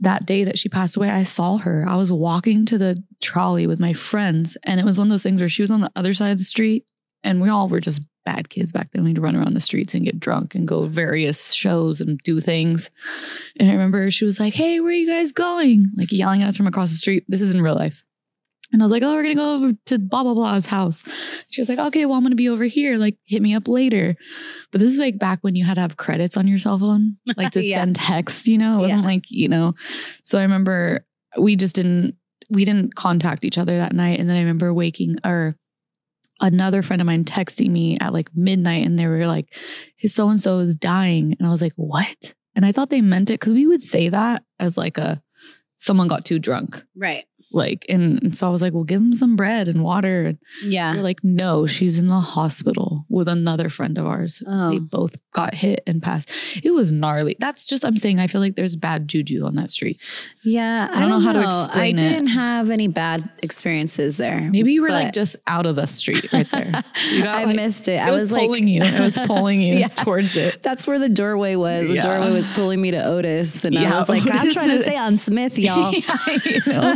that 0.00 0.26
day 0.26 0.44
that 0.44 0.58
she 0.58 0.68
passed 0.68 0.96
away, 0.96 1.08
I 1.08 1.22
saw 1.22 1.56
her. 1.56 1.86
I 1.88 1.96
was 1.96 2.12
walking 2.12 2.66
to 2.66 2.78
the 2.78 3.02
trolley 3.22 3.66
with 3.66 3.80
my 3.80 3.94
friends, 3.94 4.56
and 4.64 4.78
it 4.78 4.84
was 4.84 4.98
one 4.98 5.06
of 5.06 5.10
those 5.10 5.22
things 5.22 5.40
where 5.40 5.48
she 5.48 5.62
was 5.62 5.70
on 5.70 5.80
the 5.80 5.90
other 5.96 6.12
side 6.12 6.32
of 6.32 6.38
the 6.38 6.44
street, 6.44 6.84
and 7.24 7.40
we 7.40 7.48
all 7.48 7.68
were 7.68 7.80
just 7.80 8.02
bad 8.26 8.50
kids 8.50 8.72
back 8.72 8.90
then. 8.92 9.04
We'd 9.04 9.18
run 9.18 9.36
around 9.36 9.54
the 9.54 9.60
streets 9.60 9.94
and 9.94 10.04
get 10.04 10.20
drunk 10.20 10.54
and 10.54 10.68
go 10.68 10.86
various 10.86 11.54
shows 11.54 12.02
and 12.02 12.20
do 12.24 12.38
things. 12.38 12.90
And 13.58 13.70
I 13.70 13.72
remember 13.72 14.10
she 14.10 14.26
was 14.26 14.38
like, 14.38 14.52
"Hey, 14.52 14.80
where 14.80 14.90
are 14.90 14.92
you 14.92 15.08
guys 15.08 15.32
going?" 15.32 15.90
Like 15.96 16.12
yelling 16.12 16.42
at 16.42 16.48
us 16.48 16.58
from 16.58 16.66
across 16.66 16.90
the 16.90 16.96
street. 16.96 17.24
This 17.26 17.40
is 17.40 17.54
in 17.54 17.62
real 17.62 17.74
life. 17.74 18.04
And 18.72 18.82
I 18.82 18.84
was 18.84 18.92
like, 18.92 19.02
oh, 19.02 19.14
we're 19.14 19.22
going 19.22 19.34
to 19.36 19.42
go 19.42 19.54
over 19.54 19.72
to 19.86 19.98
blah, 19.98 20.22
blah, 20.22 20.34
blah's 20.34 20.66
house. 20.66 21.02
She 21.48 21.60
was 21.60 21.70
like, 21.70 21.78
okay, 21.78 22.04
well, 22.04 22.16
I'm 22.16 22.22
going 22.22 22.32
to 22.32 22.36
be 22.36 22.50
over 22.50 22.64
here. 22.64 22.98
Like, 22.98 23.16
hit 23.24 23.40
me 23.40 23.54
up 23.54 23.66
later. 23.66 24.14
But 24.70 24.80
this 24.80 24.90
is 24.90 24.98
like 24.98 25.18
back 25.18 25.38
when 25.40 25.54
you 25.56 25.64
had 25.64 25.74
to 25.74 25.80
have 25.80 25.96
credits 25.96 26.36
on 26.36 26.46
your 26.46 26.58
cell 26.58 26.78
phone, 26.78 27.16
like 27.38 27.52
to 27.52 27.64
Yeah. 27.64 27.78
send 27.78 27.96
text, 27.96 28.46
you 28.46 28.58
know? 28.58 28.78
It 28.78 28.82
wasn't 28.82 29.00
Yeah. 29.02 29.06
like, 29.06 29.24
you 29.30 29.48
know. 29.48 29.74
So 30.22 30.38
I 30.38 30.42
remember 30.42 31.06
we 31.38 31.56
just 31.56 31.74
didn't, 31.76 32.16
we 32.50 32.64
didn't 32.66 32.94
contact 32.94 33.44
each 33.44 33.56
other 33.58 33.76
that 33.78 33.94
night. 33.94 34.20
And 34.20 34.28
then 34.28 34.36
I 34.36 34.40
remember 34.40 34.72
waking 34.74 35.16
or 35.24 35.54
another 36.40 36.82
friend 36.82 37.00
of 37.02 37.06
mine 37.06 37.24
texting 37.24 37.68
me 37.68 37.98
at 38.00 38.12
like 38.12 38.28
midnight 38.34 38.86
and 38.86 38.98
they 38.98 39.06
were 39.06 39.26
like, 39.26 39.54
his 39.96 40.14
so 40.14 40.28
and 40.28 40.40
so 40.40 40.58
is 40.58 40.76
dying. 40.76 41.34
And 41.38 41.46
I 41.48 41.50
was 41.50 41.62
like, 41.62 41.72
what? 41.76 42.34
And 42.54 42.64
I 42.66 42.72
thought 42.72 42.90
they 42.90 43.00
meant 43.00 43.30
it 43.30 43.40
because 43.40 43.54
we 43.54 43.66
would 43.66 43.82
say 43.82 44.08
that 44.08 44.44
as 44.60 44.76
like 44.76 44.98
a, 44.98 45.22
someone 45.76 46.08
got 46.08 46.24
too 46.24 46.38
drunk 46.38 46.82
Right. 46.96 47.24
Like 47.50 47.86
and, 47.88 48.22
and 48.22 48.36
so 48.36 48.46
i 48.46 48.50
was 48.50 48.60
like 48.60 48.72
well 48.74 48.84
give 48.84 49.00
him 49.00 49.12
some 49.12 49.34
bread 49.36 49.68
and 49.68 49.82
water 49.82 50.26
and 50.26 50.38
Yeah. 50.62 50.92
they're 50.92 51.02
like 51.02 51.22
no 51.24 51.66
she's 51.66 51.98
in 51.98 52.08
the 52.08 52.20
hospital 52.20 53.06
with 53.08 53.26
another 53.28 53.68
friend 53.70 53.96
of 53.98 54.06
ours 54.06 54.42
Oh. 54.46 54.70
they 54.70 54.78
both 54.78 55.16
got 55.32 55.54
hit 55.54 55.82
and 55.86 56.02
passed 56.02 56.30
it 56.62 56.72
was 56.72 56.92
gnarly 56.92 57.36
that's 57.38 57.66
just 57.66 57.84
i'm 57.84 57.96
saying 57.96 58.18
i 58.20 58.26
feel 58.26 58.40
like 58.40 58.54
there's 58.54 58.76
bad 58.76 59.08
juju 59.08 59.44
on 59.46 59.54
that 59.54 59.70
street 59.70 60.00
Yeah, 60.44 60.88
I 60.92 61.00
don't 61.00 61.08
know 61.10 61.20
how 61.20 61.32
to 61.32 61.42
explain 61.42 61.94
I 61.94 61.96
didn't 61.96 62.26
have 62.28 62.70
any 62.70 62.88
bad 62.88 63.28
experiences 63.42 64.16
there. 64.18 64.40
maybe 64.40 64.72
you 64.72 64.82
were 64.82 64.90
like 64.90 65.12
just 65.12 65.36
out 65.46 65.66
of 65.66 65.76
the 65.76 65.86
street 65.86 66.32
right 66.32 66.50
there 66.50 66.70
so 66.94 67.14
you 67.14 67.22
got, 67.22 67.34
I 67.38 67.44
like- 67.44 67.56
missed 67.56 67.88
it. 67.88 67.92
it 67.92 68.00
I 68.00 68.10
was, 68.10 68.22
was, 68.22 68.30
pulling 68.30 68.50
like, 68.50 68.64
you 68.66 68.82
it 68.82 69.00
was 69.00 69.16
pulling 69.26 69.60
you 69.62 69.74
Yeah. 69.78 69.88
towards 69.88 70.36
it 70.36 70.62
That's 70.62 70.86
where 70.86 70.98
the 70.98 71.08
doorway 71.08 71.54
was. 71.56 71.88
The 71.88 71.94
Yeah. 71.94 72.00
doorway 72.02 72.30
was 72.32 72.50
pulling 72.50 72.80
me 72.80 72.90
to 72.90 73.02
Otis, 73.04 73.64
and 73.64 73.74
Yeah, 73.74 73.94
I 73.96 73.98
was 74.00 74.08
like, 74.08 74.22
I'm 74.30 74.40
Otis 74.40 74.54
trying 74.54 74.68
to 74.70 74.78
stay 74.78 74.96
on 74.96 75.16
Smith, 75.16 75.58
y'all. 75.58 75.92
you 75.92 76.60
know, 76.66 76.94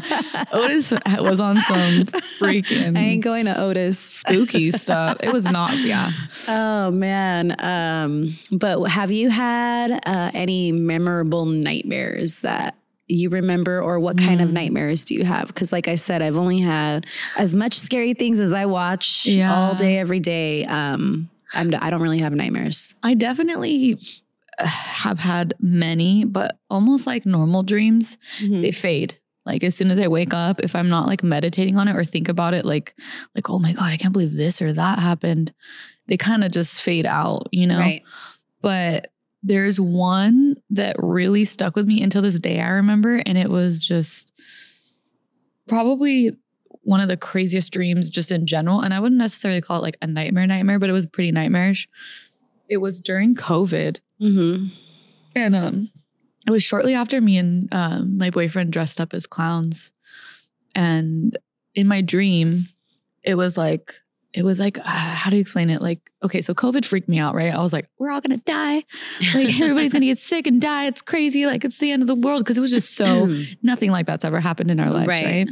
Otis 0.53 0.93
was 1.19 1.41
on 1.41 1.57
some 1.59 2.05
freaking 2.41 2.97
I 2.97 3.01
ain't 3.01 3.25
going 3.25 3.45
to 3.47 3.55
Otis. 3.61 3.99
spooky 3.99 4.73
stuff. 4.73 5.19
It 5.23 5.33
was 5.33 5.51
not, 5.51 5.77
yeah. 5.79 6.11
Oh 6.49 6.91
man. 6.91 7.55
Um, 7.61 8.37
but 8.51 8.83
have 8.89 9.11
you 9.11 9.31
had 9.31 9.93
uh, 10.07 10.31
any 10.35 10.73
memorable 10.73 11.47
nightmares 11.47 12.41
that 12.41 12.75
you 13.09 13.29
remember 13.29 13.81
or 13.83 14.01
what 14.01 14.17
kind 14.17 14.41
Mm. 14.41 14.45
of 14.45 14.53
nightmares 14.53 15.05
do 15.05 15.15
you 15.15 15.25
have? 15.25 15.49
Because 15.49 15.73
like 15.73 15.89
I 15.89 15.97
said, 15.97 16.23
I've 16.23 16.39
only 16.39 16.61
had 16.61 17.07
as 17.37 17.55
much 17.55 17.79
scary 17.79 18.15
things 18.15 18.41
as 18.41 18.53
I 18.55 18.65
watch 18.67 19.27
Yeah. 19.27 19.55
all 19.55 19.75
day, 19.75 19.99
every 19.99 20.21
day. 20.21 20.65
Um, 20.65 21.29
I'm, 21.55 21.71
I 21.81 21.91
don't 21.91 22.01
really 22.01 22.21
have 22.21 22.33
nightmares. 22.33 22.95
I 23.03 23.13
definitely 23.15 23.99
have 24.59 25.19
had 25.19 25.55
many, 25.61 26.25
but 26.25 26.57
almost 26.71 27.07
like 27.07 27.27
normal 27.27 27.63
dreams, 27.63 28.17
Mm-hmm. 28.41 28.63
they 28.63 28.71
fade. 28.71 29.19
Like 29.45 29.65
as 29.65 29.75
soon 29.75 29.91
as 29.91 29.99
I 29.99 30.09
wake 30.09 30.33
up, 30.33 30.61
if 30.61 30.77
I'm 30.77 30.89
not 30.89 31.07
like 31.07 31.23
meditating 31.23 31.77
on 31.77 31.89
it 31.89 31.97
or 31.97 32.05
think 32.05 32.29
about 32.29 32.55
it, 32.55 32.65
like 32.65 32.95
like 33.35 33.51
oh 33.51 33.59
my 33.59 33.73
god, 33.73 33.93
I 33.93 33.97
can't 33.97 34.13
believe 34.13 34.37
this 34.37 34.63
or 34.63 34.73
that 34.73 34.99
happened, 34.99 35.53
they 36.07 36.17
kind 36.17 36.45
of 36.45 36.51
just 36.51 36.83
fade 36.83 37.07
out, 37.07 37.49
you 37.51 37.67
know. 37.67 37.79
Right. 37.79 38.03
But 38.61 39.13
there's 39.43 39.81
one 39.81 40.57
that 40.71 40.97
really 40.99 41.45
stuck 41.45 41.75
with 41.75 41.87
me 41.87 42.03
until 42.03 42.23
this 42.23 42.39
day. 42.39 42.61
I 42.61 42.69
remember, 42.69 43.17
and 43.27 43.37
it 43.37 43.51
was 43.51 43.85
just 43.85 44.33
probably 45.67 46.37
one 46.83 47.01
of 47.01 47.09
the 47.09 47.17
craziest 47.17 47.73
dreams 47.73 48.11
just 48.11 48.33
in 48.33 48.47
general. 48.47 48.81
And 48.81 48.93
I 48.95 49.01
wouldn't 49.01 49.19
necessarily 49.19 49.61
call 49.61 49.79
it 49.79 49.83
like 49.83 49.99
a 50.03 50.07
nightmare, 50.07 50.47
nightmare, 50.47 50.79
but 50.79 50.91
it 50.91 50.93
was 50.93 51.07
pretty 51.07 51.33
nightmarish. 51.33 51.89
It 52.69 52.79
was 52.79 53.01
during 53.01 53.35
COVID. 53.35 53.99
Mm-hmm. 54.21 54.67
And 55.35 55.57
um, 55.57 55.91
it 56.47 56.51
was 56.51 56.63
shortly 56.63 56.95
after 56.95 57.21
me 57.21 57.39
and 57.39 57.69
um, 57.73 58.19
my 58.19 58.31
boyfriend 58.31 58.73
dressed 58.73 59.01
up 59.01 59.15
as 59.15 59.27
clowns. 59.27 59.93
And 60.75 61.37
in 61.75 61.87
my 61.87 62.01
dream, 62.01 62.67
it 63.23 63.35
was 63.35 63.57
like, 63.57 63.95
it 64.33 64.45
was 64.45 64.59
like, 64.59 64.79
uh, 64.79 64.83
how 64.85 65.29
do 65.31 65.37
you 65.37 65.41
explain 65.43 65.69
it? 65.69 65.83
Like, 65.83 66.01
okay, 66.25 66.41
so 66.41 66.55
COVID 66.55 66.87
freaked 66.87 67.09
me 67.09 67.19
out, 67.19 67.35
right? 67.35 67.55
I 67.55 67.61
was 67.61 67.73
like, 67.75 67.89
we're 67.99 68.11
all 68.11 68.21
gonna 68.23 68.39
die. 68.39 68.83
Like, 69.35 69.61
everybody's 69.61 69.93
gonna 69.93 70.07
get 70.07 70.17
sick 70.19 70.47
and 70.47 70.61
die. 70.61 70.87
It's 70.87 71.03
crazy. 71.03 71.45
Like, 71.45 71.65
it's 71.65 71.79
the 71.79 71.93
end 71.93 72.03
of 72.03 72.07
the 72.09 72.15
world. 72.15 72.45
Cause 72.47 72.57
it 72.57 72.63
was 72.63 72.71
just 72.71 72.95
so, 72.97 73.31
nothing 73.63 73.91
like 73.91 74.07
that's 74.07 74.25
ever 74.25 74.41
happened 74.41 74.71
in 74.71 74.81
our 74.81 74.91
lives, 74.91 75.09
Right. 75.09 75.25
right? 75.25 75.49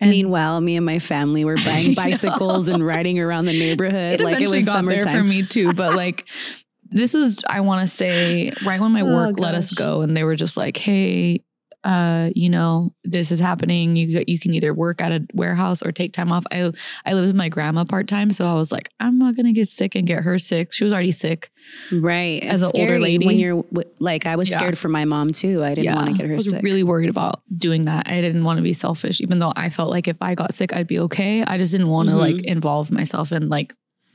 And 0.00 0.10
Meanwhile, 0.10 0.60
me 0.60 0.76
and 0.76 0.84
my 0.86 0.98
family 0.98 1.44
were 1.44 1.56
buying 1.64 1.94
bicycles 1.94 2.68
and 2.68 2.86
riding 2.86 3.18
around 3.18 3.46
the 3.46 3.58
neighborhood 3.58 4.20
it 4.20 4.24
like 4.24 4.40
it 4.40 4.48
was 4.50 4.64
got 4.64 4.84
there 4.84 5.00
for 5.00 5.22
me 5.24 5.42
too. 5.42 5.72
But 5.72 5.94
like, 5.96 6.26
this 6.94 7.12
was, 7.12 7.42
I 7.48 7.60
want 7.60 7.80
to 7.82 7.86
say, 7.86 8.50
right 8.64 8.80
when 8.80 8.92
my 8.92 9.02
Oh, 9.02 9.12
work 9.14 9.38
let 9.38 9.54
us 9.54 9.70
go, 9.72 10.00
and 10.02 10.16
they 10.16 10.24
were 10.24 10.36
just 10.36 10.56
like, 10.56 10.76
"Hey, 10.76 11.42
uh, 11.82 12.30
you 12.34 12.48
know, 12.48 12.94
this 13.04 13.30
is 13.30 13.38
happening. 13.40 13.94
You 13.96 14.24
you 14.26 14.38
can 14.38 14.54
either 14.54 14.72
work 14.72 15.02
at 15.02 15.12
a 15.12 15.26
warehouse 15.34 15.82
or 15.82 15.92
take 15.92 16.12
time 16.14 16.32
off." 16.32 16.44
I 16.50 16.72
I 17.04 17.12
live 17.12 17.26
with 17.26 17.36
my 17.36 17.48
grandma 17.50 17.84
part 17.84 18.08
time, 18.08 18.30
so 18.30 18.46
I 18.46 18.54
was 18.54 18.72
like, 18.72 18.88
"I'm 19.00 19.18
not 19.18 19.36
gonna 19.36 19.52
get 19.52 19.68
sick 19.68 19.94
and 19.94 20.06
get 20.06 20.22
her 20.22 20.38
sick." 20.38 20.72
She 20.72 20.84
was 20.84 20.92
already 20.94 21.10
sick. 21.10 21.50
Right. 21.92 22.42
As 22.42 22.62
It's 22.62 22.72
an 22.72 22.80
older 22.80 22.98
lady. 22.98 23.26
when 23.26 23.36
you're 23.38 23.64
like, 24.00 24.24
I 24.24 24.36
was 24.36 24.48
Yeah. 24.48 24.56
scared 24.58 24.78
for 24.78 24.88
my 24.88 25.04
mom 25.04 25.28
too. 25.30 25.62
I 25.64 25.74
didn't 25.74 25.94
want 25.94 26.06
to 26.08 26.14
get 26.14 26.26
her 26.26 26.32
I 26.32 26.36
was 26.36 26.48
sick. 26.48 26.62
really 26.62 26.84
worried 26.84 27.10
about 27.10 27.42
doing 27.58 27.84
that. 27.86 28.08
I 28.08 28.20
didn't 28.22 28.44
want 28.44 28.56
to 28.58 28.62
be 28.62 28.72
selfish, 28.72 29.20
even 29.20 29.38
though 29.40 29.52
I 29.56 29.68
felt 29.68 29.90
like 29.90 30.08
if 30.08 30.16
I 30.22 30.34
got 30.34 30.54
sick, 30.54 30.72
I'd 30.74 30.86
be 30.86 31.00
okay. 31.00 31.42
I 31.44 31.58
just 31.58 31.72
didn't 31.72 31.88
want 31.88 32.08
to 32.08 32.14
Mhm. 32.14 32.18
like 32.18 32.40
involve 32.44 32.90
myself 32.90 33.30
in 33.32 33.48
like 33.50 33.74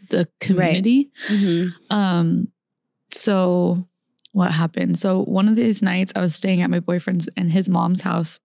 the 0.10 0.28
community. 0.40 1.12
Mhm. 1.28 1.72
Um, 1.92 2.48
so 3.12 3.88
what 4.32 4.52
happened? 4.52 5.00
So 5.00 5.24
one 5.24 5.48
of 5.48 5.56
these 5.56 5.82
nights 5.82 6.14
I 6.16 6.22
was 6.22 6.36
staying 6.36 6.62
at 6.62 6.70
my 6.70 6.80
boyfriend's 6.80 7.30
and 7.36 7.52
his 7.52 7.70
mom's 7.70 8.02
house. 8.02 8.40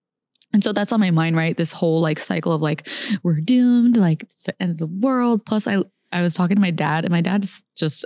And 0.53 0.63
so 0.63 0.73
that's 0.73 0.93
on 0.93 1.01
my 1.01 1.11
mind, 1.11 1.37
right? 1.37 1.57
This 1.57 1.73
whole 1.73 2.01
like 2.01 2.21
cycle 2.21 2.53
of 2.53 2.63
like, 2.63 2.89
we're 3.23 3.41
doomed, 3.41 3.97
like 3.97 4.23
it's 4.23 4.45
the 4.45 4.63
end 4.63 4.71
of 4.71 4.79
the 4.79 4.87
world. 4.87 5.45
Plus 5.45 5.67
I 5.67 5.83
I 6.13 6.23
was 6.23 6.35
talking 6.35 6.57
to 6.57 6.61
my 6.61 6.71
dad 6.71 7.05
and 7.05 7.11
my 7.11 7.21
dad's 7.21 7.65
just 7.77 8.05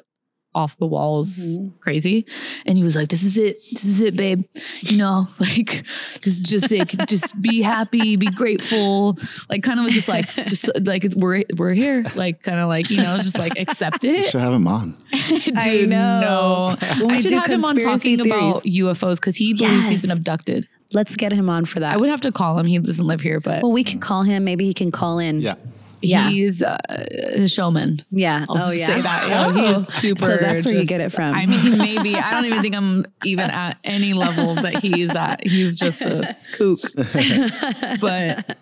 off 0.54 0.76
the 0.78 0.86
walls 0.86 1.38
Mhm. 1.58 1.78
crazy. 1.80 2.26
And 2.66 2.76
he 2.78 2.82
was 2.82 2.96
like, 2.96 3.08
This 3.08 3.22
is 3.22 3.36
it. 3.36 3.58
This 3.72 3.84
is 3.84 4.00
it, 4.00 4.16
babe. 4.16 4.44
You 4.80 4.96
know, 4.96 5.28
like 5.38 5.84
this 6.22 6.34
is 6.34 6.38
just 6.40 6.72
it. 6.72 6.88
Just 7.06 7.40
be 7.40 7.62
happy, 7.62 8.16
be 8.16 8.26
grateful. 8.26 9.18
Like 9.48 9.62
kind 9.62 9.78
of 9.78 9.84
was 9.84 9.94
just 9.94 10.08
like 10.08 10.26
just 10.46 10.70
like 10.84 11.06
we're 11.16 11.42
we're 11.56 11.74
here. 11.74 12.04
Like 12.16 12.42
kind 12.42 12.58
of 12.60 12.68
like, 12.68 12.90
you 12.90 12.96
know, 12.96 13.16
just 13.18 13.38
like 13.38 13.58
accept 13.58 14.04
You 14.04 14.14
it. 14.14 14.30
should 14.30 14.40
have 14.40 14.52
him 14.54 14.66
on. 14.66 14.96
Dude, 15.28 15.56
I 15.56 15.82
know. 15.82 16.20
No. 16.20 16.76
When 17.00 17.08
we 17.08 17.14
I 17.16 17.20
should 17.20 17.32
have 17.32 17.46
him 17.46 17.64
on 17.64 17.72
conspiracy 17.76 18.16
talking 18.16 18.32
about 18.32 18.62
UFOs 18.64 19.16
because 19.20 19.36
he 19.36 19.54
believes 19.54 19.88
he's 19.88 20.02
been 20.02 20.10
abducted. 20.16 20.66
Let's 20.92 21.16
get 21.16 21.32
him 21.32 21.50
on 21.50 21.66
for 21.66 21.80
that. 21.80 21.94
I 21.94 21.96
would 21.98 22.08
have 22.08 22.22
to 22.22 22.32
call 22.32 22.58
him. 22.58 22.66
He 22.66 22.78
doesn't 22.78 23.06
live 23.06 23.20
here, 23.20 23.40
but 23.40 23.62
well, 23.62 23.72
we 23.72 23.84
can 23.84 24.00
call 24.00 24.22
him. 24.22 24.44
Maybe 24.44 24.64
he 24.64 24.72
can 24.72 24.90
call 24.90 25.18
in. 25.18 25.42
Yeah. 25.42 25.56
Yeah. 26.00 26.28
he's 26.28 26.62
uh, 26.62 26.78
a 26.88 27.48
showman. 27.48 28.00
Yeah. 28.10 28.44
I'll 28.48 28.56
oh, 28.58 28.72
yeah. 28.72 28.86
say 28.86 29.02
that. 29.02 29.28
Yeah, 29.28 29.46
Oh. 29.46 29.50
he's 29.74 29.86
super. 29.86 30.20
So 30.20 30.36
that's 30.36 30.64
where 30.66 30.74
you 30.74 30.86
get 30.86 31.00
it 31.00 31.10
from. 31.10 31.34
I 31.34 31.46
mean, 31.46 31.60
he 31.60 31.76
maybe 31.76 32.14
I 32.16 32.30
don't 32.32 32.46
even 32.46 32.62
think 32.62 32.74
I'm 32.74 33.06
even 33.24 33.50
at 33.50 33.78
any 33.84 34.12
level 34.12 34.54
that 34.54 34.76
he's 34.82 35.14
at. 35.14 35.46
He's 35.46 35.78
just 35.78 36.00
a 36.00 36.36
kook. 36.54 36.80
but 38.00 38.56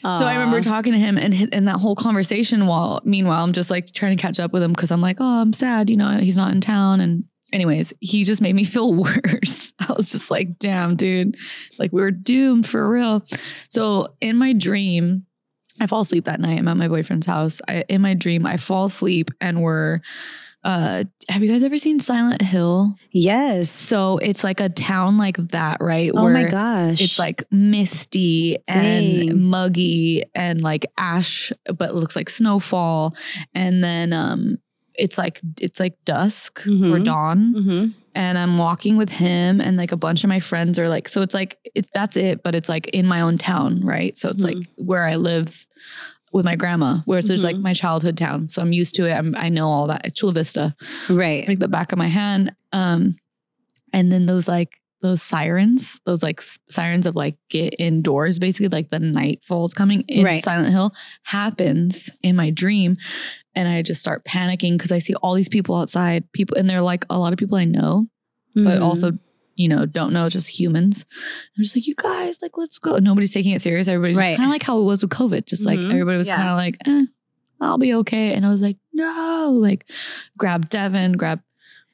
so 0.00 0.26
I 0.26 0.34
remember 0.34 0.60
talking 0.60 0.92
to 0.92 0.98
him 0.98 1.18
and 1.18 1.34
in 1.34 1.66
that 1.66 1.76
whole 1.76 1.94
conversation. 1.96 2.66
While 2.66 3.00
meanwhile, 3.04 3.42
I'm 3.44 3.52
just 3.52 3.70
like 3.70 3.92
trying 3.92 4.16
to 4.16 4.20
catch 4.20 4.40
up 4.40 4.52
with 4.52 4.62
him 4.62 4.72
because 4.72 4.90
I'm 4.90 5.00
like, 5.00 5.16
oh, 5.20 5.40
I'm 5.40 5.52
sad. 5.52 5.90
You 5.90 5.96
know, 5.96 6.18
he's 6.18 6.36
not 6.36 6.52
in 6.52 6.60
town. 6.60 7.00
And 7.00 7.24
anyways, 7.52 7.92
he 8.00 8.24
just 8.24 8.40
made 8.40 8.54
me 8.54 8.64
feel 8.64 8.94
worse. 8.94 9.72
I 9.78 9.92
was 9.92 10.12
just 10.12 10.30
like, 10.30 10.58
damn, 10.58 10.96
dude, 10.96 11.36
like 11.78 11.92
we 11.92 12.00
were 12.00 12.10
doomed 12.10 12.66
for 12.66 12.88
real. 12.88 13.24
So 13.68 14.08
in 14.20 14.36
my 14.36 14.52
dream. 14.52 15.26
I 15.80 15.86
fall 15.86 16.00
asleep 16.00 16.24
that 16.26 16.40
night. 16.40 16.58
I'm 16.58 16.68
at 16.68 16.76
my 16.76 16.88
boyfriend's 16.88 17.26
house. 17.26 17.60
I, 17.68 17.84
in 17.88 18.00
my 18.02 18.14
dream, 18.14 18.46
I 18.46 18.56
fall 18.56 18.84
asleep 18.86 19.30
and 19.40 19.62
we're. 19.62 20.00
Uh, 20.62 21.04
have 21.30 21.42
you 21.42 21.50
guys 21.50 21.62
ever 21.62 21.78
seen 21.78 21.98
Silent 22.00 22.42
Hill? 22.42 22.94
yes. 23.12 23.70
So 23.70 24.18
it's 24.18 24.44
like 24.44 24.60
a 24.60 24.68
town 24.68 25.16
like 25.16 25.38
that, 25.38 25.78
right? 25.80 26.10
oh 26.14 26.28
my 26.28 26.44
gosh. 26.44 27.00
It's 27.00 27.18
like 27.18 27.44
misty 27.50 28.58
and 28.68 29.42
muggy 29.50 30.22
and 30.34 30.60
like 30.62 30.84
ash, 30.98 31.50
but 31.64 31.88
it 31.88 31.94
looks 31.94 32.14
like 32.14 32.28
snowfall. 32.28 33.14
And 33.54 33.82
then 33.82 34.12
um 34.12 34.58
it's 34.94 35.16
like 35.16 35.40
it's 35.60 35.80
like 35.80 35.94
dusk 36.04 36.60
or 36.66 36.70
Mhm. 37.00 37.04
dawn. 37.04 37.52
hmm 37.54 37.86
And 38.14 38.36
I'm 38.36 38.58
walking 38.58 38.96
with 38.96 39.08
him 39.10 39.60
and 39.60 39.76
like 39.76 39.92
a 39.92 39.96
bunch 39.96 40.24
of 40.24 40.28
my 40.28 40.40
friends 40.40 40.78
are 40.78 40.88
like, 40.88 41.08
so 41.08 41.22
it's 41.22 41.34
like 41.34 41.58
it, 41.74 41.86
that's 41.94 42.16
it, 42.16 42.42
but 42.42 42.54
it's 42.54 42.68
like 42.68 42.88
in 42.88 43.06
my 43.06 43.20
own 43.20 43.38
town, 43.38 43.82
right? 43.84 44.18
So 44.18 44.30
it's 44.30 44.42
like 44.42 44.56
Mhm. 44.56 44.66
where 44.76 45.04
I 45.06 45.14
live 45.16 45.66
with 46.32 46.44
my 46.44 46.56
grandma, 46.56 46.98
whereas 47.04 47.28
there's 47.28 47.44
like 47.44 47.56
my 47.56 47.72
childhood 47.72 48.16
town. 48.16 48.48
So 48.48 48.62
I'm 48.62 48.72
used 48.72 48.94
to 48.96 49.06
it. 49.06 49.12
I'm, 49.12 49.34
I 49.36 49.48
know 49.48 49.68
all 49.68 49.86
that. 49.88 50.14
Chula 50.14 50.32
Vista, 50.32 50.74
Right. 51.08 51.46
like 51.46 51.58
the 51.60 51.68
back 51.68 51.92
of 51.92 51.98
my 51.98 52.08
hand. 52.08 52.52
Um, 52.72 53.16
and 53.92 54.10
then 54.12 54.26
those 54.26 54.46
like 54.48 54.79
those 55.02 55.22
sirens, 55.22 55.98
those 56.04 56.22
like 56.22 56.40
sirens 56.68 57.06
of 57.06 57.16
like 57.16 57.36
get 57.48 57.74
indoors, 57.78 58.38
basically 58.38 58.68
like 58.68 58.90
the 58.90 58.98
night 58.98 59.40
falls 59.46 59.72
coming 59.72 60.02
in 60.08 60.24
Right. 60.24 60.42
Silent 60.42 60.70
Hill 60.72 60.92
happens 61.24 62.10
in 62.22 62.36
my 62.36 62.50
dream. 62.50 62.96
And 63.54 63.66
I 63.66 63.82
just 63.82 64.00
start 64.00 64.24
panicking 64.24 64.72
because 64.76 64.92
I 64.92 64.98
see 64.98 65.14
all 65.16 65.34
these 65.34 65.48
people 65.48 65.74
outside, 65.76 66.30
people, 66.32 66.56
and 66.56 66.68
they're 66.68 66.82
like 66.82 67.04
a 67.10 67.18
lot 67.18 67.32
of 67.32 67.38
people 67.38 67.56
I 67.56 67.64
know, 67.64 68.06
but 68.54 68.78
Mhm. 68.78 68.82
also, 68.82 69.18
you 69.56 69.68
know, 69.68 69.86
don't 69.86 70.12
know, 70.12 70.28
just 70.28 70.48
humans. 70.60 71.04
I'm 71.56 71.62
just 71.64 71.74
like, 71.76 71.86
you 71.86 71.94
guys, 71.96 72.38
like, 72.42 72.52
let's 72.56 72.78
go. 72.78 72.96
Nobody's 72.98 73.32
taking 73.32 73.52
it 73.52 73.62
serious. 73.62 73.88
Everybody's 73.88 74.18
Right. 74.18 74.36
kind 74.36 74.48
of 74.48 74.52
like 74.52 74.62
how 74.62 74.78
it 74.80 74.84
was 74.84 75.02
with 75.02 75.10
COVID. 75.10 75.46
Just 75.46 75.64
like 75.66 75.78
Mhm. 75.80 75.90
everybody 75.90 76.18
was 76.18 76.28
Yeah. 76.28 76.36
kind 76.36 76.48
of 76.50 76.56
like, 76.56 76.76
eh, 76.86 77.04
I'll 77.60 77.78
be 77.78 77.92
okay. 77.94 78.32
And 78.34 78.46
I 78.46 78.50
was 78.50 78.60
like, 78.62 78.76
no, 78.92 79.56
like 79.60 79.90
grab 80.38 80.68
Devin, 80.68 81.12
grab 81.12 81.40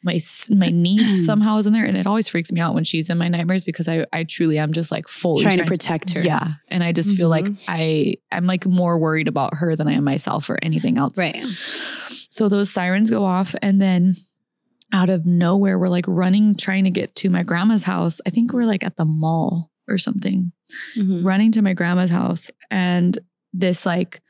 my 0.07 0.19
my 0.51 0.69
niece 0.69 1.27
somehow 1.27 1.59
is 1.59 1.67
in 1.67 1.75
there. 1.75 1.85
And 1.85 1.97
it 1.99 2.07
always 2.07 2.29
freaks 2.29 2.51
me 2.51 2.61
out 2.61 2.73
when 2.75 2.85
she's 2.85 3.11
in 3.11 3.19
my 3.19 3.29
nightmares 3.29 3.65
because 3.67 3.89
I, 3.89 4.07
I 4.13 4.25
truly 4.25 4.59
am 4.59 4.73
just 4.73 4.91
like 4.91 5.09
fully 5.09 5.43
trying 5.43 5.59
to 5.59 5.65
protect 5.65 6.15
her. 6.15 6.23
Yeah. 6.23 6.53
And 6.69 6.83
I 6.83 6.93
just 6.93 7.15
feel 7.17 7.29
like 7.29 7.45
Mhm. 7.45 7.59
I, 7.69 8.17
I'm 8.33 8.47
like 8.47 8.65
more 8.67 8.99
worried 8.99 9.29
about 9.29 9.53
her 9.55 9.77
than 9.77 9.89
I 9.89 9.93
am 9.93 10.05
myself 10.05 10.49
or 10.49 10.59
anything 10.63 10.97
else. 10.97 11.19
Right. 11.19 11.45
So 12.31 12.49
those 12.49 12.71
sirens 12.71 13.11
go 13.11 13.25
off, 13.25 13.55
and 13.61 13.81
then 13.81 14.15
out 14.93 15.11
of 15.11 15.27
nowhere, 15.27 15.79
we're 15.79 15.87
like 15.89 16.05
running, 16.09 16.55
trying 16.55 16.85
to 16.85 16.91
get 16.91 17.15
to 17.17 17.29
my 17.29 17.43
grandma's 17.43 17.83
house. 17.83 18.21
I 18.27 18.31
think 18.31 18.53
we're 18.53 18.65
like 18.65 18.85
at 18.85 18.97
the 18.97 19.05
mall 19.05 19.71
or 19.89 19.99
something, 19.99 20.53
Mhm. 20.97 21.25
running 21.25 21.53
to 21.53 21.63
my 21.63 21.73
grandma's 21.75 22.11
house. 22.11 22.51
And 22.71 23.19
this, 23.53 23.85
like, 23.87 24.21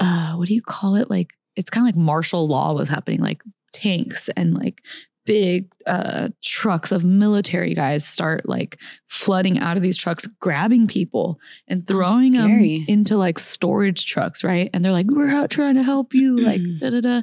uh, 0.00 0.34
what 0.34 0.48
do 0.48 0.54
you 0.54 0.62
call 0.62 0.96
it? 0.96 1.10
Like, 1.10 1.30
it's 1.54 1.68
kind 1.70 1.84
of 1.86 1.88
like 1.94 2.02
martial 2.02 2.48
law 2.48 2.72
was 2.72 2.88
happening, 2.88 3.20
like 3.20 3.42
tanks 3.72 4.28
and 4.36 4.54
like 4.54 4.82
big 5.24 5.72
uh 5.86 6.28
trucks 6.42 6.90
of 6.90 7.04
military 7.04 7.74
guys 7.74 8.06
start 8.06 8.48
like 8.48 8.78
flooding 9.06 9.58
out 9.58 9.76
of 9.76 9.82
these 9.82 9.96
trucks 9.96 10.26
grabbing 10.40 10.86
people 10.86 11.38
and 11.68 11.86
throwing 11.86 12.32
them 12.32 12.50
into 12.88 13.16
like 13.16 13.38
storage 13.38 14.06
trucks 14.06 14.42
right? 14.42 14.68
And 14.74 14.84
they're 14.84 14.92
like 14.92 15.06
we're 15.08 15.30
out 15.30 15.50
trying 15.50 15.76
to 15.76 15.82
help 15.82 16.12
you 16.12 16.44
like 16.44 16.60
da 16.80 16.90
da 16.90 17.00
da. 17.00 17.22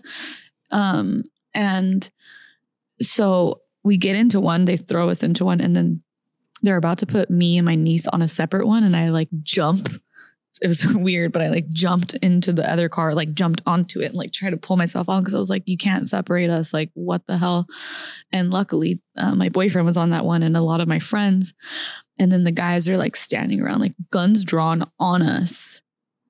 Um 0.72 1.24
and 1.54 2.10
so 3.02 3.62
we 3.84 3.98
get 3.98 4.16
into 4.16 4.40
one 4.40 4.66
they 4.66 4.78
throw 4.78 5.10
us 5.10 5.24
into 5.24 5.44
one 5.44 5.60
and 5.60 5.76
then 5.76 6.02
they're 6.62 6.78
about 6.78 6.98
to 7.00 7.06
put 7.06 7.30
me 7.30 7.58
and 7.58 7.66
my 7.66 7.76
niece 7.76 8.08
on 8.08 8.22
a 8.22 8.28
separate 8.28 8.68
one 8.68 8.84
and 8.84 8.96
i 8.96 9.10
like 9.10 9.30
jump 9.44 9.90
it 10.62 10.68
was 10.68 10.86
weird 10.96 11.32
but 11.32 11.42
i 11.42 11.48
like 11.50 11.70
jumped 11.70 12.16
into 12.16 12.52
the 12.52 12.70
other 12.70 12.90
car 12.90 13.14
like 13.14 13.32
jumped 13.34 13.62
onto 13.66 14.02
it 14.02 14.08
and 14.08 14.16
like 14.16 14.32
tried 14.32 14.50
to 14.52 14.58
pull 14.58 14.78
myself 14.78 15.08
on 15.10 15.22
because 15.22 15.34
i 15.34 15.40
was 15.40 15.50
like 15.50 15.64
you 15.66 15.78
can't 15.78 16.08
separate 16.08 16.50
us. 16.50 16.74
Like 16.74 16.90
what 16.94 17.26
the 17.28 17.38
hell? 17.38 17.68
And 18.32 18.50
luckily 18.50 19.02
uh, 19.18 19.36
my 19.36 19.50
boyfriend 19.50 19.86
was 19.86 19.98
on 19.98 20.10
that 20.12 20.26
one 20.26 20.44
and 20.44 20.58
a 20.58 20.62
lot 20.62 20.82
of 20.82 20.88
my 20.88 21.00
friends. 21.00 21.54
And 22.18 22.32
then 22.32 22.44
the 22.44 22.52
guys 22.52 22.90
are 22.90 22.98
like 22.98 23.16
standing 23.16 23.62
around 23.62 23.80
like 23.80 23.96
guns 24.12 24.44
drawn 24.44 24.90
on 25.00 25.22
us. 25.22 25.82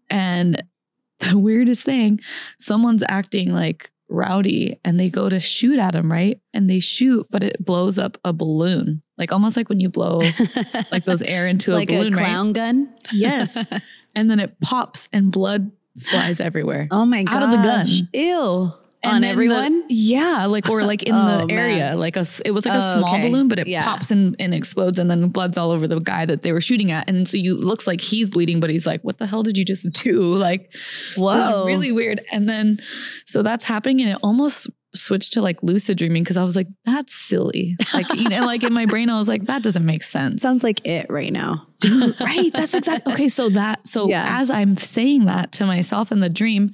And 0.09 0.63
the 1.19 1.37
weirdest 1.37 1.83
thing 1.83 2.21
someone's 2.59 3.03
acting 3.09 3.51
like 3.51 3.91
rowdy 4.09 4.79
and 4.83 4.99
they 4.99 5.09
go 5.09 5.29
to 5.29 5.39
shoot 5.39 5.77
at 5.79 5.95
him 5.95 6.11
right 6.11 6.39
and 6.53 6.69
they 6.69 6.79
shoot 6.79 7.27
but 7.29 7.43
it 7.43 7.63
blows 7.63 7.99
up 7.99 8.17
a 8.25 8.33
balloon 8.33 9.01
like 9.17 9.31
almost 9.31 9.55
like 9.55 9.69
when 9.69 9.79
you 9.79 9.89
blow 9.89 10.21
like 10.91 11.05
those 11.05 11.21
air 11.21 11.47
into 11.47 11.71
like 11.73 11.91
a 11.91 11.95
balloon 11.97 12.13
a 12.13 12.17
right 12.17 12.25
clown 12.25 12.53
gun. 12.53 12.93
yes 13.13 13.57
and 14.15 14.29
then 14.29 14.39
it 14.39 14.59
pops 14.61 15.07
and 15.13 15.31
blood 15.31 15.71
flies 15.99 16.39
everywhere 16.39 16.87
Oh 16.91 17.05
my 17.05 17.23
god! 17.23 17.35
Out 17.35 17.43
of 17.43 17.51
the 17.51 17.57
gun. 17.57 17.87
Ew. 18.13 18.71
And 19.01 19.13
On 19.15 19.21
then 19.21 19.29
the- 19.29 19.31
everyone. 19.31 19.83
yeah, 19.87 20.45
like 20.47 20.69
or 20.69 20.83
like 20.83 21.03
in 21.03 21.15
Oh, 21.15 21.45
the 21.47 21.53
area, 21.53 21.89
man. 21.91 21.99
like 21.99 22.17
a 22.17 22.25
it 22.45 22.51
was 22.51 22.65
like 22.65 22.75
a 22.75 22.83
Oh, 22.83 22.93
small 22.99 23.15
okay. 23.15 23.29
balloon, 23.29 23.47
but 23.47 23.57
it 23.57 23.67
Yeah. 23.67 23.83
pops 23.83 24.11
and, 24.11 24.35
and 24.39 24.53
explodes, 24.53 24.99
and 24.99 25.09
then 25.09 25.29
blood's 25.29 25.57
all 25.57 25.71
over 25.71 25.87
the 25.87 25.99
guy 25.99 26.25
that 26.25 26.41
they 26.41 26.51
were 26.51 26.59
shooting 26.59 26.91
at, 26.91 27.09
and 27.09 27.25
so 27.27 27.37
you 27.37 27.55
looks 27.55 27.87
like 27.87 28.01
he's 28.01 28.29
bleeding, 28.29 28.59
but 28.59 28.69
he's 28.69 28.85
like, 28.85 29.01
"What 29.03 29.17
the 29.17 29.25
hell 29.25 29.41
did 29.43 29.57
you 29.57 29.63
just 29.63 29.89
do?" 30.03 30.33
Like, 30.35 30.73
Whoa. 31.15 31.65
really 31.65 31.91
weird. 31.93 32.19
And 32.31 32.49
then 32.49 32.79
so 33.25 33.41
that's 33.41 33.63
happening, 33.63 34.01
and 34.01 34.09
it 34.09 34.17
almost 34.21 34.69
switched 34.95 35.33
to 35.33 35.41
like 35.41 35.61
lucid 35.63 35.97
dreaming 35.99 36.23
because 36.23 36.35
I 36.35 36.43
was 36.43 36.57
like, 36.57 36.67
"That's 36.83 37.13
silly." 37.15 37.77
Like 37.93 38.07
you 38.15 38.27
know, 38.27 38.45
like 38.45 38.63
in 38.63 38.73
my 38.73 38.85
brain, 38.85 39.09
I 39.09 39.17
was 39.17 39.29
like, 39.29 39.45
"That 39.45 39.63
doesn't 39.63 39.85
make 39.85 40.03
sense." 40.03 40.41
Sounds 40.41 40.61
like 40.63 40.85
it 40.85 41.05
right 41.09 41.31
now. 41.31 41.67
right. 42.19 42.51
That's 42.51 42.73
exactly 42.73 43.13
okay. 43.13 43.29
So 43.29 43.47
that 43.51 43.87
so 43.87 44.09
Yeah. 44.09 44.25
as 44.41 44.49
I'm 44.49 44.75
saying 44.75 45.23
that 45.25 45.53
to 45.53 45.65
myself 45.65 46.11
in 46.11 46.19
the 46.19 46.29
dream, 46.29 46.71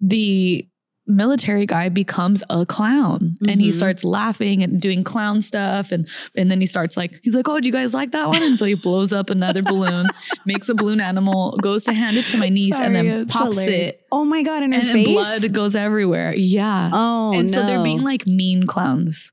the 0.00 0.66
military 1.06 1.66
guy 1.66 1.88
becomes 1.90 2.42
a 2.48 2.64
clown 2.64 3.36
and 3.46 3.60
he 3.60 3.68
Mhm. 3.68 3.72
starts 3.74 4.04
laughing 4.04 4.62
and 4.62 4.80
doing 4.80 5.04
clown 5.04 5.42
stuff 5.42 5.92
and 5.92 6.08
and 6.34 6.50
then 6.50 6.60
he 6.60 6.66
starts 6.66 6.96
like 6.96 7.20
he's 7.22 7.34
like 7.34 7.46
oh 7.48 7.60
do 7.60 7.66
you 7.68 7.72
guys 7.72 7.92
like 7.92 8.12
that 8.12 8.28
one 8.28 8.42
and 8.42 8.58
so 8.58 8.64
he 8.64 8.74
blows 8.74 9.12
up 9.12 9.28
another 9.28 9.62
balloon 9.72 10.06
makes 10.46 10.68
a 10.70 10.74
balloon 10.74 11.00
animal 11.00 11.58
goes 11.62 11.84
to 11.84 11.92
hand 11.92 12.16
it 12.16 12.26
to 12.28 12.38
my 12.38 12.48
niece 12.48 12.74
and 12.74 12.94
then 12.96 13.26
pops 13.26 13.58
hilarious. 13.58 13.88
it 13.88 14.00
Oh 14.10 14.24
my 14.24 14.42
god! 14.42 14.62
In 14.62 14.70
her 14.72 14.78
and 14.78 14.88
face. 14.88 15.08
blood 15.08 15.52
goes 15.52 15.74
everywhere 15.76 16.34
yeah 16.36 16.88
Oh 16.92 17.32
and 17.32 17.50
no. 17.50 17.52
so 17.52 17.66
they're 17.66 17.82
being 17.82 18.00
like 18.02 18.26
mean 18.26 18.64
clowns 18.64 19.30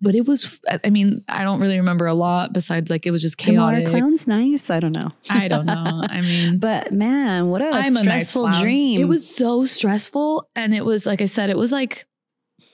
but 0.00 0.14
it 0.14 0.26
was 0.26 0.60
i 0.84 0.90
mean 0.90 1.24
i 1.28 1.42
don't 1.44 1.60
really 1.60 1.78
remember 1.78 2.06
a 2.06 2.14
lot 2.14 2.52
besides 2.52 2.90
like 2.90 3.06
it 3.06 3.10
was 3.10 3.22
just 3.22 3.38
chaos. 3.38 3.48
And 3.50 3.58
are 3.58 3.70
chaotic 3.80 3.88
clowns 3.88 4.26
nice? 4.26 4.68
I 4.70 4.78
don't 4.80 4.92
know. 4.92 5.10
i 5.30 5.48
don't 5.48 5.66
know 5.66 6.02
i 6.08 6.20
mean 6.20 6.58
But 6.66 6.92
man, 6.92 7.48
what 7.48 7.62
a 7.62 7.66
I'm 7.66 7.96
a 7.96 8.02
nice 8.02 8.28
stressful 8.28 8.60
dream. 8.60 9.00
It 9.00 9.04
was 9.04 9.28
so 9.28 9.64
stressful. 9.64 10.48
And 10.54 10.74
it 10.74 10.84
was, 10.84 11.06
like 11.06 11.20
I 11.22 11.26
said, 11.26 11.50
it 11.50 11.56
was 11.56 11.72
like, 11.72 12.06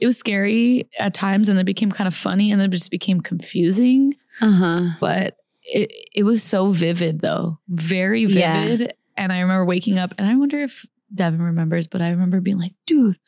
it 0.00 0.06
was 0.06 0.16
scary 0.18 0.88
at 0.98 1.14
times 1.14 1.48
and 1.48 1.58
it 1.58 1.64
became 1.64 1.90
kind 1.92 2.08
of 2.08 2.14
funny 2.14 2.50
and 2.50 2.60
then 2.60 2.68
it 2.70 2.72
just 2.72 2.90
became 2.90 3.20
confusing. 3.20 4.14
Uh 4.40 4.50
huh. 4.50 4.80
But 5.00 5.36
it, 5.62 5.92
it 6.14 6.22
was 6.24 6.42
so 6.42 6.70
vivid 6.70 7.20
though, 7.20 7.58
very 7.68 8.22
Yeah. 8.24 8.64
vivid. 8.66 8.94
And 9.16 9.32
I 9.32 9.40
remember 9.40 9.64
waking 9.64 9.98
up 9.98 10.14
and 10.18 10.26
I 10.28 10.34
wonder 10.36 10.58
if 10.60 10.84
Devin 11.14 11.42
remembers, 11.42 11.86
but 11.88 12.00
I 12.00 12.10
remember 12.10 12.40
being 12.40 12.58
like, 12.58 12.74
dude, 12.86 13.18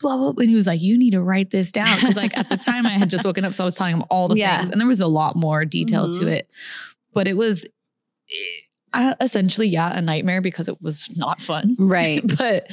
blah, 0.00 0.16
blah. 0.16 0.30
And 0.38 0.48
he 0.48 0.54
was 0.54 0.66
like, 0.66 0.80
you 0.80 0.96
need 0.98 1.10
to 1.12 1.22
write 1.22 1.50
this 1.50 1.72
down. 1.72 1.98
Cause 2.00 2.16
like 2.16 2.36
at 2.36 2.48
the 2.48 2.56
time 2.56 2.86
I 2.86 2.90
had 2.92 3.10
just 3.10 3.24
woken 3.24 3.44
up. 3.44 3.54
So 3.54 3.64
I 3.64 3.66
was 3.66 3.76
telling 3.76 3.94
him 3.94 4.04
all 4.10 4.28
the 4.28 4.38
Yeah. 4.38 4.60
things 4.60 4.70
and 4.72 4.80
there 4.80 4.88
was 4.88 5.00
a 5.00 5.06
lot 5.06 5.34
more 5.36 5.64
detail 5.64 6.10
to 6.12 6.20
Mhm. 6.20 6.28
it. 6.32 6.48
But 7.12 7.26
it 7.28 7.36
was 7.36 7.66
uh, 8.92 9.14
essentially, 9.20 9.66
yeah, 9.66 9.98
a 9.98 10.00
nightmare 10.00 10.40
because 10.40 10.68
it 10.68 10.80
was 10.80 11.10
not 11.16 11.40
fun 11.40 11.74
Right. 11.80 12.22
but 12.38 12.70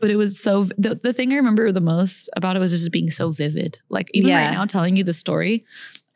but 0.00 0.08
it 0.10 0.14
was 0.16 0.40
so 0.40 0.62
the, 0.78 1.00
the 1.02 1.12
thing 1.12 1.32
i 1.32 1.36
remember 1.36 1.72
the 1.72 1.80
most 1.80 2.30
about 2.36 2.54
it 2.56 2.60
was 2.60 2.70
just 2.70 2.92
being 2.92 3.10
so 3.10 3.30
vivid 3.32 3.76
like 3.88 4.08
even 4.14 4.28
Yeah. 4.30 4.44
right 4.46 4.52
now 4.54 4.64
telling 4.66 4.96
you 4.96 5.02
the 5.02 5.12
story 5.12 5.64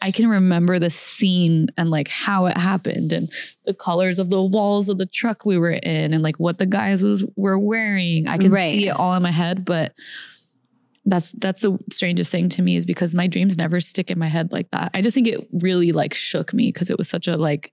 i 0.03 0.11
can 0.11 0.29
remember 0.29 0.79
the 0.79 0.91
scene 0.91 1.69
and 1.79 1.89
like 1.91 2.09
how 2.09 2.45
it 2.47 2.57
happened 2.57 3.13
and 3.13 3.33
the 3.65 3.73
colors 3.75 4.19
of 4.19 4.29
the 4.29 4.43
walls 4.43 4.89
of 4.91 4.99
the 4.99 5.07
truck 5.07 5.47
we 5.47 5.57
were 5.57 5.71
in 5.71 6.13
and 6.13 6.23
like 6.23 6.37
what 6.37 6.59
the 6.59 6.67
guys 6.67 7.03
was 7.03 7.25
were 7.37 7.59
wearing 7.59 8.29
i 8.29 8.37
can 8.37 8.51
Right. 8.53 8.73
see 8.73 8.89
it 8.89 8.91
all 8.91 9.15
in 9.15 9.23
my 9.23 9.31
head 9.33 9.65
but 9.65 9.95
that's 11.05 11.33
that's 11.33 11.63
the 11.63 11.77
strangest 11.91 12.31
thing 12.31 12.49
to 12.51 12.63
me 12.63 12.77
is 12.77 12.87
because 12.87 13.15
my 13.15 13.27
dreams 13.27 13.59
never 13.59 13.81
stick 13.81 14.11
in 14.11 14.19
my 14.19 14.29
head 14.29 14.53
like 14.53 14.71
that 14.71 14.91
i 14.95 15.01
just 15.03 15.15
think 15.15 15.27
it 15.27 15.49
really 15.53 15.91
like 15.93 16.15
shook 16.15 16.53
me 16.55 16.69
because 16.69 16.91
it 16.91 16.99
was 16.99 17.09
such 17.09 17.27
a 17.27 17.37
like 17.37 17.73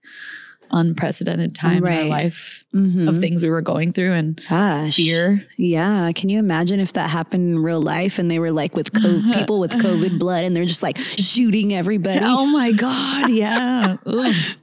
unprecedented 0.71 1.55
time 1.55 1.77
in 1.77 1.83
Right. 1.83 1.99
our 2.03 2.05
life 2.09 2.63
Mhm. 2.75 3.07
of 3.09 3.17
things 3.19 3.41
we 3.41 3.49
were 3.49 3.61
going 3.61 3.91
through 3.91 4.13
and 4.13 4.39
Gosh. 4.49 4.95
fear 4.95 5.43
Yeah. 5.57 6.11
Can 6.13 6.29
you 6.29 6.37
imagine 6.39 6.79
if 6.79 6.93
that 6.93 7.09
happened 7.09 7.49
in 7.51 7.59
real 7.59 7.81
life 7.81 8.19
and 8.19 8.29
they 8.29 8.37
were 8.39 8.51
like 8.51 8.75
with 8.75 8.91
COVID, 8.93 9.33
people 9.37 9.59
with 9.59 9.71
COVID 9.71 10.19
blood 10.19 10.43
and 10.43 10.55
they're 10.55 10.65
just 10.65 10.83
like 10.83 10.97
shooting 10.99 11.73
everybody? 11.73 12.19
Oh 12.23 12.45
my 12.45 12.71
God. 12.71 13.29
Yeah. 13.29 13.97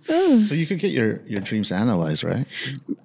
So 0.07 0.55
you 0.55 0.67
could 0.67 0.79
get 0.79 0.93
your, 0.93 1.21
your 1.27 1.41
dreams 1.41 1.73
analyzed, 1.73 2.23
right? 2.23 2.47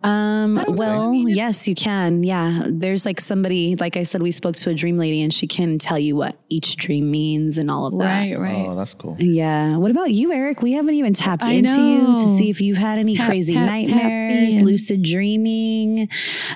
Um, 0.03 0.63
well, 0.69 1.13
yes, 1.13 1.67
you 1.67 1.73
can. 1.75 2.23
Yeah. 2.23 2.63
There's 2.67 3.05
like 3.05 3.19
somebody, 3.19 3.75
like 3.75 3.97
I 3.97 4.03
said, 4.03 4.21
we 4.21 4.31
spoke 4.31 4.55
to 4.57 4.69
a 4.69 4.73
dream 4.73 4.97
lady 4.97 5.21
and 5.23 5.33
she 5.33 5.47
can 5.47 5.77
tell 5.79 5.97
you 5.97 6.15
what 6.15 6.37
each 6.49 6.75
dream 6.77 7.09
means 7.09 7.57
and 7.57 7.71
all 7.71 7.85
of 7.87 7.97
that. 7.97 8.03
Right, 8.05 8.39
right. 8.39 8.65
Oh, 8.67 8.75
that's 8.75 8.93
cool. 8.93 9.15
Yeah. 9.19 9.77
What 9.77 9.89
about 9.91 10.11
you, 10.13 10.31
Eric? 10.31 10.61
We 10.61 10.73
haven't 10.73 10.93
even 10.95 11.13
tapped 11.13 11.43
I 11.45 11.53
into 11.53 11.81
you 11.81 12.05
to 12.15 12.23
see 12.37 12.49
if 12.49 12.61
you've 12.61 12.77
had 12.77 12.90
any 12.97 13.15
Tap, 13.15 13.27
crazy 13.27 13.53
tap, 13.53 13.67
tap 13.67 13.71
nightmares, 13.71 14.57
in. 14.57 14.65
lucid 14.65 15.03
dreaming, 15.03 16.09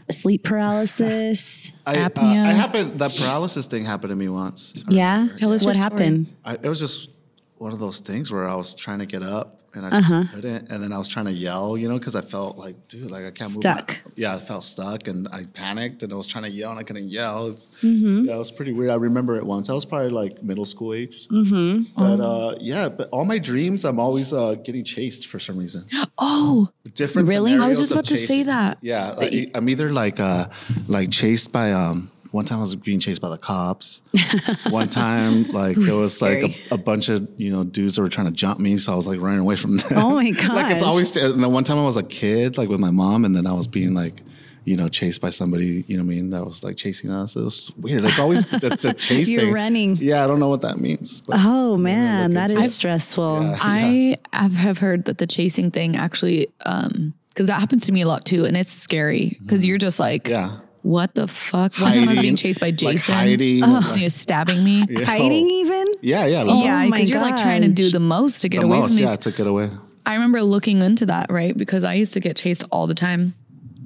sleep 0.10 0.44
paralysis. 0.44 1.72
I, 1.86 1.98
uh, 2.00 2.10
I 2.16 2.52
happened, 2.54 3.00
that 3.00 3.16
paralysis 3.16 3.68
thing 3.68 3.86
happened 3.86 4.12
to 4.12 4.16
me 4.16 4.30
once. 4.30 4.74
Yeah. 4.90 5.28
Tell 5.38 5.54
us 5.54 5.66
what 5.66 5.76
story. 5.76 5.78
happened. 5.78 6.28
I, 6.44 6.54
it 6.56 6.70
was 6.70 6.80
just 6.80 7.10
one 7.58 7.74
of 7.74 7.80
those 7.80 8.00
things 8.00 8.32
where 8.32 8.48
I 8.48 8.56
was 8.56 8.74
trying 8.74 9.00
to 9.00 9.06
get 9.06 9.24
up 9.24 9.62
and 9.76 9.86
I 9.86 9.90
just 10.00 10.12
Uh-huh. 10.14 10.24
couldn't, 10.34 10.72
and 10.72 10.84
then 10.84 10.92
I 10.94 10.98
was 10.98 11.08
trying 11.08 11.26
to 11.26 11.32
yell, 11.32 11.78
you 11.78 11.88
know, 11.90 11.98
because 11.98 12.16
I 12.16 12.22
felt 12.22 12.58
like, 12.58 12.88
dude, 12.88 13.12
like 13.12 13.22
I 13.26 13.32
can't 13.32 13.52
Stuck. 13.52 13.90
move. 13.90 14.06
my- 14.06 14.12
Yeah, 14.16 14.36
I 14.36 14.40
felt 14.40 14.64
stuck, 14.64 15.08
and 15.08 15.28
I 15.32 15.46
panicked, 15.46 16.04
and 16.04 16.12
I 16.12 16.16
was 16.16 16.28
trying 16.28 16.46
to 16.46 16.50
yell, 16.50 16.72
and 16.72 16.80
I 16.80 16.84
couldn't 16.84 17.10
yell. 17.12 17.48
It's, 17.48 17.70
Mm-hmm. 17.84 18.26
Yeah, 18.26 18.36
it 18.36 18.38
was 18.38 18.52
pretty 18.52 18.72
weird. 18.74 18.90
I 18.92 18.96
remember 18.96 19.36
it 19.36 19.46
once. 19.46 19.70
I 19.70 19.74
was 19.74 19.86
probably 19.86 20.10
like 20.10 20.42
middle 20.44 20.66
school 20.66 20.94
age. 20.94 21.28
Mm-hmm. 21.30 21.84
But 21.98 22.20
uh, 22.22 22.56
yeah, 22.60 22.90
but 22.90 23.10
all 23.12 23.26
my 23.26 23.38
dreams, 23.38 23.86
I'm 23.86 24.00
always 24.00 24.32
uh, 24.34 24.56
getting 24.56 24.84
chased 24.84 25.28
for 25.28 25.40
some 25.40 25.58
reason. 25.58 25.86
Oh, 26.18 26.70
Different. 26.94 27.28
Really? 27.30 27.54
I 27.56 27.68
was 27.68 27.78
just 27.78 27.92
about 27.92 28.06
to 28.06 28.16
say 28.16 28.44
that. 28.44 28.78
Yeah, 28.82 29.12
like, 29.12 29.52
I'm 29.54 29.68
either 29.68 29.92
like 29.92 30.20
uh, 30.20 30.48
like 30.88 31.12
chased 31.12 31.52
by 31.52 31.74
um. 31.74 32.10
One 32.36 32.44
time 32.44 32.58
I 32.58 32.62
was 32.64 32.76
being 32.76 33.00
chased 33.00 33.22
by 33.22 33.30
the 33.30 33.38
cops. 33.38 34.02
One 34.70 34.90
time, 34.90 35.44
like 35.44 35.78
there 35.78 35.96
was 35.96 36.22
like 36.22 36.44
a, 36.44 36.74
a 36.74 36.78
bunch 36.78 37.08
of 37.08 37.30
you 37.38 37.50
know 37.50 37.64
dudes 37.64 37.96
that 37.96 38.02
were 38.02 38.10
trying 38.10 38.28
to 38.28 38.34
jump 38.34 38.60
me, 38.60 38.76
so 38.78 38.92
I 38.92 38.96
was 38.98 39.08
like 39.08 39.22
running 39.22 39.40
away 39.40 39.56
from 39.56 39.78
them. 39.78 39.98
Oh 39.98 40.16
my 40.16 40.32
god! 40.32 40.50
like 40.54 40.72
it's 40.74 40.82
gosh. 40.82 40.90
always. 40.90 41.16
And 41.16 41.42
then 41.42 41.54
one 41.54 41.64
time 41.64 41.78
I 41.78 41.84
was 41.84 41.96
a 41.96 42.04
kid, 42.04 42.58
like 42.58 42.68
with 42.68 42.82
my 42.82 42.92
mom, 42.92 43.24
and 43.24 43.34
then 43.34 43.48
I 43.48 43.54
was 43.54 43.68
being 43.68 43.94
like, 43.94 44.22
you 44.66 44.76
know, 44.76 44.90
chased 44.90 45.22
by 45.22 45.30
somebody. 45.30 45.86
You 45.88 45.96
know 45.96 46.04
what 46.04 46.12
I 46.12 46.16
mean? 46.16 46.30
That 46.32 46.46
was 46.46 46.62
like 46.62 46.76
chasing 46.76 47.10
us. 47.10 47.38
It 47.38 47.42
was 47.42 47.72
weird. 47.78 48.04
It's 48.04 48.20
always 48.20 48.42
the, 48.50 48.78
the 48.82 48.94
chase 48.94 49.30
You're 49.30 49.44
thing. 49.44 49.54
running. 49.54 49.96
Yeah, 49.96 50.22
I 50.22 50.28
don't 50.28 50.42
know 50.42 50.50
what 50.50 50.60
that 50.60 50.78
means. 50.78 51.22
But 51.22 51.38
Oh 51.40 51.78
man, 51.78 52.34
that 52.34 52.48
is 52.48 52.52
into 52.52 52.66
is 52.66 52.74
stressful. 52.74 53.44
Yeah. 53.44 53.58
I 53.62 54.18
have, 54.34 54.52
have 54.56 54.80
heard 54.80 55.06
that 55.06 55.20
the 55.20 55.28
chasing 55.28 55.72
thing 55.72 55.96
actually, 55.96 56.50
um, 56.66 57.14
because 57.30 57.48
that 57.48 57.62
happens 57.62 57.86
to 57.86 57.94
me 57.94 58.02
a 58.02 58.08
lot 58.08 58.26
too, 58.26 58.44
and 58.44 58.58
it's 58.58 58.74
scary 58.74 59.38
because 59.42 59.66
you're 59.66 59.78
just 59.78 60.02
like, 60.02 60.28
yeah. 60.28 60.58
What 60.86 61.16
the 61.16 61.28
fuck? 61.28 61.76
One 61.78 61.94
time 61.94 62.04
I 62.08 62.12
was 62.12 62.20
being 62.20 62.36
chased 62.36 62.60
by 62.60 62.68
like 62.68 62.76
Jason. 62.78 63.16
hiding, 63.16 63.64
Oh, 63.64 63.68
like- 63.84 63.98
he 63.98 64.04
was 64.04 64.14
stabbing 64.14 64.64
me. 64.64 64.84
Yeah. 64.90 65.04
Hiding 65.06 65.50
even? 65.50 65.86
Yeah, 66.02 66.26
yeah. 66.28 66.44
Oh 66.48 66.64
Yeah, 66.64 66.86
my 66.86 66.92
because 66.92 67.10
you're 67.10 67.20
like 67.22 67.38
trying 67.38 67.64
to 67.64 67.70
do 67.70 67.90
the 67.90 68.00
most 68.00 68.42
to 68.42 68.50
get 68.50 68.60
the 68.60 68.66
away 68.68 68.80
most, 68.80 68.92
from 68.92 68.98
these. 68.98 69.10
yeah, 69.10 69.16
to 69.16 69.32
get 69.32 69.48
away. 69.48 69.70
I 70.06 70.14
remember 70.14 70.44
looking 70.44 70.82
into 70.84 71.08
that, 71.08 71.32
right? 71.32 71.58
Because 71.58 71.84
I 71.84 71.96
used 71.96 72.14
to 72.14 72.20
get 72.20 72.36
chased 72.38 72.64
all 72.72 72.86
the 72.86 72.94
time. 72.94 73.34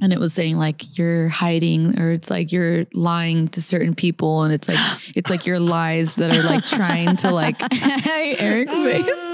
And 0.02 0.14
it 0.14 0.20
was 0.20 0.34
saying 0.34 0.58
like 0.58 0.98
you're 0.98 1.28
hiding 1.30 2.00
or 2.00 2.12
it's 2.12 2.30
like 2.30 2.52
you're 2.52 2.86
lying 2.94 3.48
to 3.50 3.62
certain 3.62 3.94
people 3.96 4.44
and 4.44 4.54
it's 4.54 4.68
like 4.70 4.80
it's 5.16 5.30
like 5.30 5.46
your 5.46 5.60
lies 5.60 6.16
that 6.16 6.34
are 6.34 6.44
like 6.44 6.64
trying 6.66 7.16
to 7.18 7.32
like 7.32 7.56
Eric's 8.42 8.72
face. 8.74 9.06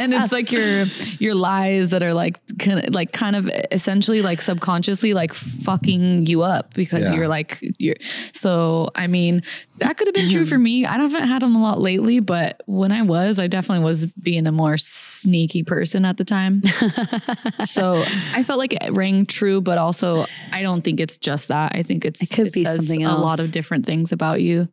And 0.00 0.12
it's 0.12 0.32
like 0.32 0.50
your 0.50 0.86
your 1.20 1.36
lies 1.36 1.90
that 1.90 2.02
are 2.02 2.12
like 2.12 2.40
kind 2.58 2.80
of 2.88 2.92
like 2.92 3.12
kind 3.12 3.36
of 3.36 3.48
essentially 3.70 4.20
like 4.20 4.42
subconsciously 4.42 5.12
like 5.12 5.32
fucking 5.32 6.26
you 6.26 6.42
up 6.42 6.74
because 6.74 7.08
Yeah. 7.10 7.16
you're 7.18 7.28
like 7.28 7.60
you're 7.78 7.94
so 8.32 8.88
I 8.96 9.06
mean 9.06 9.42
that 9.78 9.96
could 9.96 10.08
have 10.08 10.14
been 10.14 10.30
true 10.30 10.44
for 10.44 10.58
me. 10.58 10.84
I 10.84 10.94
haven't 11.00 11.22
had 11.28 11.42
them 11.42 11.54
a 11.54 11.62
lot 11.62 11.80
lately, 11.80 12.18
but 12.20 12.62
when 12.66 12.90
I 12.92 13.02
was, 13.02 13.40
I 13.40 13.46
definitely 13.48 13.84
was 13.84 14.06
being 14.12 14.46
a 14.46 14.52
more 14.52 14.76
sneaky 14.76 15.62
person 15.64 16.04
at 16.04 16.16
the 16.16 16.24
time. 16.24 16.62
so 17.64 18.02
I 18.34 18.42
felt 18.44 18.58
like 18.58 18.72
it 18.72 18.92
rang 18.92 19.26
true, 19.26 19.60
but 19.60 19.76
also 19.78 20.03
I 20.52 20.62
don't 20.62 20.82
think 20.82 21.00
it's 21.00 21.16
just 21.18 21.48
that. 21.48 21.72
I 21.74 21.82
think 21.82 22.04
it's 22.04 22.22
It 22.22 22.34
could 22.34 22.52
be 22.52 22.64
says 22.64 22.76
something 22.76 23.04
A 23.04 23.16
lot 23.18 23.40
of 23.40 23.50
different 23.52 23.86
things 23.86 24.12
about 24.12 24.40
you. 24.42 24.68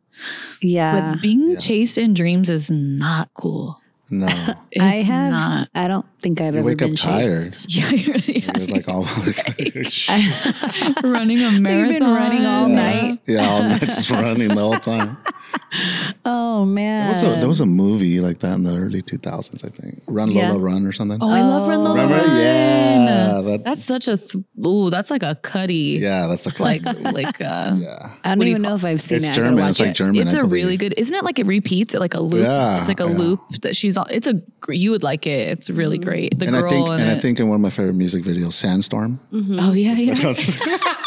Yeah. 0.60 1.12
But 1.14 1.22
being 1.22 1.56
chased 1.58 1.98
in 1.98 2.14
dreams 2.14 2.48
is 2.50 2.70
not 2.70 3.30
cool. 3.34 3.78
No, 4.10 4.26
It's 4.70 4.82
I 4.82 4.96
have 4.96 5.30
not. 5.30 5.68
I 5.74 5.88
don't 5.88 6.04
think 6.20 6.40
I've 6.42 6.54
you 6.54 6.60
ever 6.60 6.68
wake 6.68 6.82
up 6.82 6.88
been 6.88 6.96
tired. 6.96 7.24
chased. 7.24 7.74
Yeah, 7.74 7.90
you're, 7.90 8.16
yeah, 8.18 8.58
You're 8.58 8.66
like 8.68 8.88
all 8.88 9.02
running 11.02 11.38
a 11.40 11.50
marathon. 11.60 11.78
You've 11.78 11.88
been 11.88 12.02
running 12.14 12.44
all 12.46 12.68
night. 12.68 13.18
yeah, 13.26 13.48
all 13.48 13.62
night 13.62 13.80
just 13.80 14.10
running 14.10 14.48
the 14.48 14.60
whole 14.60 14.74
time. 14.76 15.16
Oh 16.24 16.64
man. 16.64 17.10
There 17.12 17.24
was, 17.28 17.36
a, 17.36 17.38
there 17.40 17.48
was 17.48 17.60
a 17.60 17.66
movie 17.66 18.20
like 18.20 18.38
that 18.40 18.54
in 18.54 18.62
the 18.62 18.76
early 18.76 19.02
2000s, 19.02 19.64
I 19.64 19.68
think. 19.70 20.02
Run 20.06 20.30
Yeah. 20.30 20.50
Lola 20.52 20.60
Run 20.62 20.86
or 20.86 20.92
something. 20.92 21.18
Oh, 21.20 21.30
I 21.30 21.40
love 21.40 21.66
Run 21.66 21.82
Lola 21.82 22.02
Remember? 22.02 22.14
Run. 22.26 22.40
Yeah, 22.40 23.40
that- 23.44 23.64
that's 23.64 23.82
such 23.82 24.06
a 24.08 24.16
th- 24.16 24.44
ooh. 24.64 24.90
That's 24.90 25.10
like 25.10 25.22
a 25.22 25.34
cuddy. 25.42 25.98
yeah, 26.00 26.26
that's 26.26 26.44
the 26.44 26.54
Like 26.62 26.84
like 26.84 27.40
uh, 27.40 27.76
yeah. 27.78 28.10
I 28.22 28.28
don't 28.30 28.38
what 28.38 28.44
do 28.44 28.50
even 28.50 28.62
know 28.62 28.74
if 28.74 28.84
I've 28.84 29.00
seen 29.00 29.16
It's 29.16 29.26
it. 29.28 29.30
I 29.30 29.34
German. 29.34 29.64
It's 29.68 29.80
like 29.80 29.90
it. 29.90 29.96
German. 29.96 30.16
it's 30.22 30.34
I 30.34 30.40
a 30.40 30.44
really 30.44 30.76
good. 30.76 30.94
Isn't 30.96 31.16
it 31.16 31.24
like 31.24 31.38
it 31.38 31.46
repeats? 31.46 31.94
Like 31.94 32.14
a 32.14 32.20
loop. 32.20 32.42
Yeah, 32.44 32.78
it's 32.78 32.88
like 32.88 33.00
a 33.00 33.04
yeah. 33.08 33.16
loop 33.16 33.40
that 33.62 33.74
she's. 33.74 33.96
on. 33.96 34.06
It's 34.10 34.26
a. 34.26 34.40
You 34.68 34.90
would 34.92 35.02
like 35.02 35.26
it. 35.26 35.48
It's 35.48 35.70
really 35.70 35.98
great. 35.98 36.38
The 36.38 36.46
And 36.46 36.54
girl 36.56 36.66
I 36.66 36.68
think, 36.70 36.86
in 36.88 37.00
and 37.00 37.10
I 37.10 37.18
think 37.18 37.40
in 37.40 37.48
one 37.48 37.56
of 37.56 37.60
my 37.62 37.70
favorite 37.70 37.94
music 37.94 38.22
videos, 38.24 38.52
Sandstorm. 38.52 39.18
oh 39.32 39.72
yeah, 39.72 39.94
yeah. 39.94 40.14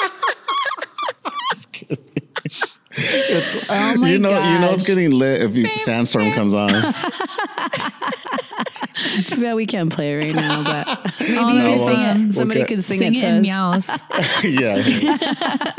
It's- 2.97 3.65
Oh 3.69 3.95
my 3.97 4.09
you 4.09 4.19
know, 4.19 4.30
you 4.30 4.59
know, 4.59 4.72
it's 4.73 4.88
getting 4.88 5.11
lit 5.11 5.41
if 5.41 5.55
you, 5.55 5.67
Sandstorm 5.77 6.31
comes 6.34 6.53
on. 6.53 6.69
It's 9.18 9.36
bad 9.36 9.53
we 9.56 9.65
can't 9.65 9.91
play 9.91 10.14
it 10.14 10.18
right 10.18 10.36
now, 10.36 10.64
but 10.64 11.14
maybe 11.19 11.32
you 11.34 11.36
no, 11.36 11.65
can 11.65 11.80
sing 11.80 11.98
well, 11.98 12.30
it. 12.30 12.34
Somebody 12.34 12.61
okay. 12.64 12.76
could 12.76 12.84
sing, 12.84 12.99
Sing 12.99 13.14
it 13.14 13.18
it 13.18 13.22
to 13.22 13.27
in 13.27 13.45
us. 13.45 14.02
meows. 14.44 14.44
yeah, 14.44 15.76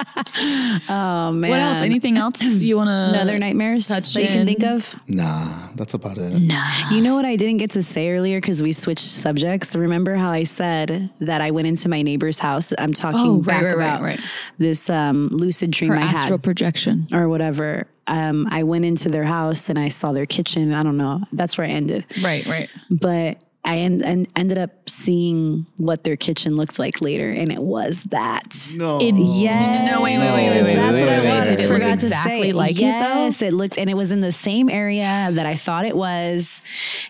Oh 0.88 1.32
man. 1.32 1.50
What 1.50 1.60
else? 1.60 1.80
Anything 1.80 2.18
else 2.18 2.42
you 2.42 2.76
want 2.76 2.88
to? 2.88 3.18
Another 3.18 3.38
nightmares 3.38 3.88
touch 3.88 4.14
that 4.14 4.22
you 4.22 4.28
can 4.28 4.40
in? 4.40 4.46
think 4.46 4.62
of? 4.64 4.94
nah, 5.08 5.68
that's 5.74 5.94
about 5.94 6.18
it. 6.18 6.40
No. 6.40 6.62
You 6.90 7.00
know 7.00 7.14
what 7.14 7.24
I 7.24 7.36
didn't 7.36 7.56
get 7.58 7.70
to 7.72 7.82
say 7.82 8.10
earlier 8.10 8.38
because 8.40 8.62
we 8.62 8.72
switched 8.72 9.04
subjects. 9.04 9.74
Remember 9.74 10.14
how 10.14 10.30
I 10.30 10.42
said 10.44 11.10
that 11.20 11.40
I 11.40 11.50
went 11.50 11.66
into 11.66 11.88
my 11.88 12.02
neighbor's 12.02 12.38
house? 12.38 12.72
I'm 12.78 12.92
talking 12.92 13.20
Oh, 13.20 13.36
right, 13.38 13.46
back 13.46 13.62
right, 13.64 13.76
right, 13.76 13.86
about 13.86 14.02
right. 14.02 14.20
this 14.58 14.88
um, 14.90 15.28
lucid 15.32 15.70
dream 15.70 15.92
Her 15.92 15.98
I 15.98 16.06
had. 16.06 16.16
astral 16.16 16.38
projection. 16.38 17.06
or 17.12 17.28
whatever. 17.28 17.86
Um, 18.08 18.46
I 18.50 18.62
went 18.62 18.84
into 18.84 19.08
their 19.08 19.24
house 19.24 19.68
and 19.68 19.78
I 19.78 19.88
saw 19.88 20.12
their 20.12 20.26
kitchen. 20.26 20.72
I 20.74 20.82
don't 20.82 20.96
know. 20.96 21.22
That's 21.32 21.58
where 21.58 21.66
I 21.66 21.70
ended. 21.70 22.04
Right, 22.22 22.46
right. 22.46 22.68
But 22.90 23.42
I 23.64 23.78
en- 23.78 24.04
en- 24.04 24.26
ended 24.36 24.58
up 24.58 24.88
seeing 24.88 25.66
what 25.76 26.04
their 26.04 26.14
kitchen 26.16 26.54
looked 26.54 26.78
like 26.78 27.00
later, 27.00 27.28
and 27.32 27.50
it 27.50 27.60
was 27.60 28.04
that. 28.10 28.54
No, 28.76 29.00
It, 29.00 29.16
Yes. 29.16 29.90
No, 29.90 30.02
wait, 30.02 30.18
wait, 30.18 30.32
wait, 30.32 30.50
wait, 30.50 30.62
wait, 30.62 30.74
That's 30.76 31.02
wait, 31.02 31.08
what 31.08 31.18
wait, 31.18 31.18
it 31.18 31.40
was. 31.40 31.40
wait, 31.40 31.48
Did 31.48 31.58
it 31.58 31.64
I 31.64 31.66
look 31.66 31.72
forgot 31.82 31.98
to 31.98 32.06
exactly 32.06 32.42
say. 32.42 32.52
like 32.52 32.76
it, 32.76 32.80
though? 32.82 32.84
yes, 33.24 33.42
it 33.42 33.52
looked, 33.52 33.76
and 33.76 33.90
it 33.90 33.94
was 33.94 34.12
in 34.12 34.20
the 34.20 34.30
same 34.30 34.70
area 34.70 35.30
that 35.32 35.46
I 35.46 35.56
thought 35.56 35.84
it 35.84 35.96
was, 35.96 36.62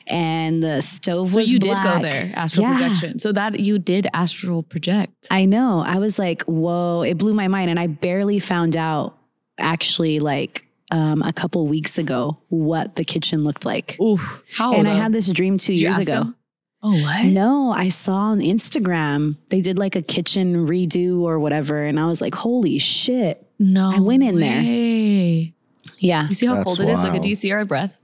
and 0.06 0.62
the 0.62 0.80
stove 0.80 1.32
So 1.32 1.36
was. 1.40 1.48
So 1.48 1.52
you 1.52 1.58
did 1.58 1.76
go 1.82 1.98
there, 1.98 2.32
astral 2.34 2.66
Yeah. 2.68 2.78
projection. 2.78 3.18
So 3.18 3.32
that 3.32 3.60
you 3.60 3.78
did 3.78 4.06
astral 4.14 4.62
project. 4.62 5.12
I 5.30 5.44
know. 5.44 5.84
I 5.86 5.98
was 5.98 6.18
like, 6.18 6.40
whoa, 6.44 7.02
it 7.02 7.18
blew 7.18 7.34
my 7.34 7.48
mind. 7.48 7.68
And 7.68 7.78
I 7.78 7.86
barely 7.86 8.38
found 8.38 8.78
out 8.78 9.18
actually 9.58 10.20
like 10.20 10.65
um, 10.90 11.22
a 11.22 11.32
couple 11.32 11.66
weeks 11.66 11.98
ago 11.98 12.38
what 12.48 12.96
the 12.96 13.04
kitchen 13.04 13.42
looked 13.44 13.64
like. 13.64 13.96
Ooh, 14.00 14.18
how? 14.56 14.74
and 14.74 14.86
I 14.88 14.94
had 14.94 15.12
this 15.12 15.28
dream 15.32 15.58
two 15.58 15.72
Did 15.72 15.80
years 15.80 15.98
ago. 15.98 16.12
them? 16.14 16.36
Oh, 16.82 16.92
what? 17.02 17.24
No, 17.26 17.72
I 17.72 17.88
saw 17.88 18.14
on 18.16 18.38
Instagram 18.38 19.36
they 19.48 19.60
did 19.60 19.78
like 19.78 19.96
a 19.96 20.02
kitchen 20.02 20.66
redo 20.68 21.20
or 21.22 21.38
whatever. 21.40 21.82
And 21.84 21.98
I 21.98 22.06
was 22.06 22.20
like, 22.20 22.34
holy 22.34 22.78
shit. 22.78 23.44
No, 23.58 23.90
I 23.94 23.98
went 24.00 24.22
in 24.22 24.38
there. 24.38 24.60
way. 24.60 25.54
Yeah. 25.98 26.28
You 26.28 26.34
see 26.34 26.46
how 26.46 26.54
That's 26.56 26.64
cold 26.64 26.80
it 26.80 26.88
is? 26.90 27.00
Like, 27.02 27.12
wild. 27.12 27.22
do 27.22 27.28
you 27.28 27.34
see 27.34 27.50
our 27.52 27.64
breath? 27.64 27.98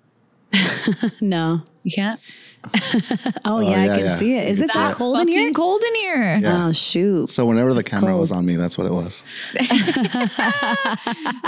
No. 1.21 1.63
You 1.85 1.93
can't. 1.93 2.21
Oh, 3.45 3.57
oh, 3.57 3.61
yeah, 3.61 3.85
yeah, 3.85 3.93
I 3.93 3.97
can 3.97 4.07
yeah. 4.07 4.17
see 4.17 4.35
it. 4.37 4.49
Is 4.49 4.61
it 4.61 4.69
that 4.73 4.89
see 4.89 4.93
it. 4.93 4.95
cold 4.97 5.19
in 5.21 5.29
here? 5.29 5.53
Cold 5.53 5.83
in 5.83 5.95
here. 5.97 6.35
Oh, 6.37 6.39
yeah. 6.41 6.67
Oh, 6.67 6.73
shoot. 6.73 7.29
So 7.29 7.45
whenever 7.45 7.75
the 7.75 7.83
camera 7.83 8.11
cold. 8.11 8.21
was 8.21 8.31
on 8.33 8.47
me, 8.47 8.55
that's 8.57 8.79
what 8.79 8.87
it 8.87 8.93
was. 8.93 9.25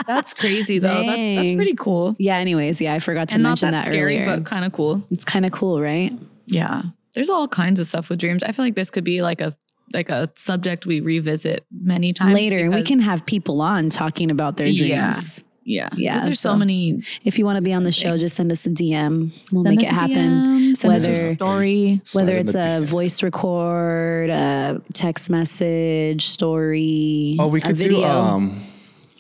That's 0.07 0.35
crazy 0.35 0.79
though. 0.79 1.03
That's 1.05 1.07
that's 1.37 1.49
Dang. 1.49 1.57
pretty 1.57 1.75
cool. 1.75 2.15
Yeah, 2.19 2.37
anyways, 2.37 2.81
yeah, 2.81 2.95
I 2.95 2.99
forgot 2.99 3.29
to 3.29 3.35
And 3.35 3.43
not 3.43 3.51
mention 3.51 3.71
that, 3.73 3.85
that, 3.85 3.87
scary, 3.87 4.21
earlier. 4.23 4.37
but 4.37 4.45
kind 4.47 4.65
of 4.65 4.73
cool. 4.73 5.03
it's 5.11 5.25
kind 5.25 5.47
of 5.47 5.53
cool, 5.53 5.81
right? 5.81 6.13
Yeah. 6.47 6.83
There's 7.15 7.31
all 7.31 7.47
kinds 7.49 7.81
of 7.81 7.87
stuff 7.87 8.09
with 8.09 8.19
dreams. 8.19 8.43
I 8.43 8.53
feel 8.53 8.65
like 8.65 8.75
this 8.75 8.91
could 8.91 9.05
be 9.05 9.23
like 9.23 9.41
a 9.41 9.53
like 9.93 10.09
a 10.09 10.31
subject 10.35 10.87
we 10.87 11.01
revisit 11.01 11.65
many 11.71 12.13
times 12.13 12.35
Later, 12.35 12.59
and 12.59 12.71
we 12.71 12.77
because- 12.77 12.89
can 12.89 13.01
have 13.01 13.25
people 13.27 13.61
on 13.63 13.91
talking 13.91 14.31
about 14.31 14.57
their 14.57 14.67
Yeah. 14.67 15.03
dreams. 15.13 15.43
Yeah 15.65 15.89
Yeah, 15.97 16.21
there's 16.21 16.39
so, 16.41 16.51
so- 16.51 16.57
many 16.57 17.03
If 17.25 17.39
you 17.39 17.45
want 17.45 17.57
to 17.57 17.63
be 17.63 17.73
on 17.73 17.83
the 17.83 17.93
show, 17.93 18.17
just 18.19 18.37
send 18.37 18.51
us 18.53 18.67
a 18.67 18.71
DM. 18.71 19.33
We'll 19.53 19.65
Send 19.65 19.77
make 19.77 19.87
us 19.87 19.93
it 19.93 19.97
a 19.97 20.01
happen. 20.01 20.17
DM, 20.17 20.77
send 20.77 20.95
us 20.95 21.07
a 21.07 21.33
story. 21.33 22.01
Whether 22.13 22.37
it's 22.37 22.55
a 22.55 22.61
DM. 22.61 22.85
voice 22.85 23.23
record, 23.23 24.31
a 24.31 24.81
text 24.93 25.31
message, 25.31 26.27
story, 26.27 27.37
Oh, 27.39 27.49
we 27.49 27.61
a 27.61 27.63
could 27.63 27.77
video. 27.77 28.01
do 28.01 28.05
um, 28.05 28.61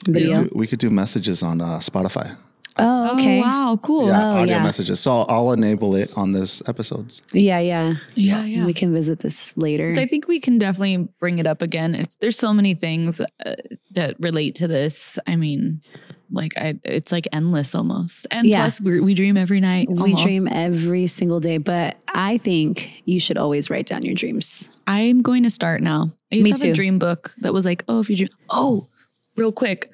we 0.06 0.12
video. 0.12 0.34
could 0.34 0.48
do, 0.50 0.58
we 0.58 0.66
could 0.66 0.78
do 0.78 0.90
messages 0.90 1.42
on 1.42 1.60
uh, 1.60 1.78
Spotify. 1.80 2.36
oh, 2.78 3.14
okay. 3.14 3.38
Oh, 3.38 3.42
wow, 3.42 3.78
cool. 3.82 4.08
Yeah, 4.08 4.20
Oh, 4.34 4.36
audio 4.42 4.56
yeah. 4.56 4.62
messages. 4.62 4.98
So 5.00 5.22
I'll 5.28 5.52
enable 5.52 5.94
it 5.94 6.10
on 6.16 6.32
this 6.32 6.60
episode. 6.66 7.14
Yeah, 7.32 7.60
yeah, 7.60 7.94
Yeah, 8.16 8.44
yeah. 8.44 8.66
We 8.66 8.74
can 8.74 8.92
visit 8.92 9.20
this 9.20 9.56
later. 9.56 9.94
So 9.94 10.02
I 10.02 10.06
think 10.08 10.26
we 10.28 10.40
can 10.40 10.58
definitely 10.58 11.08
bring 11.20 11.38
it 11.38 11.46
up 11.46 11.62
again. 11.62 11.94
It's 11.94 12.16
there's 12.16 12.36
so 12.36 12.52
many 12.52 12.74
things 12.74 13.20
uh, 13.20 13.54
that 13.92 14.16
relate 14.18 14.56
to 14.56 14.66
this. 14.68 15.18
I 15.26 15.36
mean, 15.36 15.80
like 16.30 16.56
I, 16.58 16.74
it's 16.84 17.12
like 17.12 17.28
endless 17.32 17.74
almost. 17.74 18.26
And 18.30 18.46
Yeah. 18.46 18.62
plus, 18.62 18.80
we 18.80 19.00
we 19.00 19.14
dream 19.14 19.36
every 19.36 19.60
night. 19.60 19.88
we 19.90 19.98
almost. 19.98 20.22
dream 20.24 20.48
every 20.50 21.06
single 21.06 21.40
day, 21.40 21.58
but 21.58 21.96
I 22.08 22.38
think 22.38 22.90
you 23.04 23.20
should 23.20 23.38
always 23.38 23.70
write 23.70 23.86
down 23.86 24.04
your 24.04 24.14
dreams. 24.14 24.68
I'm 24.86 25.22
going 25.22 25.42
to 25.44 25.50
start 25.50 25.82
now. 25.82 26.12
I 26.32 26.36
used 26.36 26.48
Me 26.48 26.54
to 26.54 26.66
have 26.66 26.72
a 26.72 26.74
dream 26.74 26.98
book 26.98 27.34
that 27.38 27.52
was 27.52 27.64
like, 27.64 27.84
oh, 27.88 28.00
if 28.00 28.10
you 28.10 28.16
dream, 28.16 28.28
oh, 28.50 28.88
real 29.36 29.52
quick. 29.52 29.90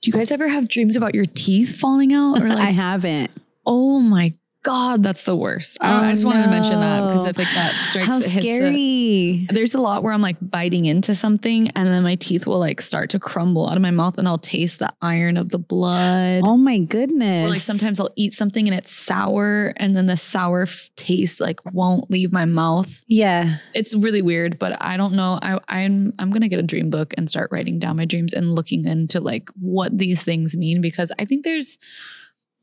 Do 0.00 0.10
you 0.10 0.12
guys 0.12 0.30
ever 0.30 0.46
have 0.48 0.68
dreams 0.68 0.96
about 0.96 1.14
your 1.14 1.24
teeth 1.24 1.76
falling 1.78 2.12
out 2.12 2.40
or 2.42 2.48
like, 2.48 2.58
I 2.58 2.70
haven't. 2.70 3.34
oh 3.66 3.98
my 4.00 4.30
God, 4.68 5.02
that's 5.02 5.24
the 5.24 5.34
worst. 5.36 5.78
I, 5.80 5.90
don't- 5.92 6.04
I 6.04 6.08
Oh, 6.08 6.12
just 6.12 6.24
wanted 6.26 6.42
to 6.42 6.50
mention 6.50 6.80
that 6.80 7.00
because 7.06 7.24
no. 7.24 7.30
I 7.30 7.32
think 7.32 7.48
that 7.54 7.74
strikes 7.86 8.06
How 8.08 8.18
it 8.18 8.24
hits 8.24 8.36
a- 8.36 8.40
scary. 8.40 9.46
there's 9.50 9.74
a 9.74 9.80
lot 9.80 10.02
where 10.02 10.12
I'm 10.12 10.20
like 10.20 10.36
biting 10.42 10.84
into 10.86 11.14
something 11.14 11.70
and 11.70 11.88
then 11.88 12.02
my 12.02 12.16
teeth 12.16 12.46
will 12.46 12.58
like 12.58 12.80
start 12.82 13.10
to 13.10 13.18
crumble 13.18 13.68
out 13.68 13.76
of 13.76 13.82
my 13.82 13.90
mouth 13.90 14.18
and 14.18 14.28
I'll 14.28 14.36
taste 14.38 14.78
the 14.78 14.92
iron 15.00 15.36
of 15.38 15.48
the 15.48 15.58
blood. 15.58 16.42
Oh 16.44 16.56
my 16.56 16.78
goodness. 16.78 17.46
Or 17.46 17.50
like 17.50 17.58
sometimes 17.60 17.98
I'll 17.98 18.10
eat 18.16 18.34
something 18.34 18.68
and 18.68 18.76
it's 18.76 18.92
sour 18.92 19.72
and 19.78 19.96
then 19.96 20.06
the 20.06 20.16
sour 20.18 20.62
f- 20.62 20.90
taste 20.96 21.40
like 21.40 21.60
won't 21.72 22.10
leave 22.10 22.30
my 22.32 22.44
mouth. 22.44 23.04
Yeah. 23.06 23.56
It's 23.74 23.94
really 23.94 24.20
weird, 24.22 24.58
but 24.58 24.76
I 24.82 24.96
don't 24.98 25.14
know. 25.14 25.38
I, 25.40 25.58
I'm 25.68 26.12
I'm 26.18 26.30
gonna 26.30 26.48
get 26.48 26.58
a 26.58 26.62
dream 26.62 26.90
book 26.90 27.14
and 27.16 27.28
start 27.30 27.50
writing 27.52 27.78
down 27.78 27.96
my 27.96 28.04
dreams 28.04 28.34
and 28.34 28.54
looking 28.54 28.84
into 28.86 29.20
like 29.20 29.48
what 29.58 29.96
these 29.96 30.24
things 30.24 30.56
mean 30.56 30.80
because 30.82 31.10
I 31.18 31.24
think 31.24 31.44
there's 31.44 31.78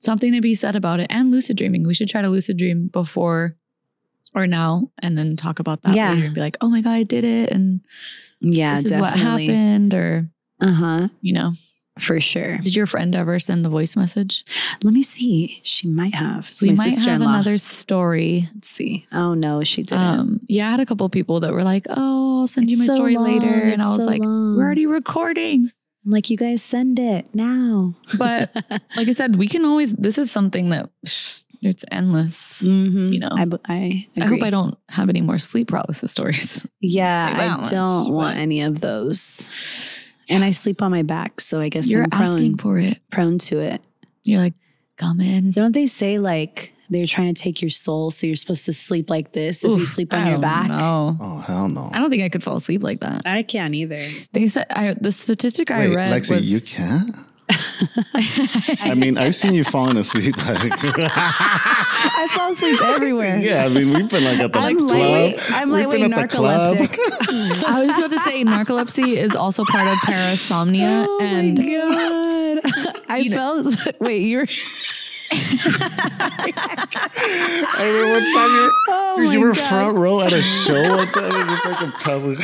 something 0.06 0.32
to 0.34 0.42
be 0.42 0.54
said 0.56 0.76
about 0.76 1.00
it 1.00 1.08
and 1.10 1.32
lucid 1.32 1.58
dreaming. 1.58 1.86
We 1.86 1.94
should 1.94 2.10
try 2.10 2.22
to 2.22 2.30
lucid 2.30 2.58
dream 2.58 2.88
before 2.88 3.56
or 4.34 4.48
now 4.48 4.92
and 5.00 5.18
then 5.18 5.36
talk 5.36 5.60
about 5.60 5.82
that 5.84 5.96
Yeah. 5.96 6.12
later 6.14 6.26
and 6.28 6.36
be 6.36 6.42
like, 6.42 6.58
oh 6.62 6.70
my 6.70 6.82
god, 6.82 6.92
I 6.92 7.04
did 7.04 7.24
it 7.24 7.52
and 7.52 7.82
Yeah, 8.42 8.76
this 8.76 8.86
is 8.86 8.98
what 8.98 9.14
happened 9.18 9.94
or 9.94 10.30
Uh 10.62 10.72
huh. 10.74 11.08
you 11.22 11.34
know. 11.34 11.52
For 11.98 12.20
sure. 12.20 12.58
Did 12.58 12.76
your 12.76 12.88
friend 12.88 13.16
ever 13.16 13.40
send 13.40 13.64
the 13.64 13.70
voice 13.70 13.96
message? 13.96 14.44
Let 14.84 14.94
me 14.94 15.02
see. 15.02 15.62
She 15.64 15.88
might 15.88 16.14
have. 16.14 16.50
It's 16.50 16.62
we 16.62 16.72
might 16.74 17.00
have 17.00 17.22
another 17.22 17.58
story. 17.58 18.50
Let's 18.54 18.68
see. 18.70 19.08
Oh 19.14 19.34
no, 19.34 19.64
she 19.64 19.82
didn't. 19.84 20.04
Um, 20.04 20.42
yeah, 20.50 20.68
I 20.68 20.72
had 20.72 20.82
a 20.82 20.86
couple 20.86 21.08
people 21.08 21.40
that 21.40 21.54
were 21.54 21.64
like, 21.64 21.88
"Oh, 21.90 22.42
I'll 22.42 22.48
send 22.48 22.70
you 22.70 22.78
my 22.78 22.88
so 22.88 22.96
story 22.96 23.16
long, 23.16 23.24
later," 23.24 23.48
and 23.48 23.76
it's 23.76 23.86
I 23.86 23.94
was 23.94 24.04
so 24.04 24.10
like, 24.12 24.20
long. 24.20 24.58
"We're 24.58 24.66
already 24.66 24.86
recording." 24.88 25.72
I'm 26.06 26.12
like, 26.12 26.30
you 26.30 26.38
guys 26.38 26.62
send 26.64 27.00
it 27.00 27.26
now. 27.34 27.96
But 28.18 28.52
like 28.96 29.08
I 29.08 29.12
said, 29.12 29.36
we 29.38 29.48
can 29.48 29.66
always. 29.66 29.94
This 29.94 30.18
is 30.18 30.30
something 30.32 30.70
that 30.70 30.90
it's 31.62 31.84
endless. 31.92 32.62
Mhm. 32.62 33.12
You 33.14 33.20
know. 33.22 33.30
I 33.34 33.40
hope 33.40 33.62
agree. 34.18 34.42
I 34.44 34.50
don't 34.52 34.78
have 34.90 35.10
any 35.10 35.22
more 35.22 35.40
sleep 35.40 35.70
paralysis 35.70 36.12
stories. 36.12 36.66
Yeah, 36.82 37.34
I 37.36 37.58
much, 37.58 37.72
don't 37.72 38.14
want 38.14 38.38
any 38.38 38.62
of 38.62 38.80
those. 38.82 39.50
And 40.30 40.44
I 40.44 40.52
sleep 40.52 40.82
on 40.84 40.92
my 40.92 41.02
back, 41.02 41.42
so 41.42 41.60
I 41.60 41.70
guess 41.70 41.90
You're 41.90 42.04
I'm 42.04 42.10
prone, 42.12 42.22
asking 42.24 42.58
for 42.58 42.78
it. 42.80 43.00
prone 43.10 43.40
to 43.50 43.60
it. 43.60 43.82
You're 44.24 44.40
like, 44.42 44.54
"Come 44.98 45.20
in." 45.22 45.50
Don't 45.52 45.74
they 45.74 45.88
say 45.88 46.20
like 46.20 46.74
they're 46.90 47.08
trying 47.08 47.34
to 47.34 47.42
take 47.42 47.62
your 47.62 47.70
soul, 47.72 48.12
so 48.12 48.28
you're 48.28 48.36
supposed 48.36 48.66
to 48.66 48.74
sleep 48.74 49.10
like 49.10 49.32
this 49.34 49.64
if 49.64 49.72
you 49.80 49.86
sleep 49.86 50.14
on 50.14 50.24
I 50.24 50.30
your 50.30 50.40
back? 50.40 50.68
know. 50.70 51.18
Oh 51.20 51.40
hell 51.40 51.68
no. 51.68 51.90
I 51.94 52.00
don't 52.00 52.10
think 52.10 52.24
I 52.24 52.30
could 52.30 52.44
fall 52.44 52.58
asleep 52.58 52.84
like 52.84 53.00
that. 53.02 53.24
I 53.26 53.44
can't 53.44 53.74
either. 53.76 54.04
They 54.34 54.48
said 54.48 54.66
I, 54.70 54.94
the 55.00 55.12
statistic 55.12 55.72
I 55.72 55.88
Wait, 55.88 55.96
read 55.96 56.12
Lexy, 56.14 56.36
was 56.36 56.52
you 56.52 56.62
can't. 56.62 57.16
I 58.82 58.96
mean, 58.96 59.18
I've 59.20 59.36
seen 59.36 59.54
you 59.54 59.64
falling 59.64 59.98
asleep. 59.98 60.36
Like, 60.38 60.72
I 60.74 62.28
fall 62.32 62.50
asleep 62.52 62.82
everywhere. 62.82 63.38
yeah, 63.38 63.66
I 63.66 63.70
mean, 63.70 63.94
we've 63.94 64.10
been 64.10 64.24
like 64.24 64.40
at 64.40 64.52
the 64.54 64.60
I'm 64.60 64.78
club. 64.78 64.90
lightweight. 64.90 65.52
I'm 65.52 65.70
We've 65.70 65.86
lightweight 65.86 66.02
been 66.12 66.28
club. 66.28 66.72
narcoleptic. 66.72 66.98
I 67.68 67.82
was 67.82 67.90
just 67.90 68.00
about 68.00 68.12
to 68.12 68.20
say 68.20 68.44
narcolepsy 68.44 69.14
is 69.16 69.36
also 69.36 69.64
part 69.66 69.88
of 69.88 69.94
parasomnia 70.00 71.06
oh 71.08 71.20
and 71.22 71.58
my 71.58 71.64
god! 72.64 73.04
I 73.10 73.18
You 73.18 73.30
know- 73.32 73.64
Wait, 74.00 74.22
you're. 74.24 74.48
I 75.32 75.38
remember 77.86 78.14
one 78.14 78.34
time 78.34 78.52
you, 78.52 78.72
Oh 78.88 79.14
dude, 79.18 79.34
you 79.34 79.40
were 79.40 79.54
God. 79.54 79.70
front 79.70 79.98
row 79.98 80.22
at 80.22 80.34
a 80.34 80.42
show 80.42 80.82
one 80.96 81.08
time. 81.08 81.32
And 81.32 81.50
you 81.50 81.58
fucking 81.64 81.92
puzzled. 81.92 82.38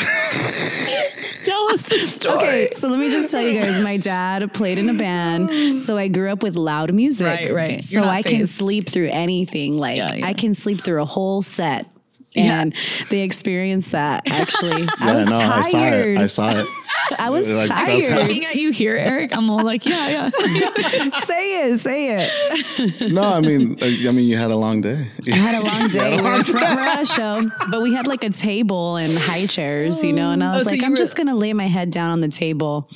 tell 1.44 1.72
us 1.74 1.84
the 1.84 1.98
story. 2.00 2.36
Okay, 2.38 2.70
so 2.74 2.88
let 2.90 3.00
me 3.00 3.10
just 3.12 3.32
tell 3.32 3.42
you 3.42 3.60
guys, 3.60 3.80
my 3.80 3.98
dad 3.98 4.54
played 4.54 4.78
in 4.78 4.90
a 4.90 4.94
band, 4.94 5.78
so 5.78 5.98
I 5.98 6.08
grew 6.08 6.32
up 6.32 6.44
with 6.44 6.56
loud 6.56 6.94
music. 6.94 7.28
Right, 7.28 7.52
right. 7.52 7.72
You're 7.72 7.80
So 7.82 8.02
not 8.02 8.10
I 8.10 8.22
can 8.24 8.46
sleep 8.46 8.90
through 8.90 9.10
anything. 9.10 9.78
Like 9.78 9.98
Yeah, 9.98 10.14
yeah. 10.16 10.28
I 10.28 10.34
can 10.34 10.54
sleep 10.54 10.84
through 10.84 11.02
a 11.02 11.06
whole 11.06 11.42
set. 11.42 11.88
Yeah. 12.34 12.62
And 12.62 12.76
they 13.10 13.22
experienced 13.22 13.92
that 13.92 14.30
actually. 14.32 14.88
I 15.00 15.16
was 15.16 15.28
no, 15.30 15.34
I 15.36 15.62
saw 15.64 15.80
tired. 15.80 16.18
it. 16.18 16.22
I 16.22 16.26
saw 16.28 16.52
it. 16.52 16.66
I 17.20 17.30
was 17.30 17.50
Like, 17.50 17.68
tired. 17.68 18.14
Looking 18.22 18.46
at 18.46 18.56
you 18.56 18.72
here, 18.72 18.96
Eric, 18.96 19.36
I'm 19.36 19.50
all 19.50 19.64
like, 19.66 19.86
yeah, 19.86 20.30
yeah. 20.30 20.30
say 21.26 21.70
it, 21.70 21.78
say 21.80 22.30
it. 22.30 23.12
No, 23.12 23.24
I 23.24 23.42
mean, 23.42 23.76
uh, 23.82 23.86
I 23.86 24.12
mean, 24.12 24.30
you 24.30 24.38
had 24.38 24.50
a 24.52 24.56
long 24.56 24.80
day. 24.80 25.08
I 25.30 25.36
had 25.36 25.62
a 25.62 25.66
long 25.66 25.90
day. 25.90 26.16
We 26.16 26.22
were, 26.22 26.42
we're 26.54 26.60
at 26.80 27.02
a 27.02 27.06
show, 27.06 27.44
but 27.70 27.82
we 27.82 27.94
had 27.94 28.08
like 28.08 28.24
a 28.24 28.30
table 28.30 28.96
and 28.96 29.18
high 29.18 29.46
chairs, 29.46 30.02
you 30.04 30.14
know. 30.14 30.32
And 30.32 30.42
I 30.42 30.54
was 30.54 30.62
Oh, 30.62 30.64
so 30.66 30.70
like, 30.72 30.80
you 30.82 30.86
I'm 30.86 30.92
were- 30.92 30.98
just 30.98 31.18
gonna 31.18 31.36
lay 31.36 31.52
my 31.52 31.68
head 31.68 31.90
down 31.92 32.12
on 32.12 32.22
the 32.22 32.30
table, 32.30 32.88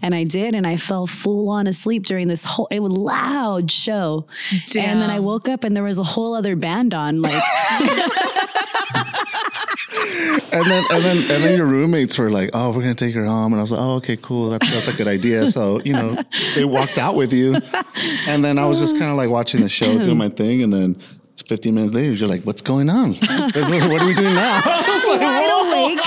and 0.00 0.14
I 0.14 0.24
did, 0.24 0.54
and 0.54 0.66
I 0.66 0.76
fell 0.78 1.06
full 1.06 1.50
on 1.50 1.66
asleep 1.66 2.06
during 2.06 2.26
this 2.28 2.44
whole 2.46 2.68
it 2.70 2.80
was 2.80 2.92
loud 2.92 3.70
show, 3.70 4.26
and 4.76 5.00
then 5.00 5.10
I 5.10 5.20
woke 5.20 5.46
up 5.48 5.64
and 5.64 5.76
there 5.76 5.84
was 5.84 5.98
a 5.98 6.04
whole 6.04 6.34
other 6.34 6.56
band 6.56 6.94
on, 6.94 7.20
like 7.20 7.42
And 10.50 10.64
then, 10.64 10.84
and 10.90 11.04
then, 11.04 11.16
and 11.18 11.44
then 11.44 11.56
your 11.56 11.66
roommates 11.66 12.18
were 12.18 12.30
like, 12.30 12.50
"Oh, 12.52 12.70
we're 12.70 12.80
gonna 12.82 12.94
take 12.94 13.14
her 13.14 13.24
home," 13.24 13.52
and 13.52 13.60
I 13.60 13.62
was 13.62 13.72
like, 13.72 13.80
"Oh, 13.80 13.94
okay, 13.96 14.16
cool. 14.16 14.50
That's 14.50 14.70
that's 14.72 14.88
a 14.88 14.92
good 14.92 15.08
idea." 15.08 15.46
So 15.46 15.80
you 15.82 15.92
know, 15.92 16.16
they 16.54 16.64
walked 16.64 16.98
out 16.98 17.14
with 17.14 17.32
you, 17.32 17.56
and 18.26 18.44
then 18.44 18.58
I 18.58 18.66
was 18.66 18.80
just 18.80 18.98
kind 18.98 19.10
of 19.10 19.16
like 19.16 19.30
watching 19.30 19.60
the 19.60 19.68
show, 19.68 20.02
doing 20.02 20.18
my 20.18 20.28
thing, 20.28 20.62
and 20.62 20.72
then. 20.72 20.96
It's 21.38 21.48
15 21.48 21.72
minutes 21.72 21.94
later, 21.94 22.10
you're 22.14 22.28
like, 22.28 22.42
what's 22.42 22.62
going 22.62 22.90
on? 22.90 23.12
what 23.14 23.56
are 24.02 24.06
we 24.06 24.12
doing 24.12 24.34
now? 24.34 24.60
I 24.64 25.06
like, 25.08 25.20
wide 25.20 26.00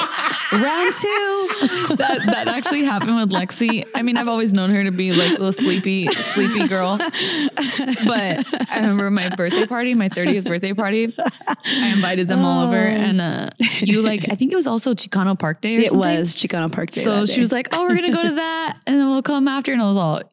awake. 0.52 0.62
Round 0.62 0.94
two. 0.94 1.96
That 1.96 2.20
that 2.26 2.48
actually 2.50 2.84
happened 2.84 3.16
with 3.16 3.32
Lexy. 3.32 3.86
I 3.96 4.02
mean, 4.02 4.18
I've 4.18 4.28
always 4.28 4.52
known 4.52 4.72
her 4.72 4.84
to 4.84 4.92
be 4.92 5.14
like 5.14 5.38
the 5.38 5.54
sleepy, 5.54 6.08
sleepy 6.08 6.68
girl. 6.68 6.98
But 6.98 8.46
I 8.70 8.80
remember 8.82 9.10
my 9.10 9.30
birthday 9.30 9.66
party, 9.66 9.96
my 9.96 10.10
30th 10.10 10.44
birthday 10.44 10.74
party. 10.74 11.08
I 11.18 11.94
invited 11.96 12.28
them 12.28 12.44
all 12.44 12.68
over, 12.68 12.76
and 12.76 13.22
uh, 13.22 13.52
you 13.80 14.02
like, 14.02 14.30
I 14.30 14.36
think 14.36 14.52
it 14.52 14.58
was 14.58 14.68
also 14.68 14.94
Chicano 14.94 15.40
Park 15.40 15.62
Day 15.62 15.78
or 15.78 15.80
It 15.80 15.90
something. 15.92 16.18
was 16.20 16.36
Chicano 16.36 16.70
Park 16.70 16.92
Day. 16.92 17.00
So 17.00 17.26
she 17.26 17.36
day. 17.36 17.42
was 17.42 17.54
like, 17.54 17.70
"Oh, 17.72 17.84
we're 17.84 17.96
gonna 17.96 18.12
go 18.12 18.22
to 18.22 18.36
that, 18.36 18.80
and 18.86 19.00
then 19.00 19.10
we'll 19.10 19.22
come 19.22 19.48
after." 19.48 19.72
And 19.72 19.82
I 19.82 19.88
was 19.88 19.98
all, 19.98 20.24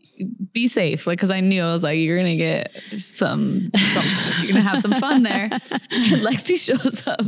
"Be 0.53 0.69
safe," 0.69 1.07
like 1.07 1.19
because 1.19 1.31
I 1.31 1.41
knew 1.41 1.63
I 1.63 1.73
was 1.73 1.83
like, 1.83 1.99
"You're 1.99 2.17
gonna 2.17 2.37
get 2.37 2.75
some, 2.97 3.71
some 3.75 4.05
you're 4.43 4.53
gonna 4.53 4.61
have 4.63 4.81
some 4.81 4.93
fun 4.93 5.23
there." 5.23 5.51
And 5.91 6.23
Lexy 6.23 6.57
shows 6.59 7.07
up, 7.07 7.25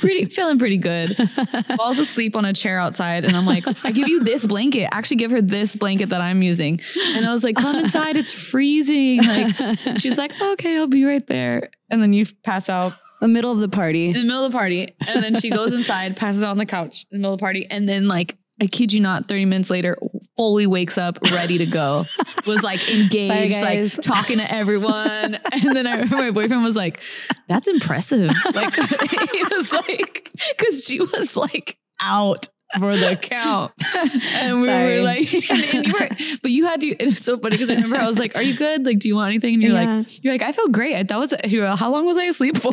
pretty 0.00 0.24
feeling 0.26 0.58
pretty 0.58 0.78
good, 0.78 1.16
falls 1.76 1.98
asleep 1.98 2.36
on 2.36 2.44
a 2.44 2.52
chair 2.52 2.78
outside, 2.78 3.24
and 3.24 3.36
I'm 3.36 3.46
like, 3.46 3.64
"I 3.84 3.90
give 3.90 4.08
you 4.08 4.22
this 4.22 4.46
blanket. 4.46 4.88
Actually, 4.92 5.16
give 5.18 5.30
her 5.32 5.42
this 5.42 5.76
blanket 5.76 6.08
that 6.10 6.20
I'm 6.20 6.42
using." 6.42 6.80
And 7.14 7.26
I 7.26 7.30
was 7.32 7.44
like, 7.44 7.56
"Come 7.56 7.76
inside, 7.76 8.16
it's 8.16 8.32
freezing." 8.32 9.22
Like 9.24 9.98
she's 9.98 10.18
like, 10.18 10.32
"Okay, 10.40 10.76
I'll 10.78 10.86
be 10.86 11.04
right 11.04 11.26
there." 11.26 11.70
And 11.90 12.00
then 12.00 12.12
you 12.12 12.24
pass 12.44 12.68
out 12.68 12.94
the 13.20 13.28
middle 13.28 13.52
of 13.52 13.58
the 13.58 13.68
party. 13.68 14.06
in 14.08 14.12
the 14.14 14.24
middle 14.24 14.44
of 14.44 14.52
the 14.52 14.56
party. 14.58 14.94
And 15.06 15.22
then 15.22 15.34
she 15.34 15.50
goes 15.50 15.72
inside, 15.72 16.16
passes 16.16 16.42
out 16.42 16.50
on 16.50 16.56
the 16.56 16.66
couch 16.66 17.06
in 17.10 17.18
the 17.18 17.20
middle 17.20 17.34
of 17.34 17.38
the 17.38 17.42
party. 17.42 17.66
And 17.70 17.88
then, 17.88 18.08
like, 18.08 18.36
I 18.60 18.66
kid 18.66 18.92
you 18.92 19.00
not, 19.00 19.26
30 19.26 19.46
minutes 19.46 19.70
later, 19.70 19.96
fully 20.36 20.66
wakes 20.66 20.98
up, 20.98 21.18
ready 21.32 21.58
to 21.58 21.66
go. 21.66 22.04
Was 22.46 22.62
like 22.62 22.88
engaged, 22.90 23.54
Sorry, 23.56 23.82
like 23.82 23.92
talking 24.02 24.38
to 24.38 24.52
everyone. 24.52 25.38
And 25.52 25.74
then 25.76 25.86
I 25.86 25.92
remember 25.94 26.16
my 26.16 26.30
boyfriend 26.30 26.62
was 26.62 26.76
like, 26.76 27.00
that's 27.48 27.68
impressive. 27.68 28.30
Like, 28.54 28.74
he 29.10 29.44
was 29.50 29.72
like, 29.72 30.30
because 30.56 30.84
she 30.84 31.00
was 31.00 31.36
like 31.36 31.76
out 32.00 32.48
for 32.78 32.96
the 32.96 33.16
count. 33.16 33.72
And 34.34 34.58
we 34.60 34.66
Sorry. 34.66 34.98
were 34.98 35.04
like, 35.04 35.32
and, 35.50 35.64
and 35.64 35.86
you 35.86 35.92
were, 35.92 36.08
but 36.42 36.50
you 36.50 36.64
had 36.66 36.80
to, 36.82 36.86
it 36.88 37.04
was 37.06 37.18
so 37.18 37.36
funny 37.38 37.56
because 37.56 37.68
I 37.70 37.74
remember 37.74 37.96
I 37.96 38.06
was 38.06 38.18
like, 38.18 38.36
are 38.36 38.42
you 38.42 38.54
good? 38.54 38.86
Like, 38.86 38.98
do 39.00 39.08
you 39.08 39.16
want 39.16 39.30
anything? 39.30 39.54
And 39.54 39.62
you're 39.62 39.72
Yeah. 39.78 39.96
like, 39.98 40.24
you're 40.24 40.32
like, 40.34 40.42
I 40.42 40.52
feel 40.52 40.68
great. 40.68 41.08
That 41.08 41.18
was, 41.18 41.34
how 41.78 41.90
long 41.90 42.06
was 42.06 42.16
I 42.16 42.24
asleep 42.24 42.56
for? 42.58 42.70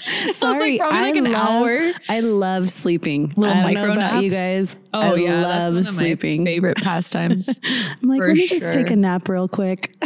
Sorry, 0.32 0.78
probably 0.78 1.00
like 1.00 1.16
an 1.16 1.24
love, 1.24 1.34
hour. 1.34 1.92
I 2.08 2.20
love 2.20 2.70
sleeping. 2.70 3.32
Little 3.36 3.56
I 3.56 3.62
micro 3.62 3.92
about 3.92 4.22
you 4.22 4.30
guys. 4.30 4.76
Oh 4.92 5.14
I 5.14 5.18
yeah, 5.18 5.42
love 5.42 5.84
sleeping. 5.84 6.46
favorite 6.46 6.78
pastimes. 6.78 7.60
I'm 8.02 8.08
like, 8.08 8.20
let 8.20 8.36
me 8.36 8.46
just 8.46 8.72
take 8.72 8.90
a 8.90 8.96
nap 8.96 9.28
real 9.28 9.48
quick. 9.48 9.94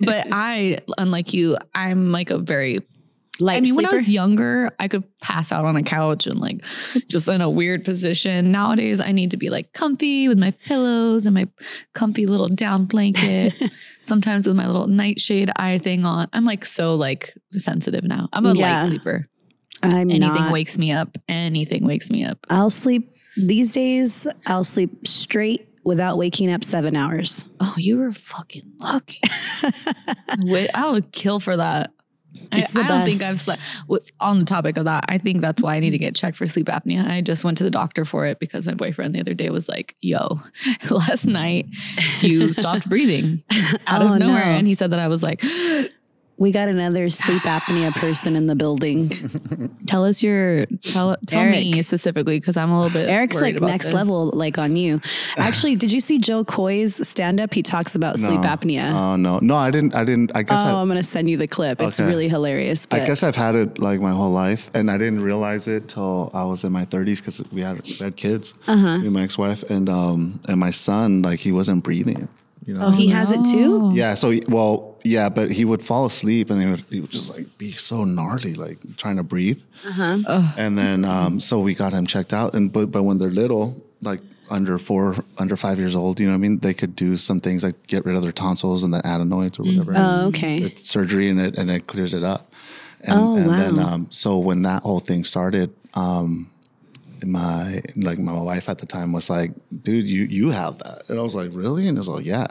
but 0.00 0.26
I, 0.32 0.78
unlike 0.98 1.32
you, 1.34 1.56
I'm 1.74 2.12
like 2.12 2.30
a 2.30 2.38
very. 2.38 2.80
Light 3.40 3.58
I 3.58 3.60
mean, 3.60 3.76
when 3.76 3.86
I 3.86 3.90
was 3.94 4.10
younger, 4.10 4.70
I 4.80 4.88
could 4.88 5.04
pass 5.20 5.52
out 5.52 5.64
on 5.64 5.76
a 5.76 5.82
couch 5.84 6.26
and 6.26 6.40
like 6.40 6.64
just 7.08 7.28
in 7.28 7.40
a 7.40 7.48
weird 7.48 7.84
position. 7.84 8.50
Nowadays, 8.50 9.00
I 9.00 9.12
need 9.12 9.30
to 9.30 9.36
be 9.36 9.48
like 9.48 9.72
comfy 9.72 10.28
with 10.28 10.38
my 10.38 10.50
pillows 10.50 11.24
and 11.24 11.34
my 11.34 11.46
comfy 11.94 12.26
little 12.26 12.48
down 12.48 12.86
blanket. 12.86 13.54
Sometimes 14.02 14.46
with 14.46 14.56
my 14.56 14.66
little 14.66 14.88
nightshade 14.88 15.50
eye 15.56 15.78
thing 15.78 16.04
on. 16.04 16.28
I'm 16.32 16.44
like 16.44 16.64
so 16.64 16.96
like 16.96 17.32
sensitive 17.52 18.02
now. 18.04 18.28
I'm 18.32 18.44
a 18.46 18.54
Yeah. 18.54 18.80
light 18.82 18.88
sleeper. 18.88 19.28
I'm 19.82 19.92
Anything 20.10 20.20
not. 20.20 20.52
wakes 20.52 20.76
me 20.76 20.90
up. 20.90 21.16
Anything 21.28 21.86
wakes 21.86 22.10
me 22.10 22.24
up. 22.24 22.38
I'll 22.50 22.70
sleep 22.70 23.12
these 23.36 23.72
days. 23.72 24.26
I'll 24.46 24.64
sleep 24.64 25.06
straight 25.06 25.68
without 25.84 26.18
waking 26.18 26.50
up 26.50 26.64
seven 26.64 26.96
hours. 26.96 27.44
Oh, 27.60 27.74
you 27.76 27.98
were 27.98 28.12
fucking 28.12 28.64
lucky. 28.80 29.20
Wait, 30.40 30.68
I 30.74 30.90
would 30.90 31.12
kill 31.12 31.38
for 31.40 31.56
that. 31.56 31.92
I- 32.52 32.58
It's 32.60 32.72
the 32.72 32.80
I, 32.82 32.86
don't 32.88 33.08
think. 33.08 33.22
I've 33.22 33.40
slept. 33.40 33.60
On 34.20 34.38
the 34.38 34.44
topic 34.44 34.76
of 34.76 34.84
that? 34.84 35.04
I 35.08 35.18
think 35.18 35.40
that's 35.40 35.62
why 35.62 35.76
I 35.76 35.80
need 35.80 35.90
to 35.90 35.98
get 35.98 36.14
checked 36.14 36.36
for 36.36 36.46
sleep 36.46 36.66
apnea. 36.66 37.06
I 37.08 37.20
just 37.20 37.44
went 37.44 37.58
to 37.58 37.64
the 37.64 37.70
doctor 37.70 38.04
for 38.04 38.26
it 38.26 38.38
because 38.38 38.66
my 38.66 38.74
boyfriend 38.74 39.14
the 39.14 39.20
other 39.20 39.34
day 39.34 39.50
was 39.50 39.68
like, 39.68 39.96
"Yo, 40.00 40.40
last 40.90 41.26
night 41.26 41.66
you 42.20 42.50
stopped 42.52 42.88
breathing 42.88 43.42
out 43.86 44.02
Oh, 44.02 44.12
of 44.14 44.18
nowhere," 44.18 44.44
no. 44.44 44.50
and 44.52 44.66
he 44.66 44.74
said 44.74 44.90
that 44.92 44.98
I 45.00 45.08
was 45.08 45.22
like. 45.22 45.42
We 46.38 46.52
got 46.52 46.68
another 46.68 47.10
sleep 47.10 47.42
apnea 47.42 47.92
person 47.94 48.36
in 48.36 48.46
the 48.46 48.54
building. 48.54 49.10
Tell 49.86 50.04
us 50.04 50.22
your 50.22 50.66
tell 50.82 51.16
tell 51.26 51.44
me 51.44 51.82
specifically 51.82 52.38
because 52.38 52.56
I'm 52.56 52.70
a 52.70 52.80
little 52.80 52.92
bit. 53.00 53.08
Eric's 53.08 53.40
like 53.42 53.56
about 53.56 53.66
next 53.66 53.86
this. 53.86 53.94
level, 53.94 54.30
like 54.30 54.56
on 54.56 54.76
you. 54.76 55.00
Actually, 55.36 55.74
did 55.76 55.90
you 55.90 56.00
see 56.00 56.18
Jo 56.18 56.44
Koy's 56.44 57.06
stand 57.08 57.40
up? 57.40 57.52
He 57.52 57.62
talks 57.62 57.94
about 57.96 58.18
sleep 58.18 58.40
apnea. 58.42 58.92
Oh 58.92 59.16
no, 59.16 59.40
no, 59.42 59.56
I 59.56 59.70
didn't. 59.72 59.94
I 59.96 60.04
didn't. 60.04 60.30
I 60.36 60.42
guess 60.42 60.60
oh, 60.64 60.76
I, 60.76 60.80
I'm 60.80 60.86
gonna 60.88 61.02
send 61.02 61.28
you 61.28 61.36
the 61.36 61.48
clip. 61.48 61.80
It's 61.82 61.98
Okay. 61.98 62.08
really 62.08 62.28
hilarious. 62.28 62.86
But 62.86 63.02
I 63.02 63.06
guess 63.06 63.22
I've 63.24 63.36
had 63.36 63.56
it 63.56 63.78
like 63.80 64.00
my 64.00 64.12
whole 64.12 64.30
life, 64.30 64.70
and 64.74 64.90
I 64.92 64.96
didn't 64.98 65.20
realize 65.22 65.66
it 65.66 65.88
till 65.88 66.30
I 66.34 66.44
was 66.44 66.62
in 66.62 66.70
my 66.70 66.84
30s 66.84 67.18
because 67.18 67.42
we 67.50 67.62
had 67.62 67.80
we 67.84 67.96
had 68.00 68.14
kids, 68.16 68.54
Uh-huh. 68.68 68.98
me 68.98 69.06
and 69.06 69.12
my 69.12 69.22
ex-wife, 69.22 69.64
and 69.70 69.88
um 69.88 70.40
and 70.48 70.60
my 70.60 70.70
son 70.70 71.22
like 71.22 71.40
he 71.40 71.50
wasn't 71.50 71.82
breathing, 71.82 72.28
you 72.64 72.74
know. 72.74 72.86
oh, 72.86 72.90
he 72.90 73.08
has 73.08 73.32
it 73.32 73.44
too. 73.44 73.90
yeah, 73.92 74.14
so 74.14 74.32
well, 74.48 74.87
yeah, 75.04 75.28
but 75.28 75.50
he 75.50 75.64
would 75.64 75.82
fall 75.82 76.06
asleep 76.06 76.50
and 76.50 76.60
he 76.62 76.68
would, 76.70 76.80
he 76.90 77.00
would 77.00 77.10
just 77.10 77.34
like 77.34 77.46
be 77.58 77.72
so 77.72 78.04
gnarly, 78.04 78.54
like 78.54 78.78
trying 78.96 79.16
to 79.16 79.22
breathe. 79.22 79.62
Uh-huh. 79.86 80.52
And 80.56 80.76
then 80.76 81.04
um, 81.04 81.40
so 81.40 81.60
we 81.60 81.74
got 81.74 81.92
him 81.92 82.06
checked 82.06 82.32
out, 82.32 82.54
and 82.54 82.72
but 82.72 82.90
but 82.90 83.02
when 83.04 83.18
they're 83.18 83.30
little, 83.30 83.82
like 84.02 84.20
under 84.50 84.78
four, 84.78 85.16
under 85.36 85.56
five 85.56 85.78
years 85.78 85.94
old, 85.94 86.18
you 86.18 86.26
know 86.26 86.32
what 86.32 86.38
I 86.38 86.40
mean? 86.40 86.58
They 86.58 86.74
could 86.74 86.96
do 86.96 87.16
some 87.16 87.40
things 87.40 87.62
like 87.62 87.86
get 87.86 88.04
rid 88.04 88.16
of 88.16 88.22
their 88.22 88.32
tonsils 88.32 88.82
and 88.82 88.92
the 88.92 89.06
adenoids 89.06 89.58
or 89.58 89.62
whatever. 89.64 89.92
Oh, 89.96 90.26
okay. 90.28 90.58
It's 90.62 90.88
surgery 90.88 91.28
and 91.28 91.40
it 91.40 91.58
and 91.58 91.70
it 91.70 91.86
clears 91.86 92.14
it 92.14 92.22
up. 92.22 92.52
And, 93.00 93.18
Oh, 93.20 93.36
and 93.36 93.50
then 93.50 93.78
um, 93.78 94.08
so 94.10 94.38
when 94.38 94.62
that 94.62 94.82
whole 94.82 94.98
thing 95.00 95.22
started, 95.22 95.72
um, 95.94 96.50
my 97.24 97.82
like 97.96 98.18
my 98.18 98.32
wife 98.32 98.68
at 98.68 98.78
the 98.78 98.86
time 98.86 99.12
was 99.12 99.28
like, 99.30 99.52
"Dude, 99.82 100.08
you 100.08 100.24
you 100.24 100.50
have 100.50 100.78
that," 100.78 101.02
and 101.08 101.18
I 101.18 101.22
was 101.22 101.34
like, 101.34 101.50
"Really?" 101.52 101.86
And 101.88 101.98
it's 101.98 102.08
like, 102.08 102.24
"Yeah." 102.24 102.46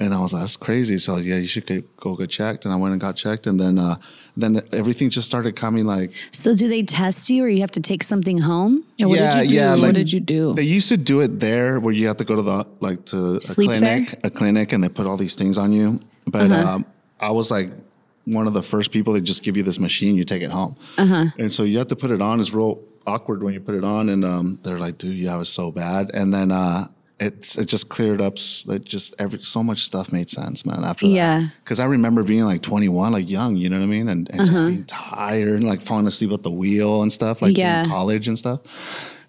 And 0.00 0.14
I 0.14 0.18
was 0.20 0.32
like, 0.32 0.42
"That's 0.42 0.56
crazy." 0.56 0.96
So 0.98 1.16
yeah, 1.18 1.36
you 1.36 1.46
should 1.46 1.66
get, 1.66 1.94
go 1.98 2.16
get 2.16 2.30
checked. 2.30 2.64
And 2.64 2.72
I 2.72 2.76
went 2.76 2.92
and 2.92 3.00
got 3.00 3.16
checked, 3.16 3.46
and 3.46 3.60
then 3.60 3.78
uh, 3.78 3.96
then 4.36 4.62
everything 4.72 5.10
just 5.10 5.26
started 5.28 5.54
coming 5.56 5.84
like 5.84 6.12
So 6.32 6.54
do 6.54 6.68
they 6.68 6.82
test 6.82 7.28
you, 7.28 7.44
or 7.44 7.48
you 7.48 7.60
have 7.60 7.70
to 7.72 7.80
take 7.80 8.02
something 8.02 8.38
home? 8.38 8.82
Yeah, 8.96 9.06
what 9.06 9.18
Yeah, 9.18 9.30
did 9.36 9.42
you 9.44 9.48
do? 9.50 9.54
yeah, 9.56 9.74
what 9.76 9.94
did 9.94 10.10
you 10.12 10.20
do? 10.20 10.54
They 10.54 10.62
used 10.62 10.88
to 10.88 10.96
do 10.96 11.20
it 11.20 11.38
there 11.40 11.78
where 11.78 11.92
you 11.92 12.06
have 12.06 12.16
to 12.16 12.24
go 12.24 12.34
to 12.34 12.42
the 12.42 12.66
like 12.80 13.04
to 13.12 13.36
a 13.36 13.40
clinic, 13.40 14.10
there? 14.10 14.20
a 14.24 14.30
clinic, 14.30 14.72
and 14.72 14.82
they 14.82 14.88
put 14.88 15.06
all 15.06 15.18
these 15.18 15.34
things 15.34 15.58
on 15.58 15.70
you. 15.72 16.00
But 16.26 16.50
Uh-huh. 16.50 16.76
um, 16.76 16.86
I 17.20 17.30
was 17.30 17.50
like 17.50 17.70
one 18.24 18.46
of 18.46 18.54
the 18.54 18.62
first 18.62 18.92
people 18.92 19.12
that 19.14 19.20
just 19.22 19.42
give 19.42 19.54
you 19.58 19.62
this 19.62 19.78
machine, 19.78 20.16
you 20.16 20.24
take 20.24 20.42
it 20.42 20.50
home, 20.50 20.76
Uh-huh. 20.96 21.26
and 21.38 21.52
so 21.52 21.62
you 21.64 21.76
have 21.78 21.88
to 21.88 21.96
put 21.96 22.10
it 22.10 22.22
on. 22.22 22.40
It's 22.40 22.54
real 22.54 22.80
awkward 23.06 23.42
when 23.42 23.52
you 23.52 23.60
put 23.60 23.74
it 23.74 23.84
on, 23.84 24.08
and 24.08 24.24
um, 24.24 24.58
they're 24.62 24.78
like, 24.78 24.96
"Dude, 24.96 25.14
you 25.16 25.28
have 25.28 25.42
it 25.42 25.46
so 25.60 25.70
bad," 25.70 26.10
and 26.14 26.32
then. 26.32 26.50
uh 26.52 26.86
it, 27.20 27.56
it 27.58 27.66
just 27.66 27.88
cleared 27.88 28.20
up. 28.20 28.34
s- 28.38 28.64
It 28.68 28.84
just 28.84 29.14
every 29.18 29.40
so 29.42 29.62
much 29.62 29.84
stuff 29.84 30.10
made 30.12 30.30
sense, 30.30 30.64
man. 30.66 30.82
After 30.84 31.06
that, 31.06 31.12
Yeah. 31.12 31.48
because 31.62 31.78
I 31.78 31.84
remember 31.84 32.22
being 32.24 32.44
like 32.44 32.62
21, 32.62 33.12
like 33.12 33.28
young, 33.28 33.56
you 33.56 33.68
know 33.68 33.78
what 33.78 33.84
I 33.84 33.88
mean, 33.88 34.08
and, 34.08 34.28
and 34.30 34.40
Uh-huh. 34.40 34.46
just 34.50 34.60
being 34.66 34.84
tired 34.84 35.54
and 35.60 35.64
like 35.68 35.80
falling 35.82 36.06
asleep 36.06 36.32
at 36.32 36.42
the 36.42 36.50
wheel 36.50 37.02
and 37.02 37.12
stuff, 37.12 37.42
like 37.42 37.56
Yeah. 37.56 37.84
in 37.84 37.88
college 37.90 38.26
and 38.28 38.38
stuff 38.38 38.60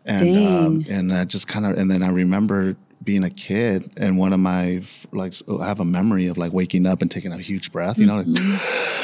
and 0.06 0.20
Dang. 0.20 0.48
um, 0.66 0.86
and 0.90 1.14
I 1.14 1.26
just 1.26 1.48
kind 1.48 1.66
of 1.66 1.78
and 1.78 1.92
then 1.92 2.02
I 2.02 2.10
remember 2.10 2.76
being 3.04 3.24
a 3.24 3.30
kid 3.30 3.92
and 3.98 4.18
one 4.18 4.32
of 4.34 4.40
my 4.40 4.82
like 5.12 5.34
I 5.60 5.68
have 5.68 5.80
a 5.80 5.86
memory 5.86 6.28
of 6.28 6.38
like 6.38 6.54
waking 6.54 6.86
up 6.88 7.02
and 7.02 7.10
taking 7.12 7.32
a 7.34 7.38
huge 7.38 7.72
breath, 7.72 7.98
you 7.98 8.06
know, 8.06 8.18
like, 8.18 8.28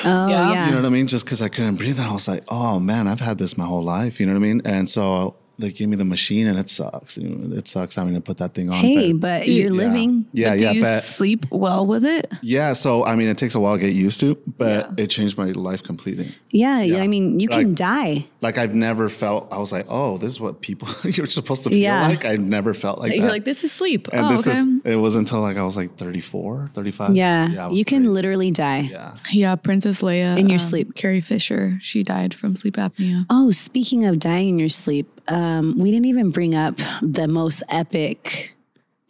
Oh 0.06 0.28
Yeah. 0.28 0.52
yeah. 0.54 0.66
you 0.66 0.72
know 0.72 0.78
what 0.78 0.86
I 0.86 0.90
mean, 0.90 1.08
just 1.08 1.26
because 1.26 1.42
I 1.42 1.50
couldn't 1.50 1.76
breathe. 1.76 2.00
And 2.00 2.08
I 2.08 2.14
was 2.14 2.28
like, 2.28 2.44
oh 2.48 2.80
man, 2.80 3.08
I've 3.08 3.20
had 3.20 3.38
this 3.38 3.58
my 3.58 3.66
whole 3.66 3.84
life, 3.84 4.20
you 4.20 4.26
know 4.28 4.34
what 4.34 4.40
I 4.40 4.48
mean? 4.48 4.62
And 4.66 4.90
so 4.90 5.36
they 5.60 5.72
gave 5.72 5.90
me 5.90 5.96
the 5.96 6.06
machine, 6.06 6.46
and 6.48 6.58
it 6.60 6.70
sucks. 6.70 7.18
You 7.18 7.30
know, 7.30 7.56
it 7.58 7.68
sucks 7.68 7.96
having 7.96 8.14
to 8.14 8.22
put 8.22 8.38
that 8.38 8.54
thing 8.54 8.70
on. 8.70 8.78
hey, 8.78 9.12
but 9.14 9.48
you're 9.48 9.68
yeah. 9.68 9.72
living. 9.88 10.26
Yeah, 10.34 10.50
But 10.52 10.60
do 10.60 10.74
you 10.76 10.82
but 10.82 11.04
sleep 11.04 11.46
well 11.52 11.86
with 11.86 12.06
it? 12.06 12.32
yeah. 12.42 12.74
So 12.74 13.06
I 13.06 13.16
mean, 13.16 13.28
it 13.28 13.38
takes 13.38 13.56
a 13.56 13.60
while 13.60 13.76
to 13.76 13.82
get 13.82 13.94
used 13.94 14.20
to, 14.20 14.36
but 14.58 14.92
Yeah. 14.98 15.04
it 15.04 15.08
changed 15.08 15.38
my 15.38 15.52
life 15.52 15.82
completely. 15.84 16.36
Yeah, 16.52 16.82
Yeah. 16.82 16.98
I 17.04 17.08
mean, 17.08 17.40
you 17.40 17.48
can 17.48 17.70
Like- 17.70 17.76
die. 17.76 18.26
Like 18.40 18.58
I've 18.58 18.76
never 18.76 19.10
felt. 19.10 19.52
I 19.52 19.58
was 19.58 19.72
like, 19.72 19.86
oh, 19.90 20.18
this 20.18 20.32
is 20.34 20.40
what 20.40 20.62
people 20.62 20.88
you're 21.04 21.26
supposed 21.26 21.64
to 21.64 21.70
feel 21.70 21.80
Yeah. 21.80 22.08
like. 22.08 22.24
I 22.26 22.36
never 22.36 22.74
felt 22.74 23.00
like 23.00 23.14
You're 23.16 23.26
that. 23.26 23.32
like, 23.32 23.46
this 23.46 23.64
is 23.64 23.72
sleep. 23.72 24.08
And 24.14 24.26
oh, 24.28 24.30
this 24.30 24.48
okay. 24.48 24.58
is, 24.58 24.66
it 24.86 24.96
was 24.96 25.16
until 25.16 25.42
like 25.42 25.58
I 25.58 25.64
was 25.64 25.76
like 25.76 25.96
34, 25.98 26.70
35. 26.74 27.16
Yeah, 27.16 27.66
it 27.66 27.70
was 27.70 27.80
you 27.80 27.86
can 27.86 28.00
crazy. 28.04 28.10
literally 28.10 28.52
die. 28.52 28.82
Yeah. 28.92 29.16
yeah, 29.32 29.56
Princess 29.56 30.02
Leia 30.02 30.38
In 30.38 30.50
your 30.50 30.58
um, 30.58 30.60
sleep. 30.60 30.94
Carrie 30.96 31.22
Fisher, 31.22 31.78
she 31.82 32.04
died 32.04 32.34
from 32.34 32.56
sleep 32.56 32.76
apnea. 32.76 33.26
Oh, 33.30 33.50
speaking 33.52 34.06
of 34.06 34.20
dying 34.20 34.50
in 34.50 34.60
your 34.60 34.70
sleep, 34.70 35.10
um, 35.30 35.78
we 35.78 35.90
didn't 35.90 36.06
even 36.06 36.30
bring 36.32 36.54
up 36.54 36.78
the 37.02 37.28
most 37.28 37.64
epic 37.70 38.56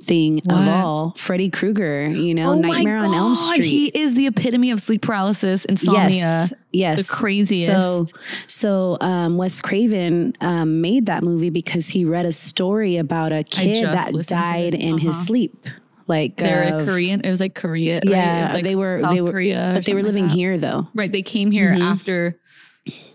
thing 0.07 0.39
of 0.49 0.67
all 0.67 1.13
Freddy 1.17 1.49
Krueger, 1.49 2.07
you 2.07 2.33
know, 2.33 2.53
Nightmare 2.55 2.97
on 2.97 3.13
Elm 3.13 3.35
Street. 3.35 3.63
He 3.65 3.87
is 3.87 4.15
the 4.15 4.27
epitome 4.27 4.71
of 4.71 4.79
sleep 4.79 5.01
paralysis, 5.01 5.65
insomnia. 5.65 6.09
Yes, 6.11 6.53
yes, 6.71 7.07
the 7.07 7.15
craziest. 7.15 7.71
So, 7.71 8.05
so 8.47 8.97
um, 9.01 9.37
Wes 9.37 9.61
Craven 9.61 10.33
um, 10.41 10.81
made 10.81 11.07
that 11.07 11.23
movie 11.23 11.49
because 11.49 11.89
he 11.89 12.05
read 12.05 12.25
a 12.25 12.31
story 12.31 12.97
about 12.97 13.31
a 13.31 13.43
kid 13.43 13.83
that 13.85 14.13
died 14.27 14.73
in 14.73 14.97
his 14.97 15.15
Uh-huh. 15.15 15.25
sleep. 15.25 15.67
Like 16.07 16.37
They're 16.37 16.75
of- 16.79 16.87
Korean. 16.87 17.19
It 17.21 17.29
was 17.29 17.41
like 17.41 17.53
Korea. 17.53 17.95
right? 17.95 18.03
It 18.05 18.09
Yeah, 18.09 18.43
was 18.45 18.53
like 18.53 18.63
they 18.63 18.75
were. 18.77 19.01
South 19.01 19.13
they 19.13 19.21
were, 19.21 19.31
Korea, 19.31 19.71
but 19.75 19.83
they 19.85 19.93
were 19.93 19.99
something 20.03 20.23
like 20.23 20.23
living 20.23 20.29
here 20.29 20.57
though. 20.57 20.87
Right, 20.95 21.11
they 21.11 21.21
came 21.21 21.51
here 21.51 21.75
after 21.81 22.39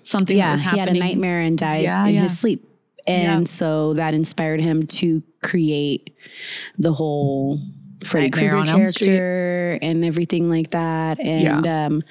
something. 0.02 0.36
that 0.36 0.43
Yeah, 0.43 0.51
was 0.52 0.60
he 0.60 0.78
had 0.78 0.89
a 0.90 0.93
nightmare 0.93 1.40
and 1.40 1.56
died 1.56 1.82
Yeah, 1.85 2.05
in 2.06 2.14
yeah. 2.16 2.20
his 2.23 2.39
sleep, 2.39 2.69
and 3.06 3.40
Yeah. 3.40 3.44
so 3.44 3.94
that 3.94 4.12
inspired 4.14 4.60
him 4.60 4.86
to 4.86 5.23
create 5.43 6.16
the 6.78 6.93
whole 6.93 7.60
Freddy 8.05 8.31
Krueger 8.31 8.56
on 8.56 8.69
Elm 8.69 8.86
Street. 8.86 9.06
character 9.06 9.78
and 9.82 10.05
everything 10.05 10.51
like 10.51 10.70
that. 10.70 11.20
And 11.20 11.66
um, 11.66 12.02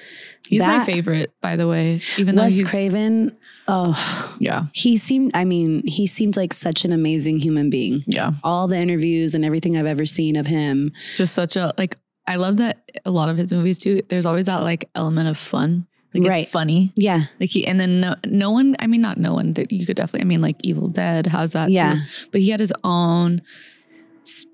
He's 0.47 0.65
my 0.65 0.83
favorite, 0.85 1.31
by 1.41 1.55
the 1.55 1.67
way. 1.67 2.01
Even 2.17 2.35
though 2.35 2.43
Wes 2.43 2.59
he's 2.59 2.69
Craven. 2.69 3.37
Oh, 3.67 4.35
yeah, 4.39 4.65
he 4.73 4.97
seemed. 4.97 5.31
I 5.33 5.45
mean, 5.45 5.85
he 5.87 6.07
seemed 6.07 6.35
like 6.35 6.51
such 6.53 6.83
an 6.83 6.91
amazing 6.91 7.39
human 7.39 7.69
being. 7.69 8.03
yeah, 8.07 8.31
All 8.43 8.67
the 8.67 8.75
interviews 8.77 9.33
and 9.35 9.45
everything 9.45 9.77
I've 9.77 9.85
ever 9.85 10.05
seen 10.05 10.35
of 10.35 10.47
him. 10.47 10.91
just 11.15 11.33
such 11.33 11.55
a 11.55 11.73
like. 11.77 11.97
I 12.27 12.35
love 12.35 12.57
that 12.57 12.89
a 13.05 13.11
lot 13.11 13.29
of 13.29 13.37
his 13.37 13.51
movies 13.51 13.77
too. 13.77 14.01
There's 14.07 14.25
always 14.25 14.45
that 14.47 14.59
like 14.59 14.89
element 14.95 15.27
of 15.29 15.37
fun. 15.37 15.87
Like 16.13 16.27
Right. 16.27 16.41
it's 16.43 16.51
funny. 16.51 16.91
Yeah, 16.95 17.25
Like 17.39 17.49
he 17.51 17.65
and 17.65 17.79
then 17.79 18.01
no, 18.01 18.15
no 18.25 18.51
one. 18.51 18.75
I 18.79 18.87
mean, 18.87 19.01
not 19.01 19.17
no 19.17 19.33
one. 19.33 19.53
That 19.53 19.71
you 19.71 19.85
could 19.85 19.95
definitely. 19.95 20.21
I 20.21 20.25
mean, 20.25 20.41
like 20.41 20.57
Evil 20.61 20.87
Dead. 20.89 21.27
How's 21.27 21.53
that? 21.53 21.71
Yeah. 21.71 21.93
too? 21.93 22.27
but 22.31 22.41
he 22.41 22.49
had 22.49 22.59
his 22.59 22.73
own 22.83 23.41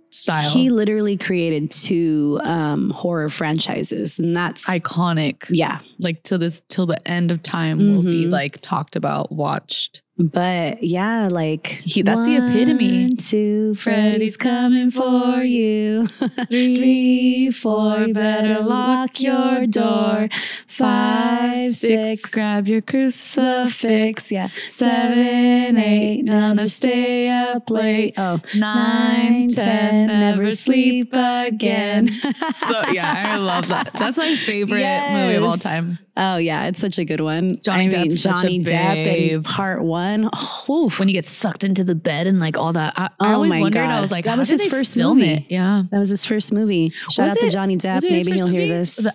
style. 0.09 0.49
he 0.49 0.69
literally 0.69 1.17
created 1.17 1.69
two 1.71 2.39
um, 2.43 2.91
horror 2.91 3.29
franchises, 3.29 4.19
and 4.19 4.35
that's 4.35 4.65
iconic. 4.67 5.45
yeah. 5.49 5.79
Like 5.99 6.23
till 6.23 6.37
this 6.39 6.61
till 6.69 6.85
the 6.85 7.05
end 7.07 7.31
of 7.31 7.41
time 7.43 7.77
will 7.95 8.03
be 8.03 8.25
Mhm. 8.25 8.31
like 8.31 8.59
talked 8.61 8.95
about, 8.95 9.31
watched. 9.31 10.01
But 10.19 10.81
yeah, 10.83 11.27
like 11.31 11.67
He- 11.67 12.01
that's 12.01 12.25
the 12.25 12.37
epitome. 12.37 13.03
One, 13.03 13.17
two, 13.17 13.75
Freddy's 13.75 14.35
coming 14.35 14.89
for 14.89 15.43
you. 15.43 16.07
Three, 16.47 17.51
four, 17.51 18.07
better 18.13 18.59
lock 18.61 19.21
your 19.21 19.67
door. 19.67 20.27
Five, 20.65 21.75
six, 21.75 22.33
grab 22.33 22.67
your 22.67 22.81
crucifix. 22.81 24.31
Yeah. 24.31 24.49
Seven, 24.69 25.77
eight, 25.77 26.23
never 26.23 26.67
stay 26.67 27.29
up 27.29 27.69
late. 27.69 28.15
Oh, 28.17 28.39
nine, 28.55 29.49
ten, 29.49 30.07
never 30.07 30.49
sleep 30.49 31.09
again. 31.13 32.09
so 32.53 32.81
yeah, 32.91 33.33
I 33.33 33.37
love 33.37 33.67
that. 33.67 33.91
That's 33.93 34.17
my 34.17 34.35
favorite 34.35 35.11
movie 35.11 35.35
of 35.35 35.43
all 35.43 35.53
time. 35.53 35.99
Oh 36.19 36.37
yeah, 36.37 36.65
it's 36.65 36.79
such 36.79 36.97
a 36.97 37.05
good 37.05 37.19
one. 37.21 37.61
Johnny 37.61 37.83
I 37.85 37.89
mean, 37.89 38.09
Depp's 38.09 38.23
such 38.23 38.39
a 38.39 38.41
Johnny 38.41 38.63
Depp 38.63 39.29
in 39.33 39.43
part 39.43 39.83
one. 39.83 40.27
Oh, 40.33 40.85
oof. 40.85 40.97
When 40.97 41.07
you 41.07 41.13
get 41.13 41.25
sucked 41.25 41.63
into 41.63 41.83
the 41.83 41.93
bed 41.93 42.25
and 42.25 42.39
like 42.39 42.57
all 42.57 42.73
that. 42.73 42.95
I, 42.97 43.09
I 43.19 43.31
Oh 43.31 43.35
always 43.35 43.51
my 43.51 43.59
wondered. 43.61 43.81
God. 43.81 43.91
I 43.91 44.01
was 44.01 44.11
like, 44.11 44.25
That 44.25 44.31
how 44.31 44.37
was 44.39 44.47
did 44.49 44.59
his 44.59 44.63
they 44.63 44.69
first 44.77 44.95
film 44.95 45.19
movie. 45.19 45.33
It? 45.33 45.45
Yeah. 45.49 45.83
That 45.91 45.99
was 45.99 46.09
his 46.09 46.25
first 46.25 46.51
movie. 46.51 46.89
Shout 47.11 47.25
Was 47.25 47.33
out 47.33 47.37
to 47.37 47.49
Johnny 47.51 47.77
Depp. 47.77 47.95
was 47.95 48.03
it 48.05 48.11
his 48.13 48.25
Maybe 48.27 48.39
first 48.39 48.51
he'll 48.51 48.57
hear 48.57 48.67
this. 48.67 48.97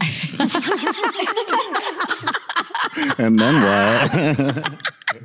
And 3.18 3.38
then 3.40 3.62
what? 3.62 4.70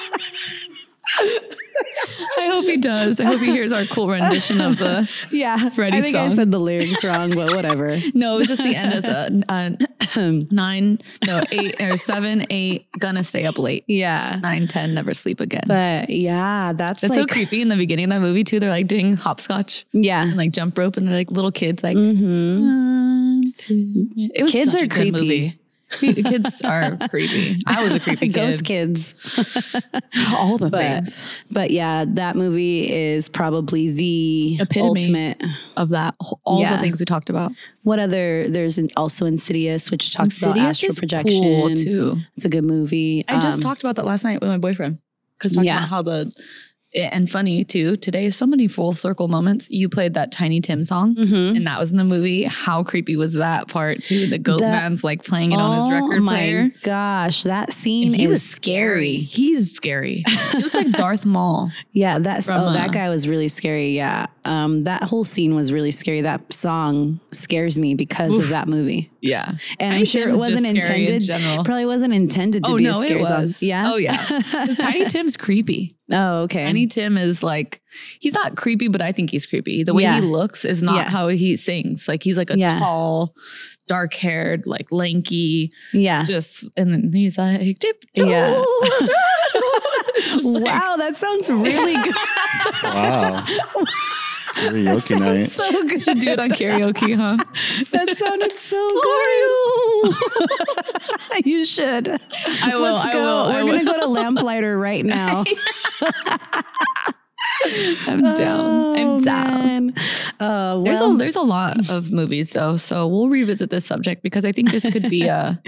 I 2.39 2.47
hope 2.49 2.65
he 2.65 2.77
does. 2.77 3.21
I 3.21 3.25
hope 3.25 3.41
he 3.41 3.47
hears 3.47 3.73
our 3.73 3.85
cool 3.87 4.09
rendition 4.09 4.61
of 4.61 4.79
the. 4.79 5.11
yeah, 5.31 5.69
Freddy's 5.71 6.05
I 6.05 6.13
think 6.13 6.17
I 6.17 6.29
said 6.29 6.51
the 6.51 6.59
lyrics 6.59 7.05
wrong, 7.05 7.35
but 7.35 7.55
whatever. 7.55 7.97
No, 8.15 8.35
it 8.35 8.39
was 8.39 8.49
just 8.49 8.63
the 8.63 8.75
end 8.75 8.93
as 8.93 9.05
a, 9.05 9.45
a 9.49 10.31
nine, 10.51 10.99
no 11.27 11.45
eight 11.53 11.81
or 11.81 11.97
seven, 11.97 12.47
eight. 12.51 12.87
Gonna 12.99 13.23
stay 13.23 13.45
up 13.45 13.59
late. 13.59 13.85
yeah, 13.87 14.41
Nine, 14.43 14.67
ten, 14.67 14.95
never 14.95 15.15
sleep 15.15 15.41
again. 15.41 15.63
but 15.67 16.11
yeah, 16.11 16.73
that's 16.73 17.05
It's 17.05 17.11
like 17.11 17.21
so 17.21 17.27
creepy 17.27 17.63
in 17.63 17.69
the 17.69 17.77
beginning 17.77 18.07
of 18.07 18.11
that 18.11 18.21
movie 18.21 18.45
too. 18.45 18.59
They're 18.59 18.71
like 18.71 18.89
doing 18.89 19.15
hopscotch 19.15 19.87
yeah. 19.93 20.23
and 20.23 20.37
like 20.37 20.53
jump 20.53 20.77
rope, 20.77 20.97
and 20.97 21.07
they're 21.07 21.15
like 21.15 21.31
little 21.31 21.53
kids, 21.53 21.83
like 21.83 21.97
mm-hmm. 21.97 22.61
one, 22.61 23.55
two. 23.57 24.09
It 24.35 24.43
was 24.43 24.53
Kids 24.53 24.73
such 24.73 24.83
are 24.83 24.89
creepy. 24.89 25.11
movie. 25.13 25.59
The 26.01 26.23
kids 26.23 26.61
are 26.63 26.97
creepy. 27.09 27.61
I 27.67 27.83
was 27.83 27.95
a 27.95 28.01
creepy 28.01 28.29
Ghost 28.41 28.65
kids. 28.65 29.15
All 30.35 30.59
the 30.59 30.69
But 30.71 30.79
things 30.81 31.27
but 31.51 31.71
yeah, 31.71 32.05
that 32.07 32.37
movie 32.37 32.93
is 32.93 33.29
probably 33.29 33.91
the 33.91 34.59
Epitome. 34.61 34.89
ultimate. 34.89 35.43
of 35.77 35.89
that. 35.91 36.15
All 36.45 36.61
Yeah. 36.61 36.77
the 36.77 36.83
things 36.83 37.01
we 37.01 37.07
talked 37.07 37.31
about. 37.31 37.53
What 37.85 37.99
other? 37.99 38.49
There's 38.49 38.77
an, 38.79 38.89
also 38.97 39.25
Insidious, 39.27 39.91
which 39.91 40.13
talks 40.13 40.43
about 40.43 40.59
astral 40.59 40.95
projection. 40.95 41.43
cool, 41.43 41.71
too. 41.73 42.17
It's 42.37 42.45
a 42.45 42.49
good 42.51 42.65
movie. 42.67 43.25
I 43.29 43.39
just 43.39 43.59
Um, 43.59 43.63
talked 43.63 43.83
about 43.83 43.97
that 43.97 44.05
last 44.05 44.25
night 44.25 44.41
with 44.41 44.51
my 44.51 44.59
boyfriend. 44.59 44.99
Because 45.39 45.55
talking 45.55 45.67
Yeah. 45.69 45.79
about 45.79 45.89
how 45.89 46.03
the 46.03 46.33
and 46.99 47.31
funny 47.31 47.65
too. 47.65 47.97
Today, 47.97 48.31
so 48.31 48.47
many 48.47 48.69
full 48.69 48.93
circle 48.95 49.29
moments. 49.29 49.69
You 49.71 49.89
played 49.89 50.15
that 50.15 50.33
Tiny 50.33 50.61
Tim 50.61 50.85
song, 50.85 51.15
mhm. 51.15 51.57
and 51.57 51.67
that 51.67 51.79
was 51.79 51.91
in 51.93 51.99
the 51.99 52.05
movie. 52.05 52.45
How 52.45 52.83
creepy 52.83 53.17
was 53.17 53.35
that 53.35 53.69
part 53.69 54.03
too? 54.03 54.27
The 54.27 54.39
goat 54.39 54.61
That- 54.61 54.73
man's 54.83 55.05
like 55.05 55.25
playing 55.25 55.53
it 55.53 55.57
on 55.59 55.79
his 55.79 55.91
record 55.91 56.25
player. 56.25 56.59
Oh 56.61 56.65
my 56.65 56.73
gosh, 56.83 57.43
that 57.45 57.73
scene 57.73 58.13
he 58.15 58.25
is 58.25 58.29
was 58.31 58.43
scary. 58.43 59.17
He's 59.19 59.73
scary. 59.73 60.25
He 60.53 60.59
looks 60.59 60.75
like 60.75 60.91
Darth 60.93 61.25
Maul. 61.25 61.71
Yeah, 61.93 62.19
that's 62.19 62.47
From, 62.47 62.61
oh, 62.61 62.67
uh, 62.67 62.73
that 62.73 62.93
guy 62.93 63.09
was 63.09 63.29
really 63.29 63.49
scary. 63.49 63.91
Yeah, 63.97 64.27
um, 64.45 64.85
that 64.85 65.03
whole 65.05 65.25
scene 65.25 65.55
was 65.55 65.73
really 65.73 65.91
scary. 65.91 66.23
That 66.23 66.53
song 66.53 67.21
scares 67.33 67.79
me 67.79 67.95
because 67.95 68.39
of 68.39 68.49
that 68.51 68.69
movie, 68.69 69.11
Yeah, 69.21 69.49
and 69.49 69.59
Tiny 69.79 69.97
I'm 69.99 70.05
sure 70.05 70.29
it 70.29 70.37
wasn't 70.37 70.83
scary 70.83 71.07
in 71.07 71.13
intended. 71.15 71.65
Probably 71.65 71.87
wasn't 71.87 72.15
intended 72.15 72.65
to 72.65 72.73
oh 72.73 72.77
be 72.77 72.85
no, 72.85 72.91
a 72.91 72.95
scary 72.95 73.21
it 73.21 73.27
song. 73.27 73.41
was. 73.43 73.63
Yeah. 73.63 73.93
Oh 73.93 73.97
yeah. 73.97 74.17
Tiny 74.79 75.05
Tim's 75.07 75.37
creepy. 75.37 75.95
Oh, 76.11 76.43
okay. 76.43 76.65
Tiny 76.65 76.87
Tim 76.87 77.19
is 77.19 77.43
like 77.43 77.83
he's 78.21 78.33
not 78.35 78.57
creepy, 78.57 78.89
but 78.89 79.03
I 79.03 79.13
think 79.13 79.31
he's 79.31 79.45
creepy. 79.47 79.83
The 79.85 79.93
way 79.93 80.03
Yeah. 80.05 80.17
he 80.17 80.21
looks 80.23 80.65
is 80.65 80.83
not 80.83 80.97
Yeah. 80.97 81.11
how 81.11 81.29
he 81.29 81.55
sings. 81.57 82.09
Like 82.09 82.23
he's 82.23 82.37
like 82.39 82.51
a 82.51 82.59
Yeah. 82.59 82.79
tall, 82.79 83.35
dark 83.89 84.15
haired, 84.15 84.63
like 84.67 84.91
lanky, 84.91 85.71
yeah. 85.93 86.23
just 86.25 86.67
and 86.77 86.93
then 86.93 87.11
he's 87.13 87.37
like 87.37 87.79
tip 87.79 88.05
Yeah. 88.15 88.63
It's 88.65 90.29
just 90.35 90.45
like- 90.45 90.65
wow, 90.65 90.97
that 90.97 91.15
sounds 91.17 91.51
really 91.51 91.95
good. 92.03 92.15
Wow. 92.85 93.45
Karaoke 94.59 95.01
Sounds 95.03 95.21
night. 95.21 95.49
so 95.49 95.71
good. 95.73 95.91
we 95.93 96.01
should 96.01 96.19
do 96.21 96.29
it 96.31 96.41
on 96.41 96.51
karaoke, 96.51 97.15
huh? 97.17 97.37
That 97.93 98.11
sounded 98.17 98.57
so 98.59 99.01
good. 99.03 100.15
you 101.47 101.65
should. 101.65 102.09
I 102.09 102.19
will. 102.75 102.81
Let's 102.83 103.07
I 103.07 103.13
go. 103.13 103.21
will. 103.21 103.47
We're 103.65 103.73
gonna 103.73 103.85
will. 103.85 103.85
go 103.85 104.01
to 104.01 104.07
Lamplighter 104.07 104.79
right 104.79 105.05
now. 105.19 105.45
I'm 108.07 108.35
down. 108.35 108.97
I'm 108.97 109.09
Oh, 109.09 109.21
down. 109.21 109.87
man. 109.87 109.95
Uh, 110.41 110.81
There's 110.83 111.01
a 111.01 111.15
there's 111.17 111.37
a 111.37 111.43
lot 111.43 111.89
of 111.91 112.11
movies 112.13 112.53
though, 112.53 112.77
so 112.77 113.07
we'll 113.09 113.29
revisit 113.29 113.71
this 113.71 113.85
subject 113.85 114.23
because 114.23 114.45
I 114.45 114.53
think 114.53 114.71
this 114.71 114.89
could 114.89 115.09
be 115.11 115.27
a, 115.27 115.61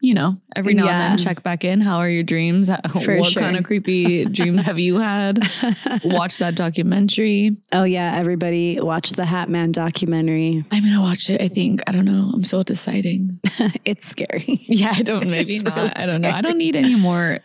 you 0.00 0.14
know, 0.14 0.36
every 0.54 0.74
now 0.74 0.84
Yeah. 0.84 0.92
and 0.92 1.18
then 1.18 1.24
check 1.24 1.42
back 1.42 1.64
in. 1.64 1.80
How 1.80 1.98
are 1.98 2.08
your 2.08 2.22
dreams? 2.22 2.68
For 3.02 3.18
what 3.18 3.32
sure. 3.32 3.42
kind 3.42 3.56
of 3.56 3.64
creepy 3.64 4.24
dreams 4.38 4.62
have 4.62 4.78
you 4.78 4.98
had? 4.98 5.38
Watch 6.04 6.38
that 6.38 6.54
documentary. 6.54 7.56
oh 7.72 7.84
yeah, 7.84 8.14
everybody 8.16 8.80
watch 8.80 9.10
the 9.10 9.24
Hat 9.24 9.48
Man 9.48 9.72
documentary. 9.72 10.64
I'm 10.70 10.82
gonna 10.82 11.00
watch 11.00 11.30
it. 11.30 11.40
I 11.40 11.48
think 11.48 11.80
I 11.86 11.92
don't 11.92 12.04
know. 12.04 12.30
I'm 12.32 12.44
so 12.44 12.62
deciding. 12.62 13.40
it's 13.84 14.06
scary. 14.06 14.44
Yeah, 14.68 14.92
I 14.94 15.02
don't. 15.02 15.28
Maybe 15.28 15.54
It's 15.54 15.62
not. 15.62 15.76
really 15.76 15.90
I 15.96 16.06
don't 16.06 16.20
know. 16.20 16.30
I 16.30 16.42
don't 16.42 16.58
need 16.58 16.76
any 16.76 16.94
more 16.94 17.40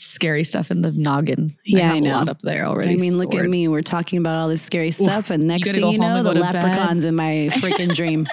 scary 0.00 0.44
stuff 0.44 0.70
in 0.70 0.82
the 0.82 0.90
noggin. 0.92 1.56
Yeah, 1.64 1.86
have 1.88 1.94
I 1.94 1.98
a 1.98 2.00
know. 2.00 2.10
lot 2.12 2.28
up 2.28 2.40
there 2.40 2.64
already. 2.66 2.92
I 2.92 2.96
mean, 2.96 3.16
look 3.18 3.34
at 3.34 3.44
me. 3.46 3.68
We're 3.68 3.82
talking 3.82 4.18
about 4.18 4.36
all 4.38 4.48
this 4.48 4.62
scary 4.62 4.90
stuff, 4.90 5.30
and 5.30 5.44
next 5.44 5.66
gotta 5.68 5.80
thing 5.80 5.92
you 5.92 5.98
know, 5.98 6.22
the 6.22 6.34
to 6.34 6.40
bed. 6.40 6.54
leprechauns 6.54 7.04
in 7.04 7.14
my 7.14 7.48
freaking 7.52 7.94
dream. 7.94 8.26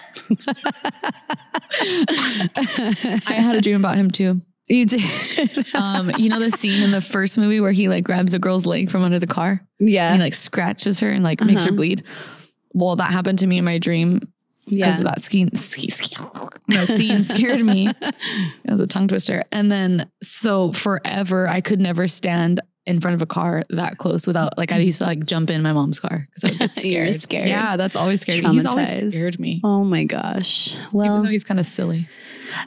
I 1.81 3.33
had 3.33 3.55
a 3.55 3.61
dream 3.61 3.77
about 3.77 3.95
him 3.95 4.11
too. 4.11 4.41
you 4.67 4.85
did, 4.85 5.01
Um, 5.75 6.11
you 6.17 6.29
know 6.29 6.39
the 6.39 6.51
scene 6.51 6.83
in 6.83 6.91
the 6.91 7.01
first 7.01 7.37
movie 7.37 7.59
where 7.59 7.71
he 7.71 7.89
like 7.89 8.03
grabs 8.03 8.33
a 8.33 8.39
girl's 8.39 8.65
leg 8.65 8.89
from 8.91 9.03
under 9.03 9.19
the 9.19 9.27
car 9.27 9.61
yeah, 9.79 10.07
and 10.09 10.17
he 10.17 10.21
like 10.23 10.33
scratches 10.33 10.99
her 10.99 11.09
and 11.11 11.23
like 11.23 11.41
makes 11.41 11.63
her 11.63 11.69
Uh-huh. 11.69 11.75
bleed. 11.77 12.03
Well, 12.73 12.95
that 12.97 13.11
happened 13.11 13.39
to 13.39 13.47
me 13.47 13.57
in 13.57 13.65
my 13.65 13.77
dream 13.77 14.21
because 14.67 14.77
yeah. 14.77 14.97
of 14.97 15.03
that 15.05 15.21
scene. 15.21 15.53
ski- 15.55 15.89
ski- 15.89 16.15
That 16.69 16.87
scene 16.87 17.23
scared 17.23 17.63
me. 17.63 17.89
It 18.01 18.71
was 18.71 18.79
a 18.81 18.87
tongue 18.87 19.07
twister. 19.07 19.43
And 19.51 19.71
then 19.71 20.09
so 20.21 20.71
forever, 20.73 21.47
I 21.47 21.61
could 21.61 21.79
never 21.79 22.07
stand 22.07 22.61
in 22.85 23.01
front 23.01 23.15
of 23.15 23.21
a 23.21 23.25
car 23.25 23.63
that 23.69 23.97
close 23.97 24.25
without 24.27 24.57
like 24.57 24.71
I 24.71 24.77
used 24.77 24.99
to 24.99 25.05
like 25.05 25.25
jump 25.25 25.49
in 25.49 25.61
my 25.61 25.73
mom's 25.73 25.99
car 25.99 26.27
because 26.29 26.43
I 26.45 26.49
would 26.49 26.59
get 26.59 26.75
You 26.85 26.91
scared. 26.91 27.15
scared. 27.15 27.47
Yeah, 27.49 27.75
that's 27.77 27.95
always 27.95 28.21
scared 28.21 28.43
me. 28.45 28.53
He's 28.53 28.65
always 28.65 29.13
scared 29.13 29.39
me. 29.39 29.59
Oh 29.63 29.83
my 29.83 30.03
gosh. 30.05 30.73
Even 30.75 30.89
Well, 30.93 31.21
though 31.23 31.29
he's 31.29 31.43
kind 31.43 31.59
of 31.59 31.65
silly. 31.65 32.07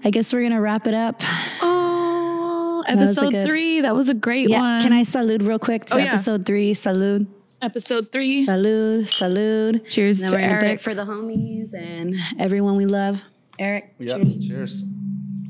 I 0.04 0.10
guess 0.10 0.32
we're 0.32 0.42
gonna 0.42 0.60
wrap 0.60 0.86
it 0.86 0.94
up. 0.94 1.22
Oh, 1.62 2.82
was 2.86 3.16
episode 3.18 3.30
good- 3.32 3.48
three. 3.48 3.80
That 3.82 3.94
was 3.94 4.08
a 4.08 4.14
great 4.14 4.48
Yeah. 4.50 4.60
one. 4.60 4.80
Can 4.82 4.92
I 4.92 5.02
salute 5.04 5.42
real 5.42 5.58
quick 5.58 5.84
to 5.86 5.96
Oh, 5.96 5.98
yeah. 5.98 6.06
episode 6.08 6.44
three? 6.46 6.74
Salute. 6.74 7.28
Episode 7.62 8.10
three. 8.10 8.46
Salud, 8.46 9.02
salud. 9.04 9.88
Cheers 9.88 10.22
And 10.22 10.32
then 10.32 10.40
to 10.40 10.46
we're 10.46 10.50
Eric. 10.66 10.80
for 10.80 10.94
the 10.94 11.04
homies 11.04 11.74
and 11.74 12.14
everyone 12.38 12.76
we 12.76 12.86
love. 12.86 13.22
Eric. 13.58 13.94
Yep. 13.98 14.16
Cheers. 14.22 14.38
Cheers. 14.38 14.84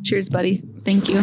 Cheers, 0.03 0.28
buddy. 0.28 0.62
Thank 0.85 1.09
you. 1.09 1.23